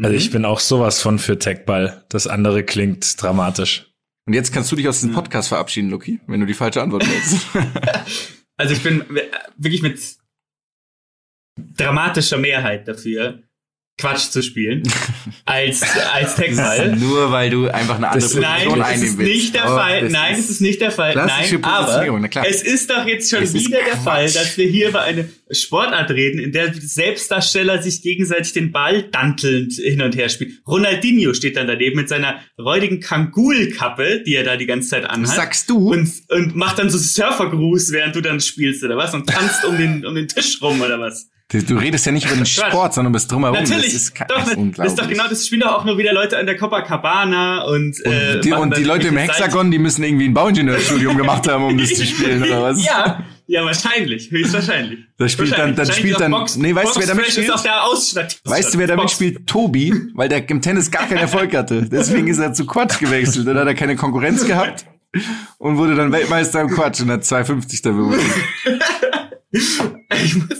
Also 0.00 0.14
ich 0.14 0.30
bin 0.30 0.44
auch 0.44 0.60
sowas 0.60 1.02
von 1.02 1.18
für 1.18 1.38
Techball. 1.38 2.04
Das 2.08 2.28
andere 2.28 2.62
klingt 2.62 3.20
dramatisch. 3.20 3.87
Und 4.28 4.34
jetzt 4.34 4.52
kannst 4.52 4.70
du 4.70 4.76
dich 4.76 4.86
aus 4.86 5.00
dem 5.00 5.12
Podcast 5.12 5.48
verabschieden, 5.48 5.88
Luki, 5.88 6.20
wenn 6.26 6.38
du 6.38 6.44
die 6.44 6.52
falsche 6.52 6.82
Antwort 6.82 7.02
willst. 7.08 7.46
also 8.58 8.74
ich 8.74 8.82
bin 8.82 9.02
wirklich 9.56 9.80
mit 9.80 9.98
dramatischer 11.56 12.36
Mehrheit 12.36 12.86
dafür, 12.86 13.42
Quatsch 13.98 14.30
zu 14.30 14.42
spielen 14.42 14.84
als 15.44 15.82
als 16.12 16.36
Textfile. 16.36 16.96
Nur 16.96 17.32
weil 17.32 17.50
du 17.50 17.68
einfach 17.68 17.96
eine 17.96 18.08
andere 18.08 18.22
das, 18.22 18.34
Position 18.34 18.78
nein, 18.78 18.82
einnehmen 18.82 19.18
willst. 19.18 19.32
Nicht 19.32 19.54
der 19.54 19.64
oh, 19.64 19.76
Fall. 19.76 20.08
Nein, 20.08 20.36
es 20.38 20.50
ist 20.50 20.60
nicht 20.60 20.80
der 20.80 20.92
Fall. 20.92 21.14
Nein, 21.16 21.64
aber 21.64 22.46
es 22.46 22.62
ist 22.62 22.90
doch 22.90 23.06
jetzt 23.06 23.28
schon 23.28 23.52
wieder 23.52 23.80
der 23.84 23.96
Fall, 23.96 24.30
dass 24.30 24.56
wir 24.56 24.68
hier 24.68 24.90
über 24.90 25.02
eine 25.02 25.28
Sportart 25.50 26.10
reden, 26.10 26.38
in 26.38 26.52
der 26.52 26.72
Selbstdarsteller 26.74 27.82
sich 27.82 28.02
gegenseitig 28.02 28.52
den 28.52 28.70
Ball 28.70 29.02
dantelnd 29.02 29.72
hin 29.72 30.00
und 30.02 30.14
her 30.14 30.28
spielen. 30.28 30.58
Ronaldinho 30.66 31.34
steht 31.34 31.56
dann 31.56 31.66
daneben 31.66 31.96
mit 31.96 32.08
seiner 32.08 32.40
räudigen 32.58 33.00
Kangul-Kappe, 33.00 34.22
die 34.24 34.34
er 34.34 34.44
da 34.44 34.56
die 34.56 34.66
ganze 34.66 34.90
Zeit 34.90 35.04
anhat. 35.08 35.34
Sagst 35.34 35.70
du? 35.70 35.90
Und, 35.90 36.12
und 36.28 36.54
macht 36.54 36.78
dann 36.78 36.90
so 36.90 36.98
Surfergruß, 36.98 37.92
während 37.92 38.14
du 38.14 38.20
dann 38.20 38.40
spielst 38.40 38.84
oder 38.84 38.96
was 38.96 39.14
und 39.14 39.28
tanzt 39.28 39.64
um 39.64 39.76
den 39.76 40.06
um 40.06 40.14
den 40.14 40.28
Tisch 40.28 40.60
rum 40.62 40.80
oder 40.80 41.00
was. 41.00 41.28
Du 41.50 41.76
redest 41.76 42.04
ja 42.04 42.12
nicht 42.12 42.26
über 42.26 42.34
den 42.34 42.44
Sport, 42.46 42.92
sondern 42.92 43.12
bist 43.12 43.32
drumherum. 43.32 43.56
Natürlich, 43.56 43.86
das 43.86 43.94
ist, 43.94 44.20
doch, 44.20 44.26
das 44.26 44.48
ist, 44.48 44.78
das 44.78 44.86
ist 44.88 44.98
doch 44.98 45.08
genau, 45.08 45.28
das 45.28 45.46
spielen 45.46 45.62
doch 45.62 45.78
auch 45.78 45.84
nur 45.86 45.96
wieder 45.96 46.12
Leute 46.12 46.36
an 46.36 46.44
der 46.44 46.58
Copacabana 46.58 47.62
und 47.64 48.04
äh, 48.04 48.34
und 48.34 48.44
die, 48.44 48.52
und 48.52 48.76
die 48.76 48.84
Leute 48.84 49.08
im 49.08 49.16
Hexagon, 49.16 49.70
die 49.70 49.78
müssen 49.78 50.04
irgendwie 50.04 50.26
ein 50.26 50.34
Bauingenieurstudium 50.34 51.16
gemacht 51.16 51.48
haben, 51.48 51.64
um 51.64 51.78
das 51.78 51.94
zu 51.94 52.04
spielen 52.04 52.42
oder 52.42 52.62
was? 52.64 52.84
Ja, 52.84 53.24
ja, 53.46 53.64
wahrscheinlich, 53.64 54.30
höchstwahrscheinlich. 54.30 54.98
Das 55.16 55.32
spielt 55.32 55.56
dann, 55.56 55.74
dann 55.74 55.90
spielt 55.90 56.20
dann, 56.20 56.32
Box, 56.32 56.56
nee, 56.56 56.74
weißt 56.74 56.96
du, 56.96 57.00
wer 57.00 57.06
damit 57.06 57.30
spielt? 57.30 57.48
Weißt 57.48 58.74
du, 58.74 58.78
wer 58.78 58.86
damit 58.86 59.04
Box. 59.04 59.12
spielt? 59.12 59.46
Tobi, 59.46 59.94
weil 60.12 60.28
der 60.28 60.46
im 60.50 60.60
Tennis 60.60 60.90
gar 60.90 61.08
keinen 61.08 61.18
Erfolg 61.18 61.56
hatte. 61.56 61.88
Deswegen 61.88 62.28
ist 62.28 62.40
er 62.40 62.52
zu 62.52 62.66
Quatsch 62.66 62.98
gewechselt. 62.98 63.46
Dann 63.46 63.56
hat 63.56 63.66
er 63.66 63.74
keine 63.74 63.96
Konkurrenz 63.96 64.46
gehabt 64.46 64.84
und 65.56 65.78
wurde 65.78 65.94
dann 65.94 66.12
Weltmeister 66.12 66.60
im 66.60 66.68
Quatsch 66.68 67.00
und 67.00 67.10
hat 67.10 67.22
2,50 67.22 67.82
da 67.82 68.18
ich 69.50 70.34
muss, 70.36 70.57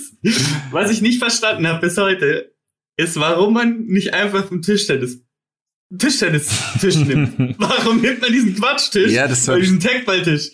was 0.71 0.91
ich 0.91 1.01
nicht 1.01 1.19
verstanden 1.19 1.67
habe 1.67 1.81
bis 1.81 1.97
heute, 1.97 2.55
ist, 2.97 3.19
warum 3.19 3.55
man 3.55 3.87
nicht 3.87 4.15
einfach 4.15 4.47
vom 4.47 4.63
Tischtennis 4.63 5.21
Tischtennis-Tisch 5.97 6.97
nimmt. 6.97 7.57
Warum 7.59 8.03
nimmt 8.03 8.21
man 8.21 8.31
diesen 8.31 8.55
Quatschtisch? 8.55 9.11
Ja, 9.11 9.27
das 9.27 9.49
war 9.49 9.57
diesen 9.59 9.81
Tagballtisch. 9.81 10.51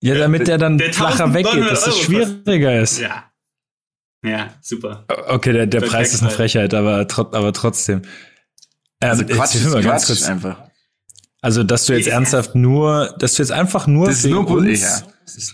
Ja, 0.00 0.14
damit 0.14 0.46
der 0.46 0.58
dann 0.58 0.78
der 0.78 0.92
flacher 0.92 1.34
weggeht, 1.34 1.68
dass 1.68 1.86
es 1.86 1.98
schwieriger 1.98 2.80
ist. 2.80 3.00
Ja. 3.00 3.24
Ja, 4.24 4.54
super. 4.60 5.04
Okay, 5.28 5.52
der, 5.52 5.66
der 5.66 5.80
Preis 5.80 6.14
ist 6.14 6.22
eine 6.22 6.30
Frechheit, 6.30 6.74
aber, 6.74 7.06
aber 7.32 7.52
trotzdem. 7.52 8.02
Ähm, 9.00 9.10
also 9.10 9.24
Quatsch, 9.24 9.56
ist 9.56 9.72
Quatsch 9.72 10.06
kurz, 10.06 10.22
einfach. 10.22 10.62
Also, 11.40 11.64
dass 11.64 11.86
du 11.86 11.94
jetzt 11.94 12.06
ernsthaft 12.06 12.54
nur, 12.54 13.16
dass 13.18 13.34
du 13.34 13.42
jetzt 13.42 13.50
einfach 13.50 13.88
nur 13.88 14.06
das 14.06 14.22
wegen 14.22 14.34
nur, 14.36 14.48
uns, 14.48 14.80
ja. 14.80 15.02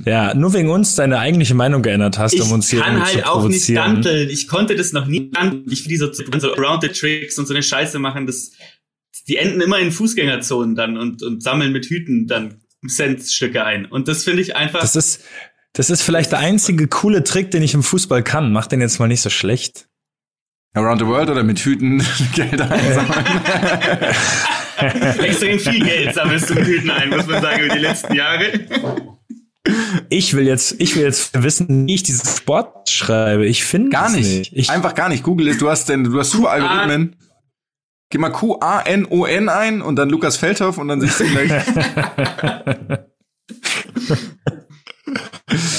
Ja. 0.04 0.34
nur 0.34 0.52
wegen 0.54 0.70
uns 0.70 0.94
deine 0.94 1.18
eigentliche 1.18 1.54
Meinung 1.54 1.82
geändert 1.82 2.18
hast, 2.18 2.40
um 2.40 2.52
uns 2.52 2.70
hier 2.70 2.84
halt 2.84 3.08
zu 3.08 3.18
provozieren. 3.18 3.18
Ich 3.18 3.24
kann 3.24 3.24
halt 3.24 3.26
auch 3.26 3.48
nicht 3.48 3.64
stunteln. 3.64 4.30
Ich 4.30 4.48
konnte 4.48 4.76
das 4.76 4.92
noch 4.92 5.06
nie 5.06 5.30
stunteln. 5.34 5.64
Ich 5.70 5.84
will 5.84 5.90
diese 5.90 6.12
so 6.38 6.54
Around 6.54 6.82
the 6.82 6.88
Tricks 6.88 7.38
und 7.38 7.46
so 7.46 7.54
eine 7.54 7.62
Scheiße 7.62 7.98
machen, 7.98 8.26
das, 8.26 8.52
die 9.26 9.36
enden 9.36 9.60
immer 9.60 9.78
in 9.78 9.92
Fußgängerzonen 9.92 10.74
dann 10.74 10.96
und, 10.96 11.22
und 11.22 11.42
sammeln 11.42 11.72
mit 11.72 11.86
Hüten 11.86 12.26
dann 12.26 12.62
Centstücke 12.86 13.64
ein. 13.64 13.86
Und 13.86 14.08
das 14.08 14.24
finde 14.24 14.42
ich 14.42 14.56
einfach. 14.56 14.80
Das 14.80 14.96
ist, 14.96 15.24
das 15.72 15.90
ist 15.90 16.02
vielleicht 16.02 16.32
der 16.32 16.38
einzige 16.38 16.88
coole 16.88 17.24
Trick, 17.24 17.50
den 17.50 17.62
ich 17.62 17.74
im 17.74 17.82
Fußball 17.82 18.22
kann. 18.22 18.52
Mach 18.52 18.66
den 18.66 18.80
jetzt 18.80 18.98
mal 18.98 19.08
nicht 19.08 19.20
so 19.20 19.30
schlecht. 19.30 19.88
Around 20.74 21.00
the 21.00 21.06
World 21.06 21.30
oder 21.30 21.42
mit 21.42 21.58
Hüten 21.58 21.98
Geld 22.34 22.60
einsammeln? 22.60 23.24
Extrem 25.20 25.58
viel 25.58 25.84
Geld 25.84 26.14
sammelst 26.14 26.50
du 26.50 26.54
mit 26.54 26.66
Hüten 26.66 26.90
ein, 26.90 27.10
muss 27.10 27.26
man 27.26 27.42
sagen, 27.42 27.64
über 27.64 27.74
die 27.74 27.80
letzten 27.80 28.14
Jahre. 28.14 29.17
Ich 30.08 30.34
will 30.34 30.46
jetzt, 30.46 30.76
ich 30.78 30.96
will 30.96 31.02
jetzt 31.02 31.42
wissen, 31.42 31.86
wie 31.86 31.94
ich 31.94 32.02
diesen 32.02 32.26
Sport 32.26 32.88
schreibe. 32.88 33.46
Ich 33.46 33.64
finde 33.64 33.90
gar 33.90 34.10
nicht. 34.10 34.38
nicht. 34.38 34.52
Ich 34.54 34.70
Einfach 34.70 34.94
gar 34.94 35.08
nicht. 35.08 35.22
Google 35.22 35.48
es. 35.48 35.58
Du 35.58 35.68
hast 35.68 35.88
denn, 35.88 36.04
du 36.04 36.18
hast 36.18 36.30
super 36.30 36.50
Algorithmen. 36.50 37.16
Gib 38.10 38.20
mal 38.20 38.30
Q-A-N-O-N 38.30 39.48
ein 39.50 39.82
und 39.82 39.96
dann 39.96 40.08
Lukas 40.08 40.38
Feldhoff 40.38 40.78
und 40.78 40.88
dann 40.88 41.00
siehst 41.00 41.20
du 41.20 41.24
gleich. 41.26 41.52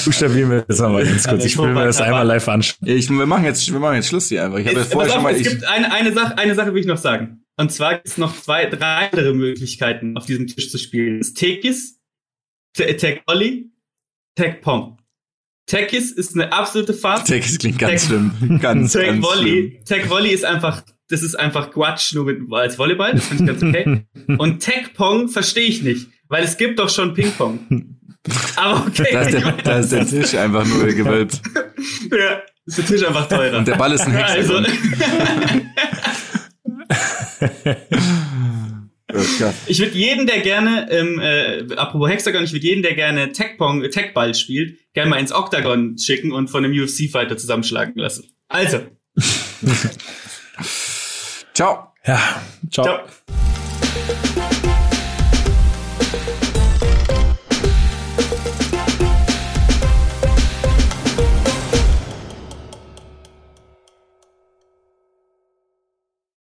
Buchstabieren 0.04 0.50
wir 0.50 0.62
das 0.62 0.80
mal 0.80 1.04
ganz 1.04 1.26
kurz. 1.26 1.44
Ich 1.44 1.58
will 1.58 1.72
mir 1.72 1.84
das 1.84 2.00
einmal 2.00 2.26
live 2.26 2.48
anschauen. 2.48 2.88
Ich, 2.88 3.10
wir 3.10 3.26
machen 3.26 3.44
jetzt, 3.44 3.72
wir 3.72 3.78
machen 3.80 3.96
jetzt 3.96 4.08
Schluss 4.08 4.28
hier 4.28 4.44
einfach. 4.44 4.58
Ich 4.58 4.66
habe 4.66 4.84
vorher 4.84 5.12
schon 5.12 5.22
mal. 5.22 5.34
Es 5.34 5.48
gibt 5.48 5.64
eine, 5.64 5.92
eine 5.92 6.12
Sache, 6.12 6.38
eine 6.38 6.54
Sache 6.54 6.72
will 6.74 6.80
ich 6.80 6.86
noch 6.86 6.96
sagen. 6.96 7.44
Und 7.56 7.72
zwar 7.72 7.94
gibt 7.94 8.08
es 8.08 8.18
noch 8.18 8.40
zwei, 8.40 8.66
drei 8.66 9.10
andere 9.10 9.34
Möglichkeiten, 9.34 10.16
auf 10.16 10.26
diesem 10.26 10.46
Tisch 10.46 10.70
zu 10.70 10.78
spielen. 10.78 11.18
Das 11.18 11.34
Tekis, 11.34 12.00
Tech 12.74 13.22
Olli, 13.26 13.70
Tech 14.36 14.60
Pong. 14.60 14.98
Tekis 15.66 16.10
ist 16.10 16.34
eine 16.34 16.52
absolute 16.52 16.94
Farce. 16.94 17.24
Tekis 17.24 17.58
klingt 17.58 17.78
ganz 17.78 18.02
Tech, 18.02 18.08
schlimm. 18.08 18.58
Ganz, 18.60 18.92
Tech 18.92 19.06
ganz 19.06 19.24
Volley. 19.24 19.50
Schlimm. 19.50 19.84
Tech 19.84 20.10
Volley 20.10 20.30
ist 20.30 20.44
einfach, 20.44 20.82
das 21.08 21.22
ist 21.22 21.36
einfach 21.36 21.70
Quatsch, 21.70 22.12
nur 22.14 22.24
mit, 22.24 22.40
als 22.52 22.78
Volleyball. 22.78 23.12
Das 23.14 23.26
finde 23.26 23.52
ich 23.52 23.60
ganz 23.60 23.62
okay. 23.62 24.06
Und 24.38 24.60
Tech 24.60 24.94
Pong 24.94 25.28
verstehe 25.28 25.68
ich 25.68 25.82
nicht, 25.82 26.08
weil 26.28 26.42
es 26.42 26.56
gibt 26.56 26.78
doch 26.78 26.88
schon 26.88 27.14
Ping 27.14 27.30
Pong. 27.32 27.96
Aber 28.56 28.86
okay. 28.86 29.08
Da 29.12 29.20
ist 29.22 29.32
der, 29.32 29.52
da 29.52 29.78
ist 29.78 29.92
der 29.92 30.06
Tisch 30.06 30.34
einfach 30.34 30.66
nur 30.66 30.86
gewölbt. 30.86 31.40
ja, 32.10 32.42
ist 32.66 32.78
der 32.78 32.86
Tisch 32.86 33.06
einfach 33.06 33.28
teurer. 33.28 33.58
Und 33.58 33.68
der 33.68 33.76
Ball 33.76 33.92
ist 33.92 34.02
ein 34.02 34.12
Hexagon. 34.12 34.66
Also, 34.66 34.80
ich 39.66 39.78
würde 39.78 39.96
jeden, 39.96 40.26
der 40.26 40.40
gerne, 40.40 40.88
ähm, 40.90 41.20
äh, 41.20 41.74
apropos 41.76 42.08
Hexagon, 42.08 42.44
ich 42.44 42.52
würde 42.52 42.66
jeden, 42.66 42.82
der 42.82 42.94
gerne 42.94 43.32
Tech-Pong, 43.32 43.90
Tech-Ball 43.90 44.34
spielt, 44.34 44.78
gerne 44.92 45.10
mal 45.10 45.18
ins 45.18 45.32
Octagon 45.32 45.96
schicken 45.98 46.32
und 46.32 46.48
von 46.48 46.64
einem 46.64 46.78
UFC-Fighter 46.78 47.36
zusammenschlagen 47.36 47.94
lassen. 47.96 48.30
Also. 48.48 48.80
Ciao. 51.54 51.92
Ja, 52.06 52.42
ciao. 52.70 52.84
ciao. 52.84 53.00